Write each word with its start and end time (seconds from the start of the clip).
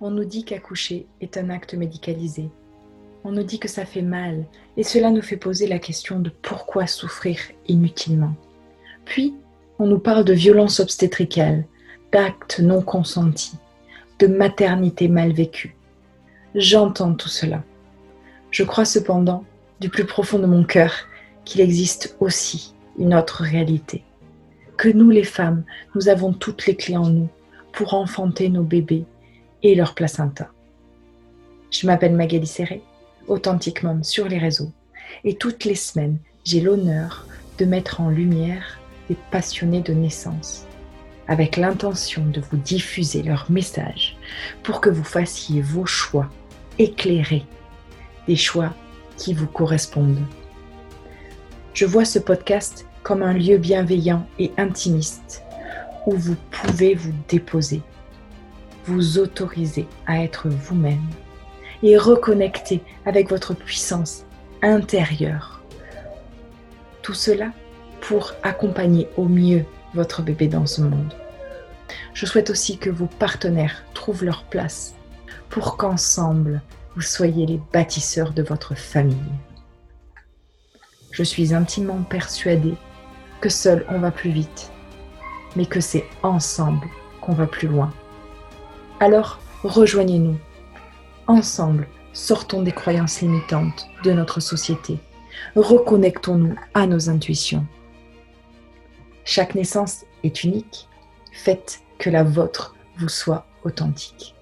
On 0.00 0.12
nous 0.12 0.24
dit 0.24 0.44
qu'accoucher 0.44 1.06
est 1.20 1.36
un 1.36 1.50
acte 1.50 1.74
médicalisé. 1.74 2.50
On 3.24 3.32
nous 3.32 3.42
dit 3.42 3.58
que 3.58 3.66
ça 3.66 3.84
fait 3.84 4.02
mal 4.02 4.44
et 4.76 4.84
cela 4.84 5.10
nous 5.10 5.22
fait 5.22 5.36
poser 5.36 5.66
la 5.66 5.80
question 5.80 6.20
de 6.20 6.30
pourquoi 6.30 6.86
souffrir 6.86 7.40
inutilement. 7.66 8.34
Puis, 9.04 9.34
on 9.80 9.86
nous 9.88 9.98
parle 9.98 10.24
de 10.24 10.34
violence 10.34 10.78
obstétricale, 10.78 11.64
d'actes 12.12 12.60
non 12.60 12.80
consentis, 12.80 13.56
de 14.20 14.28
maternité 14.28 15.08
mal 15.08 15.32
vécue. 15.32 15.74
J'entends 16.54 17.14
tout 17.14 17.28
cela. 17.28 17.64
Je 18.52 18.62
crois 18.62 18.84
cependant, 18.84 19.44
du 19.80 19.88
plus 19.88 20.06
profond 20.06 20.38
de 20.38 20.46
mon 20.46 20.62
cœur, 20.62 20.92
qu'il 21.44 21.60
existe 21.60 22.16
aussi 22.20 22.72
une 22.98 23.14
autre 23.14 23.42
réalité. 23.42 24.04
Que 24.76 24.88
nous 24.88 25.10
les 25.10 25.24
femmes, 25.24 25.64
nous 25.96 26.08
avons 26.08 26.32
toutes 26.32 26.66
les 26.66 26.76
clés 26.76 26.96
en 26.96 27.10
nous 27.10 27.28
pour 27.72 27.94
enfanter 27.94 28.48
nos 28.48 28.62
bébés 28.62 29.04
et 29.62 29.74
leur 29.74 29.94
placenta. 29.94 30.48
Je 31.70 31.86
m'appelle 31.86 32.14
Magali 32.14 32.46
Serré, 32.46 32.82
Authentic 33.26 33.82
Mom 33.82 34.02
sur 34.02 34.28
les 34.28 34.38
réseaux, 34.38 34.72
et 35.24 35.36
toutes 35.36 35.64
les 35.64 35.74
semaines, 35.74 36.18
j'ai 36.44 36.60
l'honneur 36.60 37.26
de 37.58 37.64
mettre 37.64 38.00
en 38.00 38.08
lumière 38.08 38.78
des 39.08 39.16
passionnés 39.30 39.80
de 39.80 39.92
naissance, 39.92 40.66
avec 41.26 41.56
l'intention 41.56 42.24
de 42.26 42.40
vous 42.40 42.56
diffuser 42.56 43.22
leur 43.22 43.50
message 43.50 44.16
pour 44.62 44.80
que 44.80 44.90
vous 44.90 45.04
fassiez 45.04 45.60
vos 45.60 45.86
choix 45.86 46.30
éclairés, 46.78 47.44
des 48.26 48.36
choix 48.36 48.72
qui 49.16 49.34
vous 49.34 49.46
correspondent. 49.46 50.22
Je 51.74 51.84
vois 51.84 52.04
ce 52.04 52.18
podcast 52.18 52.86
comme 53.02 53.22
un 53.22 53.32
lieu 53.32 53.58
bienveillant 53.58 54.26
et 54.38 54.52
intimiste 54.56 55.42
où 56.06 56.12
vous 56.12 56.36
pouvez 56.50 56.94
vous 56.94 57.12
déposer, 57.28 57.82
vous 58.88 59.18
autoriser 59.18 59.86
à 60.06 60.22
être 60.22 60.48
vous-même 60.48 61.04
et 61.82 61.98
reconnecter 61.98 62.80
avec 63.04 63.28
votre 63.28 63.54
puissance 63.54 64.24
intérieure. 64.62 65.60
Tout 67.02 67.14
cela 67.14 67.52
pour 68.00 68.32
accompagner 68.42 69.08
au 69.16 69.26
mieux 69.26 69.64
votre 69.94 70.22
bébé 70.22 70.48
dans 70.48 70.66
ce 70.66 70.80
monde. 70.80 71.12
Je 72.14 72.26
souhaite 72.26 72.50
aussi 72.50 72.78
que 72.78 72.90
vos 72.90 73.06
partenaires 73.06 73.84
trouvent 73.94 74.24
leur 74.24 74.44
place 74.44 74.94
pour 75.50 75.76
qu'ensemble, 75.76 76.62
vous 76.94 77.02
soyez 77.02 77.46
les 77.46 77.60
bâtisseurs 77.72 78.32
de 78.32 78.42
votre 78.42 78.74
famille. 78.74 79.16
Je 81.12 81.22
suis 81.22 81.54
intimement 81.54 82.02
persuadée 82.02 82.74
que 83.40 83.48
seul 83.48 83.84
on 83.88 83.98
va 83.98 84.10
plus 84.10 84.30
vite, 84.30 84.70
mais 85.56 85.66
que 85.66 85.80
c'est 85.80 86.04
ensemble 86.22 86.86
qu'on 87.20 87.34
va 87.34 87.46
plus 87.46 87.68
loin. 87.68 87.92
Alors, 89.00 89.38
rejoignez-nous. 89.62 90.36
Ensemble, 91.28 91.86
sortons 92.12 92.62
des 92.62 92.72
croyances 92.72 93.20
limitantes 93.20 93.86
de 94.02 94.12
notre 94.12 94.40
société. 94.40 94.98
Reconnectons-nous 95.54 96.56
à 96.74 96.86
nos 96.88 97.08
intuitions. 97.08 97.64
Chaque 99.24 99.54
naissance 99.54 100.04
est 100.24 100.42
unique. 100.42 100.88
Faites 101.32 101.80
que 101.98 102.10
la 102.10 102.24
vôtre 102.24 102.74
vous 102.98 103.08
soit 103.08 103.46
authentique. 103.62 104.34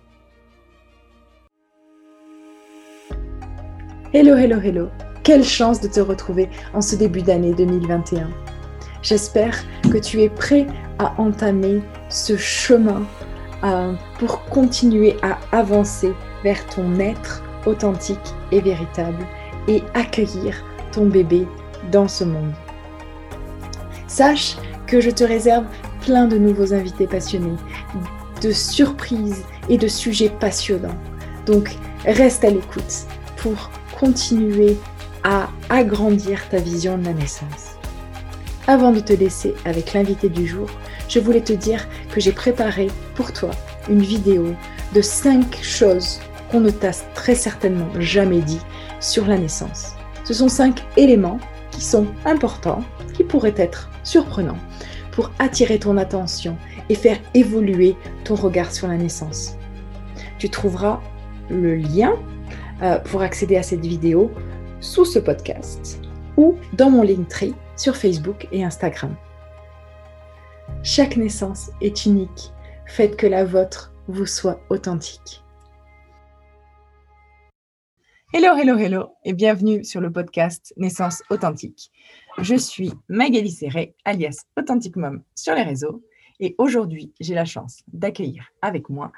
Hello, 4.15 4.37
hello, 4.37 4.59
hello. 4.59 4.89
Quelle 5.23 5.45
chance 5.45 5.83
de 5.83 5.89
te 5.89 6.01
retrouver 6.01 6.49
en 6.73 6.81
ce 6.81 6.97
début 6.97 7.21
d'année 7.21 7.53
2021. 7.53 8.31
J'espère 9.03 9.63
que 9.83 9.99
tu 9.99 10.23
es 10.23 10.31
prêt 10.31 10.67
à 10.99 11.21
entamer 11.21 11.83
ce 12.09 12.39
chemin 12.39 13.03
euh, 13.67 13.93
pour 14.19 14.45
continuer 14.45 15.17
à 15.23 15.39
avancer 15.53 16.13
vers 16.45 16.65
ton 16.69 16.99
être 16.99 17.43
authentique 17.67 18.35
et 18.53 18.61
véritable 18.61 19.27
et 19.69 19.83
accueillir 19.95 20.65
ton 20.93 21.07
bébé 21.07 21.47
dans 21.91 22.09
ce 22.09 22.25
monde. 22.25 22.53
Sache 24.07 24.57
que 24.87 25.01
je 25.01 25.11
te 25.11 25.25
réserve 25.25 25.67
plein 26.01 26.27
de 26.27 26.39
nouveaux 26.39 26.73
invités 26.73 27.07
passionnés, 27.07 27.57
de 28.41 28.53
surprises 28.53 29.45
et 29.69 29.77
de 29.77 29.89
sujets 29.89 30.31
passionnants. 30.31 30.97
Donc 31.45 31.77
reste 32.05 32.45
à 32.45 32.51
l'écoute 32.51 33.07
pour 33.37 33.71
continuer 33.99 34.77
à 35.25 35.49
agrandir 35.69 36.49
ta 36.49 36.59
vision 36.59 36.99
de 36.99 37.05
la 37.05 37.13
naissance. 37.13 37.77
Avant 38.69 38.93
de 38.93 39.01
te 39.01 39.13
laisser 39.13 39.55
avec 39.65 39.93
l'invité 39.93 40.29
du 40.29 40.47
jour, 40.47 40.69
je 41.09 41.21
voulais 41.21 41.41
te 41.41 41.53
dire 41.53 41.87
que 42.13 42.21
j'ai 42.21 42.33
préparé 42.33 42.89
pour 43.15 43.33
toi 43.33 43.51
une 43.89 44.03
vidéo 44.03 44.55
de 44.95 45.01
5 45.01 45.59
choses 45.63 46.21
qu'on 46.51 46.61
ne 46.61 46.71
t'a 46.71 46.93
très 47.15 47.35
certainement 47.35 47.89
jamais 47.99 48.41
dit 48.41 48.61
sur 49.01 49.27
la 49.27 49.39
naissance. 49.39 49.95
Ce 50.25 50.35
sont 50.35 50.49
5 50.49 50.83
éléments 50.97 51.39
qui 51.71 51.83
sont 51.83 52.07
importants, 52.25 52.83
qui 53.15 53.25
pourraient 53.25 53.55
être 53.57 53.91
surprenants 54.03 54.59
pour 55.13 55.31
attirer 55.39 55.79
ton 55.79 55.97
attention 55.97 56.57
et 56.89 56.95
faire 56.95 57.19
évoluer 57.35 57.97
ton 58.25 58.35
regard 58.35 58.73
sur 58.73 58.89
la 58.89 58.97
naissance. 58.97 59.57
Tu 60.39 60.51
trouveras 60.51 61.01
le 61.49 61.77
lien 61.77 62.15
euh, 62.83 62.99
pour 62.99 63.23
accéder 63.23 63.57
à 63.57 63.63
cette 63.63 63.85
vidéo 63.85 64.31
sous 64.81 65.05
ce 65.05 65.19
podcast 65.19 66.01
ou 66.37 66.57
dans 66.75 66.91
mon 66.91 67.03
Linktree 67.03 67.55
sur 67.77 67.97
Facebook 67.97 68.47
et 68.53 68.63
Instagram. 68.63 69.15
Chaque 70.83 71.17
naissance 71.17 71.71
est 71.81 72.05
unique. 72.07 72.53
Faites 72.87 73.17
que 73.17 73.27
la 73.27 73.45
vôtre 73.45 73.93
vous 74.07 74.27
soit 74.27 74.61
authentique. 74.71 75.43
Hello, 78.33 78.57
hello, 78.57 78.79
hello 78.79 79.09
et 79.25 79.33
bienvenue 79.33 79.85
sur 79.85 80.01
le 80.01 80.11
podcast 80.13 80.73
Naissance 80.77 81.23
authentique. 81.29 81.91
Je 82.39 82.55
suis 82.55 82.93
Magali 83.09 83.51
Serré, 83.51 83.97
alias 84.05 84.45
Authentic 84.57 84.97
Mom 84.97 85.23
sur 85.35 85.55
les 85.55 85.63
réseaux 85.65 86.05
et 86.39 86.55
aujourd'hui 86.59 87.13
j'ai 87.19 87.35
la 87.35 87.45
chance 87.45 87.83
d'accueillir 87.89 88.47
avec 88.63 88.89
moi 88.89 89.11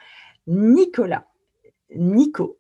Nicolas, 0.47 1.27
Nico, 1.95 2.59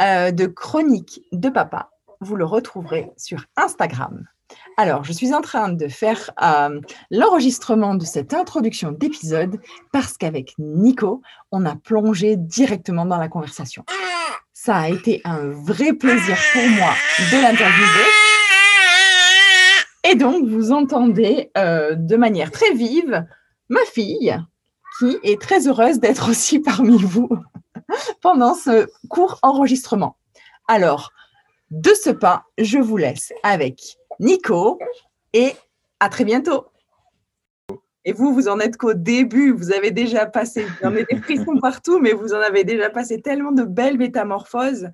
euh, 0.00 0.32
de 0.32 0.46
Chronique 0.46 1.22
de 1.32 1.50
Papa. 1.50 1.92
Vous 2.20 2.34
le 2.34 2.44
retrouverez 2.44 3.10
sur 3.16 3.46
Instagram. 3.56 4.26
Alors, 4.76 5.04
je 5.04 5.12
suis 5.12 5.34
en 5.34 5.40
train 5.40 5.70
de 5.70 5.88
faire 5.88 6.30
euh, 6.42 6.80
l'enregistrement 7.10 7.94
de 7.94 8.04
cette 8.04 8.32
introduction 8.32 8.92
d'épisode 8.92 9.58
parce 9.92 10.16
qu'avec 10.16 10.54
Nico, 10.58 11.22
on 11.50 11.66
a 11.66 11.74
plongé 11.74 12.36
directement 12.36 13.04
dans 13.04 13.18
la 13.18 13.28
conversation. 13.28 13.84
Ça 14.52 14.76
a 14.76 14.88
été 14.88 15.20
un 15.24 15.48
vrai 15.48 15.92
plaisir 15.92 16.36
pour 16.52 16.68
moi 16.70 16.92
de 17.32 17.42
l'interviewer. 17.42 18.08
Et 20.04 20.14
donc, 20.14 20.48
vous 20.48 20.72
entendez 20.72 21.50
euh, 21.58 21.94
de 21.94 22.16
manière 22.16 22.50
très 22.50 22.72
vive 22.72 23.26
ma 23.68 23.84
fille 23.92 24.36
qui 24.98 25.16
est 25.22 25.40
très 25.40 25.68
heureuse 25.68 25.98
d'être 25.98 26.30
aussi 26.30 26.58
parmi 26.60 26.98
vous 26.98 27.28
pendant 28.20 28.54
ce 28.54 28.88
court 29.08 29.38
enregistrement. 29.42 30.16
Alors, 30.66 31.12
de 31.70 31.92
ce 31.94 32.10
pas, 32.10 32.44
je 32.58 32.78
vous 32.78 32.96
laisse 32.96 33.32
avec 33.42 33.98
Nico 34.20 34.78
et 35.32 35.52
à 36.00 36.08
très 36.08 36.24
bientôt. 36.24 36.66
Et 38.04 38.12
vous, 38.12 38.32
vous 38.32 38.48
en 38.48 38.58
êtes 38.58 38.76
qu'au 38.76 38.94
début, 38.94 39.52
vous 39.52 39.72
avez 39.72 39.90
déjà 39.90 40.24
passé, 40.24 40.64
vous 40.64 40.86
en 40.86 40.92
avez 40.92 41.04
des 41.04 41.20
frissons 41.20 41.56
partout, 41.60 41.98
mais 41.98 42.12
vous 42.12 42.32
en 42.32 42.40
avez 42.40 42.64
déjà 42.64 42.88
passé 42.90 43.20
tellement 43.20 43.52
de 43.52 43.64
belles 43.64 43.98
métamorphoses. 43.98 44.90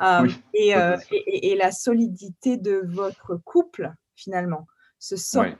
Euh, 0.00 0.28
euh, 0.56 0.96
et, 1.10 1.56
la 1.56 1.72
solidité 1.72 2.56
de 2.56 2.82
votre 2.86 3.36
couple, 3.44 3.92
finalement, 4.14 4.66
ce 4.98 5.16
socle 5.16 5.56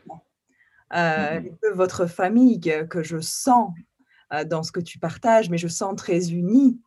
euh, 0.95 1.41
de 1.41 1.75
votre 1.75 2.07
famille 2.07 2.61
que, 2.61 3.03
je 3.03 3.19
sens 3.19 3.73
dans 4.47 4.63
ce 4.63 4.73
que 4.73 4.81
tu 4.81 4.99
partages, 4.99 5.51
mais 5.51 5.59
je 5.59 5.69
sens 5.69 5.95
très 5.97 6.33
unie. 6.33 6.81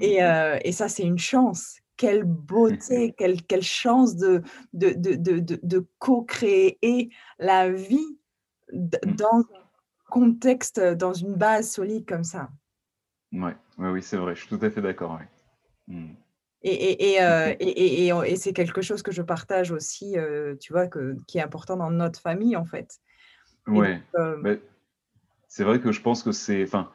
et, 0.00 0.18
et, 0.62 0.72
ça, 0.72 0.88
c'est 0.88 1.04
une 1.04 1.18
chance 1.18 1.77
quelle 1.98 2.24
beauté, 2.24 3.14
quelle, 3.18 3.42
quelle 3.42 3.62
chance 3.62 4.16
de, 4.16 4.42
de, 4.72 4.92
de, 4.92 5.16
de, 5.16 5.60
de 5.62 5.86
co-créer 5.98 7.10
la 7.38 7.70
vie 7.70 8.18
mmh. 8.72 8.86
dans 9.16 9.40
un 9.40 9.68
contexte, 10.08 10.80
dans 10.80 11.12
une 11.12 11.34
base 11.34 11.70
solide 11.70 12.06
comme 12.08 12.24
ça. 12.24 12.48
Ouais, 13.32 13.54
ouais 13.76 13.90
oui, 13.90 14.02
c'est 14.02 14.16
vrai, 14.16 14.34
je 14.34 14.40
suis 14.40 14.48
tout 14.48 14.64
à 14.64 14.70
fait 14.70 14.80
d'accord. 14.80 15.18
Et, 16.62 16.70
et, 16.70 17.12
et, 17.12 17.22
euh, 17.22 17.54
et, 17.60 18.08
et, 18.08 18.36
c'est 18.36 18.52
quelque 18.52 18.80
chose 18.80 19.02
que 19.02 19.12
je 19.12 19.22
partage 19.22 19.70
aussi, 19.70 20.18
euh, 20.18 20.56
tu 20.56 20.72
vois, 20.72 20.86
que, 20.86 21.16
qui 21.26 21.38
est 21.38 21.42
important 21.42 21.76
dans 21.76 21.90
notre 21.90 22.20
famille, 22.20 22.56
en 22.56 22.64
fait. 22.64 23.00
Ouais. 23.66 24.00
Euh, 24.16 24.56
c'est 25.46 25.64
vrai 25.64 25.80
que 25.80 25.92
je 25.92 26.00
pense 26.00 26.22
que 26.22 26.32
c'est, 26.32 26.62
enfin, 26.62 26.90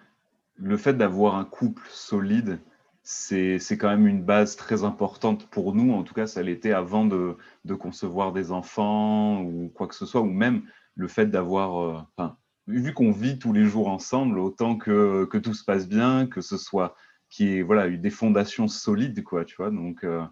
le 0.56 0.78
fait 0.78 0.94
d'avoir 0.94 1.36
un 1.36 1.46
couple 1.46 1.84
solide, 1.90 2.60
c'est 3.04 3.78
quand 3.78 3.90
même 3.90 4.08
une 4.08 4.24
base 4.24 4.56
très 4.56 4.84
importante 4.84 5.50
pour 5.50 5.76
nous. 5.76 5.94
En 5.94 6.04
tout 6.04 6.14
cas, 6.14 6.26
ça 6.26 6.42
l'était 6.42 6.72
avant 6.72 7.06
de, 7.06 7.36
concevoir 7.76 8.32
des 8.32 8.52
enfants 8.52 9.42
ou 9.42 9.70
quoi 9.74 9.88
que 9.88 9.96
ce 9.96 10.06
soit, 10.06 10.22
ou 10.22 10.30
même 10.30 10.64
le 10.96 11.08
fait 11.08 11.26
d'avoir, 11.28 12.08
euh, 12.20 12.28
vu 12.68 12.94
qu'on 12.94 13.12
vit 13.12 13.40
tous 13.40 13.52
les 13.54 13.66
jours 13.66 13.90
ensemble, 13.90 14.40
autant 14.40 14.78
que, 14.78 15.26
que 15.26 15.38
tout 15.38 15.54
se 15.54 15.66
passe 15.66 15.88
bien, 15.88 16.28
que 16.28 16.42
ce 16.42 16.58
soit 16.58 16.96
qui 17.30 17.58
est 17.58 17.62
voilà 17.64 17.88
eu 17.88 17.98
des 17.98 18.12
fondations 18.12 18.68
solides 18.68 19.24
quoi, 19.24 19.44
tu 19.44 19.56
vois. 19.58 19.72
Donc 19.72 20.04
euh, 20.04 20.24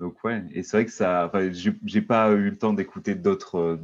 donc 0.00 0.22
ouais, 0.24 0.44
et 0.52 0.62
c'est 0.62 0.76
vrai 0.76 0.84
que 0.84 0.92
ça, 0.92 1.30
j'ai 1.84 2.02
pas 2.02 2.30
eu 2.32 2.50
le 2.50 2.58
temps 2.58 2.72
d'écouter 2.74 3.14
d'autres 3.14 3.78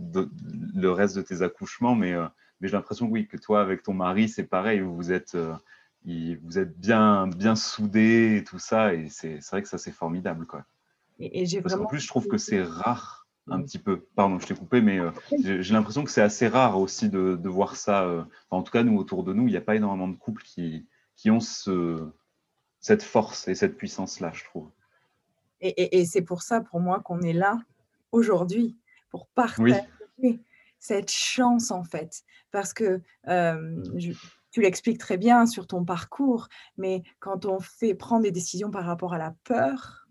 le 0.75 0.90
reste 0.90 1.17
de 1.17 1.23
tes 1.23 1.43
accouchements, 1.43 1.94
mais 1.94 2.14
mais 2.61 2.69
j'ai 2.69 2.76
l'impression 2.76 3.06
oui 3.06 3.26
que 3.26 3.37
toi 3.37 3.62
avec 3.62 3.82
ton 3.82 3.94
mari 3.94 4.29
c'est 4.29 4.44
pareil, 4.44 4.81
vous 4.81 5.12
êtes 5.12 5.37
vous 6.43 6.58
êtes 6.58 6.78
bien 6.78 7.26
bien 7.26 7.55
soudés 7.56 8.38
et 8.38 8.44
tout 8.44 8.58
ça, 8.58 8.94
et 8.94 9.08
c'est 9.08 9.40
vrai 9.50 9.62
que 9.62 9.69
ça 9.69 9.78
c'est 9.78 9.93
formidable 9.93 10.46
quoi. 10.46 10.64
Et, 11.19 11.46
j'ai. 11.46 11.62
En 11.75 11.87
plus, 11.87 12.00
je 12.00 12.08
trouve 12.08 12.28
que 12.28 12.38
c'est 12.38 12.62
rare 12.62 13.26
un 13.50 13.62
petit 13.62 13.78
peu. 13.78 14.06
Pardon, 14.14 14.38
je 14.38 14.46
t'ai 14.46 14.55
coupé, 14.55 14.81
mais 14.81 14.99
euh, 14.99 15.10
j'ai 15.40 15.72
l'impression 15.72 16.05
que 16.05 16.10
c'est 16.10 16.22
assez 16.22 16.49
rare 16.49 16.78
aussi 16.78 17.08
de, 17.08 17.37
de 17.37 17.49
voir 17.49 17.76
ça. 17.76 18.05
Euh, 18.05 18.22
en 18.50 18.62
tout 18.62 18.70
cas, 18.70 18.82
nous, 18.82 18.96
autour 18.96 19.25
de 19.25 19.32
nous, 19.32 19.49
il 19.49 19.50
n'y 19.50 19.56
a 19.56 19.62
pas 19.62 19.75
énormément 19.75 20.08
de 20.08 20.16
couples 20.16 20.43
qui, 20.43 20.87
qui 21.16 21.31
ont 21.31 21.40
ce, 21.40 22.08
cette 22.81 23.02
force 23.02 23.49
et 23.49 23.54
cette 23.54 23.76
puissance-là, 23.76 24.32
je 24.34 24.44
trouve. 24.44 24.70
Et, 25.61 25.99
et, 25.99 26.04
c'est 26.04 26.22
pour 26.22 26.43
ça, 26.43 26.61
pour 26.61 26.78
moi, 26.78 27.00
qu'on 27.00 27.20
est 27.20 27.32
là 27.32 27.58
aujourd'hui, 28.12 28.76
pour 29.11 29.26
partager 29.28 29.81
cette 30.78 31.11
chance, 31.11 31.72
en 31.72 31.82
fait. 31.82 32.22
Parce 32.52 32.72
que 32.72 33.00
euh, 33.26 33.82
tu 34.50 34.61
l'expliques 34.61 34.99
très 34.99 35.19
bien 35.19 35.47
sur 35.47 35.67
ton 35.67 35.85
parcours, 35.85 36.49
mais 36.77 37.03
quand 37.21 37.45
on 37.47 37.61
fait 37.61 37.95
prendre 37.95 38.23
des 38.23 38.33
décisions 38.33 38.71
par 38.71 38.85
rapport 38.85 39.15
à 39.15 39.19
la 39.19 39.35
peur, 39.45 40.09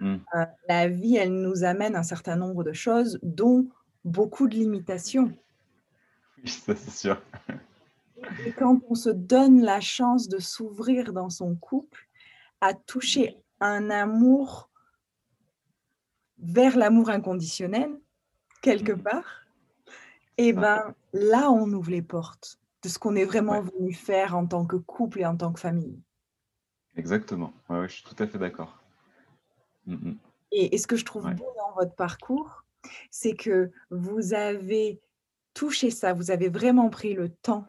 Mmh. 0.00 0.16
Euh, 0.34 0.46
la 0.68 0.88
vie, 0.88 1.16
elle 1.16 1.40
nous 1.40 1.62
amène 1.62 1.94
un 1.94 2.02
certain 2.02 2.36
nombre 2.36 2.64
de 2.64 2.72
choses, 2.72 3.18
dont 3.22 3.68
beaucoup 4.04 4.48
de 4.48 4.54
limitations. 4.54 5.32
Oui, 6.38 6.50
c'est 6.50 6.90
sûr. 6.90 7.22
Et 8.46 8.52
quand 8.52 8.80
on 8.88 8.94
se 8.94 9.10
donne 9.10 9.60
la 9.60 9.80
chance 9.80 10.28
de 10.28 10.38
s'ouvrir 10.38 11.12
dans 11.12 11.30
son 11.30 11.54
couple, 11.54 12.08
à 12.62 12.74
toucher 12.74 13.38
un 13.60 13.90
amour 13.90 14.70
vers 16.38 16.76
l'amour 16.76 17.10
inconditionnel, 17.10 17.90
quelque 18.62 18.92
mmh. 18.92 19.02
part, 19.02 19.36
et 20.38 20.48
eh 20.48 20.52
ben 20.54 20.94
là, 21.12 21.50
on 21.50 21.70
ouvre 21.70 21.90
les 21.90 22.00
portes 22.00 22.58
de 22.82 22.88
ce 22.88 22.98
qu'on 22.98 23.16
est 23.16 23.24
vraiment 23.24 23.60
venu 23.60 23.92
faire 23.92 24.36
en 24.36 24.46
tant 24.46 24.64
que 24.64 24.76
couple 24.76 25.20
et 25.20 25.26
en 25.26 25.36
tant 25.36 25.52
que 25.52 25.60
famille. 25.60 26.00
Exactement. 26.96 27.52
Ouais, 27.68 27.88
je 27.88 27.94
suis 27.94 28.04
tout 28.04 28.20
à 28.22 28.26
fait 28.26 28.38
d'accord. 28.38 28.82
Mmh, 29.86 29.94
mmh. 29.94 30.18
Et, 30.52 30.78
ce 30.78 30.86
que 30.86 30.96
je 30.96 31.04
trouve 31.04 31.32
beau 31.34 31.52
dans 31.56 31.74
votre 31.76 31.94
parcours, 31.94 32.64
c'est 33.10 33.34
que 33.34 33.70
vous 33.90 34.34
avez 34.34 35.00
touché 35.54 35.90
ça, 35.90 36.12
vous 36.12 36.30
avez 36.30 36.48
vraiment 36.48 36.90
pris 36.90 37.14
le 37.14 37.28
temps, 37.28 37.66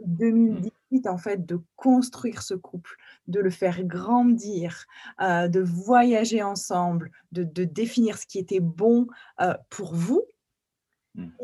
2018 0.00 0.70
mmh. 0.90 1.08
en 1.08 1.18
fait, 1.18 1.46
de 1.46 1.60
construire 1.76 2.42
ce 2.42 2.54
couple, 2.54 2.96
de 3.28 3.40
le 3.40 3.50
faire 3.50 3.82
grandir, 3.84 4.84
euh, 5.20 5.48
de 5.48 5.60
voyager 5.60 6.42
ensemble, 6.42 7.10
de, 7.32 7.64
définir 7.64 8.18
ce 8.18 8.26
qui 8.26 8.38
était 8.38 8.60
bon 8.60 9.06
euh, 9.40 9.54
pour 9.70 9.94
vous, 9.94 10.24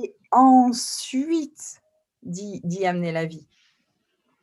et 0.03 0.15
ensuite 0.31 1.81
d'y 2.27 2.87
amener 2.87 3.13
la 3.13 3.25
vie. 3.25 3.47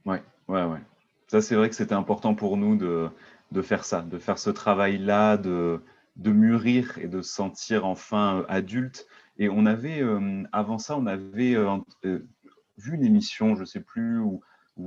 Ouais, 0.05 0.23
ouais, 0.47 0.63
ouais. 0.63 0.81
Ça, 1.27 1.41
c'est 1.41 1.55
vrai 1.55 1.69
que 1.69 1.75
c'était 1.75 1.93
important 1.93 2.35
pour 2.35 2.57
nous 2.57 2.75
de, 2.75 3.09
de 3.51 3.61
faire 3.61 3.85
ça, 3.85 4.01
de 4.01 4.19
faire 4.19 4.37
ce 4.37 4.49
travail-là, 4.49 5.37
de, 5.37 5.81
de 6.15 6.31
mûrir 6.31 6.97
et 6.99 7.07
de 7.07 7.21
se 7.21 7.33
sentir 7.33 7.85
enfin 7.85 8.39
euh, 8.39 8.45
adulte. 8.49 9.07
Et 9.37 9.49
on 9.49 9.65
avait, 9.65 10.01
euh, 10.01 10.43
avant 10.51 10.77
ça, 10.77 10.97
on 10.97 11.07
avait 11.07 11.55
euh, 11.55 11.79
vu 12.77 12.95
une 12.95 13.03
émission, 13.03 13.55
je 13.55 13.61
ne 13.61 13.65
sais 13.65 13.79
plus, 13.79 14.19
ou, 14.19 14.41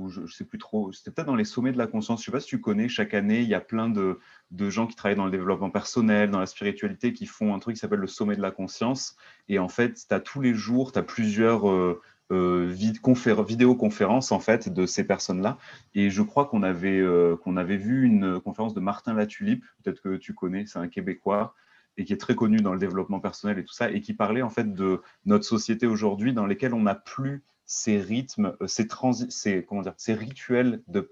je 0.09 0.21
ne 0.21 0.27
sais 0.27 0.43
plus 0.43 0.57
trop, 0.57 0.91
c'était 0.91 1.11
peut-être 1.11 1.27
dans 1.27 1.35
les 1.35 1.45
sommets 1.45 1.71
de 1.71 1.77
la 1.77 1.87
conscience, 1.87 2.19
je 2.19 2.23
ne 2.23 2.25
sais 2.25 2.37
pas 2.37 2.41
si 2.41 2.47
tu 2.47 2.59
connais, 2.59 2.89
chaque 2.89 3.13
année, 3.13 3.39
il 3.39 3.47
y 3.47 3.53
a 3.53 3.61
plein 3.61 3.89
de, 3.89 4.19
de, 4.51 4.69
gens 4.69 4.85
qui 4.85 4.95
travaillent 4.95 5.15
dans 5.15 5.25
le 5.25 5.31
développement 5.31 5.69
personnel, 5.69 6.29
dans 6.29 6.41
la 6.41 6.45
spiritualité, 6.45 7.13
qui 7.13 7.25
font 7.25 7.55
un 7.55 7.59
truc 7.59 7.75
qui 7.75 7.79
s'appelle 7.79 7.99
le 7.99 8.07
sommet 8.07 8.35
de 8.35 8.41
la 8.41 8.51
conscience. 8.51 9.15
Et 9.47 9.59
en 9.59 9.69
fait, 9.69 9.93
tu 10.07 10.13
as 10.13 10.19
tous 10.19 10.41
les 10.41 10.53
jours, 10.53 10.91
tu 10.91 10.99
as 10.99 11.03
plusieurs 11.03 11.63
vidéoconférence 12.31 14.31
en 14.31 14.39
fait 14.39 14.69
de 14.69 14.85
ces 14.85 15.05
personnes-là. 15.05 15.57
Et 15.95 16.09
je 16.09 16.21
crois 16.21 16.45
qu'on 16.45 16.63
avait, 16.63 16.99
euh, 16.99 17.37
avait 17.55 17.77
vu 17.77 18.05
une 18.05 18.39
conférence 18.39 18.73
de 18.73 18.79
Martin 18.79 19.13
Latulipe, 19.13 19.63
peut-être 19.83 20.01
que 20.01 20.17
tu 20.17 20.33
connais, 20.33 20.65
c'est 20.65 20.79
un 20.79 20.87
Québécois 20.87 21.53
et 21.97 22.05
qui 22.05 22.13
est 22.13 22.17
très 22.17 22.35
connu 22.35 22.57
dans 22.57 22.73
le 22.73 22.79
développement 22.79 23.19
personnel 23.19 23.57
et 23.57 23.65
tout 23.65 23.73
ça, 23.73 23.89
et 23.89 24.01
qui 24.01 24.13
parlait 24.13 24.43
en 24.43 24.49
fait 24.49 24.73
de 24.73 25.01
notre 25.25 25.45
société 25.45 25.87
aujourd'hui 25.87 26.33
dans 26.33 26.45
lesquelles 26.45 26.73
on 26.73 26.83
n'a 26.83 26.95
plus 26.95 27.43
ces 27.65 27.99
rythmes, 27.99 28.55
euh, 28.61 28.67
ces, 28.67 29.65
comment 29.65 29.81
dire, 29.81 29.93
ces 29.97 30.13
rituels 30.13 30.83
de 30.87 31.11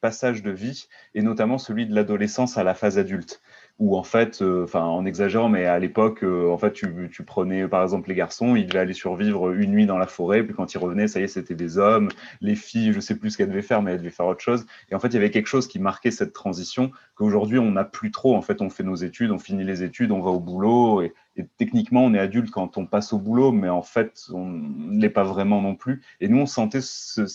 passage 0.00 0.42
de 0.42 0.50
vie, 0.50 0.88
et 1.14 1.22
notamment 1.22 1.56
celui 1.56 1.86
de 1.86 1.94
l'adolescence 1.94 2.58
à 2.58 2.64
la 2.64 2.74
phase 2.74 2.98
adulte 2.98 3.40
où 3.80 3.96
en 3.96 4.04
fait, 4.04 4.40
euh, 4.40 4.64
enfin 4.64 4.84
en 4.84 5.04
exagérant, 5.04 5.48
mais 5.48 5.64
à 5.66 5.78
l'époque, 5.80 6.22
euh, 6.22 6.48
en 6.48 6.58
fait, 6.58 6.72
tu, 6.72 6.86
prenais 7.26 7.66
par 7.66 7.82
exemple 7.82 8.08
les 8.08 8.14
garçons, 8.14 8.54
ils 8.54 8.66
devaient 8.66 8.78
aller 8.78 8.94
survivre 8.94 9.50
une 9.50 9.72
nuit 9.72 9.86
dans 9.86 9.98
la 9.98 10.06
forêt, 10.06 10.44
puis 10.44 10.54
quand 10.54 10.72
ils 10.74 10.78
revenaient, 10.78 11.08
ça 11.08 11.18
y 11.20 11.24
est, 11.24 11.28
c'était 11.28 11.56
des 11.56 11.76
hommes. 11.78 12.08
Les 12.40 12.54
filles, 12.54 12.92
je 12.92 13.00
sais 13.00 13.16
plus 13.16 13.30
ce 13.30 13.38
qu'elles 13.38 13.48
devaient 13.48 13.62
faire, 13.62 13.82
mais 13.82 13.92
elles 13.92 13.98
devaient 13.98 14.10
faire 14.10 14.26
autre 14.26 14.42
chose. 14.42 14.64
Et 14.90 14.94
en 14.94 15.00
fait, 15.00 15.08
il 15.08 15.14
y 15.14 15.16
avait 15.16 15.30
quelque 15.30 15.48
chose 15.48 15.66
qui 15.66 15.80
marquait 15.80 16.12
cette 16.12 16.32
transition 16.32 16.92
qu'aujourd'hui 17.16 17.58
on 17.58 17.72
n'a 17.72 17.84
plus 17.84 18.12
trop. 18.12 18.36
En 18.36 18.42
fait, 18.42 18.62
on 18.62 18.70
fait 18.70 18.84
nos 18.84 18.94
études, 18.94 19.32
on 19.32 19.38
finit 19.38 19.64
les 19.64 19.82
études, 19.82 20.12
on 20.12 20.20
va 20.20 20.30
au 20.30 20.40
boulot, 20.40 21.02
et, 21.02 21.12
techniquement 21.56 22.04
on 22.04 22.14
est 22.14 22.18
adulte 22.20 22.52
quand 22.52 22.78
on 22.78 22.86
passe 22.86 23.12
au 23.12 23.18
boulot, 23.18 23.50
mais 23.50 23.68
en 23.68 23.82
fait, 23.82 24.26
on 24.32 24.46
ne 24.46 25.00
l'est 25.00 25.10
pas 25.10 25.24
vraiment 25.24 25.60
non 25.60 25.74
plus. 25.74 26.00
Et 26.20 26.28
nous, 26.28 26.38
on 26.38 26.46
sentait 26.46 26.80
ce, 26.80 27.26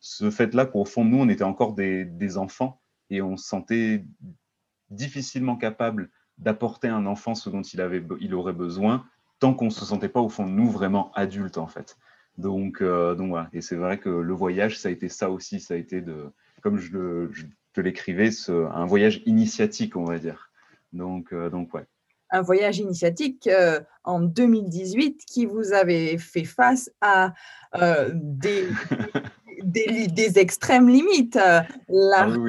ce 0.00 0.30
fait-là 0.30 0.66
qu'au 0.66 0.84
fond 0.84 1.04
nous, 1.04 1.18
on 1.18 1.28
était 1.28 1.42
encore 1.42 1.74
des, 1.74 2.04
des 2.04 2.38
enfants 2.38 2.80
et 3.10 3.22
on 3.22 3.36
sentait 3.36 4.04
difficilement 4.90 5.56
capable 5.56 6.10
d'apporter 6.38 6.88
à 6.88 6.96
un 6.96 7.06
enfant 7.06 7.34
ce 7.34 7.50
dont 7.50 7.62
il, 7.62 7.80
avait, 7.80 8.02
il 8.20 8.34
aurait 8.34 8.52
besoin, 8.52 9.04
tant 9.40 9.54
qu'on 9.54 9.66
ne 9.66 9.70
se 9.70 9.84
sentait 9.84 10.08
pas 10.08 10.20
au 10.20 10.28
fond 10.28 10.46
de 10.46 10.50
nous 10.50 10.70
vraiment 10.70 11.12
adulte 11.14 11.58
en 11.58 11.66
fait. 11.66 11.96
Donc, 12.36 12.80
euh, 12.80 13.14
donc 13.14 13.30
voilà. 13.30 13.48
Et 13.52 13.60
c'est 13.60 13.76
vrai 13.76 13.98
que 13.98 14.08
le 14.08 14.32
voyage, 14.32 14.78
ça 14.78 14.88
a 14.88 14.92
été 14.92 15.08
ça 15.08 15.30
aussi. 15.30 15.60
Ça 15.60 15.74
a 15.74 15.76
été 15.76 16.00
de, 16.00 16.32
comme 16.62 16.78
je, 16.78 17.26
te 17.72 17.80
l'écrivais, 17.80 18.30
un 18.48 18.86
voyage 18.86 19.22
initiatique, 19.26 19.96
on 19.96 20.04
va 20.04 20.18
dire. 20.18 20.50
Donc, 20.92 21.32
euh, 21.32 21.50
donc 21.50 21.74
ouais. 21.74 21.84
Un 22.30 22.42
voyage 22.42 22.78
initiatique 22.78 23.46
euh, 23.46 23.80
en 24.04 24.20
2018 24.20 25.24
qui 25.26 25.46
vous 25.46 25.72
avait 25.72 26.18
fait 26.18 26.44
face 26.44 26.90
à 27.00 27.32
des, 28.14 28.68
des, 29.62 30.38
extrêmes 30.38 30.88
limites. 30.88 31.38
L'argent 31.88 32.44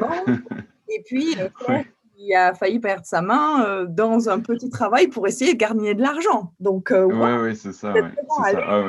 ah 0.00 0.24
et 0.88 1.02
puis, 1.04 1.36
euh, 1.38 1.48
il 2.18 2.34
a 2.34 2.54
failli 2.54 2.78
perdre 2.78 3.04
sa 3.04 3.22
main 3.22 3.64
euh, 3.64 3.86
dans 3.88 4.28
un 4.28 4.40
petit 4.40 4.70
travail 4.70 5.08
pour 5.08 5.26
essayer 5.26 5.54
de 5.54 5.58
gagner 5.58 5.94
de 5.94 6.02
l'argent. 6.02 6.52
Donc, 6.60 6.90
euh, 6.90 7.04
ouais, 7.04 7.54
c'est 7.54 7.72
ça. 7.72 7.94
Ah 8.28 8.82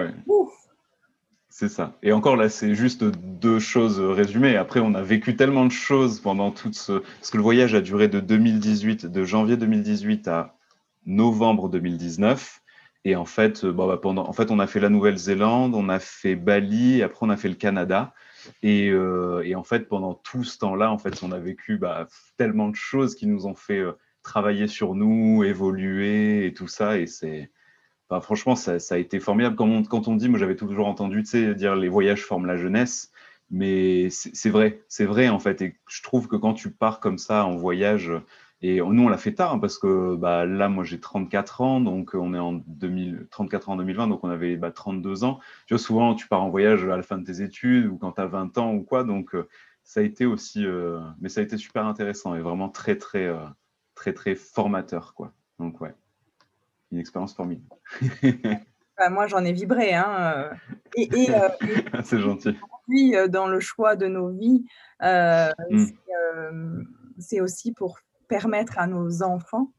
c'est 1.50 1.70
ça. 1.70 1.94
Et 2.04 2.12
encore 2.12 2.36
là, 2.36 2.50
c'est 2.50 2.76
juste 2.76 3.06
deux 3.06 3.60
choses 3.60 4.02
résumées. 4.02 4.58
Après, 4.58 4.82
on 4.82 4.94
a 4.94 5.02
vécu 5.02 5.38
tellement 5.38 5.66
de 5.66 5.72
choses 5.72 6.20
pendant 6.20 6.52
tout 6.52 6.74
ce. 6.74 7.00
Parce 7.00 7.32
que 7.32 7.38
le 7.38 7.44
voyage 7.44 7.74
a 7.74 7.80
duré 7.80 8.10
de 8.10 8.20
2018, 8.20 9.06
de 9.06 9.24
janvier 9.24 9.56
2018 9.56 10.28
à 10.28 10.58
novembre 11.06 11.70
2019. 11.70 12.62
Et 13.06 13.16
en 13.16 13.24
fait, 13.24 13.66
bon, 13.66 13.88
bah, 13.88 13.98
pendant... 14.02 14.28
en 14.28 14.34
fait, 14.34 14.52
on 14.52 14.60
a 14.60 14.68
fait 14.68 14.82
la 14.82 14.90
Nouvelle-Zélande, 14.90 15.76
on 15.76 15.88
a 15.88 16.00
fait 16.00 16.36
Bali, 16.36 17.02
après 17.02 17.26
on 17.26 17.30
a 17.30 17.38
fait 17.38 17.48
le 17.48 17.56
Canada. 17.56 18.14
Euh, 18.64 19.42
et, 19.44 19.56
en 19.56 19.64
fait, 19.64 19.88
pendant 19.88 20.14
tout 20.14 20.44
ce 20.44 20.58
temps-là, 20.60 20.92
en 20.92 20.98
fait, 20.98 21.24
on 21.24 21.32
a 21.32 21.40
vécu 21.40 21.78
bah, 21.78 22.08
tellement 22.38 22.70
de 22.70 22.76
choses 22.76 23.16
qui 23.16 23.28
nous 23.28 23.48
ont 23.48 23.56
fait 23.56 23.80
euh, 23.80 23.94
travailler 24.24 24.68
sur 24.68 24.96
nous, 24.96 25.44
évoluer 25.44 26.46
et 26.48 26.54
tout 26.54 26.68
ça. 26.68 26.98
Et 26.98 27.08
c'est, 27.08 27.52
franchement, 28.22 28.56
ça, 28.56 28.78
a 28.90 28.98
été 28.98 29.20
formidable. 29.20 29.56
Quand 29.56 29.68
on, 29.68 29.84
quand 29.84 30.08
on 30.08 30.16
dit, 30.16 30.30
moi 30.30 30.40
j'avais 30.40 30.56
toujours 30.56 30.88
entendu, 30.88 31.24
tu 31.24 31.30
sais, 31.30 31.56
dire 31.56 31.76
les 31.76 31.90
voyages 31.90 32.24
forment 32.24 32.46
la 32.46 32.58
jeunesse. 32.58 33.12
Mais 33.52 34.10
c'est 34.10 34.50
vrai, 34.50 34.84
c'est 34.88 35.06
vrai 35.06 35.30
en 35.30 35.38
fait. 35.40 35.62
Et 35.62 35.78
je 35.88 36.02
trouve 36.02 36.28
que 36.28 36.36
quand 36.36 36.54
tu 36.54 36.72
pars 36.72 37.00
comme 37.00 37.20
ça 37.20 37.46
en 37.46 37.56
voyage, 37.56 38.12
et 38.68 38.80
nous, 38.80 39.04
on 39.04 39.10
l'a 39.10 39.20
fait 39.20 39.34
tard 39.34 39.54
hein, 39.54 39.60
parce 39.60 39.78
que 39.78 40.16
bah, 40.16 40.48
là, 40.48 40.70
moi, 40.70 40.84
j'ai 40.84 41.00
34 41.00 41.62
ans, 41.62 41.82
donc 41.82 42.16
on 42.16 42.34
est 42.34 42.40
en 42.40 42.54
2000, 42.54 43.28
34 43.30 43.70
ans 43.70 43.74
en 43.74 43.76
2020, 43.76 44.08
donc 44.08 44.24
on 44.24 44.30
avait 44.30 44.56
bah, 44.56 44.72
32 44.72 45.24
ans. 45.24 45.40
Tu 45.68 45.76
vois, 45.76 45.80
souvent, 45.80 46.16
tu 46.16 46.28
pars 46.28 46.42
en 46.42 46.50
voyage 46.50 46.84
à 46.86 46.98
la 46.98 47.04
fin 47.04 47.20
de 47.20 47.24
tes 47.24 47.44
études 47.44 47.86
ou 47.86 47.98
quand 47.98 48.14
tu 48.14 48.22
as 48.22 48.26
20 48.26 48.58
ans 48.58 48.74
ou 48.74 48.82
quoi. 48.82 49.04
Donc, 49.04 49.36
euh, 49.36 49.48
ça 49.84 50.00
a 50.00 50.04
été 50.04 50.26
aussi, 50.26 50.66
euh, 50.66 51.00
mais 51.20 51.30
ça 51.30 51.42
a 51.42 51.44
été 51.44 51.58
super 51.58 51.86
intéressant 51.86 52.34
et 52.34 52.42
vraiment 52.42 52.68
très, 52.68 52.98
très, 52.98 53.26
euh, 53.26 53.46
très, 53.94 54.14
très 54.14 54.34
formateur, 54.34 55.14
quoi. 55.14 55.32
Donc, 55.60 55.80
ouais, 55.82 55.94
une 56.92 56.98
expérience 56.98 57.36
formidable. 57.36 57.70
Bah, 58.98 59.10
moi, 59.10 59.28
j'en 59.28 59.44
ai 59.44 59.52
vibré. 59.52 59.94
Hein. 59.94 60.52
Et, 60.96 61.10
c'est 62.06 62.22
gentil. 62.22 62.58
Puis, 62.88 63.14
dans 63.28 63.46
le 63.46 63.60
choix 63.60 63.98
de 63.98 64.08
nos 64.08 64.30
vies, 64.30 64.64
mm. 65.02 66.86
c'est 67.20 67.42
aussi 67.42 67.74
pour 67.74 68.00
permettre 68.28 68.78
à 68.78 68.88
nos 68.88 69.24
enfants 69.24 69.72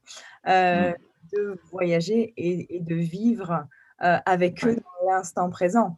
euh, 0.47 0.91
mm. 0.91 0.95
de 1.33 1.59
voyager 1.71 2.33
et, 2.37 2.79
de 2.79 2.95
vivre 2.95 3.65
avec 3.99 4.63
eux 4.63 4.75
dans 4.75 5.11
l'instant 5.11 5.49
présent. 5.49 5.97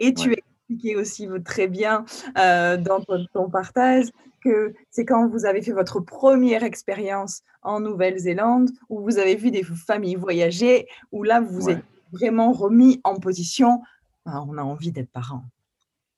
Et 0.00 0.14
tu 0.14 0.32
expliquais 0.32 0.96
aussi 0.96 1.28
très 1.44 1.68
bien 1.68 2.04
dans 2.34 3.04
ton, 3.32 3.48
partage 3.48 4.06
que 4.42 4.74
c'est 4.90 5.04
quand 5.04 5.28
vous 5.28 5.46
avez 5.46 5.62
fait 5.62 5.70
votre 5.70 6.00
première 6.00 6.64
expérience 6.64 7.42
en 7.62 7.78
Nouvelle-Zélande, 7.78 8.70
où 8.88 9.00
vous 9.00 9.18
avez 9.18 9.36
vu 9.36 9.52
des 9.52 9.62
familles 9.62 10.16
voyager, 10.16 10.88
où 11.12 11.22
là, 11.22 11.40
vous 11.40 11.52
vous 11.52 11.70
êtes 11.70 11.84
vraiment 12.12 12.52
remis 12.52 13.00
en 13.04 13.16
position, 13.16 13.82
ah, 14.26 14.42
on 14.48 14.58
a 14.58 14.62
envie 14.62 14.92
d'être 14.92 15.10
parent. 15.10 15.44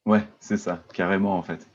Ouais, 0.07 0.23
c'est 0.40 0.57
ça, 0.57 0.83
carrément 0.92 1.37
en 1.37 1.42
fait. 1.42 1.69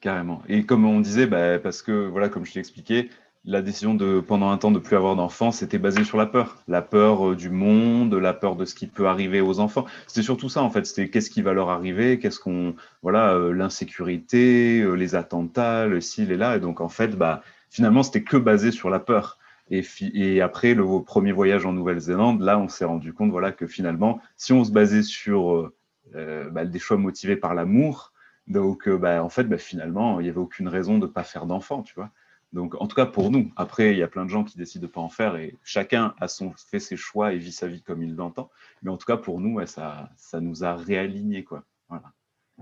Carrément. 0.00 0.42
Et 0.48 0.66
comme 0.66 0.84
on 0.84 1.00
disait, 1.00 1.26
bah, 1.26 1.58
parce 1.58 1.82
que, 1.82 2.08
voilà, 2.08 2.28
comme 2.28 2.44
je 2.44 2.52
t'ai 2.52 2.60
expliqué, 2.60 3.10
la 3.46 3.60
décision 3.60 3.94
de, 3.94 4.20
pendant 4.20 4.50
un 4.50 4.56
temps, 4.56 4.70
de 4.70 4.78
plus 4.78 4.96
avoir 4.96 5.16
d'enfants, 5.16 5.52
c'était 5.52 5.78
basé 5.78 6.02
sur 6.04 6.16
la 6.16 6.26
peur. 6.26 6.62
La 6.66 6.80
peur 6.80 7.30
euh, 7.30 7.36
du 7.36 7.50
monde, 7.50 8.14
la 8.14 8.32
peur 8.32 8.56
de 8.56 8.64
ce 8.64 8.74
qui 8.74 8.86
peut 8.86 9.06
arriver 9.06 9.40
aux 9.42 9.60
enfants. 9.60 9.84
C'était 10.06 10.22
surtout 10.22 10.48
ça, 10.48 10.62
en 10.62 10.70
fait. 10.70 10.86
C'était 10.86 11.10
qu'est-ce 11.10 11.28
qui 11.28 11.42
va 11.42 11.52
leur 11.52 11.68
arriver, 11.68 12.18
qu'est-ce 12.18 12.40
qu'on, 12.40 12.74
voilà, 13.02 13.34
euh, 13.34 13.52
l'insécurité, 13.52 14.80
euh, 14.80 14.94
les 14.94 15.14
attentats, 15.14 15.86
le 15.86 16.00
ci, 16.00 16.24
les 16.24 16.38
là. 16.38 16.56
Et 16.56 16.60
donc, 16.60 16.80
en 16.80 16.88
fait, 16.88 17.16
bah, 17.16 17.42
finalement, 17.68 18.02
c'était 18.02 18.22
que 18.22 18.38
basé 18.38 18.70
sur 18.70 18.88
la 18.88 18.98
peur. 18.98 19.38
Et, 19.70 19.82
et 20.14 20.40
après 20.40 20.74
le 20.74 20.84
premier 21.02 21.32
voyage 21.32 21.66
en 21.66 21.72
Nouvelle-Zélande, 21.72 22.40
là, 22.40 22.58
on 22.58 22.68
s'est 22.68 22.84
rendu 22.84 23.12
compte, 23.12 23.30
voilà, 23.30 23.52
que 23.52 23.66
finalement, 23.66 24.20
si 24.36 24.52
on 24.52 24.64
se 24.64 24.70
basait 24.70 25.02
sur 25.02 25.72
bah, 26.12 26.66
des 26.66 26.78
choix 26.78 26.98
motivés 26.98 27.36
par 27.36 27.54
l'amour, 27.54 28.12
donc, 28.46 28.90
bah, 28.90 29.24
en 29.24 29.30
fait, 29.30 29.44
bah, 29.44 29.56
finalement, 29.56 30.20
il 30.20 30.24
n'y 30.24 30.28
avait 30.28 30.38
aucune 30.38 30.68
raison 30.68 30.98
de 30.98 31.06
ne 31.06 31.10
pas 31.10 31.24
faire 31.24 31.46
d'enfants, 31.46 31.82
tu 31.82 31.94
vois. 31.94 32.10
Donc, 32.54 32.80
en 32.80 32.86
tout 32.86 32.94
cas, 32.94 33.04
pour 33.04 33.32
nous. 33.32 33.50
Après, 33.56 33.90
il 33.90 33.98
y 33.98 34.02
a 34.04 34.08
plein 34.08 34.24
de 34.24 34.30
gens 34.30 34.44
qui 34.44 34.56
décident 34.56 34.82
de 34.82 34.86
ne 34.86 34.92
pas 34.92 35.00
en 35.00 35.08
faire 35.08 35.34
et 35.34 35.56
chacun 35.64 36.14
a 36.20 36.28
son, 36.28 36.52
fait 36.52 36.78
ses 36.78 36.96
choix 36.96 37.32
et 37.32 37.38
vit 37.38 37.50
sa 37.50 37.66
vie 37.66 37.82
comme 37.82 38.00
il 38.00 38.14
l'entend. 38.14 38.48
Mais 38.82 38.90
en 38.90 38.96
tout 38.96 39.06
cas, 39.06 39.16
pour 39.16 39.40
nous, 39.40 39.64
ça, 39.66 40.08
ça 40.16 40.40
nous 40.40 40.62
a 40.62 40.76
réalignés. 40.76 41.42
Quoi. 41.42 41.64
Voilà. 41.88 42.12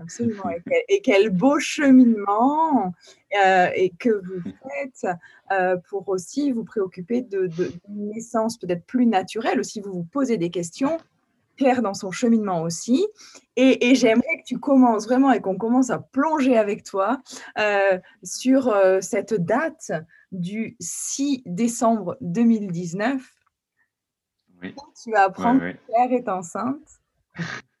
Absolument. 0.01 0.49
Et 0.89 1.01
quel, 1.01 1.29
beau 1.29 1.59
cheminement 1.59 2.91
euh, 3.45 3.67
et 3.75 3.91
que 3.91 4.09
vous 4.09 4.41
faites 4.67 5.15
euh, 5.51 5.77
pour 5.87 6.09
aussi 6.09 6.51
vous 6.51 6.63
préoccuper 6.63 7.21
de, 7.21 7.45
de, 7.45 7.71
naissance 7.87 8.57
peut-être 8.57 8.85
plus 8.87 9.05
naturelle, 9.05 9.59
aussi 9.59 9.79
vous 9.79 9.93
vous 9.93 10.07
posez 10.11 10.37
des 10.37 10.49
questions 10.49 10.97
Claire 11.57 11.81
dans 11.81 11.93
son 11.93 12.11
cheminement 12.11 12.61
aussi. 12.61 13.05
Et, 13.55 13.95
j'aimerais 13.95 14.39
que 14.39 14.45
tu 14.45 14.59
commences 14.59 15.05
vraiment 15.05 15.31
et 15.31 15.39
qu'on 15.39 15.57
commence 15.57 15.89
à 15.89 15.99
plonger 15.99 16.57
avec 16.57 16.83
toi 16.83 17.21
euh, 17.59 17.99
sur 18.23 18.69
euh, 18.69 18.99
cette 19.01 19.33
date 19.33 19.91
du 20.31 20.75
6 20.79 21.43
décembre 21.45 22.17
2019. 22.21 23.21
Oui. 24.61 24.75
Tu 25.03 25.11
vas 25.11 25.23
apprendre 25.23 25.59
que 25.59 25.77
Claire 25.87 26.11
est 26.11 26.29
enceinte. 26.29 27.01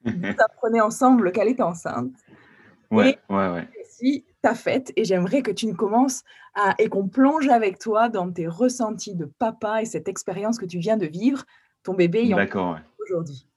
Vous 0.05 0.35
apprenez 0.37 0.81
ensemble 0.81 1.31
qu'elle 1.31 1.47
est 1.47 1.61
enceinte. 1.61 2.13
Ouais, 2.91 3.11
et 3.11 3.33
ouais, 3.33 3.49
ouais. 3.49 3.67
Si 3.89 4.25
ta 4.41 4.53
fête, 4.53 4.91
et 4.95 5.05
j'aimerais 5.05 5.41
que 5.41 5.51
tu 5.51 5.73
commences 5.73 6.23
à, 6.53 6.75
et 6.77 6.89
qu'on 6.89 7.07
plonge 7.07 7.47
avec 7.47 7.79
toi 7.79 8.09
dans 8.09 8.31
tes 8.31 8.47
ressentis 8.47 9.15
de 9.15 9.25
papa 9.25 9.81
et 9.81 9.85
cette 9.85 10.07
expérience 10.07 10.59
que 10.59 10.65
tu 10.65 10.77
viens 10.77 10.97
de 10.97 11.05
vivre, 11.05 11.45
ton 11.83 11.93
bébé 11.93 12.19
ayant 12.19 12.37
aujourd'hui. 12.99 13.47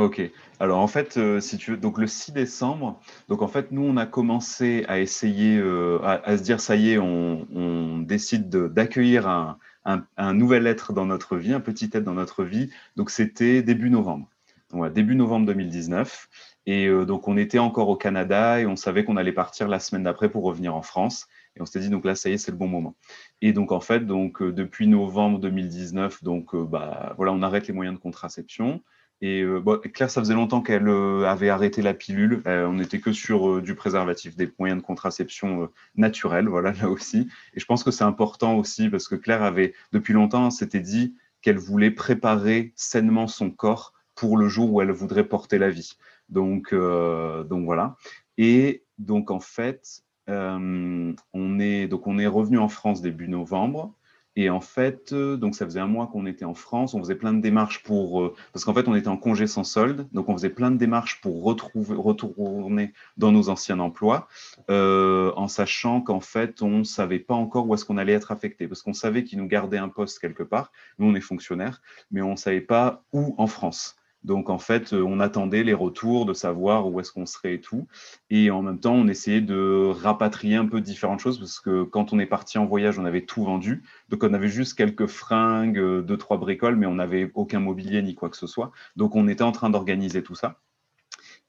Ok. 0.00 0.22
Alors 0.60 0.78
en 0.78 0.86
fait, 0.86 1.18
euh, 1.18 1.40
si 1.40 1.58
tu 1.58 1.72
veux, 1.72 1.76
donc 1.76 1.98
le 1.98 2.06
6 2.06 2.32
décembre, 2.32 2.98
donc 3.28 3.42
en 3.42 3.48
fait, 3.48 3.70
nous, 3.70 3.82
on 3.82 3.98
a 3.98 4.06
commencé 4.06 4.82
à 4.88 4.98
essayer, 4.98 5.58
euh, 5.58 5.98
à, 6.02 6.38
se 6.38 6.42
dire, 6.42 6.58
ça 6.58 6.74
y 6.74 6.92
est, 6.92 6.98
on, 6.98 7.98
décide 7.98 8.48
d'accueillir 8.48 9.28
un, 9.28 10.32
nouvel 10.32 10.66
être 10.66 10.94
dans 10.94 11.04
notre 11.04 11.36
vie, 11.36 11.52
un 11.52 11.60
petit 11.60 11.90
être 11.92 12.02
dans 12.02 12.14
notre 12.14 12.44
vie. 12.44 12.70
Donc 12.96 13.10
c'était 13.10 13.62
début 13.62 13.90
novembre. 13.90 14.26
Donc, 14.70 14.90
début 14.94 15.14
novembre 15.14 15.44
2019. 15.46 16.28
Et 16.64 16.86
euh, 16.86 17.04
donc 17.04 17.28
on 17.28 17.36
était 17.36 17.58
encore 17.58 17.90
au 17.90 17.96
Canada 17.96 18.58
et 18.58 18.64
on 18.64 18.76
savait 18.76 19.04
qu'on 19.04 19.18
allait 19.18 19.32
partir 19.32 19.68
la 19.68 19.80
semaine 19.80 20.04
d'après 20.04 20.30
pour 20.30 20.44
revenir 20.44 20.74
en 20.74 20.82
France. 20.82 21.26
Et 21.56 21.60
on 21.60 21.66
s'était 21.66 21.80
dit, 21.80 21.90
donc 21.90 22.06
là, 22.06 22.14
ça 22.14 22.30
y 22.30 22.32
est, 22.32 22.38
c'est 22.38 22.52
le 22.52 22.56
bon 22.56 22.68
moment. 22.68 22.94
Et 23.42 23.52
donc, 23.52 23.70
en 23.70 23.80
fait, 23.80 24.06
donc, 24.06 24.42
depuis 24.42 24.86
novembre 24.86 25.40
2019, 25.40 26.22
donc, 26.24 26.56
bah, 26.56 27.12
voilà, 27.18 27.32
on 27.32 27.42
arrête 27.42 27.66
les 27.66 27.74
moyens 27.74 27.96
de 27.96 28.00
contraception. 28.00 28.80
Et 29.22 29.42
euh, 29.42 29.60
Claire, 29.92 30.10
ça 30.10 30.20
faisait 30.20 30.34
longtemps 30.34 30.62
qu'elle 30.62 30.88
euh, 30.88 31.24
avait 31.26 31.50
arrêté 31.50 31.82
la 31.82 31.92
pilule. 31.92 32.42
Euh, 32.46 32.66
on 32.66 32.74
n'était 32.74 33.00
que 33.00 33.12
sur 33.12 33.60
du 33.60 33.74
préservatif, 33.74 34.34
des 34.34 34.50
moyens 34.58 34.80
de 34.80 34.86
contraception 34.86 35.68
naturels, 35.94 36.48
voilà, 36.48 36.72
là 36.80 36.88
aussi. 36.88 37.28
Et 37.54 37.60
je 37.60 37.66
pense 37.66 37.84
que 37.84 37.90
c'est 37.90 38.04
important 38.04 38.56
aussi 38.56 38.88
parce 38.88 39.08
que 39.08 39.16
Claire 39.16 39.42
avait, 39.42 39.74
depuis 39.92 40.14
longtemps, 40.14 40.50
s'était 40.50 40.80
dit 40.80 41.14
qu'elle 41.42 41.58
voulait 41.58 41.90
préparer 41.90 42.72
sainement 42.76 43.26
son 43.26 43.50
corps 43.50 43.92
pour 44.14 44.36
le 44.36 44.48
jour 44.48 44.72
où 44.72 44.80
elle 44.80 44.90
voudrait 44.90 45.24
porter 45.24 45.58
la 45.58 45.70
vie. 45.70 45.96
Donc, 46.28 46.72
voilà. 46.74 47.96
Et 48.36 48.84
donc, 48.98 49.30
en 49.30 49.40
fait, 49.40 50.02
on, 50.28 51.14
est, 51.58 51.88
donc 51.88 52.06
on 52.06 52.18
est 52.18 52.26
revenu 52.26 52.58
en 52.58 52.68
France 52.68 53.00
début 53.00 53.28
novembre. 53.28 53.94
Et 54.40 54.48
en 54.48 54.62
fait, 54.62 55.12
euh, 55.12 55.36
donc 55.36 55.54
ça 55.54 55.66
faisait 55.66 55.80
un 55.80 55.86
mois 55.86 56.06
qu'on 56.06 56.24
était 56.24 56.46
en 56.46 56.54
France, 56.54 56.94
on 56.94 57.00
faisait 57.00 57.14
plein 57.14 57.34
de 57.34 57.42
démarches 57.42 57.82
pour, 57.82 58.22
euh, 58.22 58.34
parce 58.54 58.64
qu'en 58.64 58.72
fait 58.72 58.88
on 58.88 58.94
était 58.94 59.08
en 59.08 59.18
congé 59.18 59.46
sans 59.46 59.64
solde, 59.64 60.08
donc 60.14 60.30
on 60.30 60.32
faisait 60.32 60.48
plein 60.48 60.70
de 60.70 60.78
démarches 60.78 61.20
pour 61.20 61.44
retrouver, 61.44 61.94
retourner 61.94 62.94
dans 63.18 63.32
nos 63.32 63.50
anciens 63.50 63.78
emplois, 63.80 64.28
euh, 64.70 65.30
en 65.36 65.46
sachant 65.46 66.00
qu'en 66.00 66.20
fait 66.20 66.62
on 66.62 66.84
savait 66.84 67.18
pas 67.18 67.34
encore 67.34 67.68
où 67.68 67.74
est-ce 67.74 67.84
qu'on 67.84 67.98
allait 67.98 68.14
être 68.14 68.32
affecté, 68.32 68.66
parce 68.66 68.80
qu'on 68.80 68.94
savait 68.94 69.24
qu'ils 69.24 69.38
nous 69.40 69.46
gardaient 69.46 69.76
un 69.76 69.90
poste 69.90 70.20
quelque 70.20 70.42
part, 70.42 70.72
nous 70.98 71.08
on 71.08 71.14
est 71.14 71.20
fonctionnaires, 71.20 71.82
mais 72.10 72.22
on 72.22 72.34
savait 72.34 72.62
pas 72.62 73.02
où 73.12 73.34
en 73.36 73.46
France. 73.46 73.99
Donc 74.22 74.50
en 74.50 74.58
fait, 74.58 74.92
euh, 74.92 75.02
on 75.02 75.18
attendait 75.20 75.62
les 75.62 75.72
retours 75.74 76.26
de 76.26 76.34
savoir 76.34 76.86
où 76.88 77.00
est-ce 77.00 77.12
qu'on 77.12 77.26
serait 77.26 77.54
et 77.54 77.60
tout. 77.60 77.86
Et 78.28 78.50
en 78.50 78.62
même 78.62 78.78
temps, 78.78 78.94
on 78.94 79.08
essayait 79.08 79.40
de 79.40 79.90
rapatrier 79.90 80.56
un 80.56 80.66
peu 80.66 80.80
différentes 80.80 81.20
choses 81.20 81.38
parce 81.38 81.58
que 81.58 81.84
quand 81.84 82.12
on 82.12 82.18
est 82.18 82.26
parti 82.26 82.58
en 82.58 82.66
voyage, 82.66 82.98
on 82.98 83.04
avait 83.04 83.24
tout 83.24 83.44
vendu. 83.44 83.82
Donc 84.08 84.22
on 84.22 84.34
avait 84.34 84.48
juste 84.48 84.74
quelques 84.74 85.06
fringues, 85.06 85.78
euh, 85.78 86.02
deux, 86.02 86.18
trois 86.18 86.36
bricoles, 86.36 86.76
mais 86.76 86.86
on 86.86 86.96
n'avait 86.96 87.30
aucun 87.34 87.60
mobilier 87.60 88.02
ni 88.02 88.14
quoi 88.14 88.28
que 88.28 88.36
ce 88.36 88.46
soit. 88.46 88.72
Donc 88.96 89.16
on 89.16 89.26
était 89.28 89.42
en 89.42 89.52
train 89.52 89.70
d'organiser 89.70 90.22
tout 90.22 90.34
ça. 90.34 90.60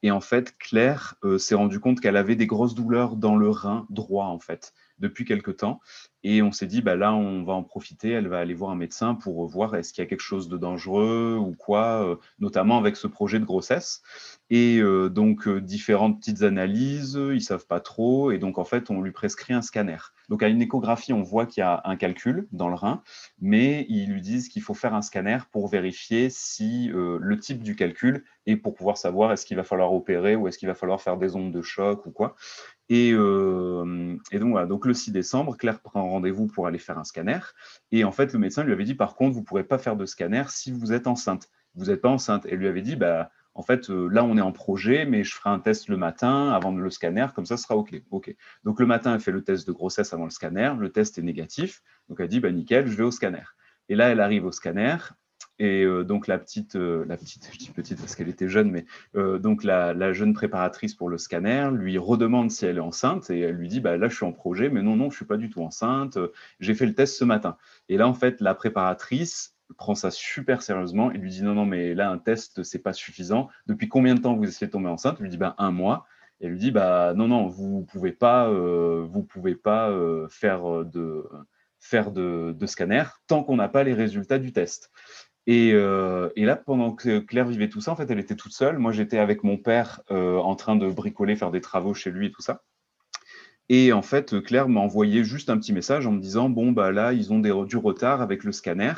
Et 0.03 0.11
en 0.11 0.21
fait, 0.21 0.57
Claire 0.57 1.15
euh, 1.23 1.37
s'est 1.37 1.55
rendue 1.55 1.79
compte 1.79 1.99
qu'elle 1.99 2.17
avait 2.17 2.35
des 2.35 2.47
grosses 2.47 2.73
douleurs 2.73 3.15
dans 3.15 3.35
le 3.35 3.49
rein 3.49 3.85
droit, 3.89 4.25
en 4.25 4.39
fait 4.39 4.73
depuis 5.01 5.25
quelque 5.25 5.51
temps. 5.51 5.81
Et 6.23 6.41
on 6.41 6.51
s'est 6.51 6.67
dit, 6.67 6.81
bah 6.81 6.95
là, 6.95 7.13
on 7.13 7.43
va 7.43 7.53
en 7.53 7.63
profiter, 7.63 8.11
elle 8.11 8.27
va 8.27 8.39
aller 8.39 8.53
voir 8.53 8.71
un 8.71 8.75
médecin 8.75 9.15
pour 9.15 9.47
voir 9.47 9.75
est-ce 9.75 9.91
qu'il 9.91 10.03
y 10.03 10.05
a 10.05 10.09
quelque 10.09 10.21
chose 10.21 10.49
de 10.49 10.57
dangereux 10.57 11.37
ou 11.39 11.55
quoi, 11.55 12.07
euh, 12.07 12.15
notamment 12.39 12.77
avec 12.77 12.95
ce 12.95 13.07
projet 13.07 13.39
de 13.39 13.45
grossesse. 13.45 14.03
Et 14.51 14.77
euh, 14.79 15.09
donc, 15.09 15.47
euh, 15.47 15.61
différentes 15.61 16.19
petites 16.19 16.43
analyses, 16.43 17.19
ils 17.33 17.41
savent 17.41 17.65
pas 17.65 17.79
trop. 17.79 18.31
Et 18.31 18.37
donc, 18.37 18.59
en 18.59 18.65
fait, 18.65 18.91
on 18.91 19.01
lui 19.01 19.11
prescrit 19.11 19.53
un 19.53 19.61
scanner. 19.61 19.97
Donc, 20.29 20.43
à 20.43 20.47
une 20.47 20.61
échographie, 20.61 21.11
on 21.11 21.23
voit 21.23 21.45
qu'il 21.45 21.61
y 21.61 21.63
a 21.63 21.81
un 21.85 21.95
calcul 21.95 22.47
dans 22.51 22.69
le 22.69 22.75
rein, 22.75 23.01
mais 23.41 23.85
ils 23.89 24.09
lui 24.11 24.21
disent 24.21 24.47
qu'il 24.47 24.61
faut 24.61 24.73
faire 24.73 24.93
un 24.93 25.01
scanner 25.01 25.39
pour 25.51 25.67
vérifier 25.67 26.29
si 26.29 26.89
le 26.93 27.37
type 27.37 27.63
du 27.63 27.75
calcul 27.75 28.23
et 28.45 28.55
pour 28.55 28.73
pouvoir 28.73 28.97
savoir 28.97 29.31
est-ce 29.31 29.45
qu'il 29.45 29.57
va 29.57 29.63
falloir 29.63 29.93
opérer 29.93 30.35
ou 30.35 30.47
est-ce 30.47 30.57
qu'il 30.57 30.67
va 30.67 30.75
falloir 30.75 31.01
faire 31.01 31.17
des 31.17 31.35
ondes 31.35 31.51
de 31.51 31.61
choc 31.61 32.05
ou 32.05 32.11
quoi. 32.11 32.35
Et, 32.93 33.13
euh, 33.13 34.17
et 34.33 34.39
donc, 34.39 34.51
voilà, 34.51 34.67
donc 34.67 34.85
le 34.85 34.93
6 34.93 35.13
décembre, 35.13 35.55
Claire 35.55 35.79
prend 35.79 36.09
rendez-vous 36.09 36.47
pour 36.47 36.67
aller 36.67 36.77
faire 36.77 36.97
un 36.97 37.05
scanner. 37.05 37.39
Et 37.93 38.03
en 38.03 38.11
fait, 38.11 38.33
le 38.33 38.39
médecin 38.39 38.65
lui 38.65 38.73
avait 38.73 38.83
dit, 38.83 38.95
par 38.95 39.15
contre, 39.15 39.33
vous 39.33 39.39
ne 39.39 39.45
pourrez 39.45 39.63
pas 39.63 39.77
faire 39.77 39.95
de 39.95 40.05
scanner 40.05 40.43
si 40.49 40.73
vous 40.73 40.91
êtes 40.91 41.07
enceinte. 41.07 41.47
Vous 41.73 41.85
n'êtes 41.85 42.01
pas 42.01 42.09
enceinte. 42.09 42.45
Et 42.47 42.57
lui 42.57 42.67
avait 42.67 42.81
dit, 42.81 42.97
bah, 42.97 43.31
en 43.53 43.61
fait, 43.61 43.89
euh, 43.89 44.09
là, 44.11 44.25
on 44.25 44.35
est 44.35 44.41
en 44.41 44.51
projet, 44.51 45.05
mais 45.05 45.23
je 45.23 45.33
ferai 45.33 45.51
un 45.51 45.59
test 45.59 45.87
le 45.87 45.95
matin 45.95 46.49
avant 46.49 46.73
le 46.73 46.89
scanner, 46.89 47.27
comme 47.33 47.45
ça, 47.45 47.55
ce 47.55 47.63
sera 47.63 47.77
OK. 47.77 47.95
OK. 48.11 48.35
Donc, 48.65 48.81
le 48.81 48.85
matin, 48.85 49.13
elle 49.13 49.21
fait 49.21 49.31
le 49.31 49.45
test 49.45 49.65
de 49.65 49.71
grossesse 49.71 50.11
avant 50.13 50.25
le 50.25 50.29
scanner. 50.29 50.73
Le 50.77 50.91
test 50.91 51.17
est 51.17 51.21
négatif. 51.21 51.81
Donc, 52.09 52.19
elle 52.19 52.27
dit, 52.27 52.41
bah, 52.41 52.51
nickel, 52.51 52.87
je 52.87 52.97
vais 52.97 53.05
au 53.05 53.11
scanner. 53.11 53.45
Et 53.87 53.95
là, 53.95 54.09
elle 54.09 54.19
arrive 54.19 54.43
au 54.43 54.51
scanner 54.51 54.97
et 55.61 55.83
euh, 55.83 56.03
donc 56.03 56.25
la 56.25 56.39
petite, 56.39 56.75
euh, 56.75 57.05
la 57.07 57.17
petite, 57.17 57.47
je 57.53 57.57
dis 57.59 57.69
petite 57.69 57.99
parce 57.99 58.15
qu'elle 58.15 58.29
était 58.29 58.47
jeune, 58.47 58.71
mais 58.71 58.83
euh, 59.15 59.37
donc 59.37 59.63
la, 59.63 60.11
jeune 60.11 60.33
préparatrice 60.33 60.95
pour 60.95 61.07
le 61.07 61.19
scanner 61.19 61.69
lui 61.71 61.99
redemande 61.99 62.49
si 62.49 62.65
elle 62.65 62.77
est 62.77 62.81
enceinte 62.81 63.29
et 63.29 63.41
elle 63.41 63.57
lui 63.57 63.67
dit 63.67 63.79
bah 63.79 63.95
là 63.95 64.09
je 64.09 64.15
suis 64.15 64.25
en 64.25 64.31
projet, 64.31 64.69
mais 64.69 64.81
non 64.81 64.95
non 64.95 65.11
je 65.11 65.17
suis 65.17 65.25
pas 65.25 65.37
du 65.37 65.51
tout 65.51 65.61
enceinte, 65.61 66.17
j'ai 66.59 66.73
fait 66.73 66.87
le 66.87 66.95
test 66.95 67.15
ce 67.15 67.23
matin. 67.25 67.57
Et 67.89 67.97
là 67.97 68.07
en 68.07 68.15
fait 68.15 68.41
la 68.41 68.55
préparatrice 68.55 69.55
prend 69.77 69.93
ça 69.93 70.09
super 70.09 70.63
sérieusement 70.63 71.11
et 71.11 71.19
lui 71.19 71.29
dit 71.29 71.43
non 71.43 71.53
non 71.53 71.67
mais 71.67 71.93
là 71.93 72.09
un 72.09 72.17
test 72.17 72.63
c'est 72.63 72.79
pas 72.81 72.93
suffisant. 72.93 73.47
Depuis 73.67 73.87
combien 73.87 74.15
de 74.15 74.21
temps 74.21 74.35
vous 74.35 74.45
essayez 74.45 74.65
de 74.65 74.71
tomber 74.71 74.89
enceinte? 74.89 75.17
Elle 75.19 75.25
lui 75.25 75.29
dit 75.29 75.37
bah 75.37 75.53
un 75.59 75.71
mois. 75.71 76.07
Et 76.39 76.47
elle 76.47 76.53
lui 76.53 76.59
dit 76.59 76.71
bah 76.71 77.13
non 77.15 77.27
non 77.27 77.45
vous 77.45 77.83
pouvez 77.83 78.13
pas 78.13 78.49
vous 78.49 79.21
pouvez 79.21 79.53
pas 79.53 79.95
faire 80.27 80.85
de 80.85 81.23
faire 81.79 82.11
de, 82.11 82.55
de 82.57 82.65
scanner 82.67 83.03
tant 83.27 83.43
qu'on 83.43 83.57
n'a 83.57 83.67
pas 83.67 83.83
les 83.83 83.93
résultats 83.93 84.39
du 84.39 84.53
test. 84.53 84.91
Euh, 85.49 86.29
et, 86.35 86.45
là, 86.45 86.55
pendant 86.55 86.93
que 86.93 87.19
Claire 87.19 87.47
vivait 87.47 87.69
tout 87.69 87.81
ça, 87.81 87.91
en 87.91 87.95
fait, 87.95 88.09
elle 88.09 88.19
était 88.19 88.35
toute 88.35 88.53
seule. 88.53 88.77
Moi, 88.77 88.91
j'étais 88.91 89.17
avec 89.17 89.43
mon 89.43 89.57
père 89.57 90.01
euh, 90.11 90.37
en 90.37 90.55
train 90.55 90.75
de 90.75 90.89
bricoler, 90.89 91.35
faire 91.35 91.51
des 91.51 91.61
travaux 91.61 91.93
chez 91.93 92.11
lui 92.11 92.27
et 92.27 92.31
tout 92.31 92.41
ça. 92.41 92.63
Et 93.69 93.93
en 93.93 94.01
fait, 94.01 94.41
Claire 94.41 94.67
m'a 94.67 94.81
envoyé 94.81 95.23
juste 95.23 95.49
un 95.49 95.57
petit 95.57 95.73
message 95.73 96.05
en 96.05 96.11
me 96.11 96.19
disant 96.19 96.49
Bon, 96.49 96.71
bah 96.71 96.91
là, 96.91 97.13
ils 97.13 97.31
ont 97.31 97.39
du 97.39 97.77
retard 97.77 98.21
avec 98.21 98.43
le 98.43 98.51
scanner. 98.51 98.93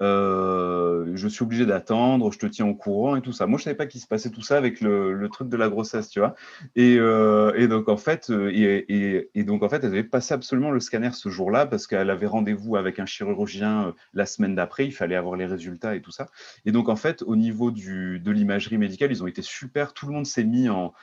Euh, 0.00 1.10
je 1.14 1.28
suis 1.28 1.42
obligé 1.42 1.66
d'attendre, 1.66 2.32
je 2.32 2.38
te 2.38 2.46
tiens 2.46 2.66
au 2.66 2.74
courant 2.74 3.16
et 3.16 3.22
tout 3.22 3.32
ça. 3.32 3.46
Moi, 3.46 3.58
je 3.58 3.64
savais 3.64 3.76
pas 3.76 3.86
qu'il 3.86 4.00
se 4.00 4.06
passait 4.06 4.30
tout 4.30 4.42
ça 4.42 4.56
avec 4.56 4.80
le, 4.80 5.28
truc 5.30 5.48
de 5.48 5.56
la 5.56 5.68
grossesse, 5.68 6.08
tu 6.08 6.20
vois. 6.20 6.34
Et, 6.76 6.96
euh, 6.98 7.66
donc 7.68 7.88
en 7.88 7.96
fait, 7.96 8.30
euh, 8.30 8.50
et, 8.52 9.44
donc 9.44 9.62
en 9.62 9.68
fait, 9.68 9.76
elle 9.82 9.90
devait 9.90 10.04
passer 10.04 10.34
absolument 10.34 10.70
le 10.70 10.80
scanner 10.80 11.10
ce 11.12 11.28
jour-là 11.28 11.66
parce 11.66 11.86
qu'elle 11.86 12.10
avait 12.10 12.26
rendez-vous 12.26 12.76
avec 12.76 12.98
un 12.98 13.06
chirurgien 13.06 13.94
la 14.14 14.26
semaine 14.26 14.54
d'après. 14.54 14.86
Il 14.86 14.92
fallait 14.92 15.16
avoir 15.16 15.36
les 15.36 15.46
résultats 15.46 15.94
et 15.94 16.00
tout 16.00 16.10
ça. 16.10 16.28
Et 16.64 16.72
donc 16.72 16.88
en 16.88 16.96
fait, 16.96 17.22
au 17.22 17.36
niveau 17.36 17.70
de 17.70 18.30
l'imagerie 18.30 18.78
médicale, 18.78 19.10
ils 19.10 19.22
ont 19.22 19.26
été 19.26 19.42
super. 19.42 19.92
Tout 19.92 20.06
le 20.06 20.12
monde 20.12 20.26
s'est 20.26 20.44
mis 20.44 20.68
en, 20.68 20.94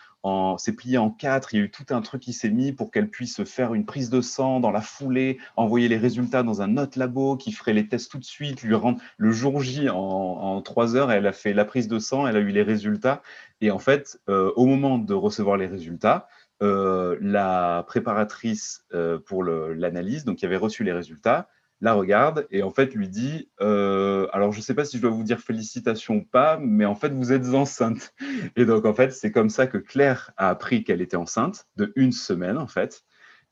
c'est 0.58 0.74
plié 0.74 0.98
en 0.98 1.10
quatre. 1.10 1.53
Il 1.53 1.58
y 1.58 1.62
a 1.62 1.65
eu 1.65 1.72
tout 1.72 1.86
un 1.89 2.01
truc 2.01 2.22
qui 2.22 2.34
s'est 2.34 2.50
mis 2.50 2.72
pour 2.72 2.91
qu'elle 2.91 3.10
puisse 3.10 3.44
faire 3.44 3.74
une 3.74 3.86
prise 3.86 4.10
de 4.10 4.22
sang 4.22 4.60
dans 4.60 4.72
la 4.72 4.82
foulée, 4.82 5.38
envoyer 5.55 5.88
les 5.88 5.98
résultats 5.98 6.44
dans 6.44 6.62
un 6.62 6.77
autre 6.77 6.98
labo 6.98 7.38
qui 7.38 7.51
ferait 7.51 7.74
les 7.74 7.88
tests 7.88 8.12
tout 8.12 8.17
de 8.17 8.25
suite, 8.25 8.63
lui 8.63 8.75
rendre 8.75 9.00
le 9.17 9.32
jour 9.32 9.62
J 9.62 9.89
en, 9.89 10.62
trois 10.62 10.96
heures. 10.96 11.12
Elle 11.12 11.27
a 11.27 11.32
fait 11.32 11.53
la 11.53 11.65
prise 11.65 11.88
de 11.88 12.00
sang, 12.00 12.27
elle 12.27 12.38
a 12.38 12.39
eu 12.39 12.50
les 12.50 12.63
résultats. 12.63 13.22
Et 13.62 13.72
en 13.72 13.79
fait, 13.79 14.20
euh, 14.29 14.51
au 14.55 14.65
moment 14.65 14.98
de 14.98 15.13
recevoir 15.13 15.58
les 15.58 15.67
résultats, 15.67 16.27
euh, 16.63 17.17
la 17.22 17.84
préparatrice 17.88 18.86
euh, 18.94 19.20
pour 19.20 19.44
l'analyse, 19.44 20.25
donc 20.25 20.38
qui 20.38 20.46
avait 20.46 20.55
reçu 20.55 20.84
les 20.84 20.94
résultats, 20.94 21.50
la 21.82 21.94
regarde 21.94 22.48
et 22.51 22.63
en 22.63 22.72
fait 22.72 22.94
lui 22.96 23.10
dit 23.10 23.50
euh, 23.62 24.27
alors 24.32 24.51
je 24.51 24.62
sais 24.62 24.74
pas 24.74 24.86
si 24.86 24.98
je 24.98 25.01
dois 25.01 25.12
vous 25.12 25.24
dire 25.24 25.39
félicitations 25.39 26.15
ou 26.15 26.24
pas 26.24 26.58
mais 26.62 26.86
en 26.86 26.96
fait 26.96 27.10
vous 27.10 27.32
êtes 27.32 27.53
enceinte. 27.53 28.13
Et 28.55 28.65
donc 28.65 28.86
en 28.86 28.94
fait 28.94 29.12
c'est 29.12 29.32
comme 29.32 29.50
ça 29.50 29.67
que 29.67 29.77
Claire 29.77 30.32
a 30.38 30.50
appris 30.50 30.84
qu'elle 30.84 31.01
était 31.01 31.17
enceinte 31.17 31.67
de 31.75 31.91
une 31.96 32.12
semaine 32.12 32.58
en 32.58 32.67
fait. 32.67 33.03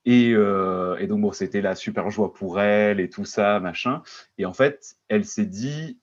Et, 0.05 0.33
euh, 0.33 0.97
et 0.97 1.07
donc 1.07 1.21
bon 1.21 1.31
c'était 1.31 1.61
la 1.61 1.75
super 1.75 2.09
joie 2.09 2.33
pour 2.33 2.59
elle 2.59 2.99
et 2.99 3.09
tout 3.09 3.25
ça 3.25 3.59
machin. 3.59 4.01
Et 4.37 4.45
en 4.45 4.53
fait 4.53 4.95
elle 5.09 5.25
s'est 5.25 5.45
dit 5.45 5.99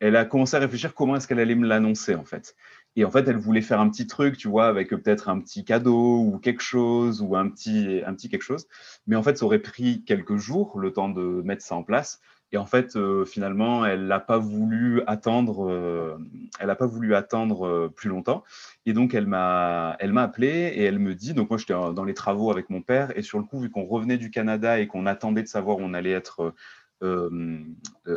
elle 0.00 0.16
a 0.16 0.24
commencé 0.24 0.56
à 0.56 0.58
réfléchir 0.58 0.94
comment 0.94 1.16
est-ce 1.16 1.28
qu'elle 1.28 1.38
allait 1.38 1.54
me 1.54 1.66
l'annoncer 1.66 2.14
en 2.14 2.24
fait 2.24 2.56
et 2.96 3.04
en 3.04 3.10
fait, 3.10 3.26
elle 3.28 3.38
voulait 3.38 3.62
faire 3.62 3.80
un 3.80 3.88
petit 3.88 4.06
truc, 4.06 4.36
tu 4.36 4.48
vois, 4.48 4.66
avec 4.66 4.90
peut-être 4.90 5.28
un 5.28 5.40
petit 5.40 5.64
cadeau 5.64 6.20
ou 6.20 6.38
quelque 6.38 6.62
chose, 6.62 7.22
ou 7.22 7.36
un 7.36 7.48
petit, 7.48 8.02
un 8.06 8.14
petit 8.14 8.28
quelque 8.28 8.42
chose. 8.42 8.66
Mais 9.06 9.16
en 9.16 9.22
fait, 9.22 9.38
ça 9.38 9.46
aurait 9.46 9.60
pris 9.60 10.04
quelques 10.04 10.36
jours, 10.36 10.78
le 10.78 10.92
temps 10.92 11.08
de 11.08 11.22
mettre 11.42 11.62
ça 11.62 11.74
en 11.74 11.82
place. 11.82 12.20
Et 12.52 12.58
en 12.58 12.66
fait, 12.66 12.96
euh, 12.96 13.24
finalement, 13.24 13.86
elle 13.86 14.06
n'a 14.06 14.20
pas 14.20 14.36
voulu 14.36 15.02
attendre, 15.06 15.70
euh, 15.70 16.18
elle 16.60 16.66
n'a 16.66 16.74
pas 16.74 16.86
voulu 16.86 17.14
attendre 17.14 17.66
euh, 17.66 17.88
plus 17.88 18.10
longtemps. 18.10 18.44
Et 18.84 18.92
donc, 18.92 19.14
elle 19.14 19.26
m'a, 19.26 19.96
elle 19.98 20.12
m'a 20.12 20.24
appelé 20.24 20.48
et 20.48 20.84
elle 20.84 20.98
me 20.98 21.14
dit, 21.14 21.32
donc 21.32 21.48
moi, 21.48 21.58
j'étais 21.58 21.72
dans 21.72 22.04
les 22.04 22.12
travaux 22.12 22.50
avec 22.50 22.68
mon 22.68 22.82
père. 22.82 23.16
Et 23.16 23.22
sur 23.22 23.38
le 23.38 23.44
coup, 23.44 23.58
vu 23.58 23.70
qu'on 23.70 23.84
revenait 23.84 24.18
du 24.18 24.30
Canada 24.30 24.78
et 24.78 24.86
qu'on 24.86 25.06
attendait 25.06 25.42
de 25.42 25.48
savoir 25.48 25.78
où 25.78 25.80
on 25.82 25.94
allait 25.94 26.10
être 26.12 26.54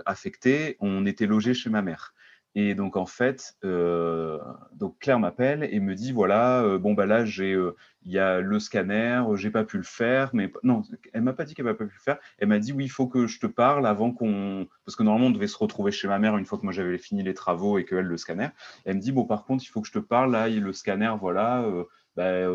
affecté, 0.05 0.77
on 0.79 1.07
était 1.07 1.25
logé 1.25 1.55
chez 1.55 1.71
ma 1.71 1.81
mère. 1.81 2.13
Et 2.57 2.73
donc, 2.73 2.95
en 2.95 3.05
fait, 3.05 3.57
euh, 3.65 4.39
donc 4.71 4.97
Claire 4.99 5.19
m'appelle 5.19 5.67
et 5.69 5.81
me 5.81 5.93
dit 5.93 6.13
voilà, 6.13 6.63
euh, 6.63 6.79
bon, 6.79 6.93
bah 6.93 7.05
là, 7.05 7.25
j'ai, 7.25 7.51
euh, 7.51 7.75
il 8.03 8.13
y 8.13 8.17
a 8.17 8.39
le 8.39 8.59
scanner, 8.61 9.21
j'ai 9.35 9.51
pas 9.51 9.65
pu 9.65 9.75
le 9.75 9.83
faire, 9.83 10.29
mais 10.31 10.49
non, 10.63 10.81
elle 11.11 11.21
m'a 11.21 11.33
pas 11.33 11.43
dit 11.43 11.53
qu'elle 11.53 11.65
n'a 11.65 11.73
pas 11.73 11.85
pu 11.85 11.91
le 11.93 11.99
faire. 11.99 12.17
Elle 12.37 12.47
m'a 12.47 12.59
dit 12.59 12.71
oui, 12.71 12.85
il 12.85 12.89
faut 12.89 13.07
que 13.07 13.27
je 13.27 13.41
te 13.41 13.47
parle 13.47 13.85
avant 13.85 14.13
qu'on. 14.13 14.67
Parce 14.85 14.95
que 14.95 15.03
normalement, 15.03 15.27
on 15.27 15.31
devait 15.31 15.47
se 15.47 15.57
retrouver 15.57 15.91
chez 15.91 16.07
ma 16.07 16.17
mère 16.17 16.37
une 16.37 16.45
fois 16.45 16.57
que 16.57 16.63
moi 16.63 16.71
j'avais 16.71 16.97
fini 16.97 17.23
les 17.23 17.33
travaux 17.33 17.77
et 17.77 17.83
qu'elle 17.83 18.05
le 18.05 18.17
scanner. 18.17 18.47
Elle 18.85 18.95
me 18.95 19.01
dit 19.01 19.11
bon, 19.11 19.25
par 19.25 19.43
contre, 19.43 19.61
il 19.65 19.67
faut 19.67 19.81
que 19.81 19.87
je 19.87 19.93
te 19.93 19.99
parle, 19.99 20.31
là, 20.31 20.47
le 20.47 20.73
scanner, 20.73 21.13
voilà. 21.19 21.69
Bah, 22.15 22.47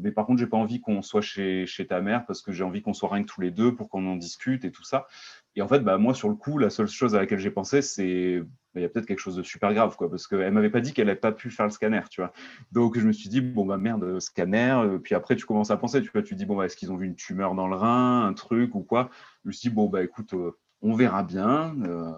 mais 0.00 0.12
par 0.12 0.24
contre, 0.24 0.40
j'ai 0.40 0.46
pas 0.46 0.56
envie 0.56 0.80
qu'on 0.80 1.02
soit 1.02 1.20
chez, 1.20 1.66
chez 1.66 1.86
ta 1.86 2.00
mère 2.00 2.24
parce 2.24 2.40
que 2.40 2.52
j'ai 2.52 2.64
envie 2.64 2.80
qu'on 2.80 2.94
soit 2.94 3.10
rien 3.10 3.22
que 3.22 3.28
tous 3.28 3.42
les 3.42 3.50
deux 3.50 3.74
pour 3.74 3.90
qu'on 3.90 4.06
en 4.06 4.16
discute 4.16 4.64
et 4.64 4.72
tout 4.72 4.84
ça. 4.84 5.06
Et 5.54 5.62
en 5.62 5.68
fait, 5.68 5.80
bah, 5.80 5.98
moi, 5.98 6.14
sur 6.14 6.28
le 6.28 6.34
coup, 6.34 6.58
la 6.58 6.70
seule 6.70 6.88
chose 6.88 7.14
à 7.14 7.18
laquelle 7.18 7.38
j'ai 7.38 7.50
pensé, 7.50 7.82
c'est 7.82 8.40
bah, 8.74 8.80
il 8.80 8.82
y 8.82 8.84
a 8.84 8.88
peut-être 8.88 9.06
quelque 9.06 9.18
chose 9.18 9.36
de 9.36 9.42
super 9.42 9.74
grave, 9.74 9.96
quoi, 9.96 10.08
parce 10.08 10.26
qu'elle 10.26 10.50
m'avait 10.52 10.70
pas 10.70 10.80
dit 10.80 10.94
qu'elle 10.94 11.08
n'avait 11.08 11.20
pas 11.20 11.32
pu 11.32 11.50
faire 11.50 11.66
le 11.66 11.72
scanner, 11.72 12.00
tu 12.10 12.22
vois. 12.22 12.32
Donc 12.72 12.98
je 12.98 13.06
me 13.06 13.12
suis 13.12 13.28
dit, 13.28 13.42
bon, 13.42 13.66
bah 13.66 13.76
merde, 13.76 14.18
scanner. 14.18 14.72
Euh, 14.84 14.98
puis 14.98 15.14
après, 15.14 15.36
tu 15.36 15.44
commences 15.44 15.70
à 15.70 15.76
penser, 15.76 16.00
tu 16.00 16.10
vois, 16.10 16.22
tu 16.22 16.34
dis, 16.34 16.46
bon, 16.46 16.56
bah, 16.56 16.64
est-ce 16.64 16.76
qu'ils 16.76 16.90
ont 16.90 16.96
vu 16.96 17.06
une 17.06 17.16
tumeur 17.16 17.54
dans 17.54 17.68
le 17.68 17.76
rein, 17.76 18.26
un 18.26 18.32
truc 18.32 18.74
ou 18.74 18.80
quoi? 18.80 19.10
Je 19.44 19.48
me 19.48 19.52
suis 19.52 19.68
dit, 19.68 19.74
bon, 19.74 19.88
bah 19.88 20.02
écoute, 20.02 20.32
euh, 20.34 20.52
on 20.80 20.94
verra 20.94 21.22
bien. 21.22 21.76
Euh, 21.84 22.12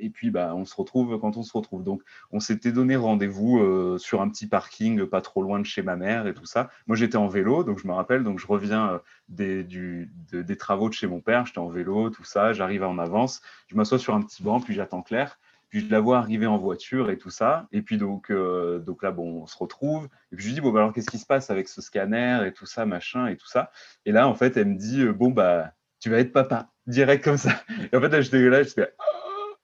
et 0.00 0.10
puis, 0.10 0.30
bah, 0.30 0.54
on 0.54 0.64
se 0.64 0.74
retrouve 0.74 1.18
quand 1.20 1.36
on 1.36 1.42
se 1.42 1.56
retrouve. 1.56 1.84
Donc, 1.84 2.02
on 2.30 2.40
s'était 2.40 2.72
donné 2.72 2.96
rendez-vous 2.96 3.98
sur 3.98 4.20
un 4.22 4.28
petit 4.28 4.46
parking 4.46 5.06
pas 5.06 5.20
trop 5.20 5.42
loin 5.42 5.58
de 5.58 5.66
chez 5.66 5.82
ma 5.82 5.96
mère 5.96 6.26
et 6.26 6.34
tout 6.34 6.46
ça. 6.46 6.70
Moi, 6.86 6.96
j'étais 6.96 7.16
en 7.16 7.28
vélo, 7.28 7.64
donc 7.64 7.78
je 7.78 7.86
me 7.86 7.92
rappelle, 7.92 8.24
donc 8.24 8.38
je 8.38 8.46
reviens 8.46 9.00
des, 9.28 9.64
du, 9.64 10.12
des 10.32 10.56
travaux 10.56 10.88
de 10.88 10.94
chez 10.94 11.06
mon 11.06 11.20
père. 11.20 11.46
J'étais 11.46 11.58
en 11.58 11.68
vélo, 11.68 12.10
tout 12.10 12.24
ça. 12.24 12.52
J'arrive 12.52 12.84
en 12.84 12.98
avance. 12.98 13.42
Je 13.68 13.76
m'assois 13.76 13.98
sur 13.98 14.14
un 14.14 14.22
petit 14.22 14.42
banc, 14.42 14.60
puis 14.60 14.74
j'attends 14.74 15.02
Claire. 15.02 15.38
Puis 15.68 15.86
je 15.86 15.90
la 15.92 16.00
vois 16.00 16.18
arriver 16.18 16.46
en 16.46 16.58
voiture 16.58 17.10
et 17.10 17.16
tout 17.16 17.30
ça. 17.30 17.68
Et 17.70 17.80
puis 17.80 17.96
donc, 17.96 18.32
euh, 18.32 18.80
donc 18.80 19.04
là, 19.04 19.12
bon, 19.12 19.42
on 19.42 19.46
se 19.46 19.56
retrouve. 19.56 20.08
Et 20.32 20.36
puis 20.36 20.42
je 20.42 20.48
lui 20.48 20.54
dis, 20.54 20.60
bon, 20.60 20.72
bah, 20.72 20.80
alors 20.80 20.92
qu'est-ce 20.92 21.08
qui 21.08 21.18
se 21.18 21.26
passe 21.26 21.48
avec 21.48 21.68
ce 21.68 21.80
scanner 21.80 22.40
et 22.44 22.52
tout 22.52 22.66
ça, 22.66 22.86
machin 22.86 23.28
et 23.28 23.36
tout 23.36 23.46
ça? 23.46 23.70
Et 24.04 24.10
là, 24.10 24.26
en 24.26 24.34
fait, 24.34 24.56
elle 24.56 24.66
me 24.66 24.76
dit, 24.76 25.02
euh, 25.02 25.12
bon, 25.12 25.30
bah, 25.30 25.72
tu 26.00 26.10
vas 26.10 26.18
être 26.18 26.32
papa, 26.32 26.70
direct 26.88 27.22
comme 27.22 27.36
ça. 27.36 27.52
Et 27.92 27.96
en 27.96 28.00
fait, 28.00 28.08
là, 28.08 28.20
j'étais 28.20 28.40
là, 28.48 28.64
je 28.64 28.70
fais, 28.70 28.92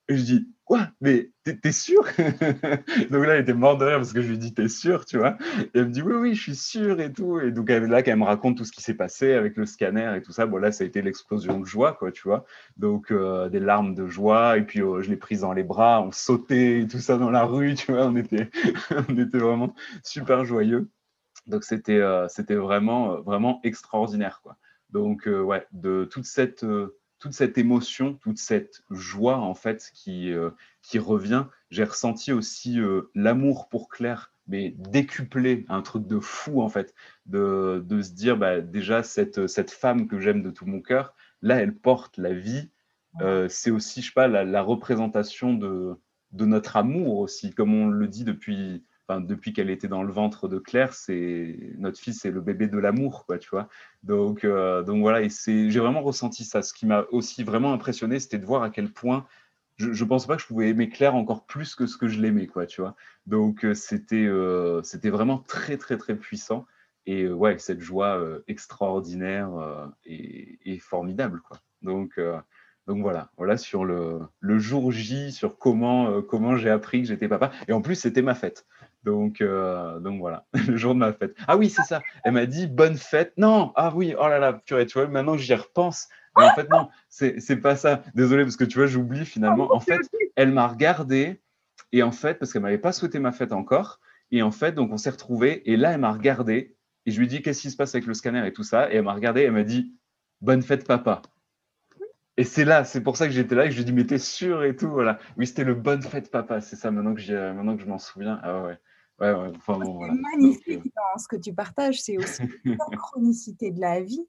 et 0.08 0.16
je 0.16 0.22
dis, 0.22 0.48
quoi? 0.64 0.88
Mais 1.00 1.30
t'es 1.44 1.72
sûr? 1.72 2.02
Donc 3.10 3.26
là, 3.26 3.34
elle 3.34 3.42
était 3.42 3.54
morte 3.54 3.80
de 3.80 3.86
rire 3.86 3.96
parce 3.96 4.12
que 4.12 4.20
je 4.20 4.28
lui 4.28 4.38
dis, 4.38 4.54
t'es 4.54 4.68
sûr, 4.68 5.04
tu 5.04 5.18
vois? 5.18 5.36
Et 5.58 5.70
elle 5.74 5.86
me 5.86 5.90
dit, 5.90 6.02
oui, 6.02 6.14
oui, 6.14 6.34
je 6.34 6.42
suis 6.42 6.56
sûr 6.56 7.00
et 7.00 7.12
tout. 7.12 7.40
Et 7.40 7.50
donc 7.50 7.68
là, 7.70 8.02
quand 8.02 8.10
elle 8.10 8.18
me 8.18 8.24
raconte 8.24 8.56
tout 8.56 8.64
ce 8.64 8.72
qui 8.72 8.82
s'est 8.82 8.94
passé 8.94 9.32
avec 9.32 9.56
le 9.56 9.66
scanner 9.66 10.14
et 10.16 10.22
tout 10.22 10.32
ça, 10.32 10.46
bon 10.46 10.58
là, 10.58 10.70
ça 10.72 10.84
a 10.84 10.86
été 10.86 11.02
l'explosion 11.02 11.58
de 11.60 11.64
joie, 11.64 11.94
quoi, 11.94 12.12
tu 12.12 12.22
vois? 12.28 12.44
Donc 12.76 13.10
euh, 13.10 13.48
des 13.48 13.60
larmes 13.60 13.94
de 13.94 14.06
joie. 14.06 14.58
Et 14.58 14.62
puis 14.62 14.80
euh, 14.80 15.02
je 15.02 15.10
l'ai 15.10 15.16
prise 15.16 15.40
dans 15.40 15.52
les 15.52 15.64
bras, 15.64 16.02
on 16.02 16.12
sautait 16.12 16.80
et 16.82 16.86
tout 16.86 16.98
ça 16.98 17.16
dans 17.16 17.30
la 17.30 17.44
rue, 17.44 17.74
tu 17.74 17.92
vois? 17.92 18.06
On 18.06 18.16
était, 18.16 18.50
on 19.08 19.18
était 19.18 19.38
vraiment 19.38 19.74
super 20.04 20.44
joyeux. 20.44 20.88
Donc 21.46 21.64
c'était 21.64 22.00
euh, 22.00 22.28
c'était 22.28 22.56
vraiment, 22.56 23.20
vraiment 23.22 23.60
extraordinaire, 23.64 24.40
quoi. 24.42 24.56
Donc 24.90 25.26
ouais, 25.26 25.66
de 25.72 26.04
toute 26.04 26.26
cette 26.26 26.64
toute 27.18 27.32
cette 27.32 27.58
émotion, 27.58 28.14
toute 28.14 28.38
cette 28.38 28.82
joie 28.90 29.38
en 29.38 29.54
fait 29.54 29.90
qui, 29.94 30.32
euh, 30.32 30.50
qui 30.82 30.98
revient. 30.98 31.46
J'ai 31.70 31.84
ressenti 31.84 32.32
aussi 32.32 32.80
euh, 32.80 33.10
l'amour 33.14 33.68
pour 33.68 33.88
Claire, 33.88 34.32
mais 34.46 34.74
décuplé, 34.78 35.64
un 35.68 35.82
truc 35.82 36.06
de 36.06 36.20
fou 36.20 36.62
en 36.62 36.68
fait, 36.68 36.94
de, 37.26 37.82
de 37.86 38.02
se 38.02 38.12
dire 38.12 38.36
bah, 38.36 38.60
déjà 38.60 39.02
cette, 39.02 39.46
cette 39.46 39.70
femme 39.70 40.08
que 40.08 40.20
j'aime 40.20 40.42
de 40.42 40.50
tout 40.50 40.66
mon 40.66 40.80
cœur, 40.80 41.14
là 41.42 41.56
elle 41.56 41.76
porte 41.76 42.18
la 42.18 42.32
vie. 42.32 42.70
Euh, 43.22 43.48
c'est 43.48 43.70
aussi, 43.70 44.02
je 44.02 44.08
sais 44.08 44.12
pas, 44.14 44.28
la, 44.28 44.44
la 44.44 44.62
représentation 44.62 45.54
de, 45.54 45.94
de 46.32 46.44
notre 46.44 46.76
amour 46.76 47.18
aussi, 47.18 47.54
comme 47.54 47.74
on 47.74 47.88
le 47.88 48.08
dit 48.08 48.24
depuis, 48.24 48.84
depuis 49.08 49.52
qu'elle 49.52 49.70
était 49.70 49.88
dans 49.88 50.02
le 50.02 50.12
ventre 50.12 50.48
de 50.48 50.58
Claire, 50.58 50.92
c'est 50.94 51.56
notre 51.78 51.98
fils, 51.98 52.20
c'est 52.20 52.30
le 52.30 52.40
bébé 52.40 52.66
de 52.66 52.78
l'amour, 52.78 53.24
quoi, 53.26 53.38
tu 53.38 53.48
vois. 53.50 53.68
Donc, 54.02 54.44
euh, 54.44 54.82
donc 54.82 55.00
voilà, 55.00 55.22
et 55.22 55.28
c'est, 55.28 55.70
j'ai 55.70 55.80
vraiment 55.80 56.02
ressenti 56.02 56.44
ça. 56.44 56.62
Ce 56.62 56.72
qui 56.74 56.86
m'a 56.86 57.04
aussi 57.10 57.44
vraiment 57.44 57.72
impressionné, 57.72 58.18
c'était 58.18 58.38
de 58.38 58.46
voir 58.46 58.62
à 58.62 58.70
quel 58.70 58.92
point 58.92 59.26
je 59.76 59.88
ne 59.88 60.08
pensais 60.08 60.26
pas 60.26 60.36
que 60.36 60.42
je 60.42 60.46
pouvais 60.46 60.70
aimer 60.70 60.88
Claire 60.88 61.14
encore 61.14 61.44
plus 61.44 61.74
que 61.74 61.86
ce 61.86 61.96
que 61.96 62.08
je 62.08 62.20
l'aimais, 62.20 62.46
quoi, 62.46 62.66
tu 62.66 62.80
vois. 62.80 62.96
Donc 63.26 63.64
euh, 63.64 63.74
c'était, 63.74 64.26
euh, 64.26 64.82
c'était 64.82 65.10
vraiment 65.10 65.38
très, 65.38 65.76
très, 65.76 65.98
très 65.98 66.16
puissant. 66.16 66.66
Et 67.08 67.28
ouais, 67.28 67.58
cette 67.58 67.80
joie 67.80 68.20
extraordinaire 68.48 69.50
et, 70.04 70.78
formidable, 70.80 71.40
quoi. 71.40 71.60
Donc, 71.82 72.18
donc 72.88 73.00
voilà, 73.00 73.30
voilà 73.36 73.56
sur 73.56 73.84
le, 73.84 74.22
le 74.40 74.58
jour 74.58 74.90
J, 74.90 75.30
sur 75.30 75.56
comment, 75.56 76.20
comment 76.22 76.56
j'ai 76.56 76.68
appris 76.68 77.02
que 77.02 77.06
j'étais 77.06 77.28
papa. 77.28 77.52
Et 77.68 77.72
en 77.72 77.80
plus, 77.80 77.94
c'était 77.94 78.22
ma 78.22 78.34
fête. 78.34 78.66
Donc, 79.06 79.40
euh, 79.40 80.00
donc 80.00 80.18
voilà, 80.18 80.46
le 80.68 80.76
jour 80.76 80.92
de 80.92 80.98
ma 80.98 81.12
fête. 81.12 81.36
Ah 81.46 81.56
oui, 81.56 81.70
c'est 81.70 81.84
ça. 81.84 82.02
Elle 82.24 82.32
m'a 82.32 82.44
dit 82.44 82.66
bonne 82.66 82.96
fête. 82.96 83.32
Non, 83.36 83.72
ah 83.76 83.92
oui, 83.94 84.16
oh 84.18 84.26
là 84.28 84.40
là, 84.40 84.52
purée, 84.52 84.84
tu 84.84 84.98
vois, 84.98 85.06
maintenant 85.06 85.36
j'y 85.36 85.54
repense. 85.54 86.08
Mais 86.36 86.44
en 86.44 86.50
fait, 86.50 86.68
non, 86.68 86.88
c'est 87.08 87.56
pas 87.62 87.76
ça. 87.76 88.02
Désolé, 88.14 88.42
parce 88.42 88.56
que 88.56 88.64
tu 88.64 88.78
vois, 88.78 88.88
j'oublie 88.88 89.24
finalement. 89.24 89.72
En 89.72 89.80
fait, 89.80 90.00
elle 90.34 90.52
m'a 90.52 90.66
regardé 90.66 91.40
et 91.92 92.02
en 92.02 92.10
fait, 92.10 92.38
parce 92.38 92.52
qu'elle 92.52 92.62
m'avait 92.62 92.78
pas 92.78 92.92
souhaité 92.92 93.20
ma 93.20 93.32
fête 93.32 93.52
encore. 93.52 94.00
Et 94.32 94.42
en 94.42 94.50
fait, 94.50 94.72
donc 94.72 94.92
on 94.92 94.96
s'est 94.96 95.10
retrouvés 95.10 95.62
et 95.70 95.76
là, 95.76 95.92
elle 95.92 96.00
m'a 96.00 96.12
regardé 96.12 96.76
et 97.06 97.12
je 97.12 97.18
lui 97.18 97.26
ai 97.26 97.28
dit 97.28 97.42
qu'est-ce 97.42 97.62
qui 97.62 97.70
se 97.70 97.76
passe 97.76 97.94
avec 97.94 98.06
le 98.06 98.12
scanner 98.12 98.44
et 98.44 98.52
tout 98.52 98.64
ça? 98.64 98.92
Et 98.92 98.96
elle 98.96 99.04
m'a 99.04 99.14
regardé 99.14 99.42
elle 99.42 99.52
m'a 99.52 99.62
dit 99.62 99.94
bonne 100.40 100.62
fête, 100.62 100.84
papa. 100.84 101.22
Et 102.36 102.44
c'est 102.44 102.64
là, 102.64 102.84
c'est 102.84 103.02
pour 103.02 103.16
ça 103.16 103.28
que 103.28 103.32
j'étais 103.32 103.54
là 103.54 103.64
et 103.64 103.68
que 103.68 103.74
je 103.74 103.76
lui 103.76 103.82
ai 103.82 103.86
dit 103.86 103.92
mais 103.92 104.04
t'es 104.04 104.18
sûr 104.18 104.64
et 104.64 104.74
tout. 104.74 104.90
Voilà. 104.90 105.20
Oui, 105.36 105.46
c'était 105.46 105.64
le 105.64 105.74
bonne 105.74 106.02
fête, 106.02 106.30
papa. 106.30 106.60
C'est 106.60 106.76
ça, 106.76 106.90
maintenant 106.90 107.14
que, 107.14 107.52
maintenant 107.52 107.76
que 107.76 107.82
je 107.82 107.88
m'en 107.88 107.98
souviens. 107.98 108.40
Ah 108.42 108.62
ouais. 108.62 108.78
Ouais, 109.18 109.32
c'est 109.64 109.72
magnifique 109.78 110.86
euh 110.86 110.90
dans 110.94 111.18
ce 111.18 111.26
que 111.28 111.36
tu 111.36 111.54
partages, 111.54 112.02
c'est 112.02 112.18
aussi 112.18 112.42
la 112.64 112.96
chronicité 112.96 113.70
de 113.70 113.80
la 113.80 114.02
vie 114.02 114.26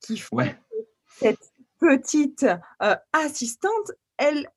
qui 0.00 0.16
fait 0.16 0.56
que 0.70 0.76
cette 1.06 1.52
petite 1.80 2.46
euh, 2.82 2.94
assistante, 3.12 3.92
elle, 4.16 4.48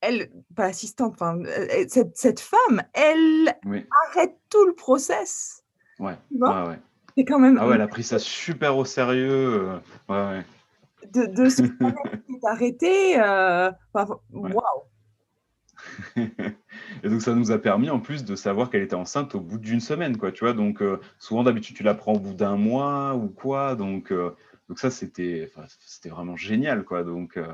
elle, 0.00 0.28
pas 0.56 0.64
assistante, 0.66 1.14
enfin, 1.14 1.40
cette, 1.88 2.16
cette, 2.16 2.40
femme, 2.40 2.82
elle 2.94 3.54
arrête 4.08 4.36
tout 4.50 4.66
le 4.66 4.74
process. 4.74 5.62
Ouais, 6.00 6.16
ouais, 6.32 6.48
ouais. 6.48 6.78
C'est 7.16 7.24
quand 7.24 7.38
même. 7.38 7.58
Ah 7.60 7.68
ouais, 7.68 7.76
elle 7.76 7.82
a 7.82 7.88
pris 7.88 8.02
ça 8.02 8.18
super 8.18 8.76
au 8.76 8.84
sérieux. 8.84 9.70
Euh, 9.70 9.78
ouais, 10.08 10.38
ouais. 10.38 10.44
De, 11.12 11.26
de 11.26 11.48
ce 11.48 11.62
qui 12.26 12.32
est 12.34 12.46
arrêté, 12.48 13.16
waouh! 14.32 14.82
et 17.02 17.08
donc, 17.08 17.22
ça 17.22 17.34
nous 17.34 17.50
a 17.50 17.58
permis 17.58 17.90
en 17.90 18.00
plus 18.00 18.24
de 18.24 18.36
savoir 18.36 18.70
qu'elle 18.70 18.82
était 18.82 18.94
enceinte 18.94 19.34
au 19.34 19.40
bout 19.40 19.58
d'une 19.58 19.80
semaine, 19.80 20.16
quoi, 20.16 20.32
tu 20.32 20.44
vois. 20.44 20.52
Donc, 20.52 20.82
euh, 20.82 20.98
souvent, 21.18 21.42
d'habitude, 21.42 21.76
tu 21.76 21.82
la 21.82 21.94
prends 21.94 22.14
au 22.14 22.20
bout 22.20 22.34
d'un 22.34 22.56
mois 22.56 23.14
ou 23.14 23.28
quoi. 23.28 23.74
Donc, 23.74 24.12
euh, 24.12 24.30
donc 24.68 24.78
ça, 24.78 24.90
c'était 24.90 25.50
vraiment 26.04 26.36
génial, 26.36 26.84
quoi. 26.84 27.04
Donc, 27.04 27.36
euh, 27.36 27.46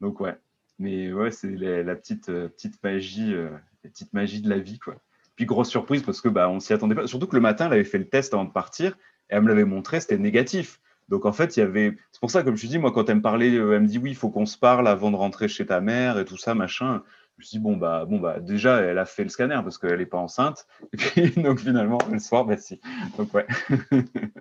donc 0.00 0.20
ouais. 0.20 0.36
Mais 0.78 1.12
ouais, 1.12 1.30
c'est 1.30 1.50
la, 1.50 1.94
petite, 1.94 2.26
petite 2.26 2.82
magie, 2.82 3.34
petite 3.82 4.12
magie 4.14 4.40
de 4.40 4.48
la 4.48 4.58
vie, 4.58 4.78
quoi. 4.78 4.96
Puis, 5.36 5.44
grosse 5.44 5.68
surprise 5.68 6.02
parce 6.02 6.20
que 6.20 6.28
bah, 6.28 6.48
on 6.48 6.60
s'y 6.60 6.72
attendait 6.72 6.94
pas. 6.94 7.06
Surtout 7.06 7.26
que 7.26 7.36
le 7.36 7.42
matin, 7.42 7.66
elle 7.66 7.74
avait 7.74 7.84
fait 7.84 7.98
le 7.98 8.08
test 8.08 8.34
avant 8.34 8.44
de 8.44 8.52
partir 8.52 8.96
et 9.28 9.34
elle 9.34 9.42
me 9.42 9.48
l'avait 9.48 9.64
montré, 9.64 10.00
c'était 10.00 10.18
négatif. 10.18 10.80
Donc 11.08 11.26
en 11.26 11.32
fait, 11.32 11.56
il 11.56 11.60
y 11.60 11.62
avait. 11.62 11.96
C'est 12.12 12.20
pour 12.20 12.30
ça, 12.30 12.42
comme 12.42 12.56
je 12.56 12.62
te 12.62 12.66
dis, 12.68 12.78
moi, 12.78 12.92
quand 12.92 13.08
elle 13.10 13.16
me 13.16 13.22
parlait, 13.22 13.52
elle 13.52 13.80
me 13.80 13.86
dit 13.86 13.98
oui, 13.98 14.10
il 14.10 14.16
faut 14.16 14.30
qu'on 14.30 14.46
se 14.46 14.56
parle 14.56 14.86
avant 14.86 15.10
de 15.10 15.16
rentrer 15.16 15.48
chez 15.48 15.66
ta 15.66 15.80
mère 15.80 16.18
et 16.18 16.24
tout 16.24 16.36
ça, 16.36 16.54
machin 16.54 17.02
me 17.40 17.44
suis 17.44 17.58
dit, 17.58 17.62
bon, 17.62 17.76
bah, 17.76 18.04
bon, 18.06 18.18
bah, 18.18 18.40
déjà, 18.40 18.80
elle 18.80 18.98
a 18.98 19.04
fait 19.04 19.22
le 19.22 19.28
scanner 19.28 19.60
parce 19.62 19.78
qu'elle 19.78 19.98
n'est 19.98 20.06
pas 20.06 20.18
enceinte. 20.18 20.66
Et 20.92 20.96
puis, 20.96 21.30
donc, 21.42 21.60
finalement, 21.60 21.98
le 22.10 22.18
soir, 22.18 22.44
bah, 22.44 22.56
si. 22.56 22.80
Donc, 23.16 23.32
ouais. 23.34 23.46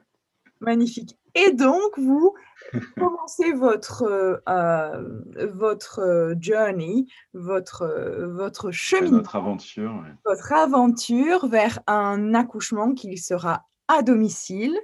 Magnifique. 0.61 1.17
Et 1.35 1.53
donc, 1.53 1.97
vous 1.97 2.33
commencez 2.97 3.53
votre, 3.53 4.41
euh, 4.49 5.21
votre 5.53 6.35
journey, 6.41 7.07
votre, 7.33 8.25
votre 8.27 8.71
chemin. 8.71 9.11
Notre 9.11 9.37
aventure. 9.37 10.03
Votre 10.25 10.51
aventure 10.51 11.47
vers 11.47 11.79
un 11.87 12.33
accouchement 12.33 12.93
qui 12.93 13.17
sera 13.17 13.67
à 13.87 14.01
domicile. 14.01 14.77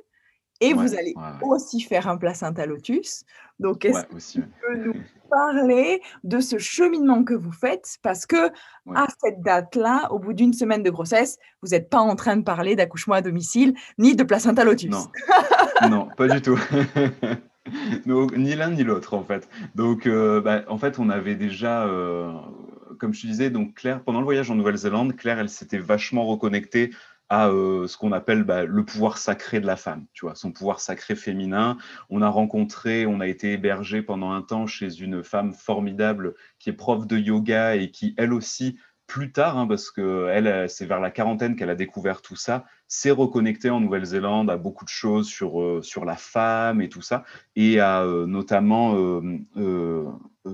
Et 0.62 0.74
vous 0.74 0.96
allez 0.96 1.14
aussi 1.42 1.82
faire 1.82 2.08
un 2.08 2.18
placenta 2.18 2.66
lotus. 2.66 3.26
Donc, 3.60 3.86
est-ce 3.86 4.06
que 4.06 4.40
tu 4.40 4.48
peux 4.62 4.78
nous 4.78 4.94
parler 5.30 6.02
de 6.24 6.40
ce 6.40 6.58
cheminement 6.58 7.24
que 7.24 7.34
vous 7.34 7.52
faites? 7.52 7.98
Parce 8.02 8.26
que 8.26 8.50
à 8.94 9.08
cette 9.22 9.42
date-là, 9.42 10.12
au 10.12 10.20
bout 10.20 10.34
d'une 10.34 10.54
semaine 10.54 10.84
de 10.84 10.90
grossesse, 10.90 11.38
vous 11.62 11.70
n'êtes 11.70 11.90
pas 11.90 12.00
en 12.00 12.16
train 12.16 12.38
de 12.38 12.44
parler 12.44 12.76
d'accouchement 12.76 13.16
à 13.16 13.22
domicile 13.22 13.76
ni 13.98 14.16
de 14.16 14.24
placenta 14.24 14.64
lotus. 14.64 14.92
Non, 14.92 15.08
non 15.90 16.08
pas 16.16 16.28
du 16.28 16.42
tout. 16.42 16.60
ni 18.06 18.56
l'un 18.56 18.72
ni 18.72 18.84
l'autre 18.84 19.14
en 19.14 19.24
fait. 19.24 19.50
Donc, 19.74 20.08
euh, 20.08 20.42
bah, 20.42 20.64
en 20.68 20.78
fait, 20.78 21.00
on 21.00 21.10
avait 21.10 21.36
déjà, 21.36 21.86
euh, 21.86 22.32
comme 23.00 23.14
je 23.14 23.22
te 23.22 23.28
disais, 23.28 23.50
donc 23.50 23.74
Claire, 23.76 24.02
pendant 24.04 24.20
le 24.20 24.26
voyage 24.26 24.50
en 24.52 24.56
Nouvelle-Zélande, 24.56 25.16
Claire, 25.16 25.40
elle 25.40 25.50
s'était 25.50 25.80
vachement 25.80 26.26
reconnectée 26.26 26.92
à 27.30 27.50
euh, 27.50 27.88
ce 27.88 27.98
qu'on 27.98 28.12
appelle 28.12 28.44
bah, 28.44 28.66
le 28.66 28.86
pouvoir 28.86 29.18
sacré 29.18 29.60
de 29.60 29.66
la 29.66 29.76
femme, 29.76 30.06
tu 30.14 30.26
vois, 30.26 30.36
son 30.36 30.52
pouvoir 30.52 30.80
sacré 30.80 31.16
féminin. 31.16 31.78
On 32.10 32.22
a 32.22 32.30
rencontré, 32.30 33.06
on 33.06 33.20
a 33.20 33.28
été 33.28 33.54
hébergé 33.54 34.02
pendant 34.02 34.32
un 34.32 34.42
temps 34.42 34.68
chez 34.68 35.02
une 35.02 35.24
femme 35.24 35.54
formidable 35.54 36.36
qui 36.60 36.70
est 36.70 36.74
prof 36.74 37.08
de 37.08 37.18
yoga 37.18 37.76
et 37.76 37.90
qui, 37.92 38.14
elle 38.18 38.34
aussi, 38.34 38.78
plus 39.08 39.32
tard, 39.32 39.58
hein, 39.58 39.68
parce 39.68 39.92
que 39.92 40.28
elle, 40.30 40.70
c'est 40.70 40.86
vers 40.86 41.00
la 41.00 41.12
quarantaine 41.12 41.56
qu'elle 41.56 41.70
a 41.70 41.76
découvert 41.76 42.22
tout 42.22 42.36
ça, 42.36 42.66
s'est 42.88 43.12
reconnectée 43.12 43.70
en 43.70 43.80
Nouvelle-Zélande 43.80 44.50
à 44.50 44.58
beaucoup 44.58 44.86
de 44.86 44.90
choses 44.90 45.28
sur, 45.28 45.62
euh, 45.62 45.82
sur 45.82 46.06
la 46.06 46.16
femme 46.16 46.82
et 46.82 46.90
tout 46.90 47.02
ça, 47.02 47.24
et 47.56 47.80
a 47.80 48.04
euh, 48.04 48.26
notamment 48.26 48.96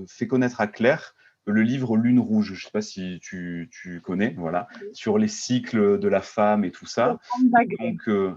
fait 0.06 0.26
connaître 0.26 0.60
à 0.60 0.66
Claire 0.66 1.14
le 1.46 1.62
livre 1.62 1.96
Lune 1.96 2.20
Rouge, 2.20 2.46
je 2.46 2.52
ne 2.52 2.58
sais 2.58 2.70
pas 2.70 2.82
si 2.82 3.18
tu, 3.20 3.68
connais, 4.04 4.34
voilà, 4.38 4.68
sur 4.92 5.18
les 5.18 5.28
cycles 5.28 5.98
de 5.98 6.08
la 6.08 6.20
femme 6.20 6.64
et 6.64 6.70
tout 6.70 6.86
ça. 6.86 7.18
Donc, 7.42 8.08
euh, 8.08 8.34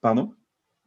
pardon? 0.00 0.34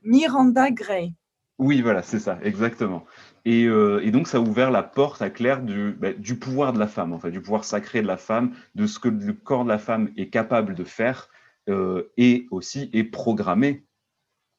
Miranda 0.03 0.71
Gray. 0.71 1.13
Oui, 1.59 1.81
voilà, 1.81 2.01
c'est 2.01 2.19
ça, 2.19 2.39
exactement. 2.43 3.05
Euh, 3.47 3.99
et, 4.01 4.11
donc, 4.11 4.27
ça 4.27 4.37
a 4.37 4.41
ouvert 4.41 4.71
la 4.71 4.83
porte 4.83 5.21
à 5.21 5.29
Claire 5.29 5.61
du, 5.61 5.91
bah, 5.91 6.13
du, 6.13 6.37
pouvoir 6.37 6.73
de 6.73 6.79
la 6.79 6.87
femme, 6.87 7.13
en 7.13 7.19
fait, 7.19 7.31
du 7.31 7.41
pouvoir 7.41 7.63
sacré 7.63 8.01
de 8.01 8.07
la 8.07 8.17
femme, 8.17 8.53
de 8.75 8.87
ce 8.87 8.99
que 8.99 9.09
le 9.09 9.33
corps 9.33 9.63
de 9.63 9.69
la 9.69 9.77
femme 9.77 10.11
est 10.17 10.29
capable 10.29 10.73
de 10.73 10.83
faire 10.83 11.29
euh, 11.69 12.11
et 12.17 12.47
aussi 12.51 12.89
est 12.93 13.03
programmé 13.03 13.85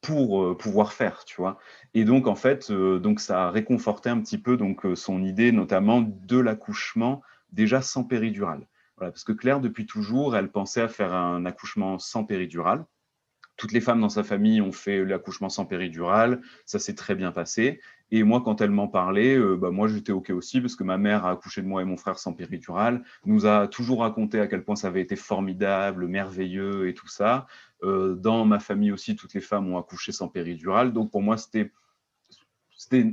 pour 0.05 0.43
euh, 0.43 0.57
pouvoir 0.57 0.93
faire, 0.93 1.25
tu 1.25 1.35
vois. 1.37 1.57
Et 1.95 2.05
donc, 2.05 2.27
en 2.27 2.35
fait, 2.35 2.69
euh, 2.69 2.99
donc 2.99 3.19
ça 3.19 3.47
a 3.47 3.51
réconforté 3.51 4.09
un 4.09 4.21
petit 4.21 4.37
peu 4.37 4.55
donc, 4.55 4.85
euh, 4.85 4.95
son 4.95 5.23
idée, 5.23 5.51
notamment 5.51 6.01
de 6.01 6.37
l'accouchement 6.37 7.21
déjà 7.51 7.81
sans 7.81 8.03
péridurale. 8.03 8.67
Parce 8.97 9.23
que 9.23 9.33
Claire, 9.33 9.59
depuis 9.59 9.85
toujours, 9.85 10.37
elle 10.37 10.49
pensait 10.49 10.81
à 10.81 10.87
faire 10.87 11.13
un 11.13 11.45
accouchement 11.45 11.99
sans 11.99 12.23
péridurale. 12.23 12.85
Toutes 13.57 13.71
les 13.71 13.81
femmes 13.81 13.99
dans 13.99 14.09
sa 14.09 14.23
famille 14.23 14.61
ont 14.61 14.71
fait 14.71 15.03
l'accouchement 15.03 15.49
sans 15.49 15.65
péridurale, 15.65 16.41
ça 16.65 16.79
s'est 16.79 16.95
très 16.95 17.15
bien 17.15 17.31
passé. 17.31 17.81
Et 18.11 18.23
moi, 18.23 18.41
quand 18.41 18.61
elle 18.61 18.71
m'en 18.71 18.87
parlait, 18.87 19.37
bah, 19.57 19.71
moi 19.71 19.87
j'étais 19.87 20.11
OK 20.11 20.29
aussi, 20.29 20.61
parce 20.61 20.75
que 20.75 20.83
ma 20.83 20.97
mère 20.97 21.25
a 21.25 21.31
accouché 21.31 21.61
de 21.61 21.67
moi 21.67 21.81
et 21.81 21.85
mon 21.85 21.97
frère 21.97 22.19
sans 22.19 22.33
péridurale, 22.33 23.03
nous 23.25 23.45
a 23.45 23.67
toujours 23.67 24.01
raconté 24.01 24.39
à 24.39 24.47
quel 24.47 24.63
point 24.63 24.75
ça 24.75 24.87
avait 24.87 25.01
été 25.01 25.15
formidable, 25.15 26.07
merveilleux 26.07 26.87
et 26.87 26.93
tout 26.93 27.07
ça. 27.07 27.47
Euh, 27.83 28.15
dans 28.15 28.45
ma 28.45 28.59
famille 28.59 28.91
aussi, 28.91 29.15
toutes 29.15 29.33
les 29.33 29.41
femmes 29.41 29.71
ont 29.71 29.77
accouché 29.77 30.11
sans 30.11 30.27
péridurale. 30.27 30.93
Donc 30.93 31.11
pour 31.11 31.21
moi, 31.21 31.37
c'était, 31.37 31.71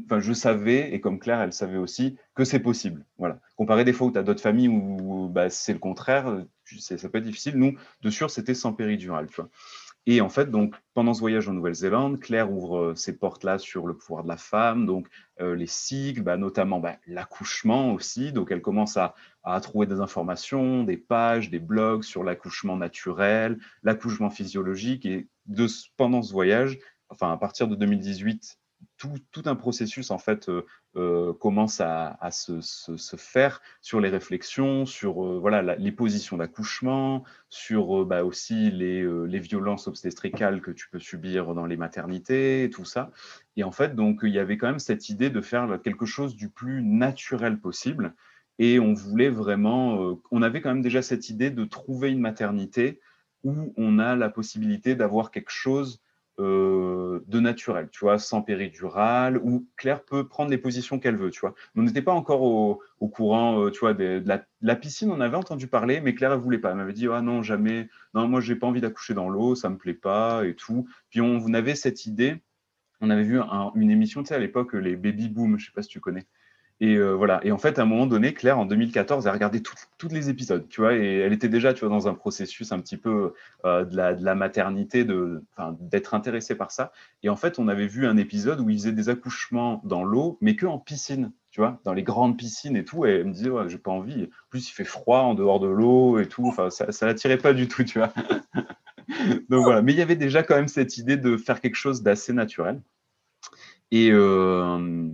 enfin, 0.07 0.20
je 0.20 0.33
savais, 0.33 0.94
et 0.94 1.00
comme 1.00 1.18
Claire, 1.18 1.40
elle 1.40 1.52
savait 1.52 1.78
aussi, 1.78 2.16
que 2.35 2.44
c'est 2.44 2.61
possible. 2.61 3.05
Voilà. 3.18 3.40
Comparé 3.57 3.85
des 3.85 3.92
fois 3.92 4.09
où 4.09 4.12
tu 4.12 4.18
as 4.18 4.22
d'autres 4.22 4.42
familles 4.42 4.68
où 4.68 5.28
bah, 5.28 5.50
c'est 5.50 5.72
le 5.72 5.78
contraire, 5.78 6.44
ça 6.64 7.09
peut 7.09 7.18
être 7.18 7.24
difficile. 7.24 7.57
Nous, 7.57 7.76
de 8.02 8.11
sûr, 8.11 8.31
c'était 8.31 8.55
sans 8.55 8.72
péridurale. 8.72 9.28
Et 10.07 10.21
en 10.21 10.29
fait, 10.29 10.51
donc, 10.51 10.75
pendant 10.95 11.15
ce 11.15 11.21
voyage 11.21 11.49
en 11.49 11.53
Nouvelle-Zélande, 11.53 12.19
Claire 12.19 12.51
ouvre 12.51 12.79
euh, 12.79 12.95
ces 12.97 13.17
portes-là 13.17 13.59
sur 13.59 13.87
le 13.87 13.97
pouvoir 13.97 14.25
de 14.25 14.29
la 14.29 14.37
femme, 14.37 14.85
donc 14.85 15.07
euh, 15.41 15.55
les 15.55 15.69
cycles, 15.69 16.23
bah, 16.23 16.37
notamment 16.37 16.81
bah, 16.81 16.97
l'accouchement 17.07 17.93
aussi. 17.93 18.33
Donc, 18.33 18.51
elle 18.51 18.62
commence 18.62 18.97
à, 18.97 19.15
trouver 19.61 19.87
des 19.87 20.01
informations, 20.01 20.83
des 20.83 20.97
pages, 20.97 21.51
des 21.51 21.61
blogs 21.61 22.03
sur 22.03 22.25
l'accouchement 22.25 22.77
naturel, 22.77 23.59
l'accouchement 23.85 24.31
physiologique. 24.31 25.07
Et 25.07 25.29
de, 25.47 25.67
pendant 25.97 26.23
ce 26.23 26.33
voyage, 26.33 26.79
enfin, 27.09 27.33
à 27.33 27.37
partir 27.37 27.69
de 27.69 27.77
2018, 27.77 28.59
tout, 29.31 29.43
un 29.47 29.55
processus 29.55 30.11
en 30.11 30.19
fait 30.19 30.49
euh, 30.49 30.65
euh, 30.97 31.33
commence 31.33 31.81
à, 31.81 32.17
se, 32.31 32.61
faire 33.17 33.61
sur 33.81 34.01
les 34.01 34.09
réflexions, 34.09 34.87
sur 34.87 35.25
euh, 35.25 35.38
voilà 35.38 35.77
les 35.77 35.93
positions 35.93 36.37
d'accouchement, 36.37 37.25
sur 37.49 38.05
bah, 38.05 38.25
aussi 38.25 38.71
les, 38.71 39.03
les, 39.27 39.38
violences 39.38 39.88
obstétricales 39.88 40.61
que 40.61 40.71
tu 40.71 40.88
peux 40.91 40.99
subir 40.99 41.55
dans 41.55 41.67
les 41.67 41.77
maternités, 41.77 42.71
tout 42.73 42.85
ça. 42.85 43.11
Et 43.57 43.65
en 43.65 43.73
fait, 43.73 43.95
donc 43.95 44.21
il 44.23 44.31
y 44.31 44.38
avait 44.38 44.59
quand 44.59 44.69
même 44.69 44.79
cette 44.79 45.09
idée 45.09 45.31
de 45.31 45.41
faire 45.41 45.81
quelque 45.83 46.07
chose 46.07 46.37
du 46.37 46.49
plus 46.49 46.83
naturel 46.83 47.59
possible. 47.59 48.15
Et 48.59 48.79
on 48.79 48.93
voulait 48.93 49.31
vraiment, 49.31 50.21
on 50.31 50.43
avait 50.43 50.61
quand 50.61 50.69
même 50.69 50.83
déjà 50.83 51.03
cette 51.03 51.31
idée 51.31 51.51
de 51.51 51.65
trouver 51.65 52.11
une 52.11 52.21
maternité 52.21 53.01
où 53.45 53.73
on 53.77 53.99
a 53.99 54.15
la 54.15 54.29
possibilité 54.29 54.95
d'avoir 54.95 55.31
quelque 55.31 55.51
chose 55.51 56.02
euh, 56.38 57.21
de 57.27 57.40
naturel, 57.40 57.88
tu 57.92 58.01
vois, 58.01 58.18
sans 58.18 58.40
péridurale, 58.40 59.37
où 59.42 59.66
Claire 59.77 60.03
peut 60.03 60.27
prendre 60.27 60.51
les 60.51 60.57
positions 60.57 60.99
qu'elle 60.99 61.16
veut, 61.16 61.31
tu 61.31 61.40
vois. 61.40 61.55
On 61.77 61.83
n'était 61.83 62.01
pas 62.01 62.12
encore 62.12 62.42
au, 62.42 63.09
courant, 63.09 63.61
euh, 63.61 63.71
tu 63.71 63.81
vois, 63.81 63.92
de, 63.92 64.25
la, 64.62 64.77
piscine, 64.77 65.11
on 65.11 65.21
avait 65.21 65.37
entendu 65.37 65.66
parler, 65.66 66.01
mais 66.01 66.14
Claire, 66.14 66.33
elle 66.33 66.38
voulait 66.38 66.59
pas. 66.59 66.71
Elle 66.71 66.77
m'avait 66.77 66.95
dit, 66.95 67.07
ah 67.09 67.21
non, 67.21 67.42
jamais, 67.42 67.88
non, 68.14 68.29
moi, 68.29 68.40
j'ai 68.40 68.57
pas 68.57 68.66
envie 68.66 68.81
d'accoucher 68.81 69.12
dans 69.12 69.29
l'eau, 69.29 69.55
ça 69.55 69.68
me 69.68 69.77
plaît 69.77 69.92
pas, 69.92 70.47
et 70.47 70.55
tout. 70.55 70.88
Puis 71.11 71.21
on, 71.21 71.53
avait 71.53 71.75
cette 71.75 72.07
idée, 72.07 72.42
on 73.03 73.11
avait 73.11 73.25
vu 73.25 73.38
une 73.75 73.90
émission, 73.90 74.23
tu 74.23 74.29
sais, 74.29 74.35
à 74.35 74.38
l'époque, 74.38 74.73
les 74.73 74.97
Baby 74.97 75.29
Boom, 75.29 75.59
je 75.59 75.66
sais 75.66 75.73
pas 75.73 75.83
si 75.83 75.90
tu 75.90 76.01
connais. 76.01 76.27
Et 76.83 76.97
euh, 76.97 77.12
voilà. 77.12 77.40
Et 77.45 77.53
en 77.53 77.59
fait, 77.59 77.79
à 77.79 77.83
un 77.83 77.85
moment 77.85 78.07
donné, 78.07 78.35
Claire, 78.35 78.59
en 78.59 78.66
2014, 78.66 79.25
elle 79.25 79.31
a 79.31 79.33
regardé 79.33 79.62
tous 79.62 80.09
les 80.09 80.29
épisodes, 80.29 80.68
tu 80.68 80.81
vois, 80.81 80.95
et 80.95 81.18
elle 81.18 81.33
était 81.33 81.49
déjà, 81.49 81.73
tu 81.73 81.85
vois, 81.87 81.97
dans 81.97 82.09
un 82.09 82.14
processus 82.14 82.73
un 82.73 82.81
petit 82.81 82.97
peu 82.97 83.35
euh, 83.64 83.85
de, 83.85 83.97
la, 83.97 84.14
de, 84.14 84.25
la, 84.25 84.35
maternité, 84.35 85.07
d'être 85.79 86.14
intéressée 86.14 86.57
par 86.57 86.73
ça. 86.73 86.90
Et 87.23 87.29
en 87.29 87.37
fait, 87.37 87.61
on 87.61 87.68
avait 87.68 87.87
vu 87.87 88.05
un 88.09 88.16
épisode 88.16 88.59
où 88.61 88.68
ils 88.68 88.79
faisaient 88.79 88.90
des 88.90 89.09
accouchements 89.11 89.81
dans 89.85 90.03
l'eau, 90.03 90.38
mais 90.40 90.57
que 90.57 90.66
en 90.66 90.81
piscine, 90.81 91.31
tu 91.53 91.61
vois, 91.61 91.81
dans 91.85 91.92
les 91.92 92.03
grandes 92.03 92.37
piscines 92.37 92.75
et 92.75 92.85
tout. 92.85 93.07
Et 93.07 93.11
elle 93.11 93.27
me 93.27 93.33
disait, 93.33 93.51
ouais, 93.51 93.68
j'ai 93.68 93.79
pas 93.79 93.92
envie. 93.92 94.25
En 94.25 94.49
plus, 94.51 94.68
il 94.68 94.73
fait 94.73 94.83
froid 94.83 95.21
en 95.21 95.35
dehors 95.35 95.61
de 95.61 95.68
l'eau 95.68 96.18
et 96.18 96.27
tout. 96.27 96.49
Enfin, 96.49 96.68
ça, 96.68 96.90
ça 96.90 97.07
l'attirait 97.07 97.38
pas 97.38 97.53
du 97.53 97.68
tout, 97.68 97.85
tu 97.85 98.01
vois. 98.01 98.12
Donc 99.49 99.62
voilà. 99.62 99.83
Mais 99.83 99.92
il 99.92 99.99
y 100.01 100.03
avait 100.03 100.16
déjà 100.16 100.42
quand 100.42 100.57
même 100.57 100.66
cette 100.66 100.99
idée 100.99 101.16
de 101.16 101.37
faire 101.37 101.61
quelque 101.61 101.77
chose 101.77 102.03
d'assez 102.03 102.33
naturel. 102.33 102.83
Et, 103.92 104.11
euh, 104.11 105.09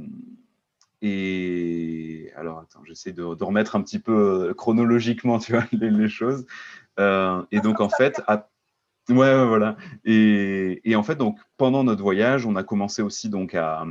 et 1.00 2.32
alors, 2.36 2.58
attends, 2.60 2.84
j'essaie 2.84 3.12
de, 3.12 3.22
remettre 3.22 3.76
un 3.76 3.82
petit 3.82 3.98
peu 3.98 4.48
euh, 4.48 4.54
chronologiquement, 4.54 5.38
les, 5.72 6.08
choses. 6.08 6.46
Euh, 6.98 7.42
et 7.52 7.60
donc, 7.60 7.80
en 7.80 7.88
fait, 7.88 8.20
ouais, 9.08 9.46
voilà. 9.46 9.76
Et, 10.04 10.94
en 10.96 11.02
fait, 11.02 11.16
donc, 11.16 11.38
pendant 11.56 11.84
notre 11.84 12.02
voyage, 12.02 12.46
on 12.46 12.56
a 12.56 12.64
commencé 12.64 13.02
aussi 13.02 13.28
donc 13.28 13.54
à, 13.54 13.86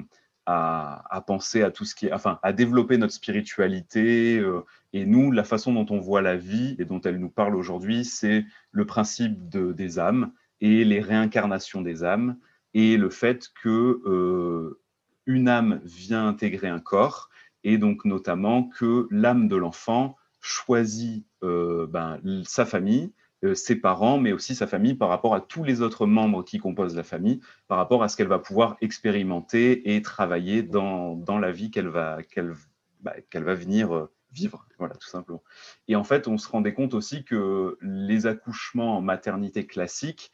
à, 0.45 1.23
penser 1.25 1.61
à 1.61 1.71
tout 1.71 1.85
ce 1.85 1.95
qui 1.95 2.11
enfin, 2.11 2.39
à 2.43 2.51
développer 2.51 2.97
notre 2.97 3.13
spiritualité. 3.13 4.37
Euh, 4.39 4.61
et 4.93 5.05
nous, 5.05 5.31
la 5.31 5.43
façon 5.43 5.73
dont 5.73 5.85
on 5.89 5.99
voit 5.99 6.21
la 6.21 6.35
vie 6.35 6.75
et 6.79 6.85
dont 6.85 7.01
elle 7.01 7.19
nous 7.19 7.29
parle 7.29 7.55
aujourd'hui, 7.55 8.03
c'est 8.03 8.45
le 8.71 8.85
principe 8.85 9.49
de, 9.49 9.71
des 9.71 9.99
âmes 9.99 10.31
et 10.59 10.83
les 10.83 11.01
réincarnations 11.01 11.81
des 11.81 12.03
âmes 12.03 12.37
et 12.73 12.97
le 12.97 13.09
fait 13.09 13.49
que 13.61 14.77
une 15.27 15.47
âme 15.47 15.79
vient 15.83 16.27
intégrer 16.27 16.67
un 16.67 16.79
corps, 16.79 17.29
et 17.63 17.77
donc 17.77 18.05
notamment 18.05 18.63
que 18.63 19.07
l'âme 19.11 19.47
de 19.47 19.55
l'enfant 19.55 20.15
choisi 20.41 21.25
ben, 21.41 22.19
sa 22.45 22.65
famille, 22.65 23.11
ses 23.53 23.75
parents, 23.75 24.17
mais 24.17 24.31
aussi 24.31 24.55
sa 24.55 24.65
famille 24.65 24.95
par 24.95 25.09
rapport 25.09 25.35
à 25.35 25.41
tous 25.41 25.63
les 25.63 25.81
autres 25.81 26.07
membres 26.07 26.43
qui 26.43 26.57
composent 26.57 26.95
la 26.95 27.03
famille, 27.03 27.41
par 27.67 27.77
rapport 27.77 28.03
à 28.03 28.09
ce 28.09 28.17
qu'elle 28.17 28.27
va 28.27 28.39
pouvoir 28.39 28.77
expérimenter 28.81 29.95
et 29.95 30.01
travailler 30.01 30.63
dans, 30.63 31.15
dans 31.15 31.37
la 31.37 31.51
vie 31.51 31.69
qu'elle 31.69 31.89
va, 31.89 32.23
qu'elle, 32.23 32.53
bah, 33.01 33.13
va 33.33 33.53
venir 33.53 34.07
vivre, 34.31 34.67
voilà, 34.77 34.95
tout 34.95 35.07
simplement. 35.07 35.43
Et 35.87 35.95
en 35.95 36.03
fait, 36.03 36.27
on 36.27 36.37
se 36.37 36.49
rendait 36.49 36.73
compte 36.73 36.93
aussi 36.93 37.23
que 37.23 37.77
les 37.81 38.25
accouchements 38.25 38.97
en 38.97 39.01
maternité 39.01 39.65
classique, 39.65 40.31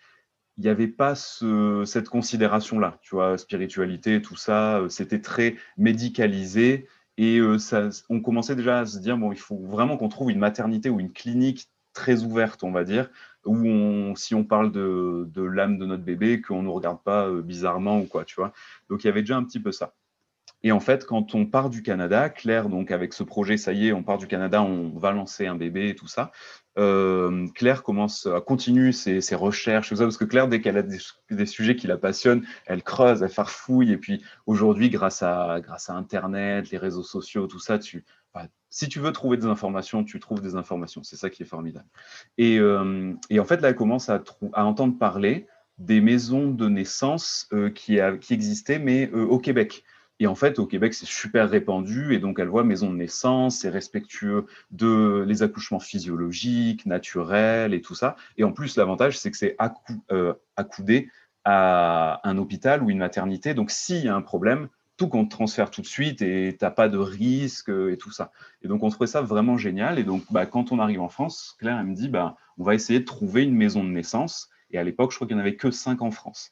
il 0.58 0.64
n'y 0.64 0.70
avait 0.70 0.88
pas 0.88 1.16
ce, 1.16 1.84
cette 1.86 2.10
considération-là, 2.10 3.00
tu 3.02 3.16
vois, 3.16 3.38
spiritualité, 3.38 4.22
tout 4.22 4.36
ça, 4.36 4.82
c'était 4.90 5.22
très 5.22 5.56
médicalisé. 5.78 6.88
Et 7.18 7.40
ça, 7.60 7.90
on 8.10 8.22
commençait 8.22 8.56
déjà 8.56 8.80
à 8.80 8.86
se 8.86 9.00
dire, 9.00 9.18
bon, 9.18 9.32
il 9.32 9.40
faut 9.40 9.58
vraiment 9.58 9.98
qu'on 9.98 10.10
trouve 10.10 10.32
une 10.32 10.40
maternité 10.40 10.90
ou 10.90 11.00
une 11.00 11.12
clinique 11.14 11.70
très 11.94 12.24
ouverte, 12.24 12.64
on 12.64 12.72
va 12.72 12.84
dire, 12.84 13.10
où 13.46 14.16
si 14.16 14.36
on 14.36 14.44
parle 14.44 14.72
de, 14.72 15.28
de 15.32 15.42
l'âme 15.42 15.78
de 15.78 15.86
notre 15.86 16.04
bébé, 16.04 16.42
qu'on 16.42 16.60
ne 16.60 16.64
nous 16.64 16.74
regarde 16.74 17.02
pas 17.04 17.28
euh, 17.28 17.42
bizarrement 17.42 18.00
ou 18.00 18.06
quoi, 18.06 18.26
tu 18.26 18.36
vois. 18.36 18.54
Donc 18.90 19.04
il 19.04 19.08
y 19.08 19.10
avait 19.10 19.22
déjà 19.22 19.38
un 19.38 19.44
petit 19.44 19.60
peu 19.60 19.72
ça. 19.72 19.94
Et 20.64 20.72
en 20.72 20.80
fait, 20.80 21.06
quand 21.06 21.36
on 21.36 21.46
part 21.46 21.70
du 21.70 21.84
Canada, 21.84 22.30
Claire, 22.30 22.70
donc 22.70 22.90
avec 22.92 23.14
ce 23.14 23.24
projet, 23.24 23.58
ça 23.58 23.74
y 23.74 23.90
est, 23.90 23.94
on 23.94 24.02
part 24.02 24.18
du 24.18 24.28
Canada, 24.28 24.64
on 24.64 24.98
va 24.98 25.12
lancer 25.12 25.46
un 25.46 25.56
bébé 25.56 25.90
et 25.90 25.96
tout 25.96 26.08
ça. 26.08 26.32
Euh, 26.78 27.48
Claire 27.54 27.84
commence 27.84 28.26
à 28.26 28.40
continuer 28.40 28.94
ses, 28.94 29.20
recherches, 29.36 29.90
tout 29.90 29.98
ça, 29.98 30.04
parce 30.04 30.18
que 30.18 30.24
Claire, 30.24 30.48
dès 30.48 30.62
qu'elle 30.62 30.78
a 30.78 30.84
des, 30.84 31.46
sujets 31.46 31.76
qui 31.76 31.88
la 31.88 31.98
passionnent, 31.98 32.46
elle 32.66 32.82
creuse, 32.82 33.22
elle 33.22 33.30
farfouille. 33.30 33.92
Et 33.92 33.98
puis 33.98 34.24
aujourd'hui, 34.46 34.90
grâce 34.90 35.22
à, 35.22 35.60
grâce 35.62 35.90
à 35.90 35.94
Internet, 35.94 36.72
les 36.72 36.78
réseaux 36.78 37.04
sociaux, 37.04 37.46
tout 37.48 37.60
ça, 37.60 37.78
si 38.70 38.90
tu 38.90 39.00
veux 39.00 39.12
trouver 39.12 39.38
des 39.38 39.46
informations, 39.46 40.04
tu 40.04 40.20
trouves 40.20 40.42
des 40.42 40.56
informations. 40.56 41.04
C'est 41.04 41.18
ça 41.18 41.30
qui 41.30 41.44
est 41.44 41.46
formidable. 41.46 41.88
Et, 42.38 42.58
euh, 42.58 43.14
et, 43.30 43.40
en 43.40 43.46
fait, 43.46 43.62
là, 43.62 43.70
elle 43.70 43.76
commence 43.76 44.10
à, 44.10 44.24
à, 44.54 44.66
entendre 44.66 44.98
parler 44.98 45.46
des 45.78 46.02
maisons 46.02 46.50
de 46.50 46.70
naissance 46.70 47.48
euh, 47.54 47.70
qui, 47.70 48.00
qui, 48.22 48.34
existaient, 48.34 48.80
mais 48.80 49.12
au 49.12 49.38
Québec. 49.40 49.84
Et 50.20 50.28
en 50.28 50.36
fait, 50.36 50.60
au 50.60 50.66
Québec, 50.66 50.94
c'est 50.94 51.08
super 51.08 51.50
répandu. 51.50 52.14
Et 52.14 52.20
donc, 52.20 52.40
elle 52.40 52.48
voit 52.48 52.64
maison 52.64 52.92
de 52.92 52.96
naissance, 52.96 53.60
c'est 53.60 53.70
respectueux 53.70 54.46
de 54.72 55.24
les 55.28 55.44
accouchements 55.44 55.80
physiologiques, 55.80 56.86
naturels 56.86 57.74
et 57.74 57.82
tout 57.82 57.96
ça. 57.96 58.16
Et 58.38 58.44
en 58.44 58.52
plus, 58.52 58.78
l'avantage, 58.78 59.18
c'est 59.18 59.32
que 59.32 59.38
c'est 59.38 59.58
accoudé 60.56 61.10
à 61.46 62.22
un 62.24 62.38
hôpital 62.38 62.84
ou 62.84 62.90
une 62.90 63.00
maternité. 63.00 63.54
Donc, 63.54 63.72
s'il 63.72 64.06
y 64.06 64.08
a 64.08 64.16
un 64.16 64.22
problème, 64.22 64.70
tout 64.96 65.08
qu'on 65.08 65.26
te 65.26 65.32
transfère 65.32 65.72
tout 65.72 65.82
de 65.82 65.88
suite 65.88 66.22
et 66.22 66.56
tu 66.58 66.64
n'as 66.64 66.72
pas 66.72 66.88
de 66.88 66.98
risque 67.00 67.70
et 67.70 67.98
tout 67.98 68.12
ça. 68.12 68.32
Et 68.62 68.68
donc, 68.68 68.84
on 68.84 68.90
trouvait 68.90 69.08
ça 69.08 69.22
vraiment 69.22 69.58
génial. 69.58 69.98
Et 69.98 70.04
donc, 70.04 70.24
bah, 70.32 70.46
quand 70.46 70.72
on 70.72 70.80
arrive 70.80 71.02
en 71.02 71.10
France, 71.10 71.56
Claire, 71.60 71.80
elle 71.80 71.88
me 71.88 71.96
dit, 71.96 72.10
bah, 72.10 72.38
on 72.58 72.64
va 72.64 72.76
essayer 72.76 73.00
de 73.00 73.06
trouver 73.06 73.44
une 73.44 73.56
maison 73.56 73.84
de 73.84 73.90
naissance. 73.90 74.50
Et 74.70 74.78
à 74.78 74.84
l'époque, 74.84 75.12
je 75.12 75.18
crois 75.18 75.28
qu'il 75.28 75.36
n'y 75.36 75.42
en 75.42 75.46
avait 75.46 75.56
que 75.56 75.72
cinq 75.72 76.02
en 76.02 76.12
France. 76.12 76.52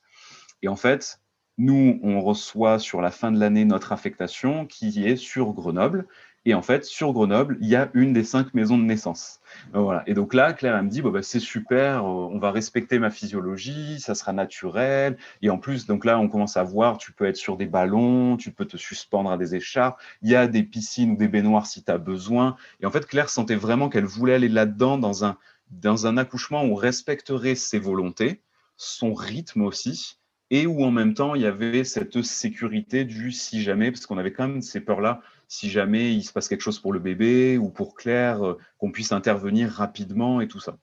Et 0.63 0.67
en 0.67 0.75
fait, 0.75 1.19
nous, 1.61 1.99
on 2.01 2.21
reçoit 2.21 2.79
sur 2.79 3.01
la 3.01 3.11
fin 3.11 3.31
de 3.31 3.39
l'année 3.39 3.65
notre 3.65 3.91
affectation 3.91 4.65
qui 4.65 5.05
est 5.05 5.15
sur 5.15 5.53
Grenoble. 5.53 6.07
Et 6.43 6.55
en 6.55 6.63
fait, 6.63 6.85
sur 6.85 7.13
Grenoble, 7.13 7.55
il 7.61 7.67
y 7.67 7.75
a 7.75 7.91
une 7.93 8.13
des 8.13 8.23
cinq 8.23 8.55
maisons 8.55 8.79
de 8.79 8.83
naissance. 8.83 9.41
Voilà. 9.73 10.01
Et 10.07 10.15
donc 10.15 10.33
là, 10.33 10.53
Claire, 10.53 10.75
elle 10.75 10.85
me 10.85 10.89
dit, 10.89 11.03
bah, 11.03 11.21
c'est 11.21 11.39
super, 11.39 11.99
euh, 11.99 12.29
on 12.31 12.39
va 12.39 12.49
respecter 12.49 12.97
ma 12.97 13.11
physiologie, 13.11 13.99
ça 13.99 14.15
sera 14.15 14.33
naturel. 14.33 15.17
Et 15.43 15.51
en 15.51 15.59
plus, 15.59 15.85
donc 15.85 16.03
là, 16.03 16.17
on 16.17 16.27
commence 16.27 16.57
à 16.57 16.63
voir, 16.63 16.97
tu 16.97 17.11
peux 17.11 17.25
être 17.25 17.35
sur 17.35 17.57
des 17.57 17.67
ballons, 17.67 18.37
tu 18.37 18.51
peux 18.51 18.65
te 18.65 18.77
suspendre 18.77 19.29
à 19.29 19.37
des 19.37 19.53
écharpes, 19.53 20.01
il 20.23 20.31
y 20.31 20.35
a 20.35 20.47
des 20.47 20.63
piscines 20.63 21.11
ou 21.11 21.15
des 21.15 21.27
baignoires 21.27 21.67
si 21.67 21.83
tu 21.83 21.91
as 21.91 21.99
besoin. 21.99 22.55
Et 22.79 22.87
en 22.87 22.91
fait, 22.91 23.05
Claire 23.05 23.29
sentait 23.29 23.55
vraiment 23.55 23.89
qu'elle 23.89 24.05
voulait 24.05 24.33
aller 24.33 24.49
là-dedans 24.49 24.97
dans 24.97 25.23
un, 25.25 25.37
dans 25.69 26.07
un 26.07 26.17
accouchement 26.17 26.63
où 26.63 26.71
on 26.71 26.75
respecterait 26.75 27.53
ses 27.53 27.77
volontés, 27.77 28.41
son 28.77 29.13
rythme 29.13 29.61
aussi, 29.61 30.17
et 30.51 30.67
où 30.67 30.83
en 30.83 30.91
même 30.91 31.13
temps, 31.13 31.33
il 31.33 31.41
y 31.41 31.45
avait 31.45 31.83
cette 31.85 32.21
sécurité 32.21 33.05
du 33.05 33.31
si 33.31 33.63
jamais, 33.63 33.89
parce 33.89 34.05
qu'on 34.05 34.17
avait 34.17 34.33
quand 34.33 34.47
même 34.47 34.61
ces 34.61 34.81
peurs-là 34.81 35.21
si 35.47 35.69
jamais 35.69 36.13
il 36.13 36.23
se 36.23 36.31
passe 36.31 36.47
quelque 36.47 36.61
chose 36.61 36.79
pour 36.79 36.93
le 36.93 36.99
bébé 36.99 37.57
ou 37.57 37.69
pour 37.69 37.95
Claire, 37.95 38.45
euh, 38.45 38.57
qu'on 38.77 38.91
puisse 38.91 39.11
intervenir 39.11 39.69
rapidement 39.69 40.39
et 40.39 40.47
tout 40.47 40.59
ça. 40.59 40.77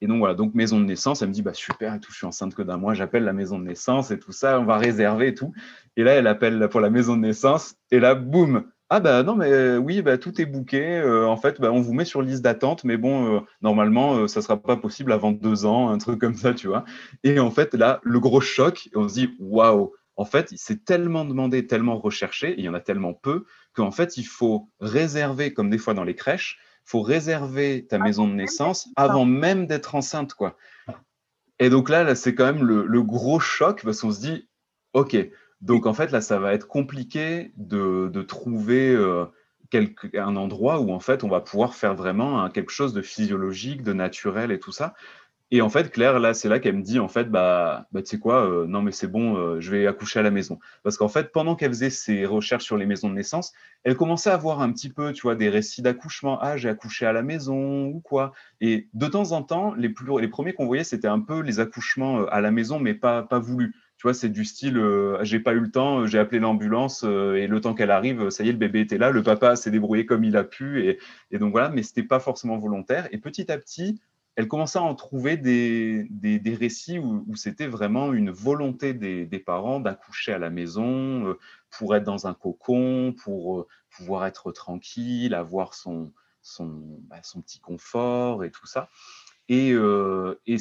Et 0.00 0.06
donc 0.06 0.18
voilà, 0.18 0.34
donc 0.34 0.54
maison 0.54 0.78
de 0.78 0.84
naissance, 0.84 1.22
elle 1.22 1.28
me 1.28 1.32
dit 1.32 1.42
bah 1.42 1.54
super 1.54 1.98
je 2.06 2.14
suis 2.14 2.26
enceinte 2.26 2.54
que 2.54 2.62
d'un 2.62 2.76
mois, 2.76 2.94
j'appelle 2.94 3.24
la 3.24 3.32
maison 3.32 3.58
de 3.58 3.64
naissance 3.64 4.10
et 4.10 4.18
tout 4.18 4.32
ça, 4.32 4.60
on 4.60 4.64
va 4.64 4.76
réserver 4.76 5.28
et 5.28 5.34
tout. 5.34 5.52
Et 5.96 6.04
là, 6.04 6.12
elle 6.12 6.26
appelle 6.26 6.68
pour 6.70 6.80
la 6.80 6.90
maison 6.90 7.16
de 7.16 7.22
naissance 7.22 7.76
et 7.90 7.98
là, 7.98 8.14
boum, 8.14 8.70
ah 8.88 9.00
bah 9.00 9.22
non 9.22 9.34
mais 9.34 9.50
euh, 9.50 9.78
oui, 9.78 10.02
bah 10.02 10.18
tout 10.18 10.40
est 10.40 10.46
booké. 10.46 10.98
Euh, 10.98 11.26
en 11.26 11.36
fait, 11.36 11.60
bah, 11.60 11.72
on 11.72 11.80
vous 11.80 11.92
met 11.92 12.04
sur 12.04 12.22
liste 12.22 12.42
d'attente, 12.42 12.84
mais 12.84 12.96
bon, 12.96 13.44
normalement, 13.62 14.28
ça 14.28 14.42
sera 14.42 14.56
pas 14.56 14.76
possible 14.76 15.12
avant 15.12 15.32
deux 15.32 15.66
ans, 15.66 15.88
un 15.88 15.98
truc 15.98 16.20
comme 16.20 16.36
ça, 16.36 16.54
tu 16.54 16.68
vois. 16.68 16.84
Et 17.24 17.38
en 17.40 17.50
fait, 17.50 17.74
là, 17.74 18.00
le 18.02 18.20
gros 18.20 18.40
choc, 18.40 18.88
on 18.94 19.08
se 19.08 19.14
dit 19.14 19.34
waouh, 19.40 19.92
en 20.16 20.24
fait, 20.24 20.52
c'est 20.56 20.84
tellement 20.84 21.24
demandé, 21.24 21.66
tellement 21.66 21.98
recherché, 21.98 22.54
il 22.58 22.64
y 22.64 22.68
en 22.68 22.74
a 22.74 22.80
tellement 22.80 23.12
peu, 23.12 23.44
qu'en 23.74 23.90
fait, 23.90 24.16
il 24.16 24.24
faut 24.24 24.70
réserver, 24.80 25.52
comme 25.52 25.68
des 25.68 25.78
fois 25.78 25.92
dans 25.92 26.04
les 26.04 26.14
crèches, 26.14 26.58
il 26.86 26.90
faut 26.90 27.02
réserver 27.02 27.86
ta 27.86 27.98
maison 27.98 28.26
de 28.26 28.32
naissance 28.32 28.88
avant 28.96 29.26
même 29.26 29.66
d'être 29.66 29.94
enceinte. 29.94 30.34
quoi. 30.34 30.56
Et 31.58 31.68
donc 31.68 31.90
là, 31.90 32.02
là 32.04 32.14
c'est 32.14 32.34
quand 32.34 32.46
même 32.46 32.64
le, 32.64 33.02
gros 33.02 33.40
choc 33.40 33.82
parce 33.84 34.00
qu'on 34.00 34.12
se 34.12 34.20
dit, 34.20 34.48
OK, 34.94 35.16
donc 35.60 35.86
en 35.86 35.94
fait, 35.94 36.10
là, 36.12 36.20
ça 36.20 36.38
va 36.38 36.52
être 36.52 36.66
compliqué 36.68 37.52
de, 37.56 38.22
trouver 38.22 38.90
euh, 38.94 39.26
un 40.14 40.36
endroit 40.36 40.80
où 40.80 40.92
en 40.92 41.00
fait, 41.00 41.24
on 41.24 41.28
va 41.28 41.40
pouvoir 41.40 41.74
faire 41.74 41.94
vraiment 41.94 42.42
hein, 42.42 42.50
quelque 42.50 42.70
chose 42.70 42.92
de 42.92 43.02
physiologique, 43.02 43.82
de 43.82 43.92
naturel 43.92 44.52
et 44.52 44.58
tout 44.58 44.72
ça. 44.72 44.94
Et 45.52 45.60
en 45.62 45.68
fait, 45.68 45.92
Claire, 45.92 46.18
là, 46.18 46.34
c'est 46.34 46.48
là 46.48 46.58
qu'elle 46.58 46.76
me 46.76 46.82
dit, 46.82 46.98
en 46.98 47.06
fait, 47.06 47.30
bah, 47.30 47.86
bah 47.92 48.02
tu 48.02 48.08
sais 48.08 48.18
quoi, 48.18 48.44
euh, 48.44 48.66
non, 48.66 48.82
mais 48.82 48.90
c'est 48.90 49.06
bon, 49.06 49.36
euh, 49.36 49.60
je 49.60 49.70
vais 49.70 49.86
accoucher 49.86 50.18
à 50.18 50.22
la 50.22 50.32
maison. 50.32 50.58
Parce 50.82 50.96
qu'en 50.96 51.08
fait, 51.08 51.30
pendant 51.30 51.54
qu'elle 51.54 51.70
faisait 51.70 51.90
ses 51.90 52.26
recherches 52.26 52.64
sur 52.64 52.76
les 52.76 52.84
maisons 52.84 53.08
de 53.08 53.14
naissance, 53.14 53.52
elle 53.84 53.94
commençait 53.96 54.30
à 54.30 54.36
voir 54.36 54.60
un 54.60 54.72
petit 54.72 54.88
peu, 54.88 55.12
tu 55.12 55.22
vois, 55.22 55.36
des 55.36 55.48
récits 55.48 55.82
d'accouchement. 55.82 56.38
Ah, 56.40 56.56
j'ai 56.56 56.68
accouché 56.68 57.06
à 57.06 57.12
la 57.12 57.22
maison 57.22 57.86
ou 57.86 58.00
quoi. 58.00 58.32
Et 58.60 58.88
de 58.92 59.06
temps 59.06 59.30
en 59.30 59.42
temps, 59.44 59.72
les, 59.74 59.88
plus, 59.88 60.20
les 60.20 60.28
premiers 60.28 60.52
qu'on 60.52 60.66
voyait, 60.66 60.82
c'était 60.82 61.06
un 61.06 61.20
peu 61.20 61.40
les 61.40 61.60
accouchements 61.60 62.26
à 62.26 62.40
la 62.40 62.50
maison, 62.50 62.80
mais 62.80 62.94
pas, 62.94 63.22
pas 63.22 63.38
voulus. 63.38 63.72
Tu 63.96 64.02
vois, 64.02 64.14
c'est 64.14 64.28
du 64.28 64.44
style, 64.44 64.78
j'ai 65.22 65.40
pas 65.40 65.54
eu 65.54 65.60
le 65.60 65.70
temps, 65.70 66.06
j'ai 66.06 66.18
appelé 66.18 66.38
l'ambulance 66.38 67.02
et 67.02 67.46
le 67.46 67.60
temps 67.62 67.72
qu'elle 67.72 67.90
arrive, 67.90 68.28
ça 68.28 68.44
y 68.44 68.48
est, 68.50 68.52
le 68.52 68.58
bébé 68.58 68.80
était 68.80 68.98
là, 68.98 69.10
le 69.10 69.22
papa 69.22 69.56
s'est 69.56 69.70
débrouillé 69.70 70.04
comme 70.04 70.22
il 70.22 70.36
a 70.36 70.44
pu. 70.44 70.86
Et, 70.86 70.98
et 71.30 71.38
donc 71.38 71.52
voilà, 71.52 71.70
mais 71.70 71.82
c'était 71.82 72.02
pas 72.02 72.20
forcément 72.20 72.58
volontaire. 72.58 73.08
Et 73.10 73.16
petit 73.16 73.50
à 73.50 73.56
petit, 73.56 73.98
elle 74.36 74.48
commençait 74.48 74.78
à 74.78 74.82
en 74.82 74.94
trouver 74.94 75.38
des, 75.38 76.06
des, 76.10 76.54
récits 76.54 76.98
où, 76.98 77.24
c'était 77.36 77.66
vraiment 77.66 78.12
une 78.12 78.30
volonté 78.30 78.92
des, 78.92 79.38
parents 79.38 79.80
d'accoucher 79.80 80.34
à 80.34 80.38
la 80.38 80.50
maison 80.50 81.26
euh, 81.26 81.38
pour 81.70 81.96
être 81.96 82.04
dans 82.04 82.26
un 82.26 82.34
cocon, 82.34 83.14
pour 83.24 83.60
euh, 83.60 83.66
pouvoir 83.90 84.26
être 84.26 84.52
tranquille, 84.52 85.34
avoir 85.34 85.72
son, 85.72 86.12
son, 86.42 87.00
bah, 87.08 87.22
son 87.22 87.40
petit 87.40 87.60
confort 87.60 88.44
et 88.44 88.50
tout 88.50 88.66
ça. 88.66 88.90
Et, 89.48 89.72
euh, 89.72 90.40
et 90.46 90.56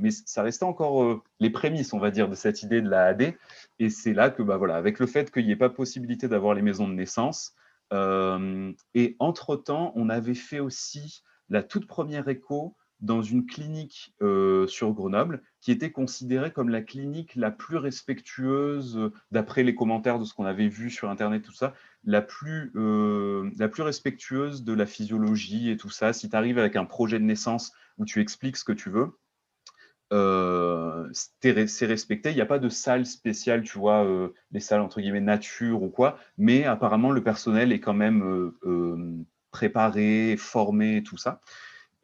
mais 0.00 0.10
ça 0.10 0.42
restait 0.42 0.64
encore 0.64 1.22
les 1.38 1.50
prémices, 1.50 1.92
on 1.92 1.98
va 1.98 2.10
dire, 2.10 2.28
de 2.28 2.34
cette 2.34 2.62
idée 2.62 2.80
de 2.80 2.88
la 2.88 3.06
AD. 3.06 3.34
Et 3.78 3.90
c'est 3.90 4.12
là 4.12 4.30
que, 4.30 4.42
bah, 4.42 4.56
voilà, 4.56 4.76
avec 4.76 4.98
le 4.98 5.06
fait 5.06 5.30
qu'il 5.30 5.46
n'y 5.46 5.52
ait 5.52 5.56
pas 5.56 5.70
possibilité 5.70 6.26
d'avoir 6.28 6.54
les 6.54 6.62
maisons 6.62 6.88
de 6.88 6.94
naissance, 6.94 7.54
et 7.92 9.16
entre-temps, 9.18 9.92
on 9.96 10.08
avait 10.08 10.34
fait 10.34 10.60
aussi 10.60 11.22
la 11.48 11.62
toute 11.62 11.86
première 11.86 12.28
écho 12.28 12.76
dans 13.00 13.22
une 13.22 13.46
clinique 13.46 14.14
euh, 14.22 14.66
sur 14.66 14.92
Grenoble 14.92 15.42
qui 15.60 15.72
était 15.72 15.90
considérée 15.90 16.52
comme 16.52 16.68
la 16.68 16.82
clinique 16.82 17.34
la 17.34 17.50
plus 17.50 17.76
respectueuse, 17.76 18.96
euh, 18.98 19.12
d'après 19.30 19.62
les 19.62 19.74
commentaires 19.74 20.18
de 20.18 20.24
ce 20.24 20.34
qu'on 20.34 20.44
avait 20.44 20.68
vu 20.68 20.90
sur 20.90 21.08
Internet, 21.08 21.42
tout 21.42 21.52
ça, 21.52 21.74
la 22.04 22.22
plus, 22.22 22.72
euh, 22.76 23.50
la 23.58 23.68
plus 23.68 23.82
respectueuse 23.82 24.64
de 24.64 24.72
la 24.72 24.86
physiologie 24.86 25.70
et 25.70 25.76
tout 25.76 25.90
ça. 25.90 26.12
Si 26.12 26.28
tu 26.30 26.36
arrives 26.36 26.58
avec 26.58 26.76
un 26.76 26.84
projet 26.84 27.18
de 27.18 27.24
naissance 27.24 27.72
où 27.98 28.04
tu 28.04 28.20
expliques 28.20 28.56
ce 28.56 28.64
que 28.64 28.72
tu 28.72 28.90
veux, 28.90 29.18
c'est 31.12 31.86
respecté. 31.86 32.30
Il 32.30 32.34
n'y 32.34 32.40
a 32.40 32.46
pas 32.46 32.58
de 32.58 32.68
salle 32.68 33.06
spéciale, 33.06 33.62
tu 33.62 33.78
vois, 33.78 34.06
les 34.50 34.60
salles 34.60 34.80
entre 34.80 35.00
guillemets 35.00 35.20
nature 35.20 35.82
ou 35.82 35.88
quoi, 35.88 36.18
mais 36.36 36.64
apparemment 36.64 37.12
le 37.12 37.22
personnel 37.22 37.70
est 37.72 37.80
quand 37.80 37.94
même 37.94 38.52
préparé, 39.50 40.36
formé, 40.36 41.02
tout 41.02 41.16
ça. 41.16 41.40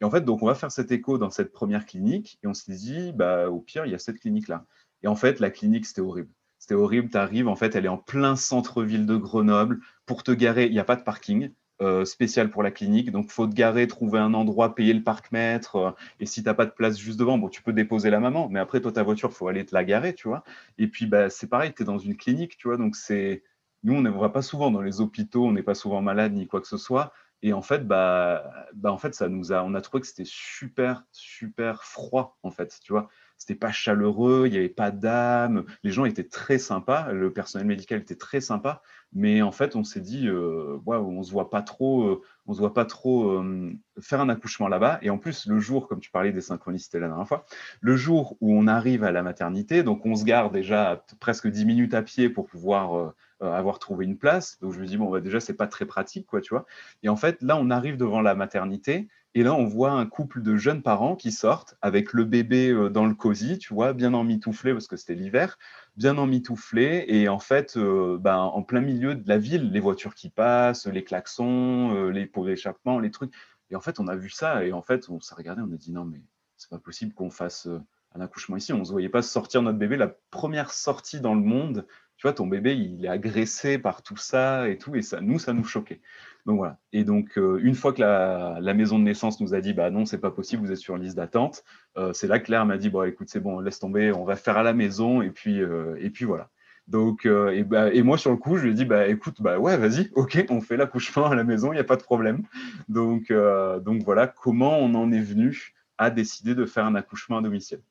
Et 0.01 0.05
en 0.05 0.11
fait, 0.11 0.21
donc, 0.21 0.43
on 0.43 0.45
va 0.45 0.55
faire 0.55 0.71
cet 0.71 0.91
écho 0.91 1.17
dans 1.17 1.29
cette 1.29 1.51
première 1.51 1.85
clinique 1.85 2.39
et 2.43 2.47
on 2.47 2.53
s'est 2.53 2.75
dit, 2.75 3.11
bah, 3.13 3.49
au 3.49 3.59
pire, 3.61 3.85
il 3.85 3.91
y 3.91 3.95
a 3.95 3.99
cette 3.99 4.19
clinique-là. 4.19 4.65
Et 5.03 5.07
en 5.07 5.15
fait, 5.15 5.39
la 5.39 5.49
clinique, 5.49 5.85
c'était 5.85 6.01
horrible. 6.01 6.29
C'était 6.67 6.81
horrible. 6.81 7.09
Tu 7.09 7.17
arrives, 7.17 7.47
en 7.47 7.55
fait, 7.55 7.75
elle 7.75 7.85
est 7.85 7.89
en 7.89 7.97
plein 7.97 8.35
centre-ville 8.35 9.05
de 9.05 9.15
Grenoble. 9.15 9.79
Pour 10.05 10.23
te 10.23 10.31
garer, 10.31 10.65
il 10.65 10.73
n'y 10.73 10.79
a 10.79 10.83
pas 10.83 10.97
de 10.97 11.03
parking. 11.03 11.51
Euh, 11.79 12.03
spécial 12.05 12.49
pour 12.49 12.61
la 12.63 12.71
clinique. 12.71 13.11
Donc, 13.11 13.29
faut 13.29 13.47
te 13.47 13.53
garer, 13.53 13.87
trouver 13.87 14.19
un 14.19 14.33
endroit, 14.33 14.75
payer 14.75 14.93
le 14.93 15.03
parc-mètre. 15.03 15.75
Euh, 15.75 15.91
et 16.19 16.25
si 16.25 16.41
tu 16.41 16.49
n'as 16.49 16.55
pas 16.55 16.65
de 16.65 16.71
place 16.71 16.97
juste 16.97 17.19
devant, 17.19 17.37
bon, 17.37 17.47
tu 17.49 17.61
peux 17.61 17.71
déposer 17.71 18.09
la 18.09 18.19
maman. 18.19 18.49
Mais 18.49 18.59
après, 18.59 18.81
toi, 18.81 18.91
ta 18.91 19.03
voiture, 19.03 19.31
faut 19.31 19.47
aller 19.47 19.65
te 19.65 19.73
la 19.75 19.85
garer, 19.85 20.13
tu 20.13 20.27
vois. 20.27 20.43
Et 20.77 20.87
puis, 20.87 21.05
bah, 21.05 21.29
c'est 21.29 21.47
pareil, 21.47 21.73
tu 21.73 21.83
es 21.83 21.85
dans 21.85 21.99
une 21.99 22.17
clinique, 22.17 22.57
tu 22.57 22.67
vois. 22.67 22.77
Donc, 22.77 22.95
c'est 22.97 23.43
nous, 23.83 23.93
on 23.93 24.01
ne 24.01 24.09
va 24.09 24.29
pas 24.29 24.41
souvent 24.41 24.71
dans 24.71 24.81
les 24.81 24.99
hôpitaux, 25.01 25.45
on 25.45 25.51
n'est 25.53 25.63
pas 25.63 25.75
souvent 25.75 26.01
malade 26.01 26.33
ni 26.33 26.47
quoi 26.47 26.59
que 26.61 26.67
ce 26.67 26.77
soit. 26.77 27.13
Et 27.43 27.53
en 27.53 27.61
fait, 27.61 27.87
bah, 27.87 28.43
bah, 28.73 28.91
en 28.91 28.97
fait, 28.97 29.13
ça 29.13 29.29
nous 29.29 29.53
a, 29.53 29.63
on 29.63 29.73
a 29.75 29.81
trouvé 29.81 30.01
que 30.01 30.07
c'était 30.07 30.25
super, 30.25 31.05
super 31.11 31.83
froid, 31.83 32.37
en 32.43 32.51
fait, 32.51 32.79
tu 32.83 32.91
vois. 32.91 33.07
C'était 33.37 33.55
pas 33.55 33.71
chaleureux, 33.71 34.43
il 34.47 34.51
n'y 34.51 34.57
avait 34.57 34.69
pas 34.69 34.91
d'âme. 34.91 35.65
Les 35.83 35.91
gens 35.91 36.05
étaient 36.05 36.27
très 36.27 36.57
sympas, 36.57 37.11
le 37.11 37.31
personnel 37.31 37.67
médical 37.67 38.01
était 38.01 38.15
très 38.15 38.41
sympa, 38.41 38.81
mais 39.13 39.41
en 39.41 39.51
fait, 39.51 39.75
on 39.75 39.83
s'est 39.83 40.01
dit, 40.01 40.27
euh, 40.27 40.79
on 40.85 41.23
se 41.23 41.31
voit 41.31 41.49
pas 41.49 41.61
trop, 41.61 42.03
euh, 42.03 42.21
on 42.45 42.53
se 42.53 42.59
voit 42.59 42.73
pas 42.73 42.85
trop 42.85 43.29
euh, 43.31 43.73
faire 43.99 44.21
un 44.21 44.29
accouchement 44.29 44.67
là-bas. 44.67 44.99
Et 45.01 45.09
en 45.09 45.17
plus, 45.17 45.47
le 45.47 45.59
jour, 45.59 45.87
comme 45.87 45.99
tu 45.99 46.11
parlais 46.11 46.31
des 46.31 46.41
synchronicités 46.41 46.99
la 46.99 47.07
dernière 47.07 47.27
fois, 47.27 47.45
le 47.81 47.95
jour 47.95 48.37
où 48.41 48.53
on 48.53 48.67
arrive 48.67 49.03
à 49.03 49.11
la 49.11 49.23
maternité, 49.23 49.83
donc 49.83 50.05
on 50.05 50.15
se 50.15 50.25
garde 50.25 50.53
déjà 50.53 51.03
presque 51.19 51.47
10 51.47 51.65
minutes 51.65 51.93
à 51.93 52.01
pied 52.01 52.29
pour 52.29 52.47
pouvoir 52.47 53.13
avoir 53.39 53.79
trouvé 53.79 54.05
une 54.05 54.17
place. 54.17 54.59
Donc 54.61 54.73
je 54.73 54.79
me 54.79 54.85
dis 54.85 54.97
bon, 54.97 55.09
bah, 55.09 55.21
déjà 55.21 55.39
c'est 55.39 55.53
pas 55.53 55.67
très 55.67 55.85
pratique, 55.85 56.25
quoi, 56.27 56.41
tu 56.41 56.49
vois. 56.49 56.65
Et 57.03 57.09
en 57.09 57.15
fait, 57.15 57.41
là, 57.41 57.57
on 57.57 57.69
arrive 57.69 57.97
devant 57.97 58.21
la 58.21 58.35
maternité 58.35 59.07
et 59.33 59.43
là, 59.43 59.53
on 59.53 59.65
voit 59.65 59.91
un 59.91 60.05
couple 60.05 60.41
de 60.41 60.55
jeunes 60.55 60.81
parents 60.81 61.15
qui 61.15 61.31
sortent 61.31 61.75
avec 61.81 62.13
le 62.13 62.23
bébé 62.23 62.71
euh, 62.71 62.89
dans 62.89 63.05
le 63.05 63.13
cosy, 63.13 63.59
tu 63.59 63.73
vois, 63.73 63.93
bien 63.93 64.13
emmitouflé 64.13 64.73
parce 64.73 64.87
que 64.87 64.97
c'était 64.97 65.15
l'hiver, 65.15 65.59
bien 65.95 66.17
emmitouflé. 66.17 67.05
Et 67.07 67.29
en 67.29 67.39
fait, 67.39 67.77
euh, 67.77 68.17
ben, 68.19 68.37
en 68.37 68.63
plein 68.63 68.81
milieu 68.81 69.15
de 69.15 69.27
la 69.27 69.37
ville, 69.37 69.71
les 69.71 69.79
voitures 69.79 70.15
qui 70.15 70.29
passent, 70.29 70.87
les 70.87 71.03
klaxons, 71.03 71.93
euh, 71.95 72.09
les 72.09 72.25
pots 72.25 72.45
d'échappement, 72.45 72.99
les 72.99 73.11
trucs. 73.11 73.33
Et 73.69 73.75
en 73.75 73.81
fait, 73.81 73.99
on 73.99 74.07
a 74.07 74.15
vu 74.15 74.29
ça 74.29 74.65
et 74.65 74.71
en 74.71 74.81
fait, 74.81 75.09
on 75.09 75.19
s'est 75.19 75.35
regardé, 75.35 75.61
on 75.61 75.71
a 75.71 75.77
dit 75.77 75.91
non, 75.91 76.05
mais 76.05 76.21
c'est 76.55 76.69
pas 76.69 76.79
possible 76.79 77.13
qu'on 77.13 77.29
fasse 77.29 77.67
un 78.15 78.21
accouchement 78.21 78.55
ici. 78.55 78.73
On 78.73 78.79
ne 78.79 78.85
se 78.85 78.91
voyait 78.91 79.09
pas 79.09 79.21
sortir 79.21 79.61
notre 79.61 79.77
bébé. 79.77 79.97
La 79.97 80.15
première 80.31 80.71
sortie 80.71 81.19
dans 81.19 81.35
le 81.35 81.41
monde, 81.41 81.85
tu 82.17 82.23
vois, 82.23 82.33
ton 82.33 82.47
bébé, 82.47 82.75
il 82.75 83.05
est 83.05 83.09
agressé 83.09 83.77
par 83.77 84.01
tout 84.01 84.17
ça 84.17 84.67
et 84.67 84.77
tout. 84.77 84.95
Et 84.95 85.03
ça, 85.03 85.21
nous, 85.21 85.37
ça 85.37 85.53
nous 85.53 85.63
choquait. 85.63 86.01
Donc 86.47 86.57
voilà. 86.57 86.79
Et 86.93 87.03
donc, 87.03 87.37
euh, 87.37 87.59
une 87.61 87.75
fois 87.75 87.93
que 87.93 88.01
la, 88.01 88.73
maison 88.73 88.97
de 88.97 89.03
naissance 89.03 89.39
nous 89.39 89.53
a 89.53 89.61
dit, 89.61 89.73
bah 89.73 89.91
non, 89.91 90.05
c'est 90.05 90.17
pas 90.17 90.31
possible, 90.31 90.63
vous 90.63 90.71
êtes 90.71 90.77
sur 90.77 90.97
liste 90.97 91.17
d'attente, 91.17 91.63
euh, 91.97 92.13
c'est 92.13 92.27
là 92.27 92.39
que 92.39 92.45
Claire 92.45 92.65
m'a 92.65 92.77
dit, 92.77 92.89
bon, 92.89 93.03
écoute, 93.03 93.27
c'est 93.29 93.39
bon, 93.39 93.59
laisse 93.59 93.79
tomber, 93.79 94.11
on 94.11 94.23
va 94.23 94.35
faire 94.35 94.57
à 94.57 94.63
la 94.63 94.73
maison, 94.73 95.21
et 95.21 95.29
puis, 95.29 95.61
euh, 95.61 95.95
et 95.99 96.09
puis 96.09 96.25
voilà. 96.25 96.49
Donc, 96.87 97.25
et, 97.25 97.63
bah, 97.63 97.93
et, 97.93 98.01
moi, 98.01 98.17
sur 98.17 98.31
le 98.31 98.37
coup, 98.37 98.55
je 98.55 98.63
lui 98.63 98.71
ai 98.71 98.73
dit, 98.73 98.85
bah 98.85 99.09
écoute, 99.09 99.41
bah 99.41 99.59
ouais, 99.59 99.75
vas-y, 99.75 100.09
ok, 100.13 100.45
on 100.49 100.61
fait 100.61 100.77
l'accouchement 100.77 101.25
à 101.25 101.35
la 101.35 101.43
maison, 101.43 101.73
il 101.73 101.75
n'y 101.75 101.81
a 101.81 101.83
pas 101.83 101.97
de 101.97 102.03
problème. 102.03 102.43
Donc, 102.87 103.29
donc 103.29 104.03
voilà 104.05 104.25
comment 104.27 104.79
on 104.79 104.95
en 104.95 105.11
est 105.11 105.19
venu 105.19 105.73
à 105.97 106.09
décider 106.09 106.55
de 106.55 106.65
faire 106.65 106.85
un 106.85 106.95
accouchement 106.95 107.39
à 107.39 107.41
domicile. 107.41 107.81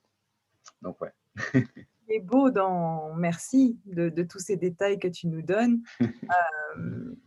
Donc 0.81 0.99
ouais. 1.03 1.13
Beau 2.23 2.51
dans 2.51 3.15
merci 3.15 3.79
de, 3.87 4.09
de, 4.09 4.23
tous 4.23 4.39
ces 4.39 4.57
détails 4.57 4.99
que 4.99 5.09
tu 5.09 5.27
nous 5.27 5.43
donnes. 5.43 5.83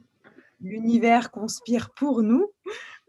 l'univers 0.61 1.31
conspire 1.31 1.91
pour 1.91 2.21
nous. 2.21 2.51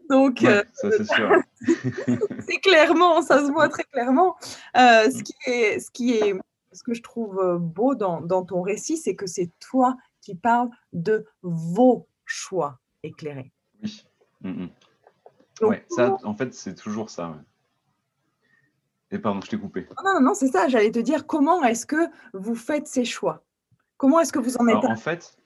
Donc, 0.09 0.43
euh, 0.43 0.63
c'est 0.83 2.59
clairement, 2.59 3.21
ça 3.21 3.45
se 3.45 3.51
voit 3.51 3.69
très 3.69 3.83
clairement. 3.85 4.35
Euh, 4.75 5.09
ce, 5.09 5.23
qui 5.23 5.33
est, 5.45 5.79
ce, 5.79 5.91
qui 5.91 6.13
est, 6.13 6.33
ce 6.73 6.83
que 6.83 6.93
je 6.93 7.01
trouve 7.01 7.39
euh, 7.39 7.57
beau 7.57 7.95
dans, 7.95 8.43
ton 8.43 8.61
récit, 8.61 8.97
c'est 8.97 9.15
que 9.15 9.27
c'est 9.27 9.51
toi 9.59 9.95
qui 10.19 10.35
parles 10.35 10.69
de 10.91 11.25
vos 11.41 12.07
choix 12.25 12.79
éclairés. 13.03 13.51
Oui. 13.81 14.03
Mm, 14.41 14.63
mm. 15.61 15.75
ça, 15.89 16.17
en 16.23 16.35
fait, 16.35 16.53
c'est 16.53 16.75
toujours 16.75 17.09
ça. 17.09 17.41
Et 19.11 19.19
pardon, 19.19 19.41
je 19.41 19.49
t'ai 19.49 19.57
coupé. 19.57 19.87
Non, 20.03 20.13
non, 20.15 20.21
non, 20.21 20.33
c'est 20.33 20.47
ça. 20.47 20.67
J'allais 20.67 20.91
te 20.91 20.99
dire 20.99 21.27
comment 21.27 21.63
est-ce 21.63 21.85
que 21.85 22.07
vous 22.33 22.55
faites 22.55 22.87
ces 22.87 23.05
choix? 23.05 23.43
Comment 23.97 24.19
est-ce 24.19 24.33
que 24.33 24.39
vous 24.39 24.57
en 24.57 24.67
êtes 24.67 24.83
En 24.85 24.95
fait, 24.95 25.37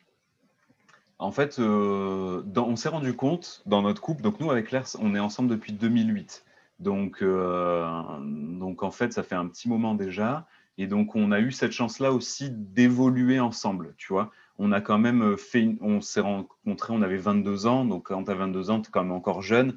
en 1.18 1.32
fait, 1.32 1.60
euh, 1.60 2.44
on 2.56 2.76
s'est 2.76 2.90
rendu 2.90 3.14
compte 3.16 3.64
dans 3.66 3.82
notre 3.82 4.02
couple, 4.02 4.22
donc 4.22 4.40
nous 4.40 4.52
avec 4.52 4.68
Claire, 4.68 4.86
on 5.00 5.16
est 5.16 5.20
ensemble 5.20 5.50
depuis 5.50 5.74
2008. 5.74 6.46
Donc, 6.80 7.22
euh, 7.22 7.86
donc 8.22 8.84
en 8.84 8.92
fait, 8.92 9.14
ça 9.14 9.24
fait 9.24 9.36
un 9.36 9.48
petit 9.48 9.70
moment 9.70 9.96
déjà. 9.96 10.46
Et 10.78 10.88
donc, 10.88 11.16
on 11.16 11.32
a 11.32 11.40
eu 11.40 11.54
cette 11.54 11.72
chance-là 11.72 12.12
aussi 12.12 12.50
d'évoluer 12.52 13.40
ensemble, 13.40 13.94
tu 13.98 14.12
vois. 14.12 14.32
On 14.58 14.74
a 14.74 14.82
quand 14.82 14.98
même 14.98 15.38
fait, 15.38 15.70
on 15.80 16.02
s'est 16.02 16.20
rencontrés, 16.20 16.94
on 16.94 17.02
avait 17.02 17.18
22 17.18 17.66
ans. 17.66 17.86
Donc, 17.86 18.08
quand 18.08 18.26
tu 18.26 18.32
as 18.32 18.36
22 18.36 18.70
ans, 18.70 18.82
tu 18.82 18.90
es 18.90 18.92
quand 18.92 19.04
même 19.04 19.14
encore 19.14 19.42
jeune. 19.42 19.76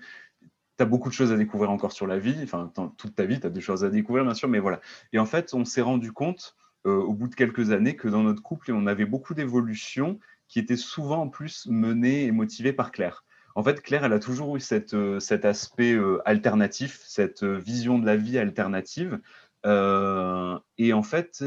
Tu 0.78 0.84
beaucoup 0.86 1.08
de 1.08 1.14
choses 1.14 1.32
à 1.32 1.36
découvrir 1.36 1.70
encore 1.70 1.92
sur 1.92 2.06
la 2.06 2.18
vie. 2.18 2.38
Enfin, 2.42 2.72
toute 2.96 3.14
ta 3.14 3.24
vie, 3.24 3.40
tu 3.40 3.46
as 3.46 3.50
des 3.50 3.60
choses 3.60 3.84
à 3.84 3.90
découvrir, 3.90 4.24
bien 4.24 4.34
sûr, 4.34 4.48
mais 4.48 4.60
voilà. 4.60 4.80
Et 5.12 5.18
en 5.18 5.26
fait, 5.26 5.52
on 5.54 5.64
s'est 5.64 5.82
rendu 5.82 6.12
compte 6.12 6.54
euh, 6.86 6.96
au 6.96 7.12
bout 7.12 7.28
de 7.28 7.34
quelques 7.34 7.72
années 7.72 7.96
que 7.96 8.08
dans 8.08 8.22
notre 8.22 8.42
couple, 8.42 8.72
on 8.72 8.86
avait 8.86 9.04
beaucoup 9.04 9.34
d'évolution 9.34 10.20
qui 10.46 10.60
était 10.60 10.76
souvent 10.76 11.22
en 11.22 11.28
plus 11.28 11.66
menée 11.66 12.24
et 12.24 12.30
motivée 12.30 12.72
par 12.72 12.92
Claire. 12.92 13.24
En 13.56 13.64
fait, 13.64 13.82
Claire, 13.82 14.04
elle 14.04 14.12
a 14.12 14.20
toujours 14.20 14.56
eu 14.56 14.60
euh, 14.92 15.18
cet 15.18 15.44
aspect 15.44 15.94
euh, 15.94 16.22
alternatif, 16.24 17.02
cette 17.04 17.42
vision 17.42 17.98
de 17.98 18.06
la 18.06 18.16
vie 18.16 18.38
alternative. 18.38 19.18
et 19.64 20.92
en 20.92 21.02
fait, 21.02 21.44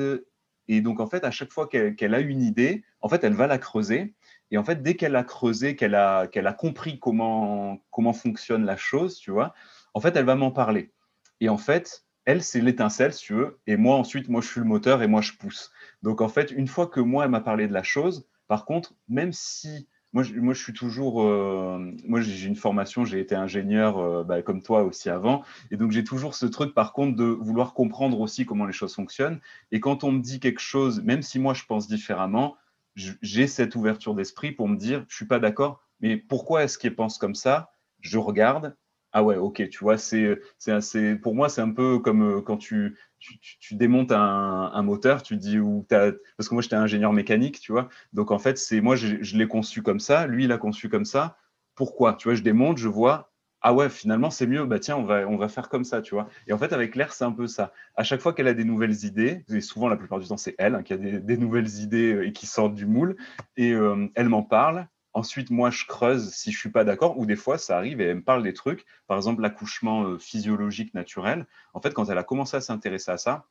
et 0.68 0.82
donc 0.82 1.00
en 1.00 1.08
fait, 1.08 1.24
à 1.24 1.32
chaque 1.32 1.52
fois 1.52 1.68
qu'elle 1.68 2.14
a 2.14 2.20
une 2.20 2.42
idée, 2.42 2.84
en 3.00 3.10
fait, 3.10 3.24
elle 3.24 3.34
va 3.34 3.48
la 3.48 3.58
creuser. 3.58 4.14
Et 4.52 4.58
en 4.58 4.64
fait, 4.64 4.84
dès 4.84 4.96
qu'elle 4.96 5.16
a 5.16 5.24
creusé, 5.24 5.76
qu'elle 5.76 5.96
a, 5.96 6.28
qu'elle 6.28 6.48
a 6.48 6.54
compris 6.54 7.00
comment, 7.00 7.82
comment 7.90 8.14
fonctionne 8.14 8.66
la 8.66 8.78
chose, 8.78 9.18
tu 9.18 9.32
vois, 9.32 9.54
en 9.94 10.00
fait, 10.00 10.16
elle 10.16 10.26
va 10.26 10.36
m'en 10.36 10.52
parler. 10.52 10.92
Et 11.40 11.50
en 11.50 11.58
fait, 11.58 12.06
elle, 12.26 12.44
c'est 12.44 12.62
l'étincelle, 12.62 13.14
si 13.14 13.26
tu 13.26 13.34
veux. 13.34 13.60
Et 13.66 13.78
moi, 13.78 13.96
ensuite, 13.96 14.30
moi, 14.30 14.42
je 14.42 14.48
suis 14.48 14.60
le 14.60 14.66
moteur 14.66 15.02
et 15.02 15.08
moi, 15.08 15.22
je 15.22 15.34
pousse. 15.34 15.72
Donc, 16.04 16.22
en 16.22 16.30
fait, 16.30 16.52
une 16.52 16.68
fois 16.68 16.88
que 16.88 17.00
moi, 17.00 17.26
elle 17.26 17.32
m'a 17.32 17.42
parlé 17.42 17.68
de 17.68 17.74
la 17.74 17.84
chose, 17.84 18.28
par 18.48 18.66
contre, 18.66 18.94
même 19.08 19.34
si 19.34 19.88
moi, 20.14 20.24
je, 20.24 20.34
moi, 20.34 20.54
je 20.54 20.62
suis 20.62 20.74
toujours. 20.74 21.24
Euh, 21.24 21.80
moi, 22.06 22.20
j'ai 22.22 22.48
une 22.48 22.56
formation, 22.56 23.06
j'ai 23.06 23.20
été 23.20 23.34
ingénieur 23.34 23.98
euh, 23.98 24.24
bah, 24.24 24.42
comme 24.42 24.62
toi 24.62 24.84
aussi 24.84 25.10
avant. 25.10 25.44
Et 25.72 25.78
donc, 25.78 25.92
j'ai 25.92 26.04
toujours 26.04 26.36
ce 26.36 26.46
truc, 26.46 26.74
par 26.74 26.92
contre, 26.92 27.16
de 27.16 27.24
vouloir 27.24 27.74
comprendre 27.74 28.20
aussi 28.20 28.46
comment 28.46 28.66
les 28.66 28.74
choses 28.74 28.94
fonctionnent. 28.94 29.40
Et 29.72 29.80
quand 29.80 30.04
on 30.04 30.12
me 30.12 30.20
dit 30.20 30.40
quelque 30.40 30.60
chose, 30.60 31.02
même 31.02 31.22
si 31.22 31.40
moi, 31.40 31.54
je 31.54 31.64
pense 31.64 31.88
différemment, 31.88 32.58
j'ai 32.96 33.48
cette 33.48 33.76
ouverture 33.76 34.16
d'esprit 34.16 34.52
pour 34.52 34.68
me 34.68 34.76
dire 34.76 35.06
je 35.08 35.16
suis 35.16 35.26
pas 35.26 35.40
d'accord, 35.40 35.82
mais 36.00 36.18
pourquoi 36.18 36.64
est-ce 36.64 36.78
qu'il 36.78 36.96
pense 36.96 37.18
comme 37.18 37.36
ça? 37.36 37.72
Je 38.02 38.18
regarde. 38.18 38.76
Ah 39.14 39.24
ouais, 39.24 39.36
ok, 39.36 39.68
tu 39.70 39.80
vois, 39.80 39.98
c'est, 39.98 40.40
c'est, 40.58 41.16
pour 41.18 41.36
moi, 41.36 41.50
c'est 41.50 41.60
un 41.60 41.72
peu 41.72 42.00
comme 42.00 42.38
euh, 42.38 42.42
quand 42.42 42.56
tu, 42.56 42.98
tu, 43.20 43.76
démontes 43.76 44.14
un, 44.14 44.82
moteur, 44.84 45.22
tu 45.22 45.36
dis 45.36 45.60
où 45.60 45.86
as, 45.92 46.14
parce 46.38 46.48
que 46.48 46.54
moi 46.56 46.62
j'étais 46.62 46.78
ingénieur 46.78 47.12
mécanique, 47.12 47.60
tu 47.60 47.74
vois. 47.74 47.90
Donc 48.14 48.32
en 48.32 48.40
fait, 48.40 48.58
c'est 48.58 48.80
moi 48.80 48.96
je, 48.96 49.38
l'ai 49.38 49.48
conçu 49.48 49.82
comme 49.84 50.00
ça, 50.00 50.28
lui 50.28 50.46
il 50.46 50.48
l'a 50.48 50.58
conçu 50.58 50.88
comme 50.88 51.06
ça. 51.06 51.38
Pourquoi? 51.76 52.14
Tu 52.14 52.30
vois, 52.30 52.36
je 52.36 52.42
démonte, 52.42 52.78
je 52.78 52.88
vois. 52.88 53.31
Ah 53.64 53.74
ouais, 53.74 53.90
finalement 53.90 54.32
c'est 54.32 54.48
mieux. 54.48 54.66
Bah 54.66 54.80
tiens, 54.80 54.98
on 54.98 55.04
va 55.04 55.28
on 55.28 55.38
va 55.38 55.48
faire 55.48 55.70
comme 55.70 55.84
ça, 55.84 56.02
tu 56.02 56.16
vois. 56.16 56.28
Et 56.48 56.54
en 56.54 56.58
fait 56.58 56.74
avec 56.74 56.96
l'air 56.96 57.14
c'est 57.14 57.24
un 57.24 57.32
peu 57.32 57.48
ça. 57.48 57.74
À 57.96 58.04
chaque 58.04 58.20
fois 58.22 58.34
qu'elle 58.34 58.48
a 58.48 58.56
des 58.56 58.64
nouvelles 58.64 59.06
idées, 59.06 59.44
et 59.50 59.62
souvent 59.62 59.88
la 59.88 59.98
plupart 59.98 60.20
du 60.20 60.28
temps 60.28 60.38
c'est 60.38 60.56
elle 60.58 60.76
hein, 60.76 60.84
qui 60.84 60.94
a 60.94 60.98
des, 60.98 61.38
nouvelles 61.38 61.70
idées 61.80 62.14
euh, 62.14 62.28
et 62.28 62.34
qui 62.34 62.48
sortent 62.48 62.74
du 62.74 62.88
moule, 62.88 63.18
et 63.58 63.74
euh, 63.74 64.08
elle 64.16 64.30
m'en 64.30 64.44
parle. 64.44 64.88
Ensuite, 65.14 65.50
moi, 65.52 65.72
je 65.72 65.86
creuse 65.86 66.32
si 66.34 66.54
je 66.54 66.58
suis 66.58 66.72
pas 66.72 66.86
d'accord, 66.86 67.18
ou 67.20 67.26
des 67.26 67.36
fois, 67.36 67.58
ça 67.58 67.76
arrive 67.78 68.00
et 68.00 68.06
elle 68.06 68.18
me 68.18 68.24
parle 68.24 68.44
des 68.44 68.54
trucs. 68.54 68.86
Par 69.08 69.18
exemple, 69.18 69.42
l'accouchement 69.42 70.04
euh, 70.06 70.18
physiologique 70.18 70.94
naturel. 70.94 71.48
En 71.74 71.82
fait, 71.82 71.94
quand 71.94 72.10
elle 72.10 72.18
a 72.18 72.24
commencé 72.24 72.56
à 72.56 72.62
s'intéresser 72.62 73.12
à 73.12 73.18
ça, 73.18 73.46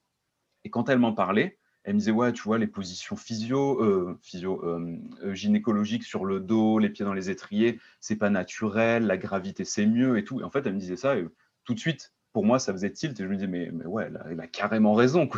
et 0.64 0.70
quand 0.70 0.88
elle 0.88 0.98
m'en 0.98 1.12
parlait, 1.12 1.58
elle 1.84 1.94
me 1.94 1.98
disait, 1.98 2.10
ouais, 2.10 2.32
tu 2.32 2.42
vois, 2.42 2.58
les 2.58 2.66
positions 2.66 3.16
physio, 3.16 3.82
euh, 3.82 4.18
physio 4.22 4.62
euh, 4.64 4.98
gynécologiques 5.32 6.04
sur 6.04 6.24
le 6.24 6.40
dos, 6.40 6.78
les 6.78 6.90
pieds 6.90 7.04
dans 7.04 7.14
les 7.14 7.30
étriers, 7.30 7.80
c'est 8.00 8.16
pas 8.16 8.30
naturel, 8.30 9.06
la 9.06 9.16
gravité, 9.16 9.64
c'est 9.64 9.86
mieux 9.86 10.18
et 10.18 10.24
tout. 10.24 10.40
Et 10.40 10.44
en 10.44 10.50
fait, 10.50 10.66
elle 10.66 10.74
me 10.74 10.80
disait 10.80 10.96
ça, 10.96 11.16
et 11.16 11.26
tout 11.64 11.74
de 11.74 11.80
suite, 11.80 12.12
pour 12.32 12.44
moi, 12.44 12.58
ça 12.58 12.72
faisait 12.72 12.90
tilt 12.90 13.18
et 13.18 13.24
je 13.24 13.28
me 13.28 13.34
disais, 13.34 13.46
mais, 13.46 13.70
mais 13.72 13.86
ouais, 13.86 14.08
elle 14.28 14.40
a, 14.40 14.46
carrément 14.46 14.94
raison. 14.94 15.28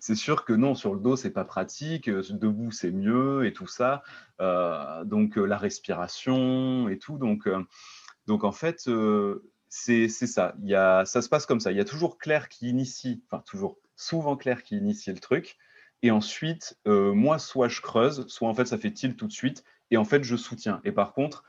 C'est 0.00 0.14
sûr 0.14 0.44
que 0.44 0.52
non, 0.52 0.74
sur 0.74 0.94
le 0.94 1.00
dos, 1.00 1.16
c'est 1.16 1.30
pas 1.30 1.44
pratique, 1.44 2.08
euh, 2.08 2.22
debout, 2.30 2.70
c'est 2.70 2.92
mieux 2.92 3.44
et 3.44 3.52
tout 3.52 3.66
ça. 3.66 4.02
Euh, 4.40 5.04
donc, 5.04 5.36
euh, 5.36 5.44
la 5.44 5.58
respiration 5.58 6.88
et 6.88 6.98
tout. 6.98 7.18
Donc, 7.18 7.48
donc 8.26 8.44
en 8.44 8.52
fait, 8.52 8.88
c'est 9.68 10.08
ça. 10.08 10.54
Il 10.62 10.68
y 10.68 10.74
a, 10.74 11.04
ça 11.04 11.22
se 11.22 11.28
passe 11.28 11.46
comme 11.46 11.60
ça. 11.60 11.72
Il 11.72 11.76
y 11.76 11.80
a 11.80 11.84
toujours 11.84 12.18
Claire 12.18 12.48
qui 12.48 12.68
initie, 12.68 13.22
enfin, 13.26 13.42
toujours, 13.44 13.78
souvent 13.96 14.36
Claire 14.36 14.62
qui 14.62 14.76
initie 14.76 15.10
le 15.10 15.18
truc. 15.18 15.56
Et 16.02 16.10
ensuite, 16.10 16.78
moi, 16.86 17.38
soit 17.38 17.68
je 17.68 17.80
creuse, 17.80 18.26
soit 18.28 18.48
en 18.48 18.54
fait, 18.54 18.66
ça 18.66 18.78
fait 18.78 18.92
tilt 18.92 19.16
tout 19.16 19.26
de 19.26 19.32
suite. 19.32 19.64
Et 19.90 19.96
en 19.96 20.04
fait, 20.04 20.22
je 20.22 20.36
soutiens. 20.36 20.80
Et 20.84 20.92
par 20.92 21.12
contre, 21.12 21.44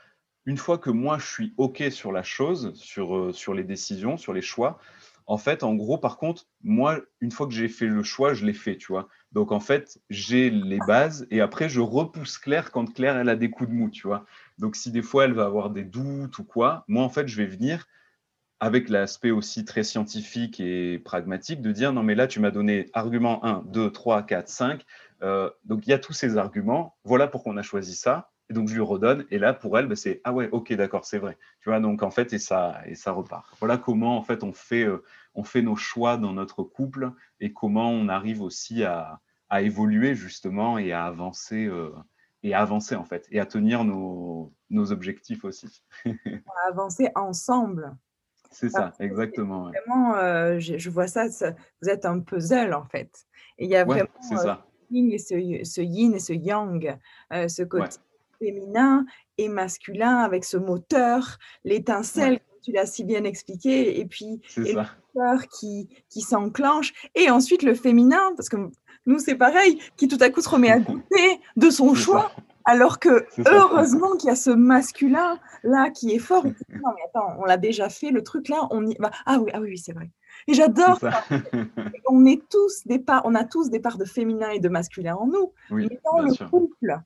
une 0.46 0.56
fois 0.56 0.78
que 0.78 0.90
moi 0.90 1.18
je 1.18 1.26
suis 1.26 1.54
OK 1.56 1.82
sur 1.90 2.12
la 2.12 2.22
chose, 2.22 2.72
sur, 2.74 3.16
euh, 3.16 3.32
sur 3.32 3.54
les 3.54 3.64
décisions, 3.64 4.16
sur 4.16 4.32
les 4.32 4.42
choix, 4.42 4.78
en 5.26 5.38
fait, 5.38 5.62
en 5.62 5.74
gros, 5.74 5.96
par 5.96 6.16
contre, 6.16 6.46
moi, 6.64 6.98
une 7.20 7.30
fois 7.30 7.46
que 7.46 7.52
j'ai 7.52 7.68
fait 7.68 7.86
le 7.86 8.02
choix, 8.02 8.34
je 8.34 8.44
l'ai 8.44 8.52
fait, 8.52 8.76
tu 8.76 8.88
vois. 8.88 9.06
Donc, 9.30 9.52
en 9.52 9.60
fait, 9.60 10.00
j'ai 10.10 10.50
les 10.50 10.80
bases 10.88 11.28
et 11.30 11.40
après, 11.40 11.68
je 11.68 11.80
repousse 11.80 12.36
Claire 12.36 12.72
quand 12.72 12.92
Claire, 12.92 13.16
elle 13.16 13.28
a 13.28 13.36
des 13.36 13.48
coups 13.48 13.70
de 13.70 13.74
mou, 13.74 13.90
tu 13.90 14.08
vois. 14.08 14.24
Donc, 14.58 14.74
si 14.74 14.90
des 14.90 15.02
fois, 15.02 15.26
elle 15.26 15.32
va 15.34 15.44
avoir 15.44 15.70
des 15.70 15.84
doutes 15.84 16.36
ou 16.38 16.44
quoi, 16.44 16.84
moi, 16.88 17.04
en 17.04 17.10
fait, 17.10 17.28
je 17.28 17.36
vais 17.36 17.46
venir 17.46 17.86
avec 18.60 18.88
l'aspect 18.90 19.30
aussi 19.30 19.64
très 19.64 19.82
scientifique 19.82 20.60
et 20.60 20.98
pragmatique 20.98 21.62
de 21.62 21.72
dire, 21.72 21.92
non, 21.92 22.02
mais 22.02 22.14
là, 22.14 22.26
tu 22.26 22.40
m'as 22.40 22.50
donné 22.50 22.90
argument 22.92 23.44
1, 23.44 23.64
2, 23.66 23.90
3, 23.90 24.22
4, 24.22 24.48
5. 24.48 24.84
donc, 25.64 25.86
il 25.86 25.90
y 25.90 25.92
a 25.92 25.98
tous 25.98 26.12
ces 26.12 26.36
arguments. 26.36 26.94
Voilà 27.04 27.26
pourquoi 27.26 27.52
on 27.52 27.56
a 27.56 27.62
choisi 27.62 27.94
ça. 27.94 28.30
Et 28.50 28.52
donc, 28.52 28.68
je 28.68 28.74
lui 28.74 28.82
redonne. 28.82 29.24
Et 29.30 29.38
là, 29.38 29.54
pour 29.54 29.78
elle, 29.78 29.86
bah, 29.86 29.96
c'est 29.96 30.20
Ah 30.24 30.32
ouais, 30.32 30.48
ok, 30.50 30.72
d'accord, 30.74 31.04
c'est 31.04 31.18
vrai. 31.18 31.38
Tu 31.60 31.70
vois, 31.70 31.80
donc 31.80 32.02
en 32.02 32.10
fait, 32.10 32.32
et 32.32 32.38
ça, 32.38 32.80
et 32.84 32.96
ça 32.96 33.12
repart. 33.12 33.48
Voilà 33.60 33.78
comment, 33.78 34.16
en 34.18 34.22
fait, 34.22 34.42
on 34.42 34.52
fait, 34.52 34.82
euh, 34.82 35.04
on 35.34 35.44
fait 35.44 35.62
nos 35.62 35.76
choix 35.76 36.16
dans 36.16 36.32
notre 36.32 36.64
couple 36.64 37.12
et 37.38 37.52
comment 37.52 37.90
on 37.90 38.08
arrive 38.08 38.42
aussi 38.42 38.82
à, 38.82 39.20
à 39.48 39.62
évoluer, 39.62 40.14
justement, 40.16 40.78
et 40.78 40.92
à 40.92 41.04
avancer. 41.04 41.66
Euh, 41.66 41.94
et 42.42 42.54
à 42.54 42.60
avancer, 42.60 42.96
en 42.96 43.04
fait, 43.04 43.26
et 43.30 43.38
à 43.38 43.46
tenir 43.46 43.84
nos, 43.84 44.52
nos 44.70 44.92
objectifs 44.92 45.44
aussi. 45.44 45.82
avancer 46.66 47.08
ensemble. 47.14 47.94
C'est 48.50 48.68
ça, 48.68 48.92
exactement. 48.98 49.70
Vraiment, 49.70 50.16
euh, 50.16 50.58
je, 50.58 50.90
vois 50.90 51.06
ça, 51.06 51.26
vous 51.82 51.88
êtes 51.88 52.04
un 52.04 52.20
puzzle, 52.20 52.74
en 52.74 52.84
fait. 52.84 53.26
Et 53.58 53.64
il 53.64 53.70
y 53.70 53.76
a 53.76 53.84
vraiment. 53.84 54.08
Et 54.92 55.18
ce, 55.18 55.24
ce, 55.64 55.80
yin 55.80 56.14
et 56.14 56.18
ce 56.18 56.32
yang, 56.32 56.98
ce 57.30 57.62
côté 57.62 57.96
féminin 58.40 59.06
et 59.38 59.48
masculin 59.48 60.18
avec 60.18 60.44
ce 60.44 60.56
moteur, 60.56 61.38
l'étincelle, 61.64 62.38
comme 62.38 62.60
tu 62.62 62.72
l'as 62.72 62.86
si 62.86 63.04
bien 63.04 63.24
expliqué, 63.24 64.00
et 64.00 64.06
puis 64.06 64.40
le 64.56 64.74
moteur 64.74 65.46
qui, 65.48 65.88
qui 66.08 66.20
s'enclenche, 66.20 66.92
et 67.14 67.30
ensuite 67.30 67.62
le 67.62 67.74
féminin, 67.74 68.32
parce 68.36 68.48
que 68.48 68.56
nous 69.06 69.18
c'est 69.18 69.36
pareil, 69.36 69.78
qui 69.96 70.08
tout 70.08 70.18
à 70.20 70.30
coup 70.30 70.40
se 70.40 70.48
remet 70.48 70.70
à 70.70 70.78
goûter 70.80 71.40
de 71.56 71.70
son 71.70 71.94
choix. 71.94 72.32
Alors 72.64 72.98
que 72.98 73.26
heureusement 73.46 74.16
qu'il 74.16 74.28
y 74.28 74.32
a 74.32 74.36
ce 74.36 74.50
masculin 74.50 75.38
là 75.62 75.90
qui 75.90 76.12
est 76.14 76.18
fort. 76.18 76.44
non 76.68 76.90
mais 76.94 77.02
attends, 77.06 77.36
on 77.38 77.44
l'a 77.44 77.56
déjà 77.56 77.88
fait 77.88 78.10
le 78.10 78.22
truc 78.22 78.48
là, 78.48 78.68
on 78.70 78.86
y 78.86 78.96
va. 78.98 79.10
Ah 79.26 79.38
oui, 79.40 79.50
ah 79.54 79.60
oui, 79.60 79.78
c'est 79.78 79.92
vrai. 79.92 80.10
Et 80.46 80.54
j'adore 80.54 80.98
ça. 80.98 81.24
on 82.08 82.24
est 82.24 82.42
tous 82.48 82.86
des 82.86 82.98
parts, 82.98 83.22
on 83.24 83.34
a 83.34 83.44
tous 83.44 83.70
des 83.70 83.80
parts 83.80 83.98
de 83.98 84.04
féminin 84.04 84.50
et 84.50 84.60
de 84.60 84.68
masculin 84.68 85.16
en 85.16 85.26
nous. 85.26 85.52
mais 85.70 86.00
dans 86.04 86.20
le 86.20 86.48
couple, 86.48 86.98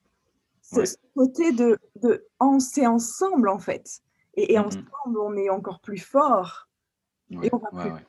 ce 0.63 0.97
côté 1.17 1.53
de, 1.53 1.79
de 2.03 2.27
c'est 2.59 2.87
ensemble 2.87 3.49
en 3.49 3.59
fait. 3.59 4.01
Et, 4.37 4.59
ensemble, 4.59 5.19
on 5.21 5.37
est 5.37 5.49
encore 5.49 5.79
plus 5.79 5.99
fort. 5.99 6.69
et 7.31 7.49
on 7.53 7.59
va 7.59 8.01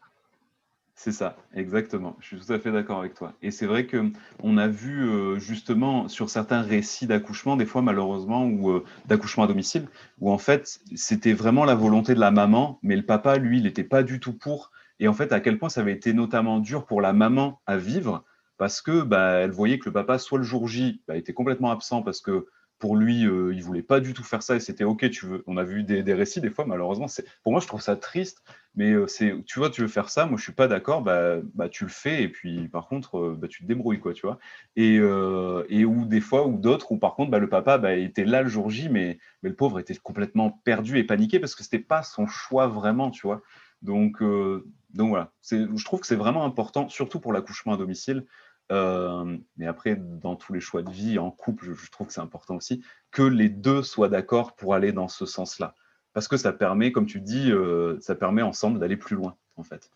C'est 0.98 1.12
ça, 1.12 1.36
exactement. 1.54 2.16
Je 2.22 2.28
suis 2.38 2.46
tout 2.46 2.54
à 2.54 2.58
fait 2.58 2.72
d'accord 2.72 3.00
avec 3.00 3.14
toi. 3.14 3.34
Et 3.42 3.52
c'est 3.52 3.66
vrai 3.66 3.86
que 3.86 4.12
on 4.42 4.58
a 4.58 4.68
vu 4.68 5.04
euh, 5.04 5.38
justement 5.40 6.08
sur 6.08 6.30
certains 6.30 6.62
récits 6.62 7.06
d'accouchement, 7.06 7.58
des 7.58 7.66
fois 7.66 7.82
malheureusement, 7.82 8.46
ou 8.46 8.72
euh, 8.72 8.84
d'accouchement 9.06 9.44
à 9.44 9.48
domicile, 9.48 9.88
où 10.20 10.32
en 10.32 10.38
fait 10.38 10.80
c'était 10.96 11.34
vraiment 11.34 11.66
la 11.66 11.76
volonté 11.76 12.16
de 12.16 12.20
la 12.20 12.32
maman, 12.32 12.80
mais 12.82 12.96
le 12.96 13.06
papa, 13.06 13.38
lui, 13.38 13.58
il 13.58 13.64
n'était 13.64 13.84
pas 13.84 14.04
du 14.04 14.22
tout 14.22 14.34
pour. 14.34 14.72
Et 15.02 15.10
en 15.10 15.14
fait, 15.14 15.34
à 15.34 15.42
quel 15.42 15.60
point 15.60 15.68
ça 15.68 15.82
avait 15.82 15.92
été 15.92 16.14
notamment 16.14 16.60
dur 16.60 16.86
pour 16.86 17.02
la 17.02 17.12
maman 17.12 17.60
à 17.68 17.76
vivre, 17.78 18.24
parce 18.58 18.82
que 18.82 19.02
bah, 19.02 19.32
elle 19.42 19.52
voyait 19.52 19.80
que 19.80 19.86
le 19.90 19.94
papa, 19.94 20.18
soit 20.18 20.38
le 20.38 20.46
jour 20.46 20.68
J, 20.68 21.02
bah, 21.10 21.18
était 21.18 21.34
complètement 21.34 21.72
absent 21.72 22.04
parce 22.04 22.22
que 22.22 22.48
pour 22.80 22.98
lui, 22.98 23.26
euh, 23.26 23.54
il 23.54 23.64
voulait 23.64 23.82
pas 23.82 24.00
du 24.00 24.14
tout 24.14 24.24
faire 24.24 24.44
ça 24.44 24.56
et 24.56 24.60
c'était 24.60 24.84
ok. 24.84 25.10
Tu 25.10 25.26
veux, 25.26 25.44
on 25.48 25.58
a 25.58 25.64
vu 25.64 25.84
des, 25.84 26.14
récits 26.14 26.42
des 26.42 26.50
fois, 26.50 26.66
malheureusement. 26.66 27.08
Pour 27.44 27.52
moi, 27.52 27.62
je 27.62 27.68
trouve 27.68 27.82
ça 27.82 27.96
triste, 27.96 28.44
mais 28.76 28.92
euh, 28.92 29.08
c'est, 29.08 29.34
tu 29.46 29.60
vois, 29.60 29.70
tu 29.70 29.82
veux 29.82 29.88
faire 29.88 30.10
ça, 30.10 30.26
moi, 30.26 30.38
je 30.38 30.44
suis 30.44 30.54
pas 30.54 30.68
d'accord. 30.68 31.02
Bah, 31.02 31.38
bah 31.54 31.70
tu 31.70 31.86
le 31.86 31.90
fais 31.90 32.24
et 32.24 32.30
puis 32.30 32.68
par 32.68 32.88
contre, 32.88 33.18
euh, 33.18 33.38
bah, 33.40 33.48
tu 33.48 33.64
te 33.64 33.68
débrouilles, 33.68 34.00
quoi, 34.00 34.14
tu 34.14 34.26
vois. 34.26 34.40
Et, 34.76 34.96
et 34.96 35.86
ou 35.86 36.06
des 36.06 36.22
fois 36.22 36.48
ou 36.48 36.58
d'autres 36.58 36.92
où 36.92 36.98
par 36.98 37.16
contre, 37.16 37.32
bah, 37.32 37.40
le 37.40 37.50
papa 37.50 37.78
bah, 37.78 37.96
était 37.96 38.26
là 38.26 38.42
le 38.42 38.50
jour 38.50 38.70
J, 38.70 38.90
mais, 38.90 39.20
mais 39.42 39.50
le 39.50 39.56
pauvre 39.56 39.80
était 39.80 39.96
complètement 39.96 40.52
perdu 40.64 40.98
et 40.98 41.04
paniqué 41.04 41.40
parce 41.40 41.56
que 41.56 41.64
c'était 41.64 41.80
pas 41.80 42.04
son 42.04 42.28
choix 42.28 42.68
vraiment, 42.68 43.10
tu 43.10 43.26
vois. 43.26 43.42
Donc, 43.82 44.22
donc 44.22 45.10
voilà, 45.10 45.32
je 45.52 45.86
trouve 45.86 46.00
que 46.00 46.08
c'est 46.08 46.16
vraiment 46.16 46.46
important, 46.46 46.90
surtout 46.90 47.20
pour 47.20 47.34
l'accouchement 47.34 47.74
à 47.74 47.78
domicile. 47.78 48.26
Euh, 48.72 49.38
mais 49.58 49.68
après, 49.68 49.96
dans 49.96 50.36
tous 50.36 50.54
les 50.54 50.60
choix 50.60 50.82
de 50.82 50.90
vie, 50.90 51.20
en 51.20 51.32
couple, 51.32 51.74
je, 51.74 51.92
trouve 51.92 52.08
que 52.08 52.14
c'est 52.14 52.22
important 52.22 52.56
aussi 52.56 52.84
que 53.12 53.22
les 53.22 53.50
deux 53.50 53.84
soient 53.84 54.10
d'accord 54.10 54.56
pour 54.56 54.74
aller 54.74 54.92
dans 54.92 55.08
ce 55.08 55.26
sens-là. 55.26 55.76
Parce 56.14 56.28
que 56.28 56.38
ça 56.38 56.54
permet, 56.54 56.92
comme 56.92 57.06
tu 57.06 57.22
dis, 57.22 57.52
euh, 57.52 58.00
ça 58.00 58.16
permet 58.16 58.42
ensemble 58.42 58.80
d'aller 58.80 58.98
plus 58.98 59.16
loin, 59.16 59.36
en 59.58 59.64
fait. 59.64 59.92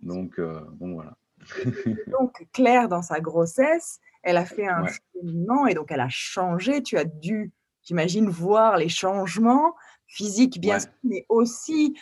Donc, 0.00 0.38
euh, 0.38 0.60
bon, 0.72 0.94
voilà. 0.94 1.16
donc, 2.06 2.46
Claire, 2.52 2.88
dans 2.88 3.02
sa 3.02 3.20
grossesse, 3.20 4.00
elle 4.22 4.36
a 4.36 4.46
fait 4.46 4.66
un 4.66 4.86
cheminement 4.86 5.66
et 5.66 5.74
donc 5.74 5.90
elle 5.90 6.00
a 6.00 6.08
changé. 6.08 6.82
Tu 6.82 6.96
as 6.96 7.04
dû, 7.04 7.52
j'imagine, 7.82 8.30
voir 8.30 8.78
les 8.78 8.88
changements 8.88 9.74
physiques, 10.06 10.60
bien 10.60 10.78
sûr, 10.78 10.90
mais 11.02 11.26
aussi 11.28 11.98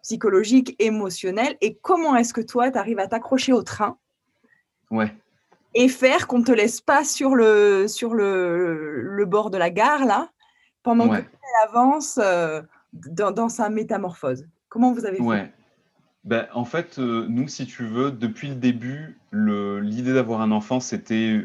psychologiques, 0.00 0.76
émotionnels. 0.78 1.56
Et 1.60 1.74
comment 1.74 2.16
est-ce 2.16 2.32
que 2.32 2.40
toi, 2.40 2.70
tu 2.70 2.78
arrives 2.78 3.00
à 3.00 3.08
t'accrocher 3.08 3.52
au 3.52 3.62
train? 3.62 3.98
Ouais 4.90 5.12
et 5.78 5.88
faire 5.88 6.26
qu'on 6.26 6.38
ne 6.38 6.44
te 6.44 6.52
laisse 6.52 6.80
pas 6.80 7.04
sur 7.04 7.34
le, 7.34 7.86
sur 7.86 8.14
le, 8.14 9.02
le 9.02 9.24
bord 9.26 9.50
de 9.50 9.58
la 9.58 9.68
gare, 9.68 10.06
là, 10.06 10.30
pendant 10.82 11.10
qu'elle 11.10 11.28
avance 11.68 12.18
euh, 12.22 12.62
dans, 12.92 13.30
dans, 13.30 13.50
sa 13.50 13.68
métamorphose. 13.68 14.46
Comment 14.70 14.94
vous 14.94 15.04
avez 15.04 15.18
fait 15.18 15.22
ouais. 15.22 15.52
ben, 16.24 16.48
En 16.54 16.64
fait, 16.64 16.98
euh, 16.98 17.26
nous, 17.28 17.46
si 17.46 17.66
tu 17.66 17.84
veux, 17.84 18.10
depuis 18.10 18.48
le 18.48 18.54
début, 18.54 19.18
l'idée 19.32 20.14
d'avoir 20.14 20.40
un 20.40 20.50
enfant, 20.50 20.80
c'était 20.80 21.44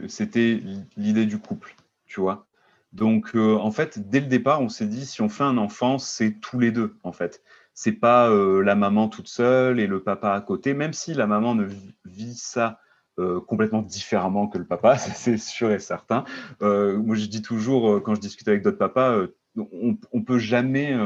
l'idée 0.95 1.25
du 1.25 1.37
couple, 1.37 1.75
tu 2.05 2.21
vois. 2.21 2.47
Donc, 2.93 3.35
euh, 3.35 3.57
en 3.57 3.71
fait, 3.71 4.09
dès 4.09 4.21
le 4.21 4.27
départ, 4.27 4.61
on 4.61 4.69
s'est 4.69 4.87
dit, 4.87 5.05
si 5.05 5.21
on 5.21 5.27
fait 5.27 5.43
un 5.43 5.57
enfant, 5.57 5.97
c'est 5.97 6.39
tous 6.39 6.57
les 6.57 6.71
deux, 6.71 6.95
en 7.03 7.11
fait. 7.11 7.43
C'est 7.73 7.93
pas 7.93 8.29
la 8.29 8.75
maman 8.75 9.09
toute 9.09 9.27
seule 9.27 9.79
et 9.79 9.87
le 9.87 10.01
papa 10.01 10.33
à 10.33 10.41
côté, 10.41 10.73
même 10.73 10.93
si 10.93 11.13
la 11.13 11.27
maman 11.27 11.53
ne 11.55 11.67
vit 12.05 12.35
ça 12.35 12.79
euh, 13.21 13.39
complètement 13.39 13.81
différemment 13.81 14.47
que 14.47 14.57
le 14.57 14.65
papa, 14.65 14.97
c'est 14.97 15.37
sûr 15.37 15.71
et 15.71 15.79
certain. 15.79 16.23
Euh, 16.61 16.97
moi, 16.97 17.15
je 17.15 17.25
dis 17.25 17.41
toujours, 17.41 17.89
euh, 17.89 17.99
quand 17.99 18.15
je 18.15 18.21
discute 18.21 18.47
avec 18.47 18.61
d'autres 18.61 18.77
papas, 18.77 19.27
on, 19.57 19.97
on, 20.11 20.21
peut 20.23 20.39
jamais, 20.39 20.97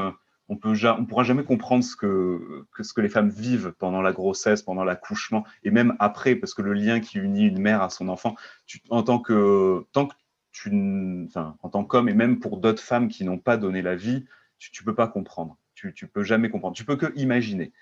on 0.49 0.57
peut, 0.57 0.73
on 0.85 1.05
pourra 1.05 1.23
jamais 1.23 1.43
comprendre 1.43 1.83
ce 1.83 1.95
que, 1.95 2.65
ce 2.79 2.93
que 2.93 3.01
les 3.01 3.09
femmes 3.09 3.29
vivent 3.29 3.73
pendant 3.79 4.01
la 4.01 4.13
grossesse, 4.13 4.61
pendant 4.61 4.83
l'accouchement, 4.83 5.45
et 5.63 5.71
même 5.71 5.95
après, 5.99 6.35
parce 6.35 6.53
que 6.53 6.61
le 6.61 6.73
lien 6.73 6.99
qui 6.99 7.17
unit 7.17 7.47
une 7.47 7.59
mère 7.59 7.81
à 7.81 7.89
son 7.89 8.07
enfant, 8.07 8.35
en 8.89 9.01
tant 9.01 9.19
que, 9.19 9.83
tant 9.93 10.07
tu, 10.51 10.71
en 11.35 11.69
tant 11.69 11.83
qu'homme, 11.83 12.07
et 12.07 12.13
même 12.13 12.39
pour 12.39 12.57
d'autres 12.57 12.81
femmes 12.81 13.07
qui 13.09 13.25
n'ont 13.25 13.39
pas 13.39 13.57
donné 13.57 13.81
la 13.81 13.95
vie, 13.95 14.25
tu, 14.57 14.71
tu 14.71 14.83
peux 14.83 14.95
pas 14.95 15.07
comprendre. 15.07 15.57
Tu, 15.73 15.93
tu 15.93 16.07
peux 16.07 16.23
jamais 16.23 16.49
comprendre. 16.49 16.75
Tu 16.75 16.85
peux 16.85 16.95
que 16.95 17.11
imaginer. 17.15 17.73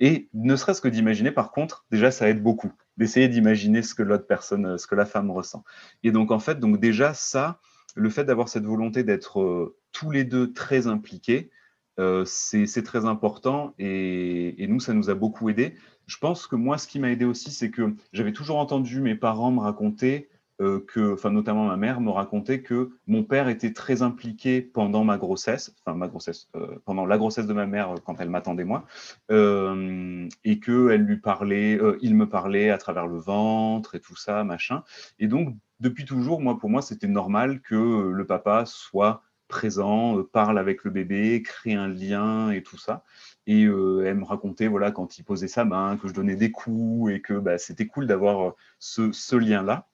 Et 0.00 0.28
ne 0.34 0.56
serait-ce 0.56 0.80
que 0.80 0.88
d'imaginer, 0.88 1.30
par 1.30 1.52
contre, 1.52 1.84
déjà, 1.90 2.10
ça 2.10 2.28
aide 2.28 2.42
beaucoup 2.42 2.72
d'essayer 2.96 3.28
d'imaginer 3.28 3.82
ce 3.82 3.94
que 3.94 4.02
l'autre 4.02 4.26
personne, 4.26 4.76
ce 4.78 4.86
que 4.86 4.94
la 4.94 5.06
femme 5.06 5.30
ressent. 5.30 5.64
Et 6.02 6.12
donc, 6.12 6.30
en 6.30 6.38
fait, 6.38 6.58
donc 6.58 6.80
déjà, 6.80 7.14
ça, 7.14 7.60
le 7.94 8.10
fait 8.10 8.24
d'avoir 8.24 8.48
cette 8.48 8.64
volonté 8.64 9.04
d'être 9.04 9.40
euh, 9.40 9.76
tous 9.92 10.10
les 10.10 10.24
deux 10.24 10.52
très 10.52 10.86
impliqués, 10.86 11.50
euh, 11.98 12.24
c'est 12.24 12.82
très 12.82 13.04
important 13.04 13.74
et, 13.78 14.62
et, 14.62 14.66
nous, 14.66 14.80
ça 14.80 14.94
nous 14.94 15.10
a 15.10 15.14
beaucoup 15.14 15.50
aidé. 15.50 15.74
Je 16.06 16.16
pense 16.16 16.46
que 16.46 16.56
moi, 16.56 16.78
ce 16.78 16.86
qui 16.86 16.98
m'a 16.98 17.10
aidé 17.10 17.24
aussi, 17.24 17.50
c'est 17.50 17.70
que 17.70 17.94
j'avais 18.12 18.32
toujours 18.32 18.56
entendu 18.56 19.00
mes 19.00 19.14
parents 19.14 19.50
me 19.50 19.60
raconter 19.60 20.28
euh, 20.60 20.84
que, 20.86 21.14
enfin 21.14 21.30
notamment 21.30 21.66
ma 21.66 21.76
mère 21.76 22.00
me 22.00 22.10
racontait 22.10 22.60
que 22.60 22.90
mon 23.06 23.24
père 23.24 23.48
était 23.48 23.72
très 23.72 24.02
impliqué 24.02 24.60
pendant 24.60 25.02
ma 25.02 25.16
grossesse, 25.16 25.74
enfin 25.80 25.96
ma 25.96 26.08
grossesse, 26.08 26.48
euh, 26.56 26.78
pendant 26.84 27.06
la 27.06 27.16
grossesse 27.16 27.46
de 27.46 27.54
ma 27.54 27.66
mère 27.66 27.92
euh, 27.92 27.96
quand 28.04 28.20
elle 28.20 28.28
m'attendait 28.28 28.64
moi, 28.64 28.84
et 29.30 30.60
que 30.60 30.90
elle 30.90 31.02
lui 31.02 31.16
parlait, 31.16 31.80
il 32.02 32.14
me 32.14 32.28
parlait 32.28 32.70
à 32.70 32.78
travers 32.78 33.06
le 33.06 33.18
ventre 33.18 33.94
et 33.94 34.00
tout 34.00 34.16
ça, 34.16 34.44
machin. 34.44 34.82
Et 35.18 35.26
donc 35.26 35.56
depuis 35.80 36.04
toujours, 36.04 36.40
moi 36.40 36.58
pour 36.58 36.70
moi 36.70 36.82
c'était 36.82 37.08
normal 37.08 37.60
que 37.62 38.10
le 38.10 38.26
papa 38.26 38.64
soit 38.66 39.22
présent, 39.48 40.22
parle 40.32 40.58
avec 40.58 40.84
le 40.84 40.90
bébé, 40.90 41.42
crée 41.42 41.74
un 41.74 41.88
lien 41.88 42.50
et 42.50 42.62
tout 42.62 42.78
ça. 42.78 43.04
Et 43.46 43.62
elle 43.62 44.16
me 44.16 44.24
racontait, 44.24 44.68
voilà, 44.68 44.92
quand 44.92 45.18
il 45.18 45.24
posait 45.24 45.48
sa 45.48 45.64
main, 45.64 45.96
que 45.96 46.08
je 46.08 46.14
donnais 46.14 46.36
des 46.36 46.50
coups 46.52 47.12
et 47.12 47.20
que 47.20 47.34
bah, 47.34 47.58
c'était 47.58 47.86
cool 47.86 48.06
d'avoir 48.06 48.54
ce 48.78 49.36
lien-là. 49.36 49.88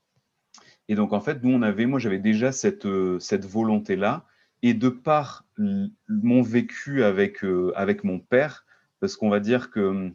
Et 0.88 0.94
donc, 0.94 1.12
en 1.12 1.20
fait, 1.20 1.42
nous, 1.42 1.52
on 1.52 1.62
avait, 1.62 1.86
moi, 1.86 1.98
j'avais 1.98 2.18
déjà 2.18 2.50
cette, 2.50 2.86
euh, 2.86 3.18
cette 3.18 3.44
volonté-là. 3.44 4.24
Et 4.62 4.74
de 4.74 4.88
par 4.88 5.46
mon 6.08 6.42
vécu 6.42 7.04
avec, 7.04 7.44
euh, 7.44 7.72
avec 7.76 8.02
mon 8.02 8.18
père, 8.18 8.66
parce 8.98 9.16
qu'on 9.16 9.28
va 9.28 9.38
dire 9.38 9.70
que 9.70 9.80
hum, 9.80 10.14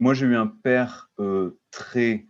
moi, 0.00 0.14
j'ai 0.14 0.26
eu 0.26 0.36
un 0.36 0.46
père 0.46 1.10
euh, 1.18 1.58
très, 1.70 2.26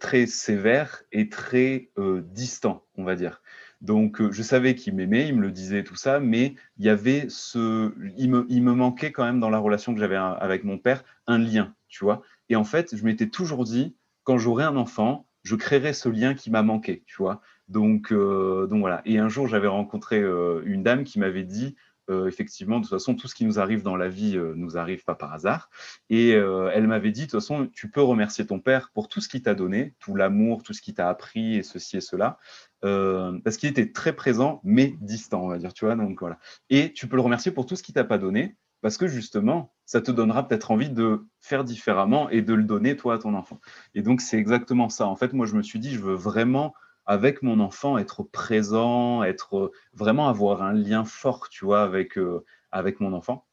très 0.00 0.26
sévère 0.26 1.02
et 1.12 1.28
très 1.28 1.90
distant, 2.32 2.86
on 2.96 3.04
va 3.04 3.14
dire. 3.14 3.42
Donc, 3.82 4.30
je 4.30 4.42
savais 4.42 4.74
qu'il 4.74 4.94
m'aimait, 4.94 5.28
il 5.28 5.36
me 5.36 5.42
le 5.42 5.50
disait, 5.50 5.84
tout 5.84 5.96
ça, 5.96 6.18
mais 6.18 6.54
il 6.78 6.86
y 6.86 6.88
avait 6.88 7.26
ce. 7.28 7.92
Il 8.16 8.30
me, 8.30 8.46
il 8.48 8.62
me 8.62 8.72
manquait 8.72 9.12
quand 9.12 9.24
même 9.24 9.38
dans 9.38 9.50
la 9.50 9.58
relation 9.58 9.92
que 9.92 10.00
j'avais 10.00 10.16
avec 10.16 10.64
mon 10.64 10.78
père 10.78 11.04
un 11.26 11.36
lien, 11.36 11.74
tu 11.88 12.04
vois. 12.04 12.22
Et 12.48 12.56
en 12.56 12.64
fait, 12.64 12.96
je 12.96 13.04
m'étais 13.04 13.28
toujours 13.28 13.64
dit, 13.64 13.94
quand 14.24 14.38
j'aurai 14.38 14.64
un 14.64 14.76
enfant, 14.76 15.26
je 15.42 15.56
créerai 15.56 15.92
ce 15.92 16.08
lien 16.08 16.34
qui 16.34 16.50
m'a 16.50 16.62
manqué, 16.62 17.02
tu 17.06 17.16
vois. 17.16 17.40
Donc, 17.68 18.12
euh, 18.12 18.66
voilà. 18.70 19.02
Et 19.04 19.18
un 19.18 19.28
jour, 19.28 19.48
j'avais 19.48 19.68
rencontré 19.68 20.20
euh, 20.20 20.62
une 20.64 20.82
dame 20.82 21.04
qui 21.04 21.18
m'avait 21.18 21.44
dit 21.44 21.76
euh, 22.10 22.26
effectivement, 22.26 22.78
de 22.78 22.82
toute 22.82 22.90
façon, 22.90 23.14
tout 23.14 23.28
ce 23.28 23.34
qui 23.34 23.44
nous 23.44 23.60
arrive 23.60 23.82
dans 23.82 23.96
la 23.96 24.08
vie 24.08 24.36
nous 24.56 24.76
arrive 24.76 25.04
pas 25.04 25.14
par 25.14 25.32
hasard. 25.32 25.70
Et 26.10 26.30
elle 26.30 26.88
m'avait 26.88 27.12
dit, 27.12 27.22
de 27.22 27.26
toute 27.26 27.40
façon, 27.40 27.68
tu 27.72 27.90
peux 27.90 28.02
remercier 28.02 28.44
ton 28.44 28.58
père 28.58 28.90
pour 28.92 29.08
tout 29.08 29.20
ce 29.20 29.28
qu'il 29.28 29.42
t'a 29.42 29.54
donné, 29.54 29.94
tout 30.00 30.14
l'amour, 30.14 30.62
tout 30.62 30.72
ce 30.72 30.82
qu'il 30.82 30.94
t'a 30.94 31.08
appris 31.08 31.56
et 31.56 31.62
ceci 31.62 31.96
et 31.96 32.00
cela, 32.00 32.38
parce 32.82 33.56
qu'il 33.56 33.70
était 33.70 33.92
très 33.92 34.14
présent, 34.14 34.60
mais 34.64 34.96
distant, 35.00 35.44
on 35.44 35.48
va 35.48 35.58
dire, 35.58 35.72
tu 35.72 35.84
vois. 35.84 35.94
Donc 35.94 36.18
voilà. 36.20 36.38
Et 36.70 36.92
tu 36.92 37.06
peux 37.06 37.16
le 37.16 37.22
remercier 37.22 37.52
pour 37.52 37.66
tout 37.66 37.76
ce 37.76 37.84
qu'il 37.84 37.94
t'a 37.94 38.04
pas 38.04 38.18
donné, 38.18 38.56
parce 38.82 38.98
que 38.98 39.06
justement, 39.06 39.72
ça 39.86 40.02
te 40.02 40.10
donnera 40.10 40.46
peut-être 40.46 40.70
envie 40.70 40.90
de 40.90 41.24
faire 41.40 41.64
différemment 41.64 42.28
et 42.28 42.42
de 42.42 42.52
le 42.52 42.64
donner 42.64 42.96
toi 42.96 43.14
à 43.14 43.18
ton 43.18 43.34
enfant. 43.34 43.60
Et 43.94 44.02
donc 44.02 44.20
c'est 44.20 44.36
exactement 44.36 44.88
ça. 44.90 45.06
En 45.06 45.16
fait, 45.16 45.32
moi, 45.32 45.46
je 45.46 45.54
me 45.54 45.62
suis 45.62 45.78
dit, 45.78 45.92
je 45.92 46.00
veux 46.00 46.14
vraiment 46.14 46.74
avec 47.06 47.42
mon 47.42 47.60
enfant, 47.60 47.98
être 47.98 48.22
présent, 48.22 49.22
être 49.22 49.72
vraiment 49.92 50.28
avoir 50.28 50.62
un 50.62 50.72
lien 50.72 51.04
fort, 51.04 51.48
tu 51.48 51.64
vois, 51.64 51.82
avec, 51.82 52.18
euh, 52.18 52.44
avec 52.70 53.00
mon 53.00 53.12
enfant. 53.12 53.46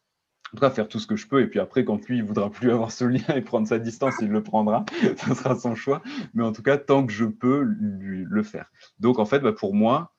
En 0.51 0.57
tout 0.57 0.61
cas, 0.61 0.69
faire 0.71 0.87
tout 0.87 0.99
ce 0.99 1.07
que 1.07 1.15
je 1.15 1.27
peux. 1.27 1.41
Et 1.41 1.47
puis 1.47 1.59
après, 1.59 1.85
quand 1.85 2.07
lui, 2.07 2.17
il 2.17 2.23
voudra 2.23 2.49
plus 2.49 2.71
avoir 2.71 2.91
ce 2.91 3.05
lien 3.05 3.35
et 3.35 3.41
prendre 3.41 3.67
sa 3.67 3.79
distance, 3.79 4.15
il 4.21 4.29
le 4.29 4.43
prendra. 4.43 4.85
ça 5.17 5.35
sera 5.35 5.55
son 5.55 5.75
choix. 5.75 6.01
Mais 6.33 6.43
en 6.43 6.51
tout 6.51 6.63
cas, 6.63 6.77
tant 6.77 7.05
que 7.05 7.13
je 7.13 7.25
peux, 7.25 7.61
lui, 7.61 8.25
le 8.27 8.43
faire. 8.43 8.71
Donc, 8.99 9.19
en 9.19 9.25
fait, 9.25 9.39
bah, 9.39 9.53
pour 9.53 9.73
moi, 9.75 10.13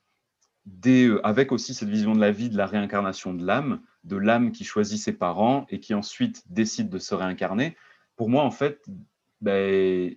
euh, 0.87 1.19
avec 1.23 1.51
aussi 1.51 1.73
cette 1.73 1.89
vision 1.89 2.13
de 2.13 2.19
la 2.19 2.31
vie, 2.31 2.49
de 2.49 2.57
la 2.57 2.65
réincarnation 2.65 3.33
de 3.33 3.45
l'âme, 3.45 3.81
de 4.03 4.15
l'âme 4.15 4.51
qui 4.51 4.63
choisit 4.63 4.99
ses 4.99 5.13
parents 5.13 5.65
et 5.69 5.79
qui 5.79 5.93
ensuite 5.93 6.43
décide 6.49 6.89
de 6.89 6.99
se 6.99 7.15
réincarner, 7.15 7.75
pour 8.15 8.29
moi, 8.29 8.43
en 8.43 8.51
fait, 8.51 8.85
bah, 9.41 9.51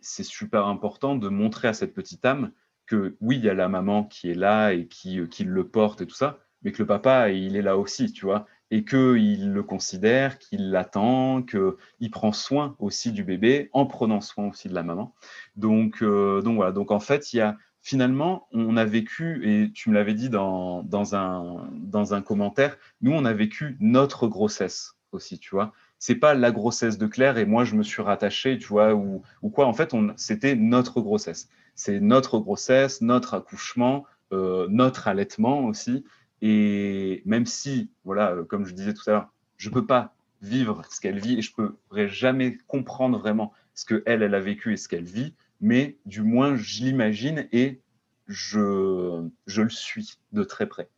c'est 0.03 0.25
super 0.25 0.67
important 0.67 1.17
de 1.17 1.29
montrer 1.29 1.69
à 1.69 1.73
cette 1.73 1.95
petite 1.95 2.25
âme 2.25 2.53
que 2.87 3.17
oui, 3.21 3.37
il 3.37 3.45
y 3.45 3.49
a 3.49 3.55
la 3.55 3.69
maman 3.69 4.05
qui 4.05 4.31
est 4.31 4.35
là 4.35 4.73
et 4.73 4.87
qui, 4.87 5.21
euh, 5.21 5.27
qui 5.27 5.45
le 5.45 5.67
porte 5.67 6.03
et 6.03 6.07
tout 6.07 6.15
ça, 6.15 6.39
mais 6.63 6.73
que 6.73 6.83
le 6.83 6.87
papa, 6.87 7.31
il 7.31 7.57
est 7.57 7.63
là 7.63 7.79
aussi, 7.79 8.13
tu 8.13 8.27
vois, 8.27 8.47
et 8.71 8.85
qu'il 8.85 9.53
le 9.53 9.63
considère, 9.63 10.39
qu'il 10.39 10.71
l'attend, 10.71 11.43
qu'il 11.43 12.11
prend 12.11 12.33
soin 12.33 12.77
aussi 12.79 13.13
du 13.13 13.25
bébé 13.25 13.71
en 13.73 13.87
prenant 13.87 14.21
soin 14.21 14.49
aussi 14.49 14.69
de 14.69 14.75
la 14.75 14.83
maman. 14.83 15.15
Donc, 15.57 16.03
euh, 16.03 16.43
donc 16.43 16.57
voilà, 16.57 16.73
donc 16.73 16.91
en 16.91 17.01
fait, 17.01 17.33
il 17.33 17.39
y 17.39 17.41
a 17.41 17.57
finalement, 17.85 18.49
on 18.51 18.77
a 18.77 18.85
vécu, 18.85 19.49
et 19.49 19.71
tu 19.71 19.91
me 19.91 19.95
l'avais 19.95 20.15
dit 20.15 20.31
dans, 20.31 20.83
dans, 20.83 21.15
un, 21.15 21.71
dans 21.75 22.15
un 22.15 22.23
commentaire, 22.23 22.77
nous, 23.01 23.13
on 23.13 23.25
a 23.25 23.33
vécu 23.33 23.77
notre 23.79 24.27
grossesse 24.27 24.97
aussi, 25.13 25.39
tu 25.39 25.51
vois. 25.51 25.73
C'est 26.01 26.17
pas 26.17 26.35
la 26.35 26.51
grossesse 26.51 26.99
de 26.99 27.07
Claire 27.07 27.39
et 27.39 27.47
moi, 27.47 27.65
je 27.65 27.77
me 27.77 27.85
suis 27.85 28.03
rattaché, 28.03 28.59
tu 28.59 28.67
vois, 28.67 28.95
ou, 28.95 29.23
ou 29.43 29.51
quoi. 29.51 29.67
En 29.67 29.73
fait, 29.73 29.95
c'était 30.17 30.57
notre 30.57 31.01
grossesse 31.01 31.49
c'est 31.75 32.01
notre 32.01 32.39
grossesse, 32.39 33.01
notre 33.01 33.35
accouchement, 33.35 34.07
euh, 34.33 34.67
notre 34.71 35.09
allaitement 35.09 35.65
aussi. 35.65 36.05
Et 36.41 37.23
même 37.25 37.47
si, 37.47 37.91
voilà, 38.05 38.33
euh, 38.33 38.45
comme 38.45 38.67
je 38.67 38.75
disais 38.75 38.95
tout 38.95 39.03
à 39.09 39.13
l'heure, 39.13 39.33
je 39.57 39.69
ne 39.69 39.75
peux 39.75 39.87
pas 39.87 40.15
vivre 40.43 40.83
ce 40.91 41.01
qu'elle 41.01 41.19
vit 41.19 41.39
et 41.39 41.43
je 41.43 41.53
ne 41.59 41.69
pourrai 41.69 42.09
jamais 42.09 42.59
comprendre 42.67 43.19
vraiment 43.19 43.53
ce 43.75 43.87
qu'elle, 43.87 44.23
elle 44.23 44.35
a 44.35 44.41
vécu 44.41 44.73
et 44.73 44.77
ce 44.77 44.89
qu'elle 44.89 45.05
vit, 45.05 45.35
mais 45.65 45.97
du 46.05 46.21
moins, 46.21 46.57
je 46.57 46.85
l'imagine 46.85 47.49
et 47.51 47.81
je, 48.27 49.27
je 49.47 49.63
le 49.63 49.71
suis 49.71 50.19
de 50.33 50.45
très 50.45 50.67
près. 50.67 50.91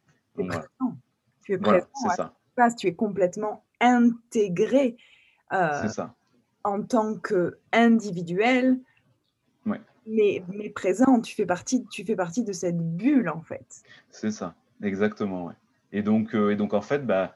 Tu 1.44 1.52
es 1.52 1.58
présent. 1.58 1.86
c'est 1.94 2.16
ça. 2.16 2.34
tu 2.76 2.88
es 2.88 2.94
complètement 2.94 3.64
intégré 3.80 4.96
euh, 5.52 5.86
ça. 5.86 6.16
en 6.64 6.82
tant 6.82 7.16
qu'individuel 7.16 8.80
mais, 10.08 10.44
mais 10.48 10.70
présent, 10.70 11.20
tu 11.20 11.34
fais, 11.34 11.46
partie, 11.46 11.84
tu 11.86 12.04
fais 12.04 12.14
partie 12.14 12.44
de 12.44 12.52
cette 12.52 12.78
bulle, 12.78 13.28
en 13.28 13.42
fait. 13.42 13.82
C'est 14.10 14.30
ça, 14.30 14.54
exactement. 14.80 15.46
Ouais. 15.46 15.54
Et, 15.90 16.02
donc, 16.02 16.34
euh, 16.34 16.50
et 16.50 16.56
donc, 16.56 16.74
en 16.74 16.80
fait, 16.80 17.04
bah, 17.04 17.34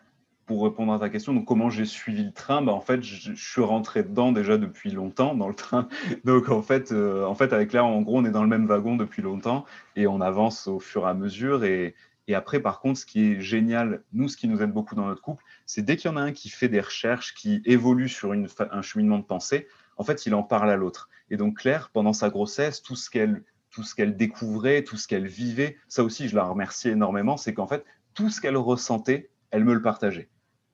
pour 0.50 0.64
répondre 0.64 0.92
à 0.92 0.98
ta 0.98 1.08
question, 1.10 1.32
donc 1.32 1.44
comment 1.44 1.70
j'ai 1.70 1.84
suivi 1.84 2.24
le 2.24 2.32
train 2.32 2.60
bah, 2.60 2.72
En 2.72 2.80
fait, 2.80 3.04
je, 3.04 3.32
suis 3.34 3.62
rentré 3.62 4.02
dedans 4.02 4.32
déjà 4.32 4.58
depuis 4.58 4.90
longtemps 4.90 5.36
dans 5.36 5.46
le 5.46 5.54
train. 5.54 5.86
Donc, 6.24 6.48
en 6.48 6.60
fait, 6.60 6.90
euh, 6.90 7.24
en 7.24 7.36
fait, 7.36 7.52
avec 7.52 7.70
Claire, 7.70 7.86
en 7.86 8.02
gros, 8.02 8.18
on 8.18 8.24
est 8.24 8.32
dans 8.32 8.42
le 8.42 8.48
même 8.48 8.66
wagon 8.66 8.96
depuis 8.96 9.22
longtemps 9.22 9.64
et 9.94 10.08
on 10.08 10.20
avance 10.20 10.66
au 10.66 10.80
fur 10.80 11.06
et 11.06 11.08
à 11.08 11.14
mesure. 11.14 11.62
Et, 11.62 11.94
après, 12.34 12.58
par 12.58 12.80
contre, 12.80 12.98
ce 12.98 13.06
qui 13.06 13.30
est 13.30 13.40
génial, 13.40 14.02
nous, 14.12 14.28
ce 14.28 14.36
qui 14.36 14.48
nous 14.48 14.60
aide 14.60 14.72
beaucoup 14.72 14.96
dans 14.96 15.06
notre 15.06 15.22
couple, 15.22 15.44
c'est 15.66 15.82
dès 15.82 15.96
qu'il 15.96 16.10
y 16.10 16.14
en 16.14 16.16
a 16.16 16.20
un 16.20 16.32
qui 16.32 16.48
fait 16.48 16.68
des 16.68 16.80
recherches, 16.80 17.32
qui 17.34 17.62
évolue 17.64 18.08
sur 18.08 18.32
un 18.32 18.82
cheminement 18.82 19.18
de 19.18 19.24
pensée, 19.24 19.68
en 19.98 20.02
fait, 20.02 20.26
il 20.26 20.34
en 20.34 20.42
parle 20.42 20.70
à 20.70 20.76
l'autre. 20.76 21.10
Et 21.30 21.36
donc, 21.36 21.58
Claire, 21.58 21.90
pendant 21.92 22.12
sa 22.12 22.28
grossesse, 22.28 22.82
tout 22.82 22.96
ce 22.96 23.08
qu'elle 23.08 23.44
tout 23.70 23.84
ce 23.84 23.94
qu'elle 23.94 24.16
découvrait, 24.16 24.82
tout 24.82 24.96
ce 24.96 25.06
qu'elle 25.06 25.28
vivait, 25.28 25.76
ça 25.86 26.02
aussi, 26.02 26.28
je 26.28 26.34
la 26.34 26.42
remercie 26.42 26.88
énormément, 26.88 27.36
c'est 27.36 27.54
qu'en 27.54 27.68
fait, 27.68 27.84
tout 28.14 28.28
ce 28.28 28.40
qu'elle 28.40 28.56
ressentait, 28.56 29.30
elle 29.52 29.64
me 29.64 29.74
le 29.74 29.82
partageait. 29.82 30.28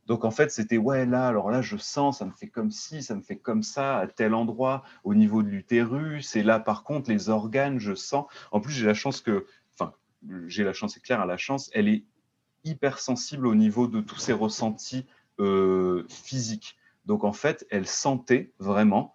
Donc 0.06 0.24
en 0.24 0.30
fait, 0.30 0.50
c'était 0.50 0.78
ouais 0.78 1.04
là, 1.04 1.26
alors 1.26 1.50
là, 1.50 1.62
je 1.62 1.76
sens, 1.76 2.18
ça 2.18 2.24
me 2.24 2.32
fait 2.32 2.48
comme 2.48 2.70
ci, 2.70 3.02
ça 3.02 3.14
me 3.14 3.22
fait 3.22 3.36
comme 3.36 3.62
ça 3.62 3.98
à 3.98 4.06
tel 4.06 4.34
endroit, 4.34 4.84
au 5.04 5.14
niveau 5.14 5.42
de 5.42 5.48
l'utérus. 5.48 6.36
Et 6.36 6.42
là, 6.42 6.60
par 6.60 6.84
contre, 6.84 7.10
les 7.10 7.28
organes, 7.28 7.78
je 7.78 7.94
sens. 7.94 8.26
En 8.52 8.60
plus, 8.60 8.72
j'ai 8.72 8.86
la 8.86 8.94
chance 8.94 9.20
que, 9.20 9.46
enfin, 9.74 9.92
j'ai 10.46 10.64
la 10.64 10.72
chance, 10.72 10.94
c'est 10.94 11.02
Claire 11.02 11.20
a 11.20 11.26
la 11.26 11.36
chance, 11.36 11.70
elle 11.74 11.88
est 11.88 12.04
hyper 12.64 12.98
sensible 12.98 13.46
au 13.46 13.54
niveau 13.54 13.86
de 13.86 14.00
tous 14.00 14.18
ses 14.18 14.32
ressentis 14.32 15.06
euh, 15.38 16.04
physiques. 16.08 16.76
Donc 17.04 17.24
en 17.24 17.32
fait, 17.32 17.66
elle 17.70 17.86
sentait 17.86 18.52
vraiment 18.58 19.14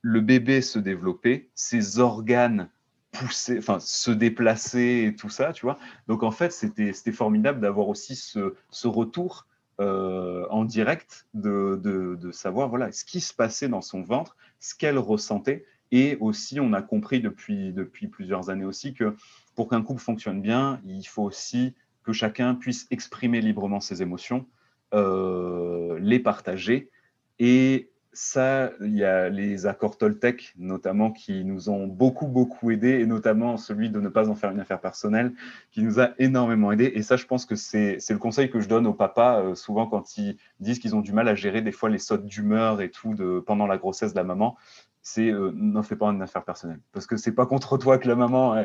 le 0.00 0.20
bébé 0.20 0.62
se 0.62 0.78
développer, 0.78 1.50
ses 1.54 1.98
organes 1.98 2.70
pousser, 3.12 3.58
enfin 3.58 3.80
se 3.80 4.10
déplacer 4.10 5.06
et 5.08 5.16
tout 5.16 5.28
ça, 5.28 5.52
tu 5.52 5.66
vois. 5.66 5.78
Donc 6.06 6.22
en 6.22 6.30
fait, 6.30 6.52
c'était 6.52 7.12
formidable 7.12 7.60
d'avoir 7.60 7.88
aussi 7.88 8.14
ce, 8.16 8.86
retour 8.86 9.46
euh, 9.80 10.46
en 10.50 10.64
direct 10.64 11.26
de, 11.34 12.30
savoir 12.32 12.68
voilà 12.68 12.90
ce 12.92 13.04
qui 13.04 13.20
se 13.20 13.32
passait 13.32 13.68
dans 13.68 13.80
son 13.80 14.02
ventre, 14.02 14.36
ce 14.58 14.74
qu'elle 14.74 14.98
ressentait. 14.98 15.64
Et 15.90 16.18
aussi, 16.20 16.60
on 16.60 16.72
a 16.74 16.82
compris 16.82 17.20
depuis, 17.20 17.72
depuis 17.72 18.08
plusieurs 18.08 18.50
années 18.50 18.64
aussi 18.64 18.92
que 18.92 19.16
pour 19.54 19.68
qu'un 19.68 19.82
couple 19.82 20.02
fonctionne 20.02 20.42
bien, 20.42 20.80
il 20.84 21.04
faut 21.04 21.22
aussi 21.22 21.74
que 22.02 22.12
chacun 22.12 22.54
puisse 22.54 22.86
exprimer 22.90 23.40
librement 23.40 23.80
ses 23.80 24.02
émotions, 24.02 24.46
euh, 24.94 25.98
les 26.00 26.18
partager 26.18 26.90
et 27.38 27.90
ça, 28.20 28.72
il 28.80 28.96
y 28.96 29.04
a 29.04 29.28
les 29.28 29.66
accords 29.66 29.96
Toltec, 29.96 30.52
notamment, 30.58 31.12
qui 31.12 31.44
nous 31.44 31.70
ont 31.70 31.86
beaucoup, 31.86 32.26
beaucoup 32.26 32.72
aidés, 32.72 32.98
et 32.98 33.06
notamment 33.06 33.56
celui 33.56 33.90
de 33.90 34.00
ne 34.00 34.08
pas 34.08 34.28
en 34.28 34.34
faire 34.34 34.50
une 34.50 34.58
affaire 34.58 34.80
personnelle, 34.80 35.32
qui 35.70 35.84
nous 35.84 36.00
a 36.00 36.10
énormément 36.18 36.72
aidés. 36.72 36.90
Et 36.96 37.02
ça, 37.02 37.16
je 37.16 37.26
pense 37.26 37.46
que 37.46 37.54
c'est 37.54 38.00
le 38.10 38.18
conseil 38.18 38.50
que 38.50 38.58
je 38.58 38.68
donne 38.68 38.88
aux 38.88 38.92
papas, 38.92 39.42
euh, 39.42 39.54
souvent 39.54 39.86
quand 39.86 40.18
ils 40.18 40.36
disent 40.58 40.80
qu'ils 40.80 40.96
ont 40.96 41.00
du 41.00 41.12
mal 41.12 41.28
à 41.28 41.36
gérer 41.36 41.62
des 41.62 41.70
fois 41.70 41.90
les 41.90 42.00
sautes 42.00 42.26
d'humeur 42.26 42.80
et 42.80 42.90
tout 42.90 43.14
de, 43.14 43.38
pendant 43.38 43.68
la 43.68 43.78
grossesse 43.78 44.14
de 44.14 44.16
la 44.18 44.24
maman. 44.24 44.56
C'est 45.00 45.30
euh, 45.30 45.52
n'en 45.54 45.84
fais 45.84 45.94
pas 45.94 46.08
une 46.08 46.20
affaire 46.20 46.44
personnelle. 46.44 46.80
Parce 46.90 47.06
que 47.06 47.16
c'est 47.16 47.32
pas 47.32 47.46
contre 47.46 47.78
toi 47.78 47.98
que 47.98 48.08
la 48.08 48.16
maman, 48.16 48.56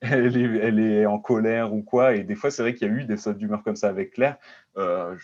elle, 0.00 0.80
est, 0.80 1.04
en 1.04 1.18
colère 1.18 1.74
ou 1.74 1.82
quoi. 1.82 2.14
Et 2.14 2.24
des 2.24 2.34
fois, 2.34 2.50
c'est 2.50 2.62
vrai 2.62 2.74
qu'il 2.74 2.88
y 2.88 2.90
a 2.90 2.94
eu 2.94 3.04
des 3.04 3.18
sautes 3.18 3.36
d'humeur 3.36 3.62
comme 3.62 3.76
ça 3.76 3.88
avec 3.88 4.14
Claire. 4.14 4.38
Euh, 4.78 5.14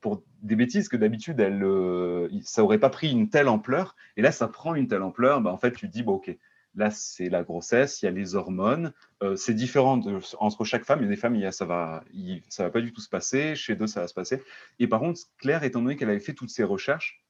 pour 0.00 0.22
des 0.42 0.56
bêtises 0.56 0.88
que 0.88 0.96
d'habitude, 0.96 1.40
elle, 1.40 1.62
euh, 1.62 2.28
ça 2.42 2.62
aurait 2.62 2.78
pas 2.78 2.90
pris 2.90 3.10
une 3.10 3.30
telle 3.30 3.48
ampleur. 3.48 3.96
Et 4.16 4.22
là, 4.22 4.32
ça 4.32 4.48
prend 4.48 4.74
une 4.74 4.88
telle 4.88 5.02
ampleur. 5.02 5.40
Bah, 5.40 5.50
en 5.50 5.56
fait, 5.56 5.72
tu 5.72 5.88
te 5.88 5.92
dis, 5.92 6.02
bon, 6.02 6.14
OK, 6.14 6.36
là, 6.74 6.90
c'est 6.90 7.28
la 7.28 7.42
grossesse, 7.42 8.02
il 8.02 8.06
y 8.06 8.08
a 8.08 8.10
les 8.10 8.34
hormones. 8.34 8.92
Euh, 9.22 9.36
c'est 9.36 9.54
différent 9.54 10.00
entre 10.38 10.64
chaque 10.64 10.84
femme. 10.84 11.00
Il 11.00 11.04
y 11.04 11.06
a 11.06 11.10
des 11.10 11.16
femmes, 11.16 11.50
ça 11.50 11.64
va, 11.64 12.04
ça 12.48 12.64
va 12.64 12.70
pas 12.70 12.80
du 12.80 12.92
tout 12.92 13.00
se 13.00 13.08
passer. 13.08 13.54
Chez 13.54 13.76
deux, 13.76 13.86
ça 13.86 14.00
va 14.00 14.08
se 14.08 14.14
passer. 14.14 14.42
Et 14.78 14.86
par 14.86 15.00
contre, 15.00 15.20
Claire, 15.38 15.64
étant 15.64 15.82
donné 15.82 15.96
qu'elle 15.96 16.10
avait 16.10 16.20
fait 16.20 16.34
toutes 16.34 16.50
ses 16.50 16.64
recherches, 16.64 17.24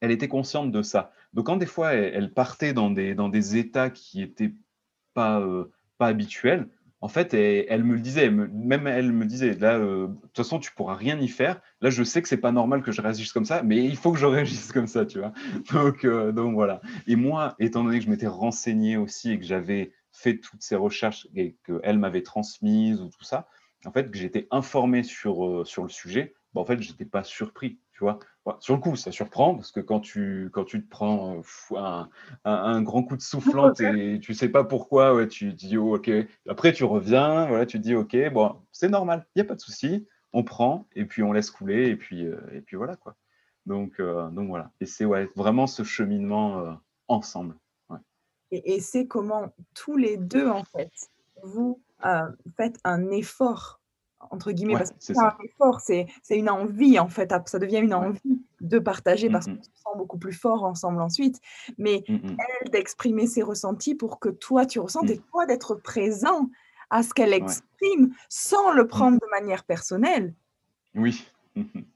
elle 0.00 0.10
était 0.10 0.28
consciente 0.28 0.70
de 0.70 0.82
ça. 0.82 1.12
Donc, 1.32 1.46
quand 1.46 1.56
des 1.56 1.66
fois, 1.66 1.94
elle, 1.94 2.32
partait 2.32 2.72
dans 2.72 2.90
des, 2.90 3.14
dans 3.14 3.28
des 3.28 3.56
états 3.56 3.90
qui 3.90 4.22
étaient 4.22 4.52
pas, 5.14 5.40
euh, 5.40 5.70
pas 5.98 6.08
habituels, 6.08 6.68
en 7.04 7.08
fait, 7.08 7.34
elle, 7.34 7.84
me 7.84 7.96
le 7.96 8.00
disait, 8.00 8.30
même 8.30 8.86
elle 8.86 9.12
me 9.12 9.26
disait, 9.26 9.52
là, 9.52 9.76
euh, 9.76 10.08
de 10.08 10.14
toute 10.22 10.36
façon, 10.38 10.58
tu 10.58 10.72
pourras 10.72 10.94
rien 10.94 11.20
y 11.20 11.28
faire. 11.28 11.60
Là, 11.82 11.90
je 11.90 12.02
sais 12.02 12.22
que 12.22 12.28
c'est 12.28 12.38
pas 12.38 12.50
normal 12.50 12.82
que 12.82 12.92
je 12.92 13.02
réagisse 13.02 13.30
comme 13.30 13.44
ça, 13.44 13.62
mais 13.62 13.84
il 13.84 13.98
faut 13.98 14.10
que 14.10 14.18
je 14.18 14.24
réagisse 14.24 14.72
comme 14.72 14.86
ça, 14.86 15.04
tu 15.04 15.18
vois. 15.18 15.34
Donc, 15.70 16.06
euh, 16.06 16.32
donc 16.32 16.54
voilà. 16.54 16.80
Et 17.06 17.16
moi, 17.16 17.56
étant 17.58 17.84
donné 17.84 17.98
que 17.98 18.06
je 18.06 18.10
m'étais 18.10 18.26
renseigné 18.26 18.96
aussi 18.96 19.32
et 19.32 19.38
que 19.38 19.44
j'avais 19.44 19.92
fait 20.12 20.38
toutes 20.38 20.62
ces 20.62 20.76
recherches 20.76 21.28
et 21.34 21.58
qu'elle 21.66 21.98
m'avait 21.98 22.22
transmises 22.22 23.02
ou 23.02 23.10
tout 23.10 23.24
ça, 23.24 23.48
en 23.84 23.92
fait, 23.92 24.10
que 24.10 24.16
j'étais 24.16 24.48
informé 24.50 25.02
sur, 25.02 25.44
euh, 25.44 25.64
le 25.82 25.88
sujet, 25.90 26.32
bah, 26.54 26.62
en 26.62 26.64
fait, 26.64 26.80
j'étais 26.80 27.04
pas 27.04 27.22
surpris, 27.22 27.80
tu 27.94 28.00
vois 28.00 28.18
sur 28.60 28.74
le 28.74 28.80
coup, 28.80 28.94
ça 28.96 29.10
surprend 29.10 29.54
parce 29.54 29.72
que 29.72 29.80
quand 29.80 30.00
tu, 30.00 30.50
quand 30.52 30.64
tu 30.64 30.84
te 30.84 30.88
prends 30.88 31.38
euh, 31.72 31.76
un, 31.76 32.08
un, 32.44 32.82
grand 32.82 33.02
coup 33.02 33.16
de 33.16 33.22
soufflante 33.22 33.80
et 33.80 34.20
tu 34.20 34.34
sais 34.34 34.48
pas 34.48 34.64
pourquoi, 34.64 35.14
ouais, 35.14 35.28
tu, 35.28 35.52
dis 35.52 35.76
oh, 35.76 35.96
ok. 35.96 36.10
Après, 36.48 36.72
tu 36.72 36.84
reviens, 36.84 37.46
voilà, 37.46 37.66
tu 37.66 37.78
dis 37.78 37.94
ok, 37.94 38.16
bon, 38.32 38.56
c'est 38.72 38.88
normal, 38.88 39.26
il 39.34 39.38
n'y 39.38 39.46
a 39.46 39.48
pas 39.48 39.54
de 39.54 39.60
souci, 39.60 40.06
on 40.32 40.44
prend 40.44 40.86
et 40.94 41.04
puis 41.04 41.22
on 41.22 41.32
laisse 41.32 41.50
couler 41.50 41.88
et 41.88 41.96
puis, 41.96 42.26
euh, 42.26 42.38
et 42.52 42.60
puis 42.60 42.76
voilà 42.76 42.96
quoi. 42.96 43.16
Donc, 43.66 43.98
euh, 43.98 44.28
donc 44.30 44.48
voilà. 44.48 44.70
Et 44.80 44.86
c'est 44.86 45.06
ouais, 45.06 45.30
vraiment 45.36 45.66
ce 45.66 45.82
cheminement 45.82 46.78
ensemble. 47.08 47.56
Et, 48.50 48.74
et 48.74 48.80
c'est 48.80 49.06
comment 49.06 49.52
tous 49.74 49.96
les 49.96 50.18
deux, 50.18 50.48
en 50.48 50.64
fait, 50.64 50.92
vous 51.42 51.80
faites 52.56 52.78
un 52.84 53.10
effort 53.10 53.80
entre 54.30 54.52
guillemets, 54.52 54.74
parce 54.74 54.90
que 54.90 54.96
c'est 54.98 55.18
un 55.18 55.36
effort, 55.44 55.80
c'est 55.80 56.06
une 56.30 56.50
envie 56.50 56.98
en 56.98 57.08
fait, 57.08 57.32
ça 57.46 57.58
devient 57.58 57.78
une 57.78 57.94
envie 57.94 58.42
de 58.60 58.78
partager 58.78 59.28
parce 59.30 59.46
qu'on 59.46 59.62
se 59.62 59.70
sent 59.74 59.96
beaucoup 59.96 60.18
plus 60.18 60.32
fort 60.32 60.64
ensemble 60.64 61.00
ensuite, 61.00 61.40
mais 61.78 62.04
elle 62.08 62.70
d'exprimer 62.70 63.26
ses 63.26 63.42
ressentis 63.42 63.94
pour 63.94 64.18
que 64.18 64.28
toi 64.28 64.66
tu 64.66 64.80
ressentes 64.80 65.10
et 65.10 65.18
toi 65.18 65.46
d'être 65.46 65.74
présent 65.74 66.50
à 66.90 67.02
ce 67.02 67.12
qu'elle 67.12 67.32
exprime 67.32 68.14
sans 68.28 68.72
le 68.72 68.86
prendre 68.86 69.18
de 69.18 69.26
manière 69.30 69.64
personnelle. 69.64 70.34
Oui. 70.94 71.26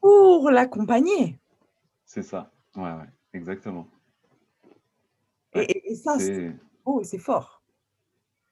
pour 0.00 0.50
l'accompagner. 0.50 1.38
C'est 2.04 2.22
ça, 2.22 2.50
ouais, 2.76 2.90
exactement. 3.32 3.86
et, 5.54 5.92
et, 5.92 5.94
ça, 5.94 6.18
c'est 6.18 6.52
oh, 6.84 7.02
c'est 7.04 7.18
fort. 7.18 7.57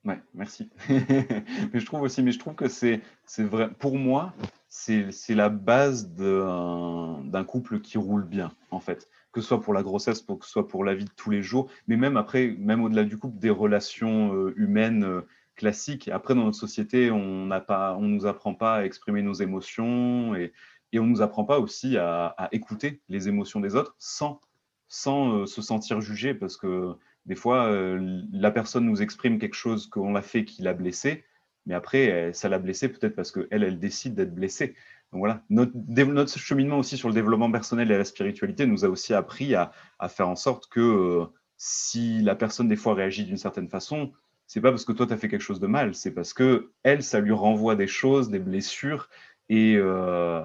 Ouais, 0.06 0.20
merci. 0.34 0.70
mais 0.88 1.80
je 1.80 1.84
trouve 1.84 2.02
aussi, 2.02 2.22
mais 2.22 2.30
je 2.30 2.38
trouve 2.38 2.54
que 2.54 2.68
c'est, 2.68 3.02
vrai, 3.38 3.68
pour 3.80 3.98
moi, 3.98 4.32
c'est, 4.68 5.10
la 5.30 5.48
base 5.48 6.12
d'un, 6.12 7.44
couple 7.44 7.80
qui 7.80 7.98
roule 7.98 8.24
bien, 8.24 8.52
en 8.70 8.78
fait. 8.78 9.08
Que 9.32 9.40
ce 9.40 9.48
soit 9.48 9.60
pour 9.60 9.74
la 9.74 9.82
grossesse, 9.82 10.22
que 10.22 10.44
ce 10.44 10.50
soit 10.50 10.68
pour 10.68 10.84
la 10.84 10.94
vie 10.94 11.06
de 11.06 11.10
tous 11.16 11.30
les 11.30 11.42
jours, 11.42 11.68
mais 11.88 11.96
même 11.96 12.16
après, 12.16 12.54
même 12.58 12.84
au-delà 12.84 13.02
du 13.02 13.18
couple, 13.18 13.38
des 13.38 13.50
relations 13.50 14.32
euh, 14.32 14.54
humaines 14.56 15.02
euh, 15.02 15.22
classiques. 15.56 16.08
Après, 16.08 16.36
dans 16.36 16.44
notre 16.44 16.56
société, 16.56 17.10
on 17.10 17.46
n'a 17.46 17.60
pas, 17.60 17.96
on 17.96 18.02
nous 18.02 18.26
apprend 18.26 18.54
pas 18.54 18.76
à 18.76 18.84
exprimer 18.84 19.22
nos 19.22 19.34
émotions 19.34 20.36
et, 20.36 20.52
et 20.92 21.00
on 21.00 21.06
nous 21.06 21.20
apprend 21.20 21.44
pas 21.44 21.58
aussi 21.58 21.96
à, 21.96 22.26
à 22.26 22.48
écouter 22.52 23.00
les 23.08 23.28
émotions 23.28 23.58
des 23.58 23.74
autres 23.74 23.96
sans, 23.98 24.40
sans 24.86 25.40
euh, 25.40 25.46
se 25.46 25.62
sentir 25.62 26.00
jugé, 26.00 26.32
parce 26.32 26.56
que 26.56 26.94
des 27.26 27.34
fois, 27.34 27.66
euh, 27.66 28.22
la 28.32 28.50
personne 28.50 28.86
nous 28.86 29.02
exprime 29.02 29.38
quelque 29.38 29.54
chose 29.54 29.86
qu'on 29.88 30.12
l'a 30.12 30.22
fait 30.22 30.44
qui 30.44 30.62
l'a 30.62 30.74
blessé, 30.74 31.24
mais 31.66 31.74
après, 31.74 32.32
ça 32.32 32.48
l'a 32.48 32.60
blessé 32.60 32.88
peut-être 32.88 33.16
parce 33.16 33.32
qu'elle, 33.32 33.64
elle 33.64 33.80
décide 33.80 34.14
d'être 34.14 34.34
blessée. 34.34 34.76
Donc 35.12 35.20
voilà, 35.20 35.42
notre, 35.50 35.72
notre, 35.74 36.38
cheminement 36.38 36.78
aussi 36.78 36.96
sur 36.96 37.08
le 37.08 37.14
développement 37.14 37.50
personnel 37.50 37.90
et 37.90 37.96
la 37.96 38.04
spiritualité 38.04 38.66
nous 38.66 38.84
a 38.84 38.88
aussi 38.88 39.14
appris 39.14 39.54
à, 39.54 39.72
faire 40.08 40.28
en 40.28 40.36
sorte 40.36 40.68
que 40.68 40.80
euh, 40.80 41.26
si 41.56 42.20
la 42.22 42.34
personne 42.34 42.68
des 42.68 42.76
fois 42.76 42.94
réagit 42.94 43.24
d'une 43.24 43.36
certaine 43.36 43.68
façon, 43.68 44.12
c'est 44.46 44.60
pas 44.60 44.70
parce 44.70 44.84
que 44.84 44.92
toi 44.92 45.06
tu 45.06 45.12
as 45.12 45.16
fait 45.16 45.28
quelque 45.28 45.42
chose 45.42 45.60
de 45.60 45.66
mal, 45.66 45.94
c'est 45.94 46.12
parce 46.12 46.32
que 46.34 46.70
elle, 46.82 47.02
ça 47.02 47.20
lui 47.20 47.32
renvoie 47.32 47.76
des 47.76 47.86
choses, 47.86 48.30
des 48.30 48.38
blessures, 48.38 49.08
et, 49.48 49.76
euh, 49.76 50.42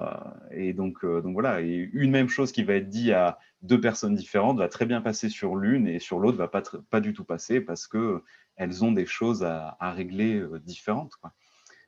et 0.52 0.74
donc, 0.74 1.04
donc 1.06 1.34
voilà, 1.34 1.62
et 1.62 1.90
une 1.94 2.12
même 2.12 2.30
chose 2.30 2.52
qui 2.52 2.64
va 2.64 2.76
être 2.76 2.90
dit 2.90 3.12
à 3.12 3.40
deux 3.62 3.82
personnes 3.82 4.16
différentes 4.16 4.58
va 4.58 4.70
très 4.70 4.86
bien 4.86 5.02
passer 5.02 5.30
sur 5.30 5.56
l'une 5.56 5.88
et 5.88 6.00
sur 6.00 6.20
l'autre 6.20 6.38
va 6.38 6.48
pas, 6.48 6.62
pas 6.90 7.00
du 7.00 7.14
tout 7.14 7.24
passer 7.24 7.62
parce 7.62 7.88
que 7.88 8.24
elles 8.56 8.84
ont 8.84 8.92
des 8.92 9.06
choses 9.06 9.44
à, 9.44 9.76
régler 9.92 10.40
euh, 10.40 10.60
différentes. 10.60 11.16
Quoi. 11.16 11.34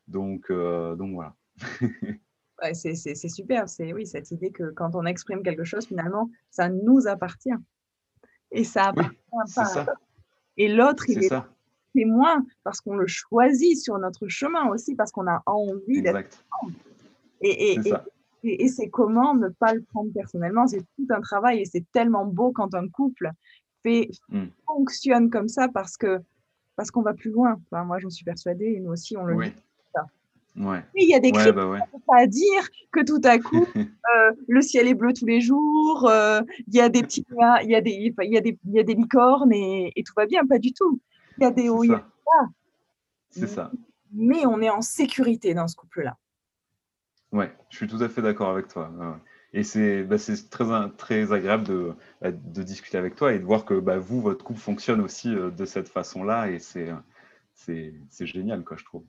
Donc, 0.07 0.49
euh, 0.49 0.95
donc 0.95 1.14
voilà. 1.14 1.36
c'est 2.74 3.30
super, 3.30 3.70
c'est 3.70 3.93
oui, 3.93 4.07
cette 4.07 4.32
idée 4.32 4.51
que 4.51 4.72
quand 4.72 4.95
on 4.95 5.05
exprime 5.05 5.43
quelque 5.43 5.64
chose, 5.64 5.86
finalement, 5.86 6.30
ça 6.49 6.70
nous 6.70 7.07
appartient. 7.07 7.53
Et 8.51 8.64
ça 8.64 8.88
appartient 8.88 9.18
pas 9.55 9.86
Et 10.57 10.68
l'autre, 10.68 11.09
il 11.09 11.24
est 11.24 11.34
témoin 11.93 12.43
parce 12.64 12.82
qu'on 12.82 12.95
le 12.95 13.07
choisit 13.07 13.80
sur 13.80 13.97
notre 13.99 14.28
chemin 14.28 14.68
aussi, 14.70 14.95
parce 14.95 15.11
qu'on 15.11 15.28
a 15.28 15.43
envie 15.45 16.01
d'être. 16.01 16.43
Et, 17.43 17.73
et, 17.73 17.79
et, 18.43 18.63
et, 18.63 18.67
c'est 18.67 18.89
comment 18.89 19.35
ne 19.35 19.49
pas 19.49 19.73
le 19.73 19.81
prendre 19.81 20.11
personnellement? 20.13 20.65
C'est 20.65 20.81
tout 20.97 21.07
un 21.09 21.21
travail 21.21 21.61
et 21.61 21.65
c'est 21.65 21.85
tellement 21.91 22.25
beau 22.25 22.51
quand 22.51 22.73
un 22.73 22.87
couple 22.87 23.29
fait, 23.83 24.09
mm. 24.29 24.45
fonctionne 24.65 25.29
comme 25.29 25.47
ça 25.47 25.67
parce 25.67 25.97
que 25.97 26.19
parce 26.75 26.89
qu'on 26.89 27.01
va 27.01 27.13
plus 27.13 27.31
loin. 27.31 27.59
Enfin, 27.65 27.83
moi, 27.83 27.99
j'en 27.99 28.09
suis 28.09 28.25
persuadée 28.25 28.73
et 28.77 28.79
nous 28.79 28.91
aussi, 28.91 29.15
on 29.15 29.25
le 29.25 29.35
oui. 29.35 29.53
Ouais. 30.55 30.83
il 30.95 31.09
y 31.09 31.15
a 31.15 31.19
des 31.19 31.31
ouais, 31.31 31.51
bah 31.51 32.15
à 32.15 32.27
dire 32.27 32.69
que 32.91 33.03
tout 33.03 33.21
à 33.23 33.39
coup, 33.39 33.65
euh, 33.75 34.31
le 34.47 34.61
ciel 34.61 34.87
est 34.87 34.93
bleu 34.93 35.11
tous 35.11 35.25
les 35.25 35.41
jours, 35.41 36.07
euh, 36.07 36.41
il 36.67 36.75
y 36.75 36.79
a 36.79 36.89
des 36.89 37.01
petits, 37.01 37.25
il 37.63 37.71
y 37.71 37.75
a 37.75 37.81
des, 37.81 37.89
il 37.89 38.31
y 38.31 38.37
a 38.37 38.41
des, 38.41 38.59
il 38.63 38.71
y 38.71 38.79
a 38.79 38.83
des 38.83 38.93
licornes 38.93 39.51
et, 39.51 39.91
et, 39.95 40.03
tout 40.03 40.13
va 40.15 40.27
bien. 40.27 40.45
Pas 40.45 40.59
du 40.59 40.71
tout. 40.71 40.99
Il 41.39 41.43
y 41.43 41.47
a 41.47 41.51
des 41.51 41.69
hauts, 41.69 41.83
C'est 43.31 43.47
ça. 43.47 43.71
Mais 44.11 44.45
on 44.45 44.61
est 44.61 44.69
en 44.69 44.81
sécurité 44.81 45.55
dans 45.55 45.67
ce 45.67 45.75
couple-là. 45.75 46.17
Ouais, 47.34 47.51
je 47.69 47.77
suis 47.77 47.88
tout 47.88 48.01
à 48.01 48.07
fait 48.07 48.21
d'accord 48.21 48.49
avec 48.49 48.67
toi. 48.67 48.91
Et 49.53 49.63
c'est 49.63 50.03
bah, 50.03 50.17
très, 50.49 50.89
très 50.97 51.34
agréable 51.34 51.63
de, 51.63 51.93
bah, 52.21 52.31
de, 52.31 52.63
discuter 52.63 52.97
avec 52.97 53.15
toi 53.15 53.34
et 53.34 53.39
de 53.39 53.43
voir 53.43 53.65
que 53.65 53.73
bah, 53.73 53.97
vous, 53.97 54.21
votre 54.21 54.45
couple 54.45 54.59
fonctionne 54.59 55.01
aussi 55.01 55.34
euh, 55.34 55.49
de 55.51 55.65
cette 55.65 55.89
façon-là. 55.89 56.49
Et 56.49 56.59
c'est 56.59 56.91
génial, 58.19 58.63
quoi, 58.63 58.77
je 58.77 58.86
trouve. 58.86 59.03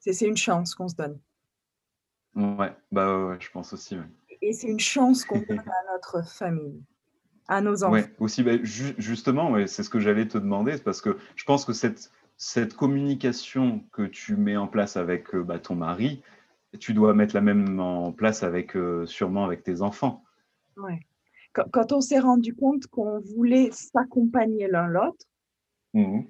C'est 0.00 0.26
une 0.26 0.36
chance 0.36 0.74
qu'on 0.74 0.88
se 0.88 0.96
donne. 0.96 1.18
Ouais, 2.34 2.72
bah 2.92 3.26
ouais, 3.26 3.36
je 3.40 3.50
pense 3.50 3.72
aussi. 3.72 3.96
Et 4.42 4.52
c'est 4.52 4.68
une 4.68 4.80
chance 4.80 5.24
qu'on 5.24 5.40
donne 5.40 5.58
à 5.60 5.92
notre 5.92 6.22
famille, 6.26 6.82
à 7.48 7.60
nos 7.60 7.82
enfants. 7.82 7.92
Ouais, 7.92 8.14
aussi, 8.18 8.42
bah, 8.42 8.62
justement, 8.62 9.50
ouais, 9.50 9.66
c'est 9.66 9.82
ce 9.82 9.90
que 9.90 10.00
j'allais 10.00 10.28
te 10.28 10.38
demander, 10.38 10.76
parce 10.78 11.00
que 11.00 11.16
je 11.34 11.44
pense 11.44 11.64
que 11.64 11.72
cette, 11.72 12.10
cette 12.36 12.74
communication 12.74 13.80
que 13.92 14.02
tu 14.02 14.36
mets 14.36 14.58
en 14.58 14.66
place 14.66 14.96
avec 14.96 15.34
euh, 15.34 15.42
bah, 15.42 15.58
ton 15.58 15.74
mari, 15.74 16.22
tu 16.78 16.94
dois 16.94 17.14
mettre 17.14 17.34
la 17.34 17.40
même 17.40 17.80
en 17.80 18.12
place 18.12 18.42
avec 18.42 18.76
euh, 18.76 19.06
sûrement 19.06 19.44
avec 19.44 19.62
tes 19.62 19.82
enfants. 19.82 20.24
Ouais. 20.76 21.00
Quand, 21.52 21.92
on 21.92 22.02
s'est 22.02 22.18
rendu 22.18 22.54
compte 22.54 22.86
qu'on 22.86 23.18
voulait 23.20 23.70
s'accompagner 23.72 24.68
l'un 24.68 24.86
l'autre, 24.86 25.24
mmh 25.94 26.22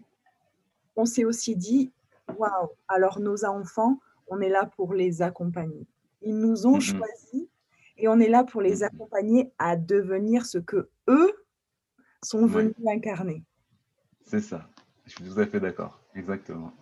on 0.99 1.05
s'est 1.05 1.27
aussi 1.27 1.57
dit 1.57 1.93
waouh, 2.39 2.71
alors 2.89 3.21
nos 3.21 3.45
enfants, 3.45 4.01
on 4.29 4.41
est 4.41 4.49
là 4.49 4.65
pour 4.65 4.95
les 4.95 5.21
accompagner. 5.21 5.87
Ils 6.23 6.39
nous 6.39 6.67
ont 6.67 6.79
mmh 6.79 6.81
choisis 6.81 7.49
et 7.99 8.09
on 8.09 8.19
est 8.19 8.29
là 8.29 8.45
pour 8.45 8.63
les 8.63 8.81
mmh 8.81 8.85
accompagner 8.85 9.53
à 9.59 9.77
devenir 9.77 10.47
ce 10.47 10.57
que 10.57 10.89
eux 11.09 11.33
sont 12.23 12.47
venus 12.47 12.75
incarner. 12.87 13.43
C'est 14.25 14.41
ça. 14.41 14.69
Je 15.05 15.17
suis 15.17 15.25
tout 15.25 15.39
à 15.39 15.47
fait 15.47 15.61
d'accord. 15.61 16.01
Exactement. 16.15 16.73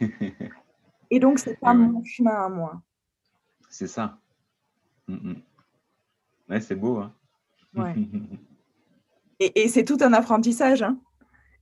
Et 1.10 1.20
donc, 1.20 1.38
c'est 1.38 1.58
pas 1.58 1.74
mon 1.74 2.04
chemin 2.04 2.44
à 2.44 2.48
moi. 2.48 2.82
C'est 3.70 3.86
ça. 3.86 4.18
Mm, 5.06 5.34
mm. 6.48 6.60
c'est 6.60 6.74
beau. 6.74 6.98
Hein 6.98 7.12
ouais. 7.74 7.94
et, 9.40 9.62
et 9.62 9.68
c'est 9.68 9.84
tout 9.84 9.98
un 10.00 10.12
apprentissage. 10.12 10.82
Hein 10.82 10.98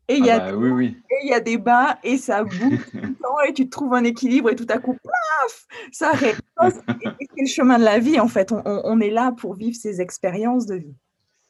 et 0.09 0.19
il 0.19 0.25
y, 0.25 0.31
ah 0.31 0.39
bah, 0.39 0.57
oui, 0.57 0.71
oui. 0.71 1.03
y 1.25 1.33
a 1.33 1.41
des 1.41 1.59
bas 1.59 1.99
et 2.05 2.17
ça 2.17 2.45
bouge 2.45 2.55
et 3.49 3.53
tu 3.53 3.69
trouves 3.69 3.93
un 3.93 4.05
équilibre 4.05 4.51
et 4.51 4.57
tout 4.57 4.67
à 4.69 4.79
coup, 4.79 4.97
paf, 5.03 5.67
ça 5.91 6.13
répose. 6.13 6.81
et 7.21 7.27
c'est 7.35 7.41
le 7.41 7.47
chemin 7.47 7.79
de 7.79 7.85
la 7.85 7.99
vie 7.99 8.21
en 8.21 8.29
fait. 8.29 8.53
On, 8.53 8.63
on, 8.65 9.01
est 9.01 9.11
là 9.11 9.33
pour 9.33 9.55
vivre 9.55 9.77
ces 9.77 10.01
expériences 10.01 10.67
de 10.67 10.77
vie. 10.77 10.95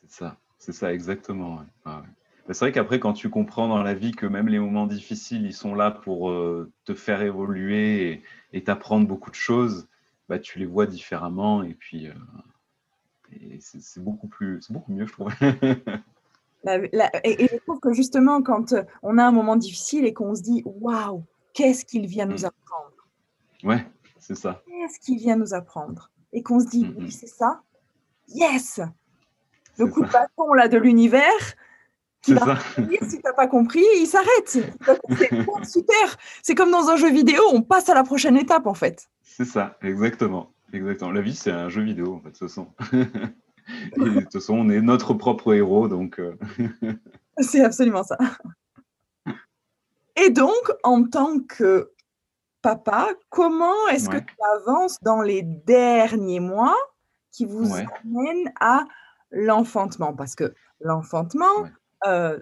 C'est 0.01 0.11
ça, 0.11 0.36
c'est 0.59 0.72
ça 0.72 0.92
exactement. 0.92 1.61
Ah 1.84 2.03
c'est 2.49 2.61
vrai 2.61 2.72
qu'après, 2.72 3.01
quand 3.01 3.12
tu 3.12 3.30
comprends 3.30 3.68
dans 3.68 3.82
la 3.82 3.94
vie 3.94 4.12
que 4.12 4.26
même 4.26 4.49
les 4.49 4.59
moments 4.59 4.86
difficiles, 4.86 5.44
ils 5.44 5.55
sont 5.55 5.74
là 5.74 5.90
pour 5.90 6.30
euh, 6.30 6.72
te 6.84 6.94
faire 6.94 7.22
évoluer 7.22 8.22
et 8.53 8.64
t'apprendre 8.64 9.07
beaucoup 9.07 9.30
de 9.30 9.36
choses, 9.36 9.88
bah, 10.28 10.38
tu 10.38 10.59
les 10.59 10.66
vois 10.66 10.86
différemment 10.86 11.62
et 11.62 11.74
puis 11.74 12.09
euh, 12.09 12.12
c'est 13.61 14.03
beaucoup 14.03 14.28
plus, 14.28 14.70
beaucoup 14.70 14.92
mieux, 14.92 15.07
je 15.07 15.12
trouve. 15.12 15.32
et, 15.40 15.55
je 16.64 17.57
trouve 17.59 17.80
que 17.80 17.92
justement, 17.92 18.42
quand 18.42 18.74
on 19.03 19.18
a 19.18 19.24
un 19.24 19.32
moment 19.32 19.57
difficile 19.57 20.05
et 20.05 20.12
qu'on 20.12 20.34
se 20.34 20.42
dit 20.42 20.62
waouh, 20.64 21.24
qu'est-ce 21.53 21.84
qu'il 21.84 22.07
vient 22.07 22.26
nous 22.26 22.42
mm. 22.42 22.47
apprendre? 22.47 23.09
Ouais, 23.64 23.86
c'est 24.18 24.36
ça. 24.36 24.62
Qu'est-ce 24.66 25.01
qu'il 25.01 25.18
vient 25.18 25.36
nous 25.36 25.55
apprendre? 25.55 26.11
Et 26.32 26.42
qu'on 26.42 26.61
se 26.61 26.66
dit 26.66 26.84
mm, 26.84 26.94
oui, 26.99 27.07
mm. 27.07 27.11
c'est 27.11 27.28
ça. 27.28 27.62
Yes 28.28 28.80
Le 29.78 29.86
coup 29.86 30.03
de 30.03 30.11
bâton 30.11 30.53
là 30.53 30.68
de 30.68 30.78
l'univers, 30.78 31.55
c'est 32.27 32.39
ça. 32.39 32.59
si 33.09 33.20
t'as 33.20 33.33
pas 33.33 33.47
compris, 33.47 33.85
il 33.99 34.07
s'arrête. 34.07 34.49
C'est 34.49 34.68
super. 35.64 36.16
C'est 36.43 36.55
comme 36.55 36.70
dans 36.70 36.89
un 36.89 36.97
jeu 36.97 37.11
vidéo, 37.11 37.43
on 37.53 37.62
passe 37.62 37.89
à 37.89 37.95
la 37.95 38.03
prochaine 38.03 38.37
étape 38.37 38.66
en 38.66 38.74
fait. 38.74 39.09
C'est 39.22 39.45
ça, 39.45 39.77
exactement. 39.83 40.53
Exactement. 40.72 41.12
La 41.12 41.20
vie, 41.20 41.35
c'est 41.35 41.53
un 41.53 41.68
jeu 41.68 41.83
vidéo 41.83 42.14
en 42.14 42.20
fait, 42.20 42.31
de 42.31 42.39
toute 42.39 42.49
façon. 42.49 42.68
de 43.97 44.20
toute 44.20 44.33
façon, 44.33 44.55
on 44.55 44.68
est 44.68 44.81
notre 44.81 45.14
propre 45.14 45.55
héros, 45.55 45.89
donc. 45.89 46.18
Euh. 46.18 46.37
c'est 47.39 47.62
absolument 47.62 48.03
ça. 48.03 48.16
Et 50.16 50.31
donc, 50.31 50.72
en 50.83 51.05
tant 51.05 51.41
que 51.41 51.93
papa, 52.62 53.09
comment 53.29 53.87
est-ce 53.93 54.09
que 54.09 54.16
tu 54.16 54.35
avances 54.57 54.99
dans 55.03 55.22
les 55.22 55.43
derniers 55.43 56.41
mois 56.41 56.77
qui 57.31 57.45
vous 57.45 57.70
amènent 57.74 58.53
à 58.59 58.85
l'enfantement? 59.31 60.14
Parce 60.14 60.35
que 60.35 60.55
l'enfantement, 60.81 61.66
euh, 62.07 62.38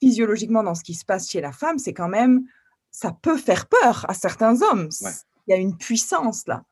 physiologiquement 0.00 0.62
dans 0.62 0.74
ce 0.74 0.84
qui 0.84 0.94
se 0.94 1.04
passe 1.04 1.30
chez 1.30 1.40
la 1.40 1.52
femme, 1.52 1.78
c'est 1.78 1.92
quand 1.92 2.08
même, 2.08 2.42
ça 2.90 3.12
peut 3.12 3.36
faire 3.36 3.66
peur 3.66 4.06
à 4.08 4.14
certains 4.14 4.62
hommes. 4.62 4.88
Il 5.46 5.50
y 5.50 5.54
a 5.54 5.56
une 5.56 5.76
puissance 5.76 6.46
là. 6.46 6.62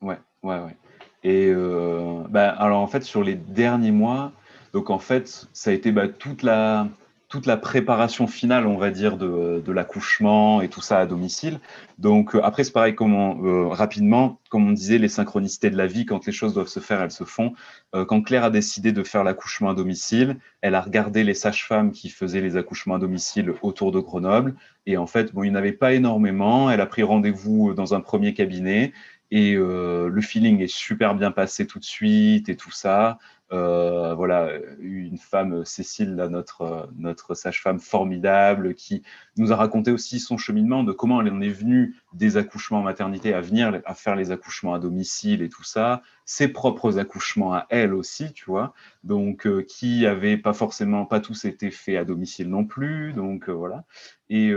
Ouais, 0.00 0.18
ouais, 0.42 0.58
ouais. 0.60 0.76
Et 1.24 1.48
euh, 1.48 2.24
bah, 2.28 2.50
alors 2.50 2.80
en 2.80 2.86
fait, 2.86 3.02
sur 3.02 3.22
les 3.22 3.34
derniers 3.34 3.92
mois, 3.92 4.32
donc 4.72 4.90
en 4.90 4.98
fait, 4.98 5.46
ça 5.52 5.70
a 5.70 5.72
été 5.72 5.92
bah, 5.92 6.08
toute 6.08 6.42
la 6.42 6.88
toute 7.32 7.46
la 7.46 7.56
préparation 7.56 8.26
finale, 8.26 8.66
on 8.66 8.76
va 8.76 8.90
dire, 8.90 9.16
de, 9.16 9.72
l'accouchement 9.72 10.60
et 10.60 10.68
tout 10.68 10.82
ça 10.82 10.98
à 10.98 11.06
domicile. 11.06 11.60
Donc 11.98 12.34
euh, 12.34 12.44
après, 12.44 12.62
c'est 12.62 12.72
pareil, 12.72 12.94
comment, 12.94 13.42
euh, 13.42 13.68
rapidement, 13.68 14.38
comme 14.50 14.68
on 14.68 14.72
disait, 14.72 14.98
les 14.98 15.08
synchronicités 15.08 15.70
de 15.70 15.76
la 15.78 15.86
vie, 15.86 16.04
quand 16.04 16.26
les 16.26 16.32
choses 16.32 16.52
doivent 16.52 16.68
se 16.68 16.80
faire, 16.80 17.00
elles 17.00 17.10
se 17.10 17.24
font. 17.24 17.54
Euh, 17.94 18.04
quand 18.04 18.20
Claire 18.20 18.44
a 18.44 18.50
décidé 18.50 18.92
de 18.92 19.02
faire 19.02 19.24
l'accouchement 19.24 19.70
à 19.70 19.74
domicile, 19.74 20.36
elle 20.60 20.74
a 20.74 20.82
regardé 20.82 21.24
les 21.24 21.32
sages-femmes 21.32 21.92
qui 21.92 22.10
faisaient 22.10 22.42
les 22.42 22.58
accouchements 22.58 22.96
à 22.96 22.98
domicile 22.98 23.54
autour 23.62 23.92
de 23.92 24.00
Grenoble. 24.00 24.54
Et 24.84 24.98
en 24.98 25.06
fait, 25.06 25.32
bon, 25.32 25.42
il 25.42 25.48
n'y 25.48 25.56
en 25.56 25.58
avait 25.58 25.72
pas 25.72 25.94
énormément. 25.94 26.70
Elle 26.70 26.82
a 26.82 26.86
pris 26.86 27.02
rendez-vous 27.02 27.72
dans 27.72 27.94
un 27.94 28.02
premier 28.02 28.34
cabinet. 28.34 28.92
Et 29.34 29.54
le 29.54 30.20
feeling 30.20 30.60
est 30.60 30.72
super 30.72 31.14
bien 31.14 31.30
passé 31.30 31.66
tout 31.66 31.78
de 31.78 31.84
suite 31.84 32.50
et 32.50 32.56
tout 32.56 32.70
ça. 32.70 33.18
Euh, 33.52 34.14
voilà, 34.14 34.50
une 34.78 35.18
femme, 35.18 35.64
Cécile, 35.66 36.14
notre, 36.14 36.88
notre 36.96 37.34
sage-femme 37.34 37.80
formidable, 37.80 38.74
qui 38.74 39.02
nous 39.36 39.52
a 39.52 39.56
raconté 39.56 39.90
aussi 39.90 40.20
son 40.20 40.38
cheminement 40.38 40.84
de 40.84 40.92
comment 40.92 41.20
elle 41.20 41.30
en 41.30 41.40
est 41.42 41.50
venue 41.50 41.96
des 42.14 42.38
accouchements 42.38 42.78
en 42.78 42.82
maternité 42.82 43.34
à 43.34 43.42
venir 43.42 43.82
à 43.84 43.94
faire 43.94 44.16
les 44.16 44.30
accouchements 44.30 44.72
à 44.72 44.78
domicile 44.78 45.42
et 45.42 45.50
tout 45.50 45.64
ça, 45.64 46.02
ses 46.24 46.48
propres 46.48 46.98
accouchements 46.98 47.52
à 47.52 47.66
elle 47.68 47.92
aussi, 47.92 48.32
tu 48.32 48.46
vois, 48.46 48.72
donc 49.04 49.46
euh, 49.46 49.62
qui 49.62 50.02
n'avaient 50.02 50.38
pas 50.38 50.54
forcément, 50.54 51.04
pas 51.04 51.20
tous 51.20 51.44
été 51.44 51.70
faits 51.70 51.98
à 51.98 52.04
domicile 52.06 52.48
non 52.48 52.64
plus, 52.64 53.12
donc 53.12 53.50
euh, 53.50 53.52
voilà. 53.52 53.84
Et, 54.30 54.50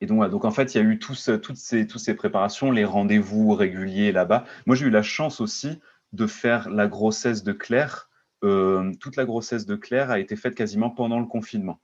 et 0.00 0.06
donc, 0.06 0.28
donc, 0.30 0.44
en 0.44 0.50
fait, 0.50 0.74
il 0.74 0.78
y 0.78 0.80
a 0.80 0.84
eu 0.84 0.98
toutes, 0.98 1.16
ces, 1.16 1.40
toutes 1.40 1.56
ces 2.00 2.14
préparations, 2.14 2.70
les 2.70 2.84
rendez-vous 2.84 3.54
réguliers 3.54 4.12
là-bas. 4.12 4.44
Moi, 4.66 4.76
j'ai 4.76 4.86
eu 4.86 4.90
la 4.90 5.02
chance 5.02 5.40
aussi 5.40 5.78
de 6.12 6.26
faire 6.26 6.70
la 6.70 6.86
grossesse 6.86 7.42
de 7.44 7.52
Claire. 7.52 8.08
Euh, 8.42 8.92
toute 9.00 9.16
la 9.16 9.24
grossesse 9.24 9.66
de 9.66 9.76
Claire 9.76 10.10
a 10.10 10.18
été 10.18 10.36
faite 10.36 10.54
quasiment 10.54 10.90
pendant 10.90 11.20
le 11.20 11.26
confinement. 11.26 11.80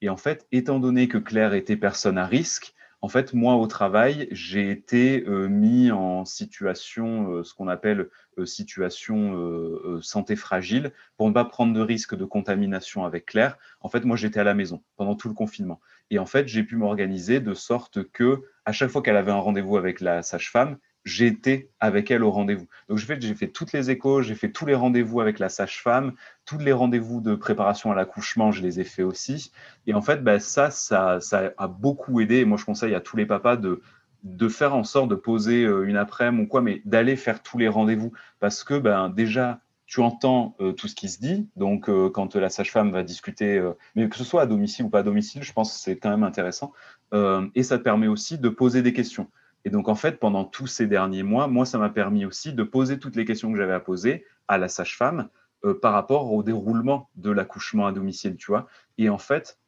Et 0.00 0.08
en 0.08 0.16
fait, 0.16 0.46
étant 0.50 0.80
donné 0.80 1.06
que 1.06 1.18
Claire 1.18 1.54
était 1.54 1.76
personne 1.76 2.18
à 2.18 2.26
risque, 2.26 2.74
en 3.04 3.08
fait, 3.08 3.34
moi, 3.34 3.56
au 3.56 3.66
travail, 3.66 4.28
j'ai 4.30 4.70
été 4.70 5.24
euh, 5.26 5.48
mis 5.48 5.90
en 5.90 6.24
situation, 6.24 7.32
euh, 7.32 7.42
ce 7.42 7.52
qu'on 7.52 7.68
appelle 7.68 8.08
situation 8.44 10.00
santé 10.00 10.36
fragile, 10.36 10.92
pour 11.18 11.28
ne 11.28 11.34
pas 11.34 11.44
prendre 11.44 11.74
de 11.74 11.80
risque 11.82 12.16
de 12.16 12.24
contamination 12.24 13.04
avec 13.04 13.26
Claire. 13.26 13.58
En 13.80 13.90
fait, 13.90 14.06
moi, 14.06 14.16
j'étais 14.16 14.40
à 14.40 14.44
la 14.44 14.54
maison 14.54 14.82
pendant 14.96 15.16
tout 15.16 15.28
le 15.28 15.34
confinement. 15.34 15.80
Et 16.08 16.18
en 16.18 16.24
fait, 16.24 16.48
j'ai 16.48 16.62
pu 16.62 16.76
m'organiser 16.76 17.40
de 17.40 17.52
sorte 17.52 18.04
que, 18.10 18.42
à 18.64 18.72
chaque 18.72 18.88
fois 18.88 19.02
qu'elle 19.02 19.18
avait 19.18 19.32
un 19.32 19.36
rendez-vous 19.36 19.76
avec 19.76 20.00
la 20.00 20.22
sage-femme, 20.22 20.78
j'ai 21.04 21.26
été 21.26 21.70
avec 21.80 22.10
elle 22.10 22.22
au 22.22 22.30
rendez-vous. 22.30 22.66
Donc 22.88 22.98
j'ai 22.98 23.34
fait, 23.34 23.48
toutes 23.48 23.72
les 23.72 23.90
échos, 23.90 24.22
j'ai 24.22 24.34
fait 24.34 24.50
tous 24.50 24.66
les 24.66 24.74
rendez-vous 24.74 25.20
avec 25.20 25.38
la 25.38 25.48
sage-femme, 25.48 26.12
tous 26.44 26.58
les 26.58 26.72
rendez-vous 26.72 27.20
de 27.20 27.34
préparation 27.34 27.90
à 27.90 27.94
l'accouchement, 27.94 28.52
je 28.52 28.62
les 28.62 28.80
ai 28.80 28.84
fait 28.84 29.02
aussi. 29.02 29.52
Et 29.86 29.94
en 29.94 30.02
fait, 30.02 30.22
ben, 30.22 30.38
ça, 30.38 30.70
ça, 30.70 31.20
ça, 31.20 31.52
a 31.56 31.68
beaucoup 31.68 32.20
aidé. 32.20 32.36
Et 32.36 32.44
moi, 32.44 32.56
je 32.56 32.64
conseille 32.64 32.94
à 32.94 33.00
tous 33.00 33.16
les 33.16 33.26
papas 33.26 33.56
de, 33.56 33.82
de 34.22 34.48
faire 34.48 34.74
en 34.74 34.84
sorte 34.84 35.08
de 35.08 35.16
poser 35.16 35.64
euh, 35.64 35.88
une 35.88 35.96
après-midi 35.96 36.44
ou 36.44 36.46
quoi, 36.46 36.62
mais 36.62 36.82
d'aller 36.84 37.16
faire 37.16 37.42
tous 37.42 37.58
les 37.58 37.68
rendez-vous. 37.68 38.12
Parce 38.38 38.62
que 38.62 38.78
ben, 38.78 39.08
déjà, 39.08 39.60
tu 39.86 40.00
entends 40.00 40.54
euh, 40.60 40.72
tout 40.72 40.86
ce 40.86 40.94
qui 40.94 41.08
se 41.08 41.20
dit. 41.20 41.48
Donc, 41.56 41.88
euh, 41.88 42.10
quand 42.10 42.36
la 42.36 42.48
sage-femme 42.48 42.92
va 42.92 43.02
discuter, 43.02 43.60
mais 43.96 44.08
que 44.08 44.16
ce 44.16 44.24
soit 44.24 44.42
à 44.42 44.46
domicile 44.46 44.84
ou 44.84 44.88
pas 44.88 45.00
à 45.00 45.02
domicile, 45.02 45.42
je 45.42 45.52
pense 45.52 45.72
que 45.72 45.80
c'est 45.80 45.96
quand 45.96 46.10
même 46.10 46.22
intéressant. 46.24 46.72
et 47.12 47.62
ça 47.64 47.78
te 47.78 47.82
permet 47.82 48.06
aussi 48.06 48.38
de 48.38 48.48
poser 48.48 48.82
des 48.82 48.92
questions. 48.92 49.28
Et 49.64 49.70
donc, 49.70 49.88
en 49.88 49.94
fait, 49.94 50.18
pendant 50.18 50.44
tous 50.44 50.66
ces 50.66 50.86
derniers 50.86 51.22
mois, 51.22 51.46
moi, 51.46 51.64
ça 51.64 51.78
m'a 51.78 51.90
permis 51.90 52.24
aussi 52.24 52.52
de 52.52 52.62
poser 52.62 52.98
toutes 52.98 53.16
les 53.16 53.24
questions 53.24 53.52
que 53.52 53.58
j'avais 53.58 53.72
à 53.72 53.80
poser 53.80 54.24
à 54.48 54.58
la 54.58 54.68
sage-femme 54.68 55.28
euh, 55.64 55.78
par 55.78 55.92
rapport 55.92 56.32
au 56.32 56.42
déroulement 56.42 57.08
de 57.14 57.30
l'accouchement 57.30 57.86
à 57.86 57.92
domicile, 57.92 58.36
tu 58.36 58.46
vois. 58.46 58.66
Et 58.98 59.08
en 59.08 59.18
fait, 59.18 59.58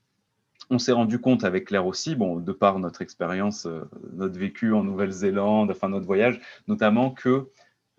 on 0.70 0.78
s'est 0.78 0.92
rendu 0.92 1.20
compte 1.20 1.45
avec 1.45 1.66
Claire 1.66 1.86
aussi, 1.86 2.16
bon, 2.16 2.40
de 2.40 2.53
par 2.53 2.78
notre 2.78 3.03
expérience, 3.03 3.66
euh, 3.66 3.88
notre 4.12 4.38
vécu 4.38 4.72
en 4.72 4.82
Nouvelle-Zélande, 4.82 5.70
enfin 5.70 5.88
notre 5.88 6.07
voyage, 6.07 6.40
notamment 6.66 7.11
que 7.11 7.51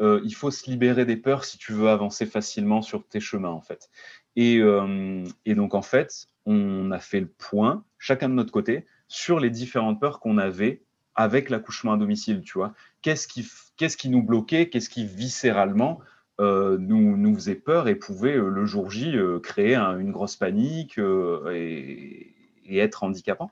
euh, 0.01 0.19
il 0.25 0.35
faut 0.35 0.51
se 0.51 0.69
libérer 0.69 1.05
des 1.05 1.15
peurs 1.15 1.45
si 1.45 1.57
tu 1.57 1.71
veux 1.71 1.87
avancer 1.87 2.25
facilement 2.25 2.81
sur 2.81 3.07
tes 3.07 3.21
chemins, 3.21 3.49
en 3.51 3.61
fait. 3.61 3.89
Et, 4.35 4.57
et 5.45 5.55
donc, 5.55 5.75
en 5.75 5.81
fait, 5.81 6.27
on 6.45 6.91
a 6.91 6.99
fait 6.99 7.21
le 7.21 7.27
point, 7.27 7.85
chacun 7.97 8.27
de 8.27 8.33
notre 8.33 8.51
côté, 8.51 8.85
sur 9.07 9.39
les 9.39 9.49
différentes 9.49 10.01
peurs 10.01 10.19
qu'on 10.19 10.37
avait 10.37 10.83
avec 11.16 11.49
l'accouchement 11.49 11.93
à 11.93 11.97
domicile, 11.97 12.41
tu 12.41 12.57
vois. 12.57 12.74
Qu'est-ce 13.01 13.28
qui, 13.28 13.47
qu'est-ce 13.78 13.97
qui 13.97 14.09
nous 14.09 14.24
bloquait, 14.24 14.70
qu'est-ce 14.70 14.89
qui 14.89 15.05
viscéralement 15.05 16.01
euh, 16.41 16.78
nous, 16.78 17.16
nous 17.16 17.34
faisait 17.36 17.55
peur 17.55 17.88
et 17.88 17.95
pouvait 17.95 18.36
euh, 18.36 18.49
le 18.49 18.66
jour 18.66 18.91
J 18.91 19.16
euh, 19.16 19.39
créer 19.39 19.76
une 19.76 20.11
grosse 20.11 20.36
panique 20.36 20.99
et, 20.99 22.32
être 22.68 23.03
handicapant. 23.03 23.51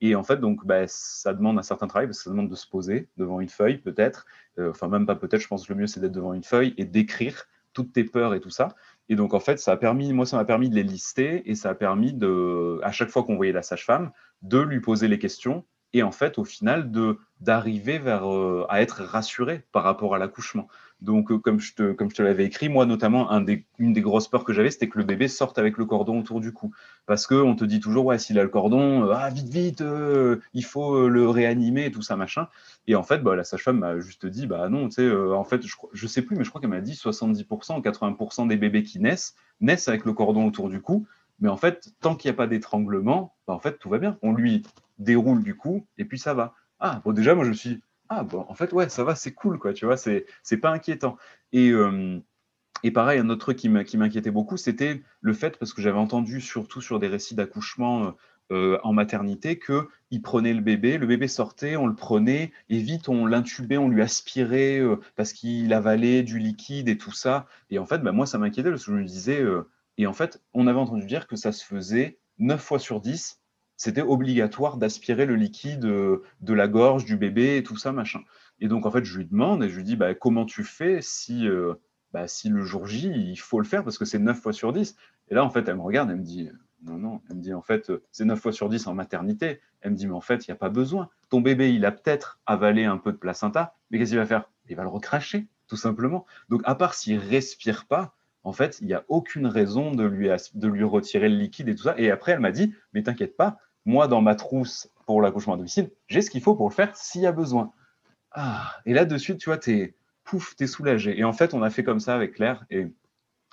Et 0.00 0.14
en 0.14 0.22
fait, 0.22 0.38
donc, 0.38 0.66
bah, 0.66 0.84
ça 0.88 1.34
demande 1.34 1.58
un 1.58 1.62
certain 1.62 1.86
travail 1.86 2.06
parce 2.08 2.18
que 2.18 2.24
ça 2.24 2.30
demande 2.30 2.48
de 2.48 2.54
se 2.54 2.66
poser 2.66 3.08
devant 3.18 3.40
une 3.40 3.48
feuille, 3.48 3.78
peut-être. 3.78 4.26
enfin, 4.58 4.88
même 4.88 5.06
pas 5.06 5.14
peut-être, 5.16 5.42
je 5.42 5.48
pense 5.48 5.66
que 5.66 5.72
le 5.74 5.80
mieux, 5.80 5.86
c'est 5.86 6.00
d'être 6.00 6.12
devant 6.12 6.32
une 6.32 6.42
feuille 6.42 6.74
et 6.78 6.84
d'écrire 6.86 7.44
toutes 7.74 7.92
tes 7.92 8.04
peurs 8.04 8.34
et 8.34 8.40
tout 8.40 8.50
ça. 8.50 8.74
Et 9.10 9.16
donc, 9.16 9.34
en 9.34 9.40
fait, 9.40 9.58
ça 9.58 9.72
a 9.72 9.76
permis, 9.76 10.12
moi, 10.14 10.24
ça 10.24 10.38
m'a 10.38 10.46
permis 10.46 10.70
de 10.70 10.74
les 10.74 10.82
lister 10.82 11.48
et 11.50 11.54
ça 11.54 11.70
a 11.70 11.74
permis 11.74 12.14
de, 12.14 12.80
à 12.82 12.90
chaque 12.90 13.10
fois 13.10 13.24
qu'on 13.24 13.36
voyait 13.36 13.52
la 13.52 13.62
sage-femme, 13.62 14.12
de 14.40 14.58
lui 14.58 14.80
poser 14.80 15.08
les 15.08 15.18
questions 15.18 15.64
et 15.94 16.02
en 16.02 16.10
fait, 16.10 16.38
au 16.38 16.44
final, 16.44 16.90
d'arriver 17.40 17.98
vers 17.98 18.28
euh, 18.28 18.66
à 18.68 18.82
être 18.82 19.04
rassuré 19.04 19.62
par 19.70 19.84
rapport 19.84 20.16
à 20.16 20.18
l'accouchement. 20.18 20.66
Donc, 21.00 21.30
euh, 21.30 21.38
comme 21.38 21.60
je 21.60 21.72
te, 21.72 21.92
comme 21.92 22.10
je 22.10 22.16
te 22.16 22.22
l'avais 22.22 22.44
écrit, 22.44 22.68
moi 22.68 22.84
notamment, 22.84 23.30
une 23.78 23.92
des 23.92 24.00
grosses 24.00 24.26
peurs 24.26 24.42
que 24.42 24.52
j'avais, 24.52 24.72
c'était 24.72 24.88
que 24.88 24.98
le 24.98 25.04
bébé 25.04 25.28
sorte 25.28 25.56
avec 25.56 25.78
le 25.78 25.84
cordon 25.84 26.18
autour 26.18 26.40
du 26.40 26.52
cou. 26.52 26.72
Parce 27.06 27.28
qu'on 27.28 27.54
te 27.54 27.64
dit 27.64 27.78
toujours, 27.78 28.06
ouais, 28.06 28.18
s'il 28.18 28.40
a 28.40 28.42
le 28.42 28.48
cordon, 28.48 29.04
euh, 29.04 29.12
ah, 29.14 29.30
vite, 29.30 29.48
vite, 29.48 29.84
il 30.52 30.64
faut 30.64 31.08
le 31.08 31.28
réanimer, 31.28 31.92
tout 31.92 32.02
ça, 32.02 32.16
machin. 32.16 32.48
Et 32.88 32.96
en 32.96 33.04
fait, 33.04 33.18
bah, 33.18 33.36
la 33.36 33.44
sage-femme 33.44 33.78
m'a 33.78 34.00
juste 34.00 34.26
dit, 34.26 34.48
bah 34.48 34.68
non, 34.68 34.88
tu 34.88 34.96
sais, 34.96 35.10
en 35.12 35.44
fait, 35.44 35.64
je, 35.64 35.76
je 35.92 36.06
sais 36.08 36.22
plus, 36.22 36.36
mais 36.36 36.42
je 36.42 36.48
crois 36.48 36.60
qu'elle 36.60 36.70
m'a 36.70 36.80
dit 36.80 36.94
70%, 36.94 37.82
80% 37.82 38.48
des 38.48 38.56
bébés 38.56 38.82
qui 38.82 38.98
naissent, 38.98 39.36
naissent 39.60 39.86
avec 39.86 40.04
le 40.04 40.12
cordon 40.12 40.44
autour 40.44 40.68
du 40.68 40.80
cou. 40.80 41.06
Mais 41.38 41.48
en 41.48 41.56
fait, 41.56 41.92
tant 42.00 42.16
qu'il 42.16 42.30
n'y 42.30 42.34
a 42.34 42.36
pas 42.36 42.46
d'étranglement, 42.48 43.34
bah, 43.46 43.54
en 43.54 43.60
fait, 43.60 43.78
tout 43.78 43.88
va 43.88 43.98
bien. 43.98 44.18
On 44.22 44.32
lui 44.32 44.64
déroule 44.98 45.42
du 45.42 45.56
coup, 45.56 45.86
et 45.98 46.04
puis 46.04 46.18
ça 46.18 46.34
va. 46.34 46.54
Ah, 46.80 47.00
bon, 47.04 47.12
déjà, 47.12 47.34
moi, 47.34 47.44
je 47.44 47.50
me 47.50 47.54
suis 47.54 47.80
ah, 48.08 48.22
bon, 48.22 48.44
en 48.48 48.54
fait, 48.54 48.72
ouais, 48.72 48.88
ça 48.88 49.02
va, 49.02 49.14
c'est 49.14 49.32
cool, 49.32 49.58
quoi, 49.58 49.72
tu 49.72 49.86
vois, 49.86 49.96
c'est 49.96 50.26
pas 50.60 50.70
inquiétant. 50.70 51.16
Et, 51.52 51.70
euh, 51.70 52.18
et 52.82 52.90
pareil, 52.90 53.18
un 53.18 53.30
autre 53.30 53.40
truc 53.40 53.56
qui 53.56 53.68
m'inquiétait 53.68 54.30
beaucoup, 54.30 54.56
c'était 54.56 55.02
le 55.20 55.32
fait, 55.32 55.58
parce 55.58 55.72
que 55.72 55.80
j'avais 55.80 55.98
entendu 55.98 56.40
surtout 56.40 56.80
sur 56.82 56.98
des 56.98 57.08
récits 57.08 57.34
d'accouchement 57.34 58.14
euh, 58.52 58.78
en 58.82 58.92
maternité, 58.92 59.58
qu'il 59.58 60.22
prenait 60.22 60.52
le 60.52 60.60
bébé, 60.60 60.98
le 60.98 61.06
bébé 61.06 61.28
sortait, 61.28 61.76
on 61.76 61.86
le 61.86 61.94
prenait, 61.94 62.52
et 62.68 62.78
vite, 62.78 63.08
on 63.08 63.24
l'intubait, 63.24 63.78
on 63.78 63.88
lui 63.88 64.02
aspirait, 64.02 64.80
euh, 64.80 64.96
parce 65.16 65.32
qu'il 65.32 65.72
avalait 65.72 66.22
du 66.22 66.38
liquide 66.38 66.88
et 66.88 66.98
tout 66.98 67.12
ça. 67.12 67.46
Et 67.70 67.78
en 67.78 67.86
fait, 67.86 67.98
bah, 68.00 68.12
moi, 68.12 68.26
ça 68.26 68.36
m'inquiétait, 68.38 68.68
parce 68.70 68.84
que 68.84 68.92
je 68.92 68.96
me 68.96 69.04
disais, 69.04 69.42
et 69.96 70.06
en 70.06 70.12
fait, 70.12 70.42
on 70.52 70.66
avait 70.66 70.78
entendu 70.78 71.06
dire 71.06 71.26
que 71.26 71.36
ça 71.36 71.52
se 71.52 71.64
faisait 71.64 72.18
9 72.38 72.62
fois 72.62 72.78
sur 72.78 73.00
10 73.00 73.40
c'était 73.76 74.02
obligatoire 74.02 74.76
d'aspirer 74.76 75.26
le 75.26 75.36
liquide 75.36 75.84
euh, 75.84 76.22
de 76.40 76.54
la 76.54 76.68
gorge 76.68 77.04
du 77.04 77.16
bébé 77.16 77.56
et 77.56 77.62
tout 77.62 77.76
ça, 77.76 77.92
machin. 77.92 78.20
Et 78.60 78.68
donc, 78.68 78.86
en 78.86 78.90
fait, 78.90 79.04
je 79.04 79.18
lui 79.18 79.26
demande 79.26 79.64
et 79.64 79.68
je 79.68 79.76
lui 79.76 79.84
dis, 79.84 79.96
bah, 79.96 80.14
comment 80.14 80.44
tu 80.44 80.62
fais 80.62 81.00
si, 81.00 81.48
euh, 81.48 81.74
bah, 82.12 82.28
si 82.28 82.48
le 82.48 82.62
jour 82.62 82.86
J, 82.86 83.10
il 83.10 83.36
faut 83.36 83.58
le 83.58 83.66
faire 83.66 83.82
parce 83.82 83.98
que 83.98 84.04
c'est 84.04 84.18
9 84.18 84.40
fois 84.40 84.52
sur 84.52 84.72
10 84.72 84.96
Et 85.28 85.34
là, 85.34 85.44
en 85.44 85.50
fait, 85.50 85.68
elle 85.68 85.76
me 85.76 85.82
regarde, 85.82 86.10
elle 86.10 86.18
me 86.18 86.22
dit, 86.22 86.48
non, 86.82 86.98
non, 86.98 87.20
elle 87.28 87.36
me 87.36 87.42
dit, 87.42 87.54
en 87.54 87.62
fait, 87.62 87.90
c'est 88.12 88.24
9 88.24 88.38
fois 88.38 88.52
sur 88.52 88.68
10 88.68 88.86
en 88.86 88.94
maternité. 88.94 89.60
Elle 89.80 89.92
me 89.92 89.96
dit, 89.96 90.06
mais 90.06 90.14
en 90.14 90.20
fait, 90.20 90.46
il 90.46 90.50
n'y 90.50 90.54
a 90.54 90.58
pas 90.58 90.68
besoin. 90.68 91.10
Ton 91.28 91.40
bébé, 91.40 91.74
il 91.74 91.84
a 91.84 91.92
peut-être 91.92 92.40
avalé 92.46 92.84
un 92.84 92.98
peu 92.98 93.10
de 93.12 93.16
placenta, 93.16 93.74
mais 93.90 93.98
qu'est-ce 93.98 94.10
qu'il 94.10 94.18
va 94.18 94.26
faire? 94.26 94.50
Il 94.68 94.76
va 94.76 94.82
le 94.82 94.88
recracher, 94.88 95.48
tout 95.66 95.76
simplement. 95.76 96.24
Donc, 96.48 96.62
à 96.64 96.74
part 96.74 96.94
s'il 96.94 97.18
respire 97.18 97.86
pas, 97.86 98.14
en 98.44 98.52
fait, 98.52 98.78
il 98.80 98.86
n'y 98.86 98.94
a 98.94 99.04
aucune 99.08 99.46
raison 99.46 99.90
de 99.90 100.04
lui, 100.04 100.28
de 100.54 100.68
lui 100.68 100.84
retirer 100.84 101.28
le 101.30 101.36
liquide 101.36 101.68
et 101.68 101.74
tout 101.74 101.84
ça. 101.84 101.94
Et 101.96 102.10
après, 102.10 102.32
elle 102.32 102.40
m'a 102.40 102.52
dit, 102.52 102.74
mais 102.92 103.02
t'inquiète 103.02 103.36
pas, 103.36 103.58
moi, 103.84 104.08
dans 104.08 104.20
ma 104.20 104.34
trousse 104.34 104.88
pour 105.06 105.20
l'accouchement 105.20 105.54
à 105.54 105.56
domicile, 105.56 105.90
j'ai 106.08 106.22
ce 106.22 106.30
qu'il 106.30 106.40
faut 106.40 106.54
pour 106.54 106.68
le 106.68 106.74
faire 106.74 106.96
s'il 106.96 107.22
y 107.22 107.26
a 107.26 107.32
besoin. 107.32 107.72
Ah, 108.32 108.72
et 108.86 108.94
là, 108.94 109.04
de 109.04 109.16
suite, 109.16 109.38
tu 109.38 109.50
vois, 109.50 109.58
t'es 109.58 109.94
pouf, 110.24 110.56
t'es 110.56 110.66
soulagé. 110.66 111.18
Et 111.18 111.24
en 111.24 111.32
fait, 111.32 111.54
on 111.54 111.62
a 111.62 111.70
fait 111.70 111.84
comme 111.84 112.00
ça 112.00 112.14
avec 112.14 112.34
Claire, 112.34 112.64
et 112.70 112.86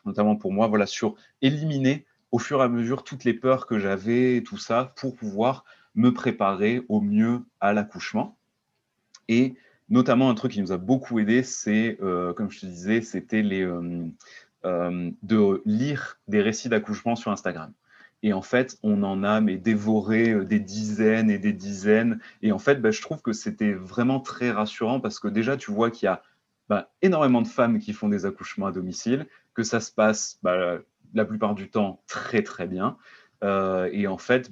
notamment 0.05 0.35
pour 0.35 0.51
moi, 0.51 0.67
voilà, 0.67 0.85
sur 0.85 1.15
éliminer 1.41 2.05
au 2.31 2.39
fur 2.39 2.61
et 2.61 2.63
à 2.63 2.69
mesure 2.69 3.03
toutes 3.03 3.23
les 3.23 3.33
peurs 3.33 3.67
que 3.67 3.77
j'avais 3.77 4.37
et 4.37 4.43
tout 4.43 4.57
ça 4.57 4.93
pour 4.95 5.15
pouvoir 5.15 5.65
me 5.95 6.13
préparer 6.13 6.81
au 6.87 7.01
mieux 7.01 7.41
à 7.59 7.73
l'accouchement. 7.73 8.37
Et 9.27 9.55
notamment, 9.89 10.29
un 10.29 10.35
truc 10.35 10.53
qui 10.53 10.61
nous 10.61 10.71
a 10.71 10.77
beaucoup 10.77 11.19
aidé, 11.19 11.43
c'est, 11.43 11.97
euh, 12.01 12.33
comme 12.33 12.49
je 12.49 12.61
te 12.61 12.65
disais, 12.65 13.01
c'était 13.01 13.41
les, 13.41 13.61
euh, 13.61 14.07
euh, 14.65 15.11
de 15.21 15.61
lire 15.65 16.19
des 16.27 16.41
récits 16.41 16.69
d'accouchement 16.69 17.15
sur 17.15 17.31
Instagram. 17.31 17.73
Et 18.23 18.33
en 18.33 18.41
fait, 18.41 18.77
on 18.83 19.03
en 19.03 19.23
a 19.23 19.41
mais 19.41 19.57
dévoré 19.57 20.31
euh, 20.31 20.45
des 20.45 20.59
dizaines 20.59 21.29
et 21.29 21.39
des 21.39 21.53
dizaines. 21.53 22.19
Et 22.41 22.51
en 22.51 22.59
fait, 22.59 22.75
bah, 22.75 22.91
je 22.91 23.01
trouve 23.01 23.21
que 23.21 23.33
c'était 23.33 23.73
vraiment 23.73 24.19
très 24.19 24.51
rassurant 24.51 24.99
parce 24.99 25.19
que 25.19 25.27
déjà, 25.27 25.57
tu 25.57 25.71
vois 25.71 25.91
qu'il 25.91 26.05
y 26.05 26.09
a 26.09 26.21
bah, 26.69 26.91
énormément 27.01 27.41
de 27.41 27.47
femmes 27.47 27.79
qui 27.79 27.93
font 27.93 28.09
des 28.09 28.25
accouchements 28.25 28.67
à 28.67 28.71
domicile, 28.71 29.27
que 29.53 29.63
ça 29.63 29.79
se 29.79 29.91
passe 29.91 30.39
bah, 30.43 30.79
la 31.13 31.25
plupart 31.25 31.55
du 31.55 31.69
temps 31.69 32.01
très 32.07 32.43
très 32.43 32.67
bien. 32.67 32.97
et 33.43 34.07
en 34.07 34.17
fait, 34.17 34.49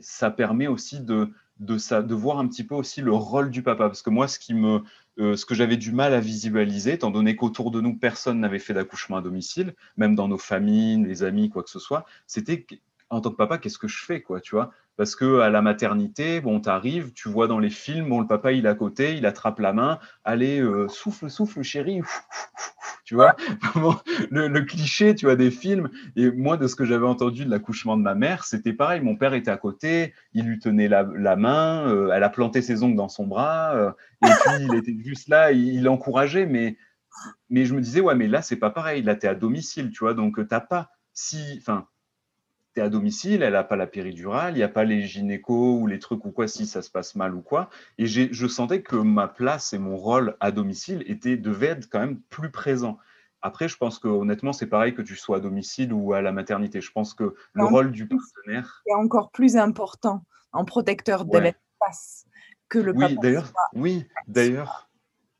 ça 0.00 0.30
permet 0.30 0.66
aussi 0.66 1.00
de, 1.00 1.30
de, 1.60 1.78
ça, 1.78 2.02
de 2.02 2.14
voir 2.14 2.38
un 2.38 2.48
petit 2.48 2.64
peu 2.64 2.74
aussi 2.74 3.00
le 3.00 3.12
rôle 3.12 3.50
du 3.50 3.62
papa. 3.62 3.86
Parce 3.86 4.02
que 4.02 4.10
moi, 4.10 4.26
ce, 4.26 4.38
me, 4.52 4.82
ce 5.16 5.44
que 5.46 5.54
j'avais 5.54 5.76
du 5.76 5.92
mal 5.92 6.12
à 6.14 6.20
visualiser, 6.20 6.94
étant 6.94 7.10
donné 7.10 7.36
qu'autour 7.36 7.70
de 7.70 7.80
nous, 7.80 7.96
personne 7.96 8.40
n'avait 8.40 8.58
fait 8.58 8.74
d'accouchement 8.74 9.18
à 9.18 9.22
domicile, 9.22 9.74
même 9.96 10.14
dans 10.14 10.28
nos 10.28 10.38
familles, 10.38 11.04
les 11.04 11.22
amis, 11.22 11.50
quoi 11.50 11.62
que 11.62 11.70
ce 11.70 11.78
soit, 11.78 12.04
c'était 12.26 12.66
en 13.10 13.20
tant 13.20 13.30
que 13.30 13.36
papa, 13.36 13.58
qu'est-ce 13.58 13.78
que 13.78 13.88
je 13.88 14.04
fais, 14.04 14.22
quoi, 14.22 14.40
tu 14.40 14.54
vois? 14.54 14.70
Parce 14.96 15.16
que 15.16 15.40
à 15.40 15.50
la 15.50 15.62
maternité, 15.62 16.40
bon, 16.40 16.60
t'arrives, 16.60 17.12
tu 17.12 17.28
vois 17.28 17.48
dans 17.48 17.58
les 17.58 17.70
films, 17.70 18.08
bon, 18.08 18.20
le 18.20 18.26
papa, 18.26 18.52
il 18.52 18.66
est 18.66 18.68
à 18.68 18.74
côté, 18.74 19.16
il 19.16 19.26
attrape 19.26 19.58
la 19.58 19.72
main, 19.72 19.98
allez, 20.24 20.60
euh, 20.60 20.88
souffle, 20.88 21.28
souffle, 21.28 21.62
chérie, 21.62 22.02
tu 23.04 23.16
vois? 23.16 23.34
Le, 24.30 24.60
cliché, 24.60 25.14
tu 25.16 25.26
vois, 25.26 25.34
des 25.34 25.50
films. 25.50 25.90
Et 26.14 26.30
moi, 26.30 26.56
de 26.56 26.68
ce 26.68 26.76
que 26.76 26.84
j'avais 26.84 27.06
entendu 27.06 27.44
de 27.44 27.50
l'accouchement 27.50 27.96
de 27.96 28.02
ma 28.02 28.14
mère, 28.14 28.44
c'était 28.44 28.72
pareil. 28.72 29.00
Mon 29.00 29.16
père 29.16 29.34
était 29.34 29.50
à 29.50 29.56
côté, 29.56 30.14
il 30.32 30.44
lui 30.44 30.60
tenait 30.60 30.88
la, 30.88 31.04
main, 31.36 31.88
euh, 31.88 32.12
elle 32.12 32.22
a 32.22 32.30
planté 32.30 32.62
ses 32.62 32.84
ongles 32.84 32.96
dans 32.96 33.08
son 33.08 33.26
bras, 33.26 33.74
euh, 33.74 33.90
et 34.22 34.28
puis 34.28 34.66
il 34.68 34.74
était 34.74 34.96
juste 35.02 35.28
là, 35.28 35.50
il, 35.50 35.82
l'encourageait, 35.82 36.46
mais 36.46 36.76
mais 37.48 37.64
je 37.64 37.74
me 37.74 37.80
disais, 37.80 38.00
ouais, 38.00 38.14
mais 38.14 38.28
là, 38.28 38.40
c'est 38.40 38.56
pas 38.56 38.70
pareil. 38.70 39.02
Là, 39.02 39.16
tu 39.16 39.26
es 39.26 39.28
à 39.28 39.34
domicile, 39.34 39.90
tu 39.90 39.98
vois, 40.04 40.14
donc 40.14 40.46
t'as 40.48 40.60
pas 40.60 40.90
si, 41.12 41.58
enfin, 41.60 41.86
es 42.80 42.82
à 42.82 42.88
domicile, 42.88 43.42
elle 43.42 43.52
n'a 43.52 43.64
pas 43.64 43.76
la 43.76 43.86
péridurale, 43.86 44.54
il 44.54 44.56
n'y 44.56 44.62
a 44.62 44.68
pas 44.68 44.84
les 44.84 45.02
gynécos 45.02 45.80
ou 45.80 45.86
les 45.86 45.98
trucs 45.98 46.24
ou 46.24 46.30
quoi 46.30 46.48
si 46.48 46.66
ça 46.66 46.82
se 46.82 46.90
passe 46.90 47.14
mal 47.14 47.34
ou 47.34 47.40
quoi. 47.40 47.70
Et 47.98 48.06
je 48.06 48.46
sentais 48.46 48.82
que 48.82 48.96
ma 48.96 49.28
place 49.28 49.72
et 49.72 49.78
mon 49.78 49.96
rôle 49.96 50.36
à 50.40 50.50
domicile 50.50 51.04
était, 51.06 51.36
devait 51.36 51.68
être 51.68 51.88
quand 51.88 52.00
même 52.00 52.20
plus 52.30 52.50
présent. 52.50 52.98
Après, 53.42 53.68
je 53.68 53.76
pense 53.76 53.98
que 53.98 54.08
honnêtement, 54.08 54.52
c'est 54.52 54.66
pareil 54.66 54.94
que 54.94 55.02
tu 55.02 55.16
sois 55.16 55.38
à 55.38 55.40
domicile 55.40 55.92
ou 55.92 56.12
à 56.12 56.20
la 56.20 56.32
maternité. 56.32 56.80
Je 56.80 56.92
pense 56.92 57.14
que 57.14 57.34
le 57.54 57.64
rôle 57.64 57.90
du 57.90 58.06
partenaire 58.06 58.82
est 58.86 58.94
encore 58.94 59.30
plus 59.30 59.56
important 59.56 60.24
en 60.52 60.64
protecteur 60.64 61.24
de 61.24 61.38
l'espace 61.38 62.26
que 62.68 62.78
le 62.78 62.92
oui, 62.94 63.16
d'ailleurs, 63.20 63.52
oui, 63.74 64.06
d'ailleurs. 64.26 64.88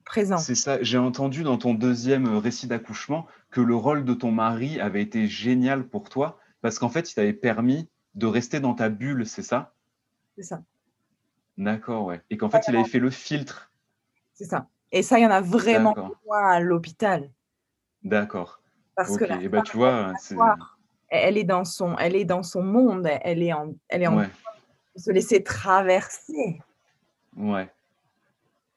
Présent. 0.05 0.39
C'est 0.39 0.57
ça. 0.57 0.83
J'ai 0.83 0.99
entendu 0.99 1.45
dans 1.45 1.57
ton 1.57 1.73
deuxième 1.73 2.37
récit 2.37 2.67
d'accouchement 2.67 3.27
que 3.53 3.61
le 3.61 3.77
rôle 3.77 4.05
de 4.05 4.13
ton 4.13 4.33
mari 4.33 4.81
avait 4.81 5.03
été 5.03 5.29
génial 5.29 5.87
pour 5.87 6.09
toi 6.09 6.41
parce 6.63 6.79
qu'en 6.79 6.89
fait, 6.89 7.11
il 7.11 7.15
t'avait 7.15 7.33
permis 7.33 7.89
de 8.15 8.27
rester 8.27 8.61
dans 8.61 8.75
ta 8.75 8.89
bulle, 8.89 9.27
c'est 9.27 9.43
ça? 9.43 9.75
C'est 10.37 10.43
ça. 10.43 10.63
D'accord, 11.57 12.07
ouais. 12.07 12.21
Et 12.31 12.37
qu'en 12.37 12.51
fait, 12.51 12.63
il 12.69 12.77
avait 12.77 12.89
fait 12.89 12.99
le 12.99 13.11
filtre. 13.11 13.71
C'est 14.35 14.45
ça. 14.45 14.67
Et 14.93 15.03
ça, 15.03 15.19
il 15.19 15.23
y 15.23 15.27
en 15.27 15.31
a 15.31 15.41
vraiment 15.41 15.95
à 16.33 16.61
l'hôpital. 16.61 17.31
D'accord. 18.03 18.61
Parce 18.97 19.17
que 19.17 19.25
et 19.43 19.49
bah, 19.49 19.63
tu 19.63 19.77
vois, 19.77 20.13
elle 21.09 21.39
est 21.39 21.45
dans 21.45 21.65
son, 21.65 21.97
elle 21.99 22.17
est 22.17 22.25
dans 22.25 22.43
son 22.43 22.63
monde, 22.63 23.09
elle 23.23 23.43
est 23.43 23.53
en, 23.53 23.75
elle 23.89 24.03
est 24.03 24.07
en 24.07 24.25
se 24.97 25.11
laisser 25.11 25.43
traverser. 25.43 26.61
Ouais. 27.37 27.71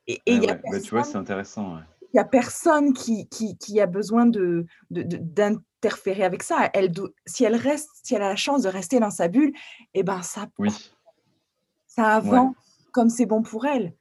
Et, 0.07 0.21
il 0.25 0.43
y 0.43 0.49
a 0.49 0.55
bah, 0.55 0.79
tu 0.79 0.89
vois, 0.91 1.03
c'est 1.03 1.17
intéressant. 1.17 1.77
Il 1.77 1.85
n'y 2.13 2.19
a 2.19 2.25
personne 2.25 2.93
qui, 2.93 3.27
qui, 3.29 3.57
qui, 3.57 3.79
a 3.81 3.85
besoin 3.85 4.25
de, 4.25 4.65
de, 4.91 5.19
interférer 5.83 6.23
avec 6.23 6.43
ça. 6.43 6.69
Elle, 6.73 6.91
si 7.25 7.43
elle 7.43 7.55
reste, 7.55 7.89
si 8.03 8.15
elle 8.15 8.21
a 8.21 8.29
la 8.29 8.35
chance 8.35 8.63
de 8.63 8.69
rester 8.69 8.99
dans 8.99 9.09
sa 9.09 9.27
bulle, 9.27 9.53
eh 9.93 10.03
ben 10.03 10.21
ça, 10.21 10.47
oui. 10.57 10.71
ça 11.87 12.15
avance 12.15 12.55
comme 12.91 13.09
c'est 13.09 13.25
bon 13.25 13.41
pour 13.41 13.65
elle. 13.65 13.93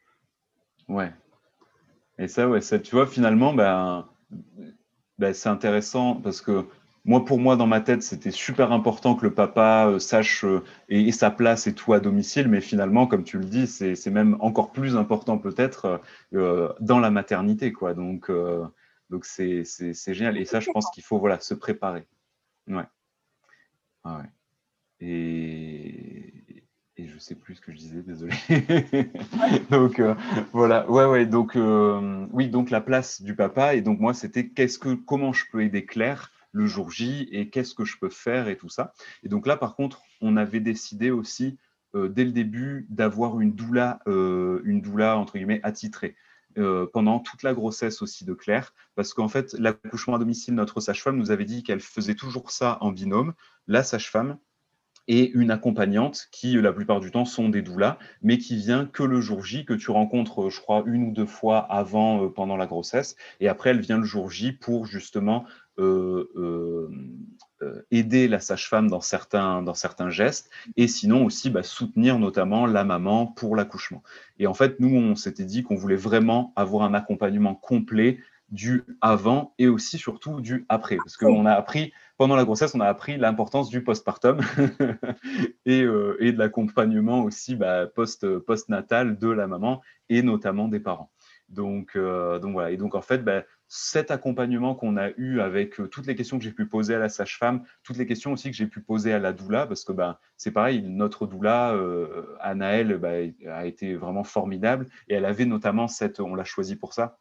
Ouais. 0.89 1.13
Et 2.19 2.29
ça, 2.29 2.49
ouais, 2.49 2.61
ça, 2.61 2.79
tu 2.79 2.95
vois, 2.95 3.07
finalement, 3.07 3.53
ben, 3.55 4.07
ben, 5.19 5.35
c'est 5.35 5.49
intéressant 5.49 6.15
parce 6.17 6.41
que 6.41 6.67
moi, 7.05 7.25
pour 7.25 7.39
moi, 7.39 7.57
dans 7.57 7.67
ma 7.67 7.81
tête, 7.81 8.03
c'était 8.03 8.31
super 8.31 8.73
important 8.73 9.15
que 9.17 9.25
le 9.25 9.35
papa 9.35 9.89
euh, 9.89 9.99
sache 9.99 10.45
euh, 10.45 10.63
et, 10.89 11.11
sa 11.13 11.31
place 11.31 11.67
et 11.67 11.75
tout 11.75 11.93
à 11.93 12.01
domicile, 12.01 12.49
mais 12.49 12.61
finalement, 12.61 13.07
comme 13.07 13.25
tu 13.25 13.39
le 13.39 13.45
dis, 13.45 13.67
c'est 13.67 14.11
même 14.11 14.37
encore 14.41 14.73
plus 14.73 14.97
important 14.97 15.39
peut-être 15.39 16.01
euh, 16.35 16.73
dans 16.81 17.01
la 17.01 17.11
maternité, 17.11 17.73
quoi. 17.73 17.95
Donc, 17.95 18.31
donc 19.11 19.25
c'est 19.25 19.65
génial. 20.09 20.39
Et 20.39 20.45
ça, 20.45 20.61
je 20.61 20.71
pense 20.71 20.91
qu'il 20.91 21.03
faut 21.03 21.19
voilà, 21.19 21.41
se 21.41 21.55
préparer. 21.55 22.07
Ouais. 22.69 22.85
Ah 24.05 24.19
ouais. 24.19 24.31
Et, 25.01 26.63
et 26.97 27.09
je 27.09 27.19
sais 27.19 27.35
plus 27.35 27.57
ce 27.57 27.61
que 27.61 27.73
je 27.73 27.79
disais, 27.79 28.03
désolé. 28.03 28.35
donc 29.71 29.99
euh, 29.99 30.15
voilà, 30.53 30.89
ouais, 30.91 31.07
ouais. 31.07 31.27
Donc 31.27 31.57
euh, 31.57 32.27
oui, 32.33 32.49
donc 32.49 32.71
la 32.71 32.81
place 32.81 33.23
du 33.23 33.35
papa. 33.35 33.75
Et 33.75 33.81
donc 33.81 33.99
moi, 33.99 34.15
c'était 34.15 34.49
qu'est-ce 34.49 34.79
que, 34.79 34.95
comment 34.95 35.33
je 35.33 35.45
peux 35.51 35.63
aider 35.63 35.85
Claire 35.85 36.31
le 36.53 36.67
jour 36.67 36.91
J 36.91 37.29
et 37.33 37.51
qu'est-ce 37.51 37.75
que 37.75 37.85
je 37.85 37.99
peux 37.99 38.11
faire 38.11 38.49
et 38.49 38.57
tout 38.57 38.69
ça. 38.69 38.93
Et 39.23 39.29
donc 39.29 39.47
là, 39.47 39.57
par 39.57 39.75
contre, 39.75 40.03
on 40.21 40.37
avait 40.37 40.61
décidé 40.61 41.11
aussi 41.11 41.59
euh, 41.95 42.09
dès 42.09 42.25
le 42.25 42.33
début 42.33 42.87
d'avoir 42.89 43.41
une 43.41 43.55
doula, 43.55 44.01
une 44.07 44.81
doula 44.81 45.17
entre 45.17 45.35
guillemets 45.35 45.61
attitrée. 45.63 46.17
Euh, 46.59 46.87
pendant 46.93 47.19
toute 47.19 47.43
la 47.43 47.55
grossesse 47.55 48.03
aussi 48.03 48.27
de 48.27 48.35
Claire, 48.35 48.75
parce 48.95 49.15
qu'en 49.15 49.29
fait, 49.29 49.55
l'accouchement 49.59 50.17
à 50.17 50.19
domicile, 50.19 50.55
notre 50.55 50.81
sage-femme 50.81 51.17
nous 51.17 51.31
avait 51.31 51.47
dit 51.47 51.63
qu'elle 51.63 51.81
faisait 51.81 52.15
toujours 52.15 52.51
ça 52.51 52.77
en 52.83 52.93
binôme, 52.93 53.33
la 53.69 53.83
sage-femme 53.83 54.39
et 55.09 55.31
une 55.33 55.51
accompagnante 55.51 56.29
qui, 56.31 56.55
la 56.55 56.73
plupart 56.73 57.01
du 57.01 57.11
temps, 57.11 57.25
sont 57.25 57.49
des 57.49 57.63
doulas, 57.63 57.99
mais 58.23 58.39
qui 58.39 58.57
vient 58.57 58.87
que 58.87 59.03
le 59.03 59.21
jour 59.21 59.45
J, 59.45 59.65
que 59.65 59.75
tu 59.75 59.91
rencontres, 59.91 60.51
je 60.51 60.61
crois, 60.61 60.83
une 60.87 61.09
ou 61.09 61.13
deux 61.13 61.27
fois 61.27 61.59
avant, 61.59 62.25
euh, 62.25 62.29
pendant 62.29 62.57
la 62.57 62.67
grossesse, 62.67 63.17
et 63.41 63.49
après, 63.49 63.71
elle 63.71 63.81
vient 63.81 63.99
le 63.99 64.05
jour 64.05 64.31
J 64.31 64.53
pour 64.53 64.87
justement 64.87 65.45
euh, 65.79 66.31
euh, 66.37 66.91
aider 67.91 68.29
la 68.29 68.41
sage-femme 68.41 68.89
dans 68.89 69.01
certains, 69.01 69.63
dans 69.63 69.75
certains 69.75 70.11
gestes 70.11 70.51
et 70.77 70.89
sinon 70.89 71.25
aussi 71.25 71.49
bah, 71.49 71.63
soutenir 71.63 72.19
notamment 72.19 72.67
la 72.67 72.85
maman 72.85 73.27
pour 73.27 73.57
l'accouchement. 73.57 74.03
Et 74.39 74.47
en 74.47 74.55
fait, 74.55 74.81
nous, 74.81 74.95
on 74.95 75.15
s'était 75.15 75.45
dit 75.45 75.63
qu'on 75.63 75.77
voulait 75.77 75.97
vraiment 75.97 76.53
avoir 76.57 76.83
un 76.83 76.93
accompagnement 76.93 77.55
complet 77.55 78.19
du 78.51 78.85
avant 79.01 79.55
et 79.59 79.69
aussi 79.69 79.97
surtout 79.97 80.41
du 80.41 80.67
après. 80.69 80.97
Parce 80.97 81.17
qu'on 81.17 81.47
a 81.47 81.53
appris, 81.53 81.93
pendant 82.23 82.37
la 82.37 82.45
grossesse, 82.45 82.73
on 82.77 82.81
a 82.81 82.87
appris 82.87 83.17
l'importance 83.17 83.69
du 83.69 83.83
postpartum 83.83 84.41
et, 85.67 85.83
euh, 85.83 86.17
et 86.21 86.31
de 86.31 86.39
l'accompagnement 86.39 87.25
aussi 87.25 87.57
bah, 87.57 87.89
post, 87.89 88.39
post-natal 88.39 89.19
de 89.19 89.29
la 89.29 89.49
maman 89.49 89.83
et 90.09 90.23
notamment 90.23 90.69
des 90.69 90.79
parents. 90.79 91.11
Donc, 91.49 91.97
euh, 91.97 92.39
voilà. 92.41 92.71
Et 92.71 92.77
donc 92.77 92.95
en 92.95 93.03
fait, 93.03 93.25
bah, 93.25 93.43
cet 93.67 94.13
accompagnement 94.13 94.77
qu'on 94.77 94.97
a 94.97 95.09
eu 95.17 95.41
avec 95.41 95.81
euh, 95.81 95.89
toutes 95.89 96.07
les 96.07 96.15
questions 96.15 96.39
que 96.39 96.45
j'ai 96.45 96.53
pu 96.53 96.69
poser 96.69 96.95
à 96.95 97.01
la 97.01 97.09
sage-femme, 97.09 97.65
toutes 97.83 97.97
les 97.97 98.07
questions 98.07 98.33
aussi 98.33 98.53
que 98.53 98.57
j'ai 98.57 98.69
pu 98.69 98.81
poser 98.81 99.13
à 99.13 99.19
la 99.19 99.33
doula, 99.33 99.67
parce 99.67 99.83
que 99.83 99.91
ben, 99.91 100.17
c'est 100.37 100.53
pareil, 100.53 100.81
notre 100.83 101.27
doula, 101.27 101.73
euh, 101.73 102.37
Anaël, 102.39 102.99
ben, 102.99 103.35
a 103.49 103.67
été 103.67 103.97
vraiment 103.97 104.23
formidable 104.23 104.87
et 105.09 105.15
elle 105.15 105.25
avait 105.25 105.45
notamment 105.45 105.89
cette, 105.89 106.21
on 106.21 106.37
l'a 106.37 106.45
choisi 106.45 106.77
pour 106.77 106.95
ça, 106.95 107.19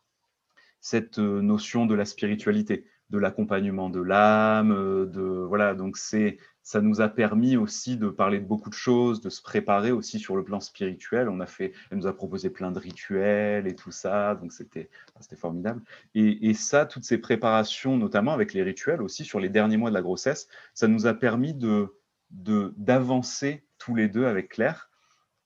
cette 0.81 1.19
euh, 1.19 1.41
notion 1.41 1.85
de 1.85 1.95
la 1.95 2.05
spiritualité, 2.05 2.85
de 3.11 3.19
l'accompagnement 3.19 3.89
de 3.89 4.01
l'âme, 4.01 4.73
de 5.09 5.21
voilà, 5.21 5.75
donc 5.75 5.97
c'est 5.97 6.37
ça 6.63 6.79
nous 6.79 7.01
a 7.01 7.09
permis 7.09 7.57
aussi 7.57 7.97
de 7.97 8.07
parler 8.07 8.39
de 8.39 8.45
beaucoup 8.45 8.69
de 8.69 8.75
choses, 8.75 9.19
de 9.19 9.29
se 9.29 9.41
préparer 9.41 9.91
aussi 9.91 10.19
sur 10.19 10.35
le 10.35 10.43
plan 10.43 10.59
spirituel. 10.59 11.27
On 11.27 11.39
a 11.39 11.45
fait, 11.45 11.73
elle 11.89 11.97
nous 11.97 12.07
a 12.07 12.15
proposé 12.15 12.49
plein 12.49 12.71
de 12.71 12.79
rituels 12.79 13.67
et 13.67 13.75
tout 13.75 13.91
ça, 13.91 14.35
donc 14.35 14.53
c'était 14.53 14.89
c'était 15.19 15.35
formidable. 15.35 15.81
Et, 16.15 16.53
ça, 16.53 16.85
toutes 16.85 17.03
ces 17.03 17.17
préparations, 17.17 17.97
notamment 17.97 18.31
avec 18.33 18.53
les 18.53 18.63
rituels 18.63 19.01
aussi 19.01 19.25
sur 19.25 19.39
les 19.39 19.49
derniers 19.49 19.77
mois 19.77 19.89
de 19.89 19.95
la 19.95 20.01
grossesse, 20.01 20.47
ça 20.73 20.87
nous 20.87 21.05
a 21.07 21.13
permis 21.13 21.53
de 21.53 21.93
d'avancer 22.31 23.65
tous 23.77 23.93
les 23.93 24.07
deux 24.07 24.25
avec 24.25 24.47
Claire 24.49 24.89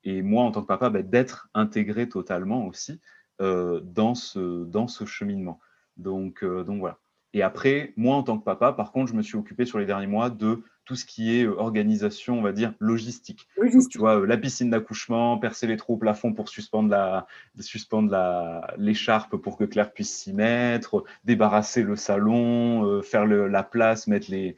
et 0.03 0.21
moi 0.21 0.43
en 0.43 0.51
tant 0.51 0.61
que 0.61 0.67
papa, 0.67 0.91
bah, 0.91 1.01
d'être 1.01 1.49
intégré 1.55 2.07
totalement 2.07 2.67
aussi 2.67 3.01
euh, 3.41 3.79
dans 3.81 4.13
ce 4.13 4.65
dans 4.65 4.87
ce 4.87 5.05
cheminement. 5.05 5.59
Donc 5.97 6.43
euh, 6.43 6.63
donc 6.63 6.79
voilà. 6.79 6.99
Et 7.35 7.41
après, 7.41 7.93
moi 7.97 8.15
en 8.15 8.23
tant 8.23 8.37
que 8.39 8.45
papa, 8.45 8.71
par 8.71 8.93
contre, 8.93 9.11
je 9.11 9.13
me 9.13 9.21
suis 9.21 9.35
occupé 9.35 9.65
sur 9.65 9.77
les 9.77 9.85
derniers 9.85 10.07
mois 10.07 10.29
de 10.29 10.63
tout 10.85 10.95
ce 10.95 11.05
qui 11.05 11.35
est 11.35 11.43
euh, 11.43 11.59
organisation, 11.59 12.39
on 12.39 12.41
va 12.41 12.51
dire, 12.51 12.73
logistique. 12.79 13.47
tu 13.89 13.97
vois, 13.97 14.19
euh, 14.19 14.25
la 14.25 14.37
piscine 14.37 14.69
d'accouchement, 14.69 15.37
percer 15.37 15.67
les 15.67 15.77
trous 15.77 15.95
au 15.95 15.97
plafond 15.97 16.31
pour 16.33 16.47
suspendre 16.47 16.89
la, 16.89 17.27
suspendre 17.59 18.11
la, 18.11 18.73
l'écharpe 18.77 19.35
pour 19.35 19.57
que 19.57 19.63
Claire 19.63 19.91
puisse 19.91 20.15
s'y 20.15 20.31
mettre, 20.31 21.03
débarrasser 21.23 21.81
le 21.81 21.95
salon, 21.95 22.85
euh, 22.85 23.01
faire 23.01 23.25
la 23.25 23.63
place, 23.63 24.07
mettre 24.07 24.29
les, 24.29 24.55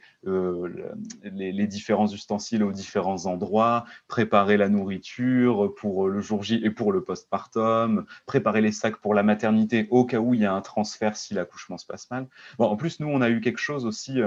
les, 1.24 1.66
différents 1.66 2.08
ustensiles 2.08 2.62
aux 2.62 2.72
différents 2.72 3.26
endroits, 3.26 3.86
préparer 4.06 4.56
la 4.56 4.68
nourriture 4.68 5.74
pour 5.76 6.08
le 6.08 6.20
jour 6.20 6.42
J 6.42 6.60
et 6.62 6.70
pour 6.70 6.92
le 6.92 7.02
postpartum, 7.02 8.04
préparer 8.26 8.60
les 8.60 8.72
sacs 8.72 8.98
pour 8.98 9.14
la 9.14 9.22
maternité 9.22 9.88
au 9.90 10.04
cas 10.04 10.18
où 10.18 10.34
il 10.34 10.40
y 10.40 10.46
a 10.46 10.52
un 10.52 10.60
transfert 10.60 11.16
si 11.16 11.32
l'accouchement 11.32 11.78
se 11.78 11.86
passe 11.86 12.10
mal. 12.10 12.26
Bon, 12.58 12.66
en 12.66 12.76
plus, 12.76 13.00
nous, 13.00 13.08
on 13.08 13.22
a 13.22 13.30
eu 13.30 13.40
quelque 13.40 13.58
chose 13.58 13.86
aussi 13.86 14.20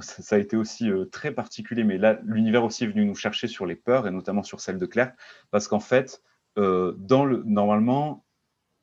ça 0.00 0.36
a 0.36 0.38
été 0.38 0.56
aussi 0.56 0.90
euh, 0.90 1.04
très 1.04 1.32
particulier, 1.32 1.84
mais 1.84 1.98
là, 1.98 2.18
l'univers 2.24 2.64
aussi 2.64 2.84
est 2.84 2.88
venu 2.88 3.04
nous 3.04 3.14
chercher 3.14 3.46
sur 3.46 3.66
les 3.66 3.76
peurs, 3.76 4.06
et 4.06 4.10
notamment 4.10 4.42
sur 4.42 4.60
celle 4.60 4.78
de 4.78 4.86
Claire, 4.86 5.12
parce 5.50 5.68
qu'en 5.68 5.80
fait, 5.80 6.22
euh, 6.58 6.96
normalement, 7.44 8.24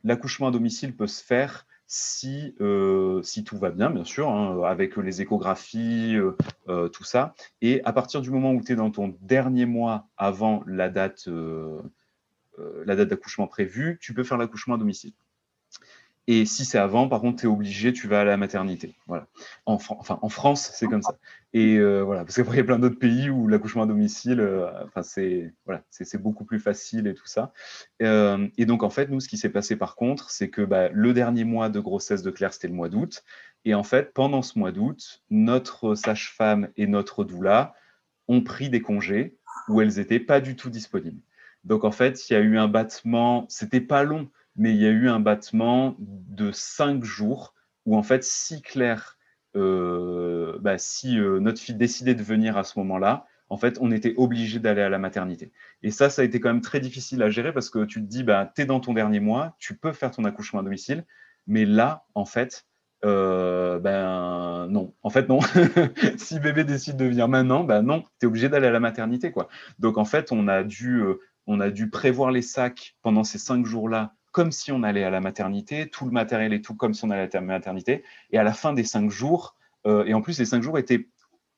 l'accouchement 0.03 0.47
à 0.47 0.51
domicile 0.51 0.95
peut 0.95 1.07
se 1.07 1.23
faire 1.23 1.65
si, 1.87 2.55
euh, 2.61 3.21
tout 3.45 3.57
va 3.57 3.71
bien, 3.71 3.89
bien 3.89 4.03
sûr, 4.03 4.29
hein, 4.29 4.63
avec 4.63 4.97
les 4.97 5.21
échographies, 5.21 6.17
tout 6.67 7.03
ça. 7.03 7.35
Et 7.61 7.83
à 7.83 7.93
partir 7.93 8.21
du 8.21 8.31
moment 8.31 8.51
où 8.51 8.61
tu 8.63 8.73
es 8.73 8.75
dans 8.75 8.89
ton 8.89 9.15
dernier 9.21 9.65
mois 9.65 10.07
avant 10.17 10.63
la 10.65 10.89
date, 10.89 11.27
la 12.85 12.95
date 12.95 13.09
d'accouchement 13.09 13.47
prévue, 13.47 13.97
tu 14.01 14.13
peux 14.13 14.23
faire 14.23 14.37
l'accouchement 14.37 14.75
à 14.75 14.77
domicile. 14.77 15.13
Et 16.27 16.45
si 16.45 16.63
c'est 16.63 16.77
avant, 16.77 17.09
par 17.09 17.19
contre, 17.19 17.41
tu 17.41 17.47
es 17.47 17.49
obligé, 17.49 17.91
tu 17.91 18.07
vas 18.07 18.21
à 18.21 18.23
la 18.23 18.37
maternité. 18.37 18.95
Voilà. 19.07 19.27
En, 19.65 19.73
enfin, 19.89 20.19
en 20.21 20.29
France, 20.29 20.71
c'est 20.73 20.87
comme 20.87 21.01
ça. 21.01 21.17
Et 21.51 21.77
euh, 21.77 22.01
voilà, 22.01 22.23
parce 22.23 22.37
qu'après, 22.37 22.55
il 22.55 22.59
y 22.59 22.61
a 22.61 22.63
plein 22.63 22.79
d'autres 22.79 22.97
pays 22.97 23.29
où 23.29 23.47
l'accouchement 23.47 23.83
à 23.83 23.85
domicile, 23.85 24.39
euh, 24.39 24.71
enfin, 24.85 25.03
c'est 25.03 25.53
voilà, 25.65 25.83
beaucoup 26.19 26.45
plus 26.45 26.59
facile 26.59 27.07
et 27.07 27.13
tout 27.13 27.27
ça. 27.27 27.51
Euh, 28.01 28.47
et 28.57 28.65
donc, 28.65 28.83
en 28.83 28.89
fait, 28.89 29.09
nous, 29.09 29.19
ce 29.19 29.27
qui 29.27 29.37
s'est 29.37 29.49
passé 29.49 29.75
par 29.75 29.95
contre, 29.95 30.31
c'est 30.31 30.49
que 30.49 30.61
bah, 30.61 30.87
le 30.89 31.13
dernier 31.13 31.43
mois 31.43 31.67
de 31.67 31.81
grossesse 31.81 32.23
de 32.23 32.31
Claire, 32.31 32.53
c'était 32.53 32.69
le 32.69 32.73
mois 32.73 32.89
d'août. 32.89 33.23
Et 33.65 33.75
en 33.75 33.83
fait, 33.83 34.13
pendant 34.13 34.41
ce 34.41 34.57
mois 34.57 34.71
d'août, 34.71 35.23
notre 35.29 35.93
sage-femme 35.93 36.69
et 36.77 36.87
notre 36.87 37.25
doula 37.25 37.75
ont 38.29 38.41
pris 38.41 38.69
des 38.69 38.81
congés 38.81 39.37
où 39.67 39.81
elles 39.81 39.97
n'étaient 39.97 40.19
pas 40.19 40.39
du 40.39 40.55
tout 40.55 40.69
disponibles. 40.69 41.21
Donc, 41.65 41.83
en 41.83 41.91
fait, 41.91 42.29
il 42.29 42.33
y 42.33 42.35
a 42.35 42.39
eu 42.39 42.57
un 42.57 42.69
battement, 42.69 43.45
c'était 43.49 43.81
pas 43.81 44.03
long 44.03 44.29
mais 44.55 44.71
il 44.71 44.81
y 44.81 44.85
a 44.85 44.89
eu 44.89 45.09
un 45.09 45.19
battement 45.19 45.95
de 45.99 46.51
cinq 46.51 47.03
jours 47.03 47.53
où 47.85 47.97
en 47.97 48.03
fait, 48.03 48.23
si 48.23 48.61
Claire, 48.61 49.17
euh, 49.55 50.57
bah, 50.59 50.77
si 50.77 51.19
euh, 51.19 51.39
notre 51.39 51.59
fille 51.59 51.75
décidait 51.75 52.15
de 52.15 52.23
venir 52.23 52.57
à 52.57 52.63
ce 52.63 52.79
moment-là, 52.79 53.25
en 53.49 53.57
fait, 53.57 53.77
on 53.81 53.91
était 53.91 54.13
obligé 54.17 54.59
d'aller 54.59 54.81
à 54.81 54.89
la 54.89 54.97
maternité. 54.97 55.51
Et 55.83 55.91
ça, 55.91 56.09
ça 56.09 56.21
a 56.21 56.25
été 56.25 56.39
quand 56.39 56.49
même 56.49 56.61
très 56.61 56.79
difficile 56.79 57.21
à 57.21 57.29
gérer 57.29 57.53
parce 57.53 57.69
que 57.69 57.85
tu 57.85 58.01
te 58.01 58.07
dis, 58.07 58.23
bah, 58.23 58.51
tu 58.55 58.61
es 58.61 58.65
dans 58.65 58.79
ton 58.79 58.93
dernier 58.93 59.19
mois, 59.19 59.55
tu 59.59 59.77
peux 59.77 59.91
faire 59.91 60.11
ton 60.11 60.23
accouchement 60.23 60.61
à 60.61 60.63
domicile, 60.63 61.05
mais 61.45 61.65
là, 61.65 62.05
en 62.15 62.25
fait, 62.25 62.65
euh, 63.05 63.79
ben 63.79 64.67
non, 64.69 64.93
en 65.03 65.09
fait 65.09 65.27
non. 65.27 65.39
si 66.17 66.39
bébé 66.39 66.63
décide 66.63 66.95
de 66.95 67.05
venir 67.05 67.27
maintenant, 67.27 67.65
ben 67.65 67.81
non, 67.81 68.01
tu 68.19 68.25
es 68.25 68.27
obligé 68.27 68.47
d'aller 68.47 68.67
à 68.67 68.71
la 68.71 68.79
maternité. 68.79 69.31
quoi. 69.31 69.49
Donc 69.77 69.97
en 69.97 70.05
fait, 70.05 70.31
on 70.31 70.47
a 70.47 70.63
dû, 70.63 71.03
on 71.45 71.59
a 71.59 71.69
dû 71.69 71.89
prévoir 71.89 72.31
les 72.31 72.41
sacs 72.41 72.95
pendant 73.01 73.25
ces 73.25 73.39
cinq 73.39 73.65
jours-là 73.65 74.13
comme 74.33 74.51
si 74.51 74.71
on 74.71 74.83
allait 74.83 75.03
à 75.05 75.11
la 75.11 75.21
maternité, 75.21 75.87
tout 75.87 76.05
le 76.05 76.11
matériel 76.11 76.51
et 76.53 76.61
tout 76.61 76.75
comme 76.75 76.93
si 76.93 77.05
on 77.05 77.11
allait 77.11 77.33
à 77.33 77.39
la 77.39 77.41
maternité. 77.41 78.03
Et 78.31 78.37
à 78.37 78.43
la 78.43 78.51
fin 78.51 78.73
des 78.73 78.83
cinq 78.83 79.09
jours, 79.09 79.55
euh, 79.85 80.03
et 80.05 80.13
en 80.13 80.21
plus 80.21 80.39
les 80.39 80.45
cinq 80.45 80.61
jours 80.61 80.77
étaient 80.79 81.07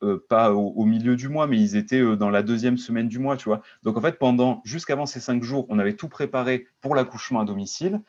euh, 0.04 0.24
pas 0.30 0.54
au, 0.54 0.84
milieu 0.84 1.16
du 1.16 1.30
mois, 1.30 1.48
mais 1.48 1.58
ils 1.58 1.78
étaient 1.78 2.02
euh, 2.02 2.18
dans 2.18 2.30
la 2.30 2.44
deuxième 2.44 2.78
semaine 2.78 3.08
du 3.08 3.18
mois, 3.18 3.38
tu 3.38 3.46
vois. 3.46 3.62
Donc 3.84 3.98
en 3.98 4.02
fait, 4.02 4.20
pendant 4.20 4.62
jusqu'avant 4.66 5.06
ces 5.06 5.22
cinq 5.22 5.42
jours, 5.42 5.66
on 5.70 5.80
avait 5.80 5.96
tout 5.96 6.10
préparé 6.10 6.68
pour 6.82 6.94
l'accouchement 6.94 7.40
à 7.40 7.46
domicile, 7.46 8.02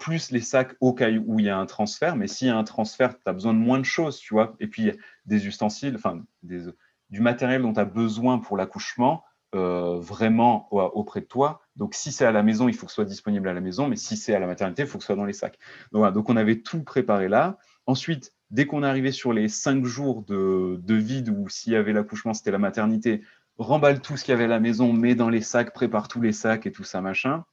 plus 0.00 0.30
les 0.30 0.40
sacs 0.40 0.74
au 0.80 0.94
cas 0.94 1.10
où 1.10 1.38
il 1.38 1.44
y 1.44 1.50
a 1.50 1.58
un 1.58 1.66
transfert. 1.66 2.16
Mais 2.16 2.28
s'il 2.28 2.48
y 2.48 2.50
a 2.50 2.56
un 2.56 2.64
transfert, 2.64 3.18
tu 3.18 3.28
as 3.28 3.34
besoin 3.34 3.52
de 3.52 3.58
moins 3.58 3.78
de 3.78 3.84
choses, 3.84 4.16
tu 4.16 4.32
vois. 4.32 4.56
Et 4.58 4.68
puis 4.68 4.90
des 5.26 5.46
ustensiles, 5.46 5.94
enfin 5.96 6.22
du 6.42 7.20
matériel 7.20 7.60
dont 7.60 7.74
tu 7.74 7.80
as 7.80 7.84
besoin 7.84 8.38
pour 8.38 8.56
l'accouchement. 8.56 9.22
Euh, 9.56 9.98
vraiment 9.98 10.68
auprès 10.70 11.20
de 11.20 11.26
toi. 11.26 11.60
Donc, 11.76 11.94
si 11.94 12.12
c'est 12.12 12.26
à 12.26 12.32
la 12.32 12.42
maison, 12.42 12.68
il 12.68 12.74
faut 12.74 12.86
que 12.86 12.92
ce 12.92 12.96
soit 12.96 13.04
disponible 13.04 13.48
à 13.48 13.54
la 13.54 13.60
maison, 13.60 13.88
mais 13.88 13.96
si 13.96 14.16
c'est 14.16 14.34
à 14.34 14.38
la 14.38 14.46
maternité, 14.46 14.82
il 14.82 14.88
faut 14.88 14.98
que 14.98 15.04
ce 15.04 15.06
soit 15.06 15.16
dans 15.16 15.24
les 15.24 15.32
sacs. 15.32 15.58
Donc, 15.92 16.12
donc 16.12 16.28
on 16.28 16.36
avait 16.36 16.60
tout 16.60 16.82
préparé 16.84 17.28
là. 17.28 17.58
Ensuite, 17.86 18.32
dès 18.50 18.66
qu'on 18.66 18.82
arrivé 18.82 19.12
sur 19.12 19.32
les 19.32 19.48
cinq 19.48 19.84
jours 19.84 20.22
de, 20.22 20.94
vide, 20.94 21.30
où 21.30 21.48
s'il 21.48 21.72
y 21.72 21.76
avait 21.76 21.92
l'accouchement, 21.92 22.34
c'était 22.34 22.50
la 22.50 22.58
maternité, 22.58 23.22
remballe 23.56 24.00
tout 24.00 24.16
ce 24.16 24.24
qu'il 24.24 24.32
y 24.32 24.34
avait 24.34 24.44
à 24.44 24.48
la 24.48 24.60
maison, 24.60 24.92
mets 24.92 25.14
dans 25.14 25.30
les 25.30 25.40
sacs, 25.40 25.72
prépare 25.72 26.08
tous 26.08 26.20
les 26.20 26.32
sacs 26.32 26.66
et 26.66 26.72
tout 26.72 26.84
ça, 26.84 27.00
machin. 27.00 27.44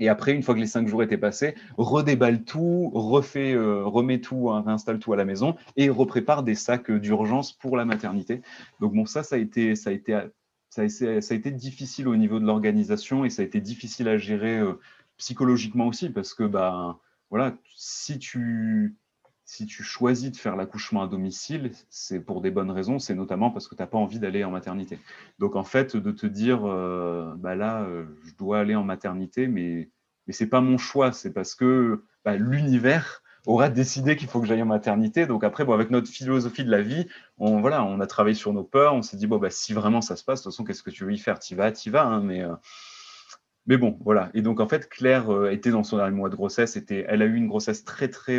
Et 0.00 0.08
après, 0.08 0.32
une 0.34 0.42
fois 0.42 0.54
que 0.54 0.60
les 0.60 0.66
cinq 0.66 0.88
jours 0.88 1.04
étaient 1.04 1.18
passés, 1.18 1.54
redéballe 1.78 2.42
tout, 2.42 2.90
refait, 2.94 3.54
euh, 3.54 3.88
tout, 4.20 4.50
hein, 4.50 4.64
réinstalle 4.66 4.98
tout 4.98 5.12
à 5.12 5.16
la 5.16 5.24
maison 5.24 5.54
et 5.76 5.88
reprépare 5.88 6.42
des 6.42 6.56
sacs 6.56 6.90
d'urgence 6.90 7.52
pour 7.52 7.76
la 7.76 7.84
maternité. 7.84 8.42
Donc 8.80 8.92
bon, 8.92 9.06
ça, 9.06 9.22
ça 9.22 9.36
a 9.36 9.38
été, 9.38 9.76
ça 9.76 9.90
a 9.90 9.92
été 9.92 10.20
ça 10.74 10.82
a, 10.82 11.34
été 11.34 11.50
difficile 11.52 12.08
au 12.08 12.16
niveau 12.16 12.40
de 12.40 12.46
l'organisation 12.46 13.24
et 13.24 13.30
ça 13.30 13.42
a 13.42 13.44
été 13.44 13.60
difficile 13.60 14.08
à 14.08 14.18
gérer 14.18 14.58
euh, 14.58 14.74
psychologiquement 15.16 15.86
aussi 15.86 16.10
parce 16.10 16.34
que 16.34 16.42
bah, 16.42 16.98
voilà, 17.30 17.56
si 17.76 18.18
tu, 18.18 18.96
si 19.44 19.66
tu 19.66 19.84
choisis 19.84 20.32
de 20.32 20.36
faire 20.36 20.56
l'accouchement 20.56 21.02
à 21.02 21.06
domicile, 21.06 21.70
c'est 21.90 22.20
pour 22.20 22.40
des 22.40 22.50
bonnes 22.50 22.72
raisons, 22.72 22.98
c'est 22.98 23.14
notamment 23.14 23.50
parce 23.50 23.68
que 23.68 23.76
tu 23.76 23.82
n'as 23.82 23.86
pas 23.86 23.98
envie 23.98 24.18
d'aller 24.18 24.42
en 24.42 24.50
maternité. 24.50 24.98
Donc 25.38 25.54
en 25.54 25.64
fait, 25.64 25.96
de 25.96 26.10
te 26.10 26.26
dire, 26.26 26.64
euh, 26.64 27.34
bah 27.36 27.54
là, 27.54 27.82
euh, 27.82 28.06
je 28.24 28.34
dois 28.34 28.58
aller 28.58 28.74
en 28.74 28.84
maternité, 28.84 29.46
mais, 29.46 29.90
mais 30.26 30.32
ce 30.32 30.42
n'est 30.42 30.50
pas 30.50 30.60
mon 30.60 30.78
choix, 30.78 31.12
c'est 31.12 31.32
parce 31.32 31.54
que 31.54 32.04
bah, 32.24 32.36
l'univers 32.36 33.22
aura 33.46 33.68
décidé 33.68 34.16
qu'il 34.16 34.28
faut 34.28 34.40
que 34.40 34.46
j'aille 34.46 34.62
en 34.62 34.66
maternité. 34.66 35.26
Donc 35.26 35.44
après, 35.44 35.64
bon, 35.64 35.72
avec 35.72 35.90
notre 35.90 36.08
philosophie 36.08 36.64
de 36.64 36.70
la 36.70 36.82
vie, 36.82 37.06
on, 37.38 37.60
voilà, 37.60 37.84
on 37.84 38.00
a 38.00 38.06
travaillé 38.06 38.34
sur 38.34 38.52
nos 38.52 38.64
peurs, 38.64 38.94
on 38.94 39.02
s'est 39.02 39.16
dit, 39.16 39.26
bon, 39.26 39.38
bah, 39.38 39.50
si 39.50 39.72
vraiment 39.72 40.00
ça 40.00 40.16
se 40.16 40.24
passe, 40.24 40.40
de 40.40 40.44
toute 40.44 40.52
façon, 40.52 40.64
qu'est-ce 40.64 40.82
que 40.82 40.90
tu 40.90 41.04
veux 41.04 41.12
y 41.12 41.18
faire? 41.18 41.38
Tu 41.38 41.54
vas, 41.54 41.72
tu 41.72 41.90
vas. 41.90 42.04
Hein, 42.04 42.20
mais, 42.22 42.42
euh, 42.42 42.54
mais 43.66 43.76
bon, 43.76 43.98
voilà. 44.02 44.30
Et 44.34 44.42
donc, 44.42 44.60
en 44.60 44.68
fait, 44.68 44.88
Claire 44.88 45.30
euh, 45.30 45.50
était 45.50 45.70
dans 45.70 45.84
son 45.84 45.96
dernier 45.96 46.16
mois 46.16 46.30
de 46.30 46.36
grossesse. 46.36 46.76
Était, 46.76 47.04
elle 47.08 47.22
a 47.22 47.26
eu 47.26 47.36
une 47.36 47.48
grossesse 47.48 47.84
très, 47.84 48.08
très 48.08 48.38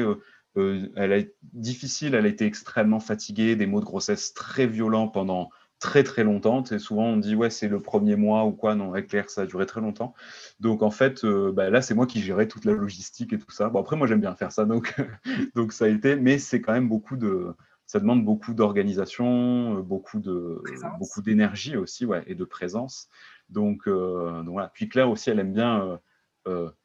euh, 0.58 0.92
elle 0.96 1.14
a, 1.14 1.22
difficile. 1.54 2.16
Elle 2.16 2.26
a 2.26 2.30
été 2.30 2.46
extrêmement 2.46 3.00
fatiguée, 3.00 3.56
des 3.56 3.66
maux 3.66 3.80
de 3.80 3.86
grossesse 3.86 4.34
très 4.34 4.68
violents 4.68 5.08
pendant 5.08 5.50
très 5.86 6.02
très 6.04 6.24
longtemps. 6.24 6.64
Et 6.64 6.80
souvent 6.80 7.06
on 7.06 7.18
dit 7.18 7.36
ouais 7.36 7.52
c'est 7.52 7.68
le 7.68 7.80
premier 7.80 8.16
mois 8.16 8.44
ou 8.46 8.52
quoi. 8.52 8.74
Non, 8.74 8.92
avec 8.92 9.08
Claire 9.08 9.30
ça 9.30 9.42
a 9.42 9.46
duré 9.46 9.68
très 9.68 9.82
longtemps. 9.82 10.16
Donc 10.60 10.82
en 10.82 10.90
fait 10.90 11.24
euh, 11.24 11.52
bah, 11.52 11.70
là 11.70 11.82
c'est 11.84 11.94
moi 11.94 12.08
qui 12.08 12.22
gérais 12.22 12.48
toute 12.48 12.66
la 12.66 12.74
logistique 12.74 13.34
et 13.34 13.38
tout 13.38 13.52
ça. 13.52 13.70
Bon 13.70 13.80
après 13.80 13.96
moi 13.96 14.08
j'aime 14.08 14.20
bien 14.20 14.34
faire 14.36 14.52
ça 14.52 14.66
donc 14.66 14.96
donc 15.56 15.74
ça 15.74 15.86
a 15.86 15.88
été, 15.90 16.16
mais 16.16 16.40
c'est 16.40 16.60
quand 16.60 16.74
même 16.74 16.90
beaucoup 16.90 17.18
de 17.18 17.54
ça 17.86 18.00
demande 18.00 18.26
beaucoup 18.26 18.56
d'organisation, 18.56 19.78
euh, 19.78 19.82
beaucoup 19.84 20.20
de 20.20 20.64
beaucoup 21.00 21.22
d'énergie 21.22 21.78
aussi 21.78 22.06
ouais 22.06 22.24
et 22.26 22.34
de 22.34 22.46
présence. 22.46 23.10
Donc, 23.50 23.88
euh, 23.88 24.42
donc 24.42 24.54
voilà. 24.54 24.72
Puis 24.74 24.90
Claire 24.90 25.12
aussi 25.12 25.30
elle 25.30 25.40
aime 25.40 25.54
bien 25.54 26.00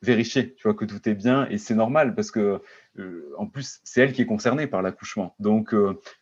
vérifier, 0.03 0.55
tu 0.55 0.63
vois, 0.65 0.75
que 0.75 0.85
tout 0.85 1.09
est 1.09 1.15
bien. 1.15 1.47
Et 1.49 1.59
c'est 1.59 1.75
normal 1.75 2.15
parce 2.15 2.31
que, 2.31 2.61
en 3.37 3.47
plus, 3.47 3.81
c'est 3.85 4.01
elle 4.01 4.13
qui 4.13 4.23
est 4.23 4.27
concernée 4.27 4.67
par 4.67 4.83
l'accouchement. 4.83 5.35
Donc, 5.39 5.75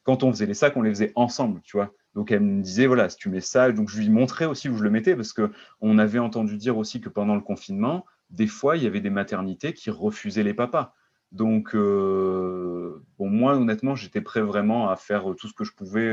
quand 0.02 0.22
on 0.22 0.32
faisait 0.32 0.46
les 0.46 0.54
sacs, 0.54 0.76
on 0.76 0.82
les 0.82 0.90
faisait 0.90 1.12
ensemble, 1.14 1.60
tu 1.62 1.76
vois. 1.76 1.94
Donc 2.14 2.32
elle 2.32 2.40
me 2.40 2.62
disait 2.62 2.86
voilà, 2.86 3.08
si 3.08 3.16
tu 3.16 3.28
mets 3.28 3.40
ça, 3.40 3.70
donc 3.70 3.88
je 3.88 3.98
lui 3.98 4.08
montrais 4.08 4.46
aussi 4.46 4.68
où 4.68 4.76
je 4.76 4.82
le 4.82 4.90
mettais 4.90 5.14
parce 5.14 5.32
que 5.32 5.52
on 5.80 5.98
avait 5.98 6.18
entendu 6.18 6.56
dire 6.56 6.76
aussi 6.76 7.00
que 7.00 7.08
pendant 7.08 7.36
le 7.36 7.40
confinement, 7.40 8.04
des 8.30 8.48
fois 8.48 8.76
il 8.76 8.82
y 8.82 8.88
avait 8.88 9.00
des 9.00 9.08
maternités 9.08 9.72
qui 9.72 9.90
refusaient 9.90 10.42
les 10.42 10.52
papas. 10.52 10.94
Donc 11.30 11.76
euh, 11.76 13.04
bon, 13.18 13.30
moi 13.30 13.54
honnêtement, 13.54 13.94
j'étais 13.94 14.20
prêt 14.20 14.40
vraiment 14.40 14.90
à 14.90 14.96
faire 14.96 15.26
tout 15.38 15.46
ce 15.46 15.54
que 15.54 15.62
je 15.62 15.72
pouvais 15.72 16.12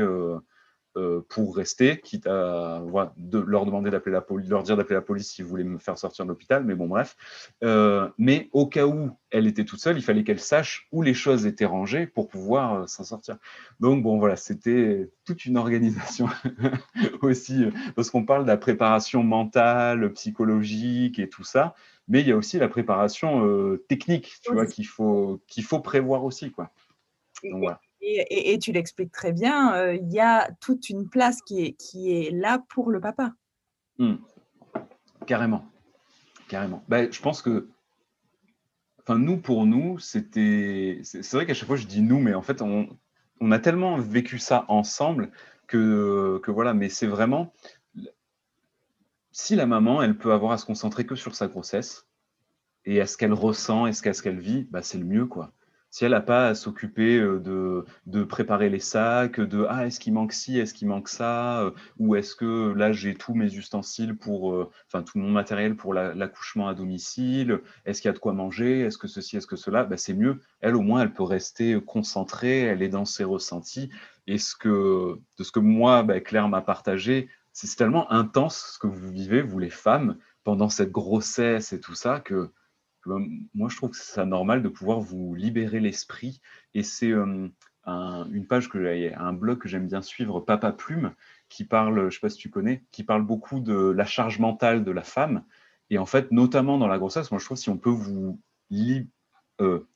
euh, 0.96 1.20
pour 1.28 1.54
rester, 1.54 2.00
quitte 2.00 2.26
à 2.26 2.82
de 3.18 3.38
leur 3.38 3.66
demander 3.66 3.90
d'appeler 3.90 4.12
la 4.12 4.22
police, 4.22 4.48
leur 4.48 4.62
dire 4.62 4.78
d'appeler 4.78 4.94
la 4.94 5.02
police 5.02 5.30
s'ils 5.30 5.44
voulaient 5.44 5.62
me 5.62 5.76
faire 5.76 5.98
sortir 5.98 6.24
de 6.24 6.30
l'hôpital, 6.30 6.64
mais 6.64 6.74
bon 6.74 6.86
bref. 6.86 7.16
Euh, 7.62 8.08
mais 8.16 8.48
au 8.52 8.66
cas 8.66 8.86
où 8.86 9.10
elle 9.30 9.46
était 9.46 9.64
toute 9.64 9.80
seule, 9.80 9.98
il 9.98 10.02
fallait 10.02 10.24
qu'elle 10.24 10.40
sache 10.40 10.88
où 10.92 11.02
les 11.02 11.12
choses 11.12 11.44
étaient 11.44 11.66
rangées 11.66 12.06
pour 12.06 12.28
pouvoir 12.28 12.74
euh, 12.74 12.86
s'en 12.86 13.04
sortir. 13.04 13.36
Donc 13.78 14.02
bon 14.02 14.18
voilà, 14.18 14.36
c'était 14.36 15.10
toute 15.26 15.44
une 15.44 15.58
organisation 15.58 16.28
aussi, 17.20 17.66
parce 17.94 18.08
qu'on 18.08 18.24
parle 18.24 18.44
de 18.44 18.48
la 18.48 18.56
préparation 18.56 19.22
mentale, 19.22 20.12
psychologique 20.14 21.18
et 21.18 21.28
tout 21.28 21.44
ça, 21.44 21.74
mais 22.08 22.22
il 22.22 22.28
y 22.28 22.32
a 22.32 22.36
aussi 22.36 22.58
la 22.58 22.68
préparation 22.68 23.76
technique, 23.88 24.36
tu 24.42 24.54
vois, 24.54 24.64
qu'il 24.64 24.86
faut 24.86 25.42
qu'il 25.46 25.64
faut 25.64 25.80
prévoir 25.80 26.24
aussi 26.24 26.50
quoi. 26.50 26.70
Donc 27.44 27.60
voilà. 27.60 27.80
Et, 28.00 28.58
tu 28.60 28.72
l'expliques 28.72 29.12
très 29.12 29.32
bien, 29.32 29.74
euh, 29.74 29.94
il 29.94 30.12
y 30.12 30.20
a 30.20 30.50
toute 30.60 30.90
une 30.90 31.08
place 31.08 31.40
qui 31.42 31.74
est, 32.06 32.30
là 32.30 32.62
pour 32.68 32.90
le 32.90 33.00
papa. 33.00 33.32
Hmm. 33.98 34.16
Carrément. 35.26 35.66
Carrément. 36.48 36.84
Ben, 36.88 37.10
je 37.10 37.20
pense 37.20 37.42
que, 37.42 37.68
enfin, 39.00 39.18
nous, 39.18 39.38
pour 39.38 39.66
nous, 39.66 39.98
c'était. 39.98 41.00
C'est 41.02 41.32
vrai 41.32 41.46
qu'à 41.46 41.54
chaque 41.54 41.66
fois, 41.66 41.76
je 41.76 41.86
dis 41.86 42.02
nous, 42.02 42.20
mais 42.20 42.34
en 42.34 42.42
fait, 42.42 42.62
on, 42.62 42.88
a 43.50 43.58
tellement 43.58 43.98
vécu 43.98 44.38
ça 44.38 44.64
ensemble 44.68 45.32
que, 45.66 46.38
que 46.44 46.50
voilà, 46.50 46.74
mais 46.74 46.88
c'est 46.88 47.08
vraiment. 47.08 47.52
Si 49.32 49.56
la 49.56 49.66
maman, 49.66 50.00
elle 50.00 50.16
peut 50.16 50.32
avoir 50.32 50.52
à 50.52 50.58
se 50.58 50.64
concentrer 50.64 51.04
que 51.04 51.14
sur 51.14 51.34
sa 51.34 51.48
grossesse 51.48 52.06
et 52.84 53.00
à 53.00 53.06
ce 53.06 53.16
qu'elle 53.16 53.34
ressent 53.34 53.86
et 53.86 53.92
ce 53.92 54.22
qu'elle 54.22 54.38
vit, 54.38 54.64
bah, 54.70 54.82
c'est 54.82 54.96
le 54.96 55.04
mieux, 55.04 55.26
quoi 55.26 55.52
si 55.96 56.04
elle 56.04 56.10
n'a 56.10 56.20
pas 56.20 56.48
à 56.48 56.54
s'occuper 56.54 57.18
de, 57.18 57.86
de, 58.04 58.22
préparer 58.22 58.68
les 58.68 58.80
sacs, 58.80 59.40
de 59.40 59.64
ah 59.70 59.86
est-ce 59.86 59.98
qu'il 59.98 60.12
manque 60.12 60.34
ci, 60.34 60.58
est-ce 60.58 60.74
qu'il 60.74 60.88
manque 60.88 61.08
ça, 61.08 61.72
ou 61.98 62.16
est-ce 62.16 62.36
que 62.36 62.74
là 62.74 62.92
j'ai 62.92 63.14
tous 63.14 63.32
mes 63.32 63.54
ustensiles 63.54 64.14
pour, 64.14 64.68
enfin 64.86 65.02
tout 65.02 65.16
mon 65.16 65.30
matériel 65.30 65.74
pour 65.74 65.94
l'accouchement 65.94 66.68
à 66.68 66.74
domicile, 66.74 67.62
est-ce 67.86 68.02
qu'il 68.02 68.10
y 68.10 68.10
a 68.10 68.12
de 68.12 68.18
quoi 68.18 68.34
manger, 68.34 68.80
est-ce 68.80 68.98
que 68.98 69.08
ceci, 69.08 69.38
est-ce 69.38 69.46
que 69.46 69.56
cela, 69.56 69.84
bah, 69.84 69.96
c'est 69.96 70.12
mieux. 70.12 70.42
Elle 70.60 70.76
au 70.76 70.82
moins 70.82 71.00
elle 71.00 71.14
peut 71.14 71.22
rester 71.22 71.80
concentrée, 71.80 72.60
elle 72.60 72.82
est 72.82 72.90
dans 72.90 73.06
ses 73.06 73.24
ressentis. 73.24 73.88
Et 74.26 74.36
ce 74.36 74.54
que, 74.54 75.18
de 75.38 75.44
ce 75.44 75.50
que 75.50 75.60
moi, 75.60 76.02
bah, 76.02 76.20
Claire 76.20 76.50
m'a 76.50 76.60
partagé, 76.60 77.30
c'est 77.54 77.74
tellement 77.74 78.12
intense 78.12 78.72
ce 78.74 78.78
que 78.78 78.86
vous 78.86 79.10
vivez, 79.10 79.40
vous 79.40 79.58
les 79.58 79.70
femmes, 79.70 80.18
pendant 80.44 80.68
cette 80.68 80.92
grossesse 80.92 81.72
et 81.72 81.80
tout 81.80 81.94
ça, 81.94 82.20
que 82.20 82.50
moi, 83.06 83.68
je 83.68 83.76
trouve 83.76 83.90
que 83.90 83.96
c'est 83.96 84.24
normal 84.26 84.62
de 84.62 84.68
pouvoir 84.68 85.00
vous 85.00 85.34
libérer 85.34 85.80
l'esprit. 85.80 86.40
Et 86.74 86.82
c'est 86.82 87.10
une 87.10 87.52
page 88.48 88.68
que 88.68 89.14
un 89.16 89.32
blog 89.32 89.58
que 89.58 89.68
j'aime 89.68 89.86
bien 89.86 90.02
suivre, 90.02 90.40
Papa 90.40 90.72
Plume, 90.72 91.12
qui 91.48 91.64
parle, 91.64 91.98
je 92.00 92.04
ne 92.04 92.10
sais 92.10 92.20
pas 92.20 92.30
si 92.30 92.38
tu 92.38 92.50
connais, 92.50 92.84
qui 92.90 93.04
parle 93.04 93.22
beaucoup 93.22 93.60
de 93.60 93.90
la 93.90 94.04
charge 94.04 94.38
mentale 94.38 94.84
de 94.84 94.90
la 94.90 95.02
femme. 95.02 95.44
Et 95.90 95.98
en 95.98 96.06
fait, 96.06 96.32
notamment 96.32 96.78
dans 96.78 96.88
la 96.88 96.98
grossesse, 96.98 97.30
moi 97.30 97.38
je 97.38 97.44
trouve 97.44 97.56
si 97.56 97.70
on 97.70 97.78
peut 97.78 97.90
vous 97.90 98.40
euh, 99.60 99.86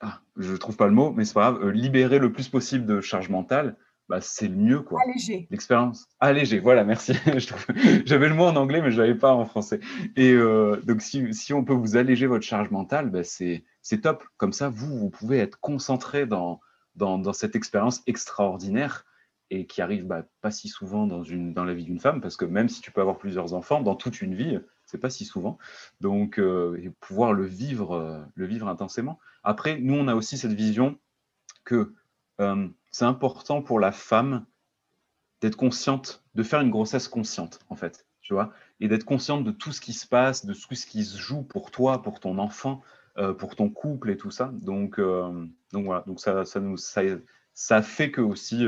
ah, 0.00 0.20
je 0.36 0.54
trouve 0.54 0.76
pas 0.76 0.86
le 0.86 0.92
mot, 0.92 1.12
mais 1.12 1.24
c'est 1.24 1.34
grave, 1.34 1.62
euh, 1.62 1.70
libérer 1.70 2.18
le 2.18 2.32
plus 2.32 2.48
possible 2.48 2.86
de 2.86 3.00
charge 3.00 3.28
mentale, 3.28 3.76
bah, 4.08 4.20
c'est 4.20 4.48
le 4.48 4.56
mieux. 4.56 4.80
Quoi. 4.80 5.00
Alléger. 5.02 5.46
L'expérience. 5.50 6.06
Alléger, 6.20 6.58
voilà, 6.58 6.84
merci. 6.84 7.14
J'avais 8.04 8.28
le 8.28 8.34
mot 8.34 8.44
en 8.44 8.56
anglais, 8.56 8.82
mais 8.82 8.90
je 8.90 8.96
ne 8.96 9.02
l'avais 9.02 9.18
pas 9.18 9.32
en 9.34 9.46
français. 9.46 9.80
Et 10.16 10.32
euh, 10.32 10.80
donc, 10.84 11.00
si, 11.00 11.32
si, 11.32 11.54
on 11.54 11.64
peut 11.64 11.72
vous 11.72 11.96
alléger 11.96 12.26
votre 12.26 12.44
charge 12.44 12.70
mentale, 12.70 13.10
bah, 13.10 13.24
c'est 13.24 13.62
top. 14.02 14.24
Comme 14.36 14.52
ça, 14.52 14.68
vous, 14.68 14.98
vous 14.98 15.10
pouvez 15.10 15.38
être 15.38 15.58
concentré 15.60 16.26
dans, 16.26 16.60
dans, 16.96 17.18
dans 17.18 17.32
cette 17.32 17.56
expérience 17.56 18.02
extraordinaire 18.06 19.06
et 19.50 19.66
qui 19.66 19.80
arrive 19.80 20.06
bah, 20.06 20.24
pas 20.40 20.50
si 20.50 20.68
souvent 20.68 21.06
dans, 21.06 21.22
une, 21.22 21.54
dans 21.54 21.64
la 21.64 21.74
vie 21.74 21.84
d'une 21.84 22.00
femme, 22.00 22.20
parce 22.20 22.36
que 22.36 22.44
même 22.44 22.68
si 22.68 22.80
tu 22.80 22.90
peux 22.90 23.00
avoir 23.00 23.18
plusieurs 23.18 23.54
enfants, 23.54 23.80
dans 23.80 23.94
toute 23.94 24.20
une 24.20 24.34
vie, 24.34 24.58
c'est 24.84 24.98
pas 24.98 25.10
si 25.10 25.24
souvent. 25.24 25.58
Donc, 26.00 26.38
euh, 26.38 26.92
pouvoir 27.00 27.32
le 27.32 27.46
vivre, 27.46 27.92
euh, 27.92 28.20
le 28.34 28.46
vivre 28.46 28.68
intensément. 28.68 29.18
Après, 29.42 29.78
nous, 29.78 29.94
on 29.94 30.08
a 30.08 30.14
aussi 30.14 30.36
cette 30.36 30.52
vision 30.52 30.98
que 31.64 31.94
c'est 32.94 33.04
important 33.04 33.60
pour 33.60 33.80
la 33.80 33.90
femme 33.90 34.46
d'être 35.40 35.56
consciente, 35.56 36.22
de 36.36 36.44
faire 36.44 36.60
une 36.60 36.70
grossesse 36.70 37.08
consciente, 37.08 37.58
en 37.68 37.74
fait, 37.74 38.06
tu 38.20 38.34
vois, 38.34 38.52
et 38.78 38.86
d'être 38.86 39.04
consciente 39.04 39.42
de 39.42 39.50
tout 39.50 39.72
ce 39.72 39.80
qui 39.80 39.92
se 39.92 40.06
passe, 40.06 40.46
de 40.46 40.54
tout 40.54 40.76
ce 40.76 40.86
qui 40.86 41.04
se 41.04 41.18
joue 41.18 41.42
pour 41.42 41.72
toi, 41.72 42.02
pour 42.02 42.20
ton 42.20 42.38
enfant, 42.38 42.82
pour 43.38 43.56
ton 43.56 43.68
couple 43.68 44.10
et 44.10 44.16
tout 44.16 44.30
ça. 44.30 44.52
Donc, 44.54 45.00
donc 45.00 45.84
voilà, 45.84 46.04
donc 46.06 46.20
ça, 46.20 46.44
ça, 46.44 46.60
nous, 46.60 46.76
ça, 46.76 47.02
ça 47.52 47.82
fait 47.82 48.12
que 48.12 48.20
aussi 48.20 48.64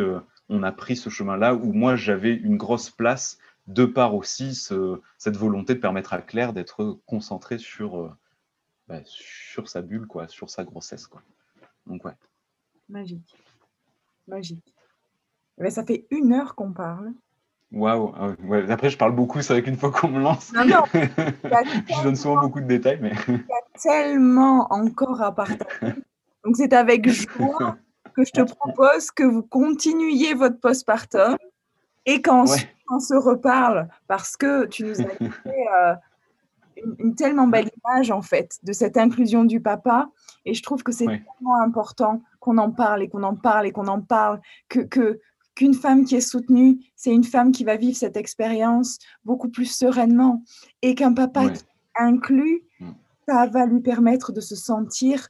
on 0.49 0.65
a 0.65 0.73
pris 0.73 0.97
ce 0.97 1.09
chemin-là 1.09 1.55
où 1.55 1.73
moi 1.73 1.95
j'avais 1.95 2.35
une 2.35 2.57
grosse 2.57 2.91
place 2.91 3.39
de 3.69 3.85
par 3.85 4.17
aussi 4.17 4.57
cette 4.57 5.37
volonté 5.37 5.77
de 5.77 5.81
permettre 5.81 6.15
à 6.15 6.21
Claire 6.21 6.53
d'être 6.53 6.99
concentrée 7.07 7.59
sur, 7.59 8.01
euh, 8.01 8.11
bah, 8.89 9.03
sur 9.05 9.69
sa 9.69 9.83
bulle, 9.83 10.09
quoi, 10.09 10.27
sur 10.27 10.51
sa 10.51 10.65
grossesse. 10.65 11.07
Quoi. 11.07 11.23
Donc 11.87 12.05
ouais. 12.05 12.17
Magique. 12.89 13.37
Magique. 14.29 14.75
Mais 15.59 15.71
ça 15.71 15.85
fait 15.85 16.07
une 16.11 16.33
heure 16.33 16.55
qu'on 16.55 16.73
parle. 16.73 17.13
Waouh. 17.73 18.13
Ah 18.17 18.35
après, 18.69 18.91
je 18.91 18.97
parle 18.97 19.15
beaucoup, 19.15 19.41
c'est 19.43 19.53
vrai 19.53 19.63
qu'une 19.63 19.77
fois 19.77 19.91
qu'on 19.91 20.09
me 20.09 20.21
lance, 20.21 20.53
non, 20.53 20.65
non. 20.65 20.85
je 20.95 22.03
donne 22.03 22.17
souvent 22.17 22.41
beaucoup 22.41 22.61
de 22.61 22.67
détails. 22.67 22.99
Mais... 23.01 23.13
Il 23.29 23.35
y 23.35 23.37
a 23.37 23.79
tellement 23.81 24.67
encore 24.71 25.21
à 25.21 25.35
partager. 25.35 25.95
Donc 26.45 26.57
c'est 26.57 26.73
avec 26.73 27.09
joie 27.09 27.77
que 28.15 28.25
je 28.25 28.31
te 28.31 28.43
propose 28.43 29.11
que 29.11 29.25
vous 29.25 29.43
continuiez 29.43 30.35
votre 30.35 30.61
postpartum 30.61 31.37
et 32.07 32.23
quand 32.23 32.47
on 32.91 33.01
se 33.01 33.15
reparle, 33.15 33.89
parce 34.07 34.37
que 34.37 34.67
tu 34.67 34.85
nous 34.85 35.01
as 35.01 35.05
fait 35.19 35.67
euh, 35.75 35.95
une, 36.99 37.15
tellement 37.17 37.49
belle 37.49 37.69
image 37.85 38.13
en 38.13 38.23
fait 38.23 38.59
de 38.63 38.73
cette 38.73 38.97
inclusion 38.97 39.45
du 39.45 39.61
papa, 39.61 40.09
et 40.45 40.55
je 40.55 40.63
trouve 40.63 40.85
que 40.85 40.93
c'est 40.93 41.07
tellement 41.07 41.61
important 41.61 42.23
qu'on 42.47 42.59
en 42.59 42.71
parle 42.71 43.03
et 43.03 43.09
qu'on 43.09 43.25
en 43.25 43.35
parle 43.35 43.67
et 43.67 43.73
qu'on 43.73 43.89
en 43.89 44.01
parle, 44.01 44.41
que, 44.69 44.79
que 44.79 45.21
qu'une 45.57 45.75
femme 45.75 46.05
qui 46.05 46.15
est 46.15 46.21
soutenue, 46.21 46.79
c'est 46.95 47.13
une 47.13 47.25
femme 47.25 47.51
qui 47.51 47.65
va 47.65 47.77
vivre 47.77 47.97
cette 47.97 48.17
expérience 48.17 48.99
beaucoup 49.25 49.49
plus 49.49 49.65
sereinement, 49.65 50.45
et 50.83 50.95
qu'un 50.95 51.15
papa 51.15 51.49
qui 51.49 51.65
inclut, 51.99 52.63
mm. 52.79 52.91
ça 53.27 53.47
va 53.47 53.67
lui 53.67 53.81
permettre 53.81 54.33
de 54.33 54.41
se 54.41 54.55
sentir 54.55 55.29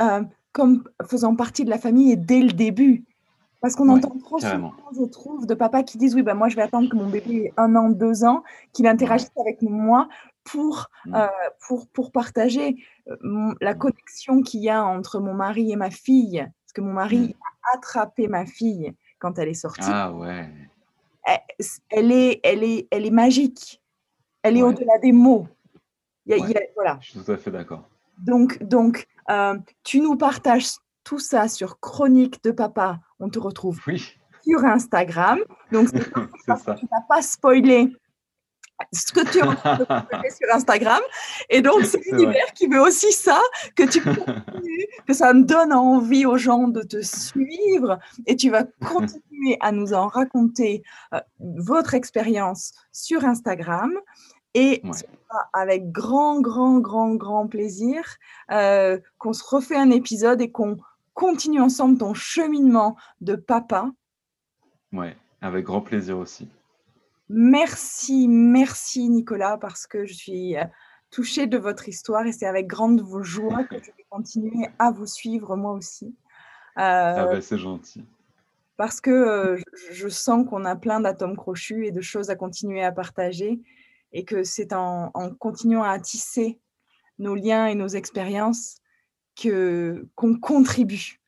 euh, 0.00 0.22
comme 0.52 0.84
faisant 1.08 1.34
partie 1.34 1.64
de 1.64 1.70
la 1.70 1.78
famille 1.78 2.12
et 2.12 2.16
dès 2.16 2.42
le 2.42 2.52
début. 2.52 3.04
Parce 3.60 3.74
qu'on 3.76 3.88
entend 3.88 4.14
trop 4.18 4.38
souvent, 4.38 4.74
je 4.94 5.04
trouve, 5.04 5.46
de 5.46 5.54
papas 5.54 5.84
qui 5.84 5.96
disent 5.96 6.14
Oui, 6.14 6.22
ben 6.22 6.34
moi, 6.34 6.50
je 6.50 6.56
vais 6.56 6.62
attendre 6.62 6.90
que 6.90 6.96
mon 6.96 7.08
bébé 7.08 7.46
ait 7.46 7.52
un 7.56 7.74
an, 7.76 7.88
deux 7.88 8.22
ans, 8.22 8.42
qu'il 8.74 8.86
interagisse 8.86 9.32
avec 9.40 9.62
moi 9.62 10.06
pour, 10.44 10.88
mm. 11.06 11.14
euh, 11.14 11.28
pour, 11.66 11.88
pour 11.88 12.12
partager 12.12 12.76
euh, 13.08 13.54
la 13.60 13.74
connexion 13.74 14.42
qu'il 14.42 14.60
y 14.60 14.70
a 14.70 14.84
entre 14.84 15.18
mon 15.20 15.34
mari 15.34 15.72
et 15.72 15.76
ma 15.76 15.90
fille. 15.90 16.38
Parce 16.40 16.72
que 16.74 16.80
mon 16.80 16.92
mari 16.92 17.18
mm. 17.18 17.32
a 17.32 17.76
attrapé 17.76 18.28
ma 18.28 18.46
fille 18.46 18.94
quand 19.18 19.38
elle 19.38 19.48
est 19.48 19.54
sortie. 19.54 19.80
Ah 19.84 20.12
ouais. 20.12 20.48
Elle, 21.90 22.12
est, 22.12 22.40
elle, 22.42 22.62
est, 22.62 22.86
elle 22.90 23.06
est 23.06 23.10
magique. 23.10 23.80
Elle 24.42 24.58
est 24.58 24.62
au-delà 24.62 24.98
des 24.98 25.12
mots. 25.12 25.48
voilà. 26.74 26.98
Je 27.00 27.10
suis 27.10 27.20
tout 27.20 27.32
à 27.32 27.36
fait 27.38 27.50
d'accord. 27.50 27.88
Donc, 28.18 28.62
donc 28.62 29.06
euh, 29.30 29.58
tu 29.82 30.00
nous 30.00 30.16
partages 30.16 30.72
tout 31.02 31.18
ça 31.18 31.48
sur 31.48 31.80
Chronique 31.80 32.42
de 32.44 32.50
Papa. 32.50 33.00
On 33.18 33.30
te 33.30 33.38
retrouve 33.38 33.80
sur 34.42 34.64
Instagram. 34.64 35.38
Donc, 35.72 35.88
ça. 36.46 36.74
tu 36.74 36.86
n'as 36.92 37.00
pas 37.08 37.22
spoilé 37.22 37.90
ce 38.92 39.12
que 39.12 39.20
tu 39.30 39.40
as 39.40 40.30
sur 40.36 40.54
Instagram. 40.54 41.00
Et 41.50 41.62
donc, 41.62 41.84
c'est 41.84 42.00
l'univers 42.10 42.52
qui 42.54 42.66
veut 42.66 42.80
aussi 42.80 43.12
ça, 43.12 43.40
que 43.76 43.84
tu 43.84 44.02
continues, 44.02 44.86
que 45.06 45.12
ça 45.12 45.32
me 45.32 45.44
donne 45.44 45.72
envie 45.72 46.26
aux 46.26 46.36
gens 46.36 46.68
de 46.68 46.82
te 46.82 47.00
suivre 47.02 47.98
et 48.26 48.36
tu 48.36 48.50
vas 48.50 48.64
continuer 48.80 49.56
à 49.60 49.72
nous 49.72 49.92
en 49.92 50.08
raconter 50.08 50.82
euh, 51.12 51.20
votre 51.38 51.94
expérience 51.94 52.72
sur 52.92 53.24
Instagram. 53.24 53.92
Et 54.56 54.82
avec 55.52 55.90
grand, 55.90 56.40
grand, 56.40 56.78
grand, 56.78 57.16
grand 57.16 57.48
plaisir 57.48 58.04
euh, 58.52 59.00
qu'on 59.18 59.32
se 59.32 59.42
refait 59.44 59.76
un 59.76 59.90
épisode 59.90 60.40
et 60.40 60.52
qu'on 60.52 60.78
continue 61.12 61.60
ensemble 61.60 61.98
ton 61.98 62.14
cheminement 62.14 62.96
de 63.20 63.34
papa. 63.34 63.90
Ouais, 64.92 65.16
avec 65.40 65.64
grand 65.64 65.80
plaisir 65.80 66.18
aussi. 66.18 66.48
Merci, 67.28 68.28
merci 68.28 69.08
Nicolas, 69.08 69.56
parce 69.56 69.86
que 69.86 70.04
je 70.04 70.12
suis 70.12 70.56
euh, 70.56 70.64
touchée 71.10 71.46
de 71.46 71.56
votre 71.56 71.88
histoire 71.88 72.26
et 72.26 72.32
c'est 72.32 72.46
avec 72.46 72.66
grande 72.66 73.02
joie 73.22 73.64
que 73.64 73.78
je 73.78 73.86
vais 73.86 74.06
continuer 74.10 74.68
à 74.78 74.90
vous 74.90 75.06
suivre 75.06 75.56
moi 75.56 75.72
aussi. 75.72 76.14
Euh, 76.76 77.14
ah 77.16 77.26
ben, 77.26 77.40
c'est 77.40 77.58
gentil. 77.58 78.04
Parce 78.76 79.00
que 79.00 79.56
je 79.92 80.08
sens 80.08 80.46
qu'on 80.48 80.64
a 80.64 80.74
plein 80.74 81.00
d'atomes 81.00 81.36
crochus 81.36 81.86
et 81.86 81.92
de 81.92 82.00
choses 82.00 82.30
à 82.30 82.36
continuer 82.36 82.82
à 82.82 82.90
partager 82.90 83.60
et 84.12 84.24
que 84.24 84.42
c'est 84.42 84.72
en, 84.72 85.10
continuant 85.38 85.82
à 85.82 85.98
tisser 86.00 86.60
nos 87.18 87.36
liens 87.36 87.66
et 87.66 87.74
nos 87.74 87.88
expériences 87.88 88.78
que 89.40 90.08
qu'on 90.16 90.38
contribue. 90.38 91.20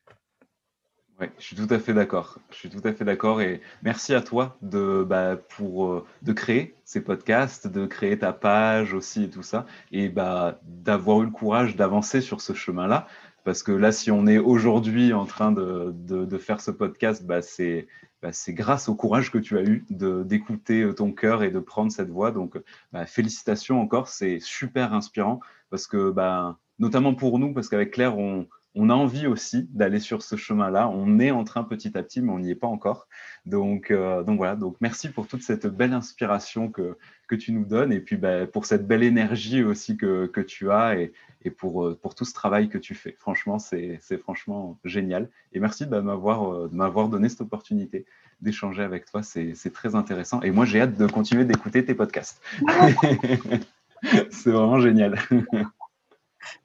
Oui, 1.19 1.27
je 1.39 1.43
suis 1.45 1.55
tout 1.55 1.67
à 1.71 1.79
fait 1.79 1.95
d'accord. 1.95 2.37
Je 2.51 2.55
suis 2.57 2.69
tout 2.69 2.81
à 2.83 2.93
fait 2.93 3.03
d'accord 3.03 3.41
et 3.41 3.61
merci 3.81 4.13
à 4.13 4.21
toi 4.21 4.55
de, 4.61 5.03
bah, 5.03 5.35
pour, 5.35 5.87
euh, 5.87 6.05
de 6.21 6.31
créer 6.31 6.75
ces 6.85 7.01
podcasts, 7.01 7.67
de 7.67 7.87
créer 7.87 8.19
ta 8.19 8.33
page 8.33 8.93
aussi 8.93 9.23
et 9.23 9.29
tout 9.29 9.41
ça, 9.41 9.65
et 9.91 10.09
bah, 10.09 10.59
d'avoir 10.63 11.23
eu 11.23 11.25
le 11.25 11.31
courage 11.31 11.75
d'avancer 11.75 12.21
sur 12.21 12.39
ce 12.41 12.53
chemin-là. 12.53 13.07
Parce 13.43 13.63
que 13.63 13.71
là, 13.71 13.91
si 13.91 14.11
on 14.11 14.27
est 14.27 14.37
aujourd'hui 14.37 15.11
en 15.13 15.25
train 15.25 15.51
de, 15.51 15.91
de, 15.91 16.37
faire 16.37 16.61
ce 16.61 16.69
podcast, 16.69 17.25
bah, 17.25 17.41
c'est 17.41 17.87
bah, 18.21 18.29
grâce 18.49 18.87
au 18.87 18.93
courage 18.93 19.31
que 19.31 19.39
tu 19.39 19.57
as 19.57 19.63
eu 19.63 19.85
d'écouter 19.89 20.83
euh, 20.83 20.93
ton 20.93 21.11
cœur 21.13 21.41
et 21.41 21.49
de 21.49 21.59
prendre 21.59 21.91
cette 21.91 22.09
voie. 22.09 22.29
Donc, 22.29 22.61
bah, 22.91 23.07
félicitations 23.07 23.81
encore, 23.81 24.07
c'est 24.07 24.37
super 24.39 24.93
inspirant 24.93 25.39
parce 25.71 25.87
que, 25.87 26.11
bah, 26.11 26.59
notamment 26.77 27.15
pour 27.15 27.39
nous, 27.39 27.53
parce 27.53 27.69
qu'avec 27.69 27.91
Claire, 27.91 28.19
on, 28.19 28.47
on, 28.77 28.89
a 28.89 28.93
envie 28.93 29.27
aussi 29.27 29.67
d'aller 29.71 29.99
sur 29.99 30.21
ce 30.21 30.35
chemin-là. 30.35 30.89
On 30.89 31.19
est 31.19 31.31
en 31.31 31.43
train 31.43 31.63
petit 31.63 31.97
à 31.97 32.03
petit, 32.03 32.21
mais 32.21 32.31
on 32.31 32.39
n'y 32.39 32.51
est 32.51 32.55
pas 32.55 32.67
encore. 32.67 33.07
Donc, 33.45 33.91
euh, 33.91 34.23
donc 34.23 34.37
voilà, 34.37 34.55
donc 34.55 34.77
merci 34.81 35.09
pour 35.09 35.27
toute 35.27 35.41
cette 35.41 35.67
belle 35.67 35.93
inspiration 35.93 36.69
que, 36.69 36.97
que 37.27 37.35
tu 37.35 37.51
nous 37.51 37.65
donnes 37.65 37.91
et 37.91 37.99
puis 37.99 38.17
bah, 38.17 38.45
pour 38.47 38.65
cette 38.65 38.87
belle 38.87 39.03
énergie 39.03 39.63
aussi 39.63 39.97
que, 39.97 40.27
que 40.27 40.41
tu 40.41 40.71
as 40.71 40.99
et, 40.99 41.13
et 41.43 41.51
pour, 41.51 41.85
euh, 41.85 41.99
pour 42.01 42.15
tout 42.15 42.25
ce 42.25 42.33
travail 42.33 42.69
que 42.69 42.77
tu 42.77 42.95
fais. 42.95 43.15
Franchement, 43.19 43.59
c'est 43.59 43.99
franchement 44.19 44.77
génial. 44.83 45.29
Et 45.53 45.59
merci 45.59 45.85
de 45.85 45.99
m'avoir 45.99 47.09
donné 47.09 47.29
cette 47.29 47.41
opportunité 47.41 48.05
d'échanger 48.41 48.83
avec 48.83 49.05
toi. 49.05 49.23
C'est 49.23 49.73
très 49.73 49.95
intéressant. 49.95 50.41
Et 50.41 50.51
moi, 50.51 50.65
j'ai 50.65 50.81
hâte 50.81 50.97
de 50.97 51.07
continuer 51.07 51.45
d'écouter 51.45 51.83
tes 51.85 51.95
podcasts. 51.95 52.41
c'est 54.29 54.51
vraiment 54.51 54.79
génial. 54.79 55.17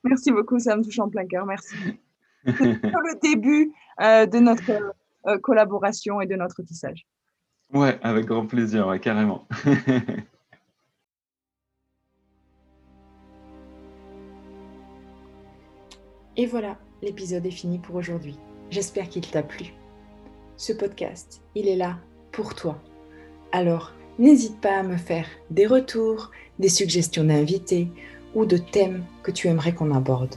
Merci 0.03 0.31
beaucoup, 0.31 0.59
ça 0.59 0.75
me 0.75 0.83
touche 0.83 0.99
en 0.99 1.09
plein 1.09 1.25
cœur. 1.25 1.45
Merci. 1.45 1.75
C'est 2.45 2.53
le 2.55 3.19
début 3.21 3.71
euh, 4.01 4.25
de 4.25 4.39
notre 4.39 4.71
euh, 5.27 5.37
collaboration 5.39 6.19
et 6.21 6.25
de 6.25 6.35
notre 6.35 6.61
tissage. 6.63 7.05
Ouais, 7.73 7.99
avec 8.03 8.25
grand 8.25 8.45
plaisir, 8.45 8.99
carrément. 9.01 9.47
Et 16.35 16.47
voilà, 16.47 16.77
l'épisode 17.03 17.45
est 17.45 17.51
fini 17.51 17.77
pour 17.77 17.95
aujourd'hui. 17.95 18.39
J'espère 18.71 19.07
qu'il 19.07 19.27
t'a 19.27 19.43
plu. 19.43 19.65
Ce 20.57 20.73
podcast, 20.73 21.43
il 21.53 21.67
est 21.67 21.75
là 21.75 21.99
pour 22.31 22.55
toi. 22.55 22.81
Alors, 23.51 23.93
n'hésite 24.17 24.59
pas 24.59 24.79
à 24.79 24.83
me 24.83 24.97
faire 24.97 25.27
des 25.51 25.67
retours, 25.67 26.31
des 26.57 26.69
suggestions 26.69 27.23
d'invités 27.23 27.87
ou 28.35 28.45
de 28.45 28.57
thèmes 28.57 29.03
que 29.21 29.31
tu 29.31 29.47
aimerais 29.47 29.73
qu'on 29.73 29.93
aborde. 29.93 30.35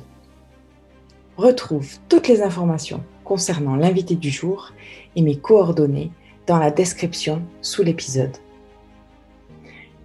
Retrouve 1.36 1.98
toutes 2.09 2.28
les 2.28 2.43
informations 2.43 3.02
concernant 3.24 3.77
l'invité 3.77 4.14
du 4.14 4.31
jour 4.31 4.73
et 5.16 5.23
mes 5.23 5.36
coordonnées 5.36 6.10
dans 6.47 6.59
la 6.59 6.70
description 6.70 7.43
sous 7.60 7.82
l'épisode. 7.82 8.36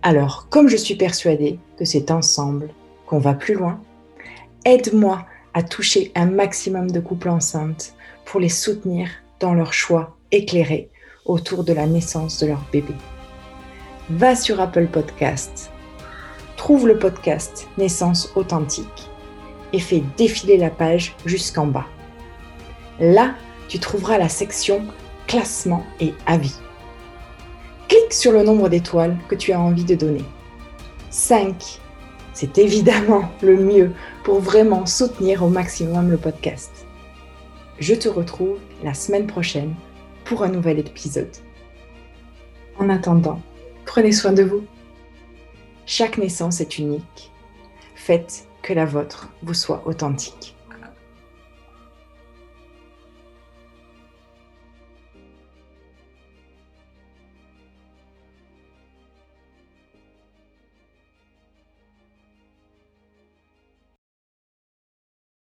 Alors, 0.01 0.47
comme 0.49 0.67
je 0.67 0.77
suis 0.77 0.95
persuadée 0.95 1.59
que 1.77 1.85
c'est 1.85 2.09
ensemble 2.11 2.69
qu'on 3.05 3.19
va 3.19 3.33
plus 3.33 3.53
loin, 3.53 3.79
aide-moi 4.65 5.25
à 5.53 5.63
toucher 5.63 6.11
un 6.15 6.25
maximum 6.25 6.89
de 6.89 6.99
couples 6.99 7.29
enceintes 7.29 7.93
pour 8.25 8.39
les 8.39 8.49
soutenir 8.49 9.09
dans 9.39 9.53
leur 9.53 9.73
choix 9.73 10.17
éclairé 10.31 10.89
autour 11.25 11.63
de 11.63 11.73
la 11.73 11.85
naissance 11.85 12.39
de 12.39 12.47
leur 12.47 12.63
bébé. 12.71 12.93
Va 14.09 14.35
sur 14.35 14.59
Apple 14.59 14.87
Podcast, 14.87 15.70
trouve 16.61 16.87
le 16.87 16.99
podcast 16.99 17.67
Naissance 17.79 18.33
authentique 18.35 19.09
et 19.73 19.79
fais 19.79 20.03
défiler 20.15 20.57
la 20.57 20.69
page 20.69 21.15
jusqu'en 21.25 21.65
bas. 21.65 21.87
Là, 22.99 23.33
tu 23.67 23.79
trouveras 23.79 24.19
la 24.19 24.29
section 24.29 24.85
classement 25.25 25.83
et 25.99 26.13
avis. 26.27 26.53
Clique 27.87 28.13
sur 28.13 28.31
le 28.31 28.43
nombre 28.43 28.69
d'étoiles 28.69 29.17
que 29.27 29.33
tu 29.33 29.53
as 29.53 29.59
envie 29.59 29.85
de 29.85 29.95
donner. 29.95 30.23
5. 31.09 31.79
C'est 32.33 32.59
évidemment 32.59 33.23
le 33.41 33.57
mieux 33.57 33.91
pour 34.23 34.39
vraiment 34.39 34.85
soutenir 34.85 35.41
au 35.41 35.49
maximum 35.49 36.11
le 36.11 36.17
podcast. 36.17 36.85
Je 37.79 37.95
te 37.95 38.07
retrouve 38.07 38.59
la 38.83 38.93
semaine 38.93 39.25
prochaine 39.25 39.73
pour 40.25 40.43
un 40.43 40.49
nouvel 40.49 40.77
épisode. 40.77 41.35
En 42.77 42.87
attendant, 42.87 43.41
prenez 43.83 44.11
soin 44.11 44.31
de 44.31 44.43
vous. 44.43 44.61
Chaque 45.85 46.17
naissance 46.17 46.61
est 46.61 46.77
unique. 46.77 47.31
Faites 47.95 48.47
que 48.61 48.73
la 48.73 48.85
vôtre 48.85 49.29
vous 49.43 49.53
soit 49.53 49.83
authentique. 49.85 50.50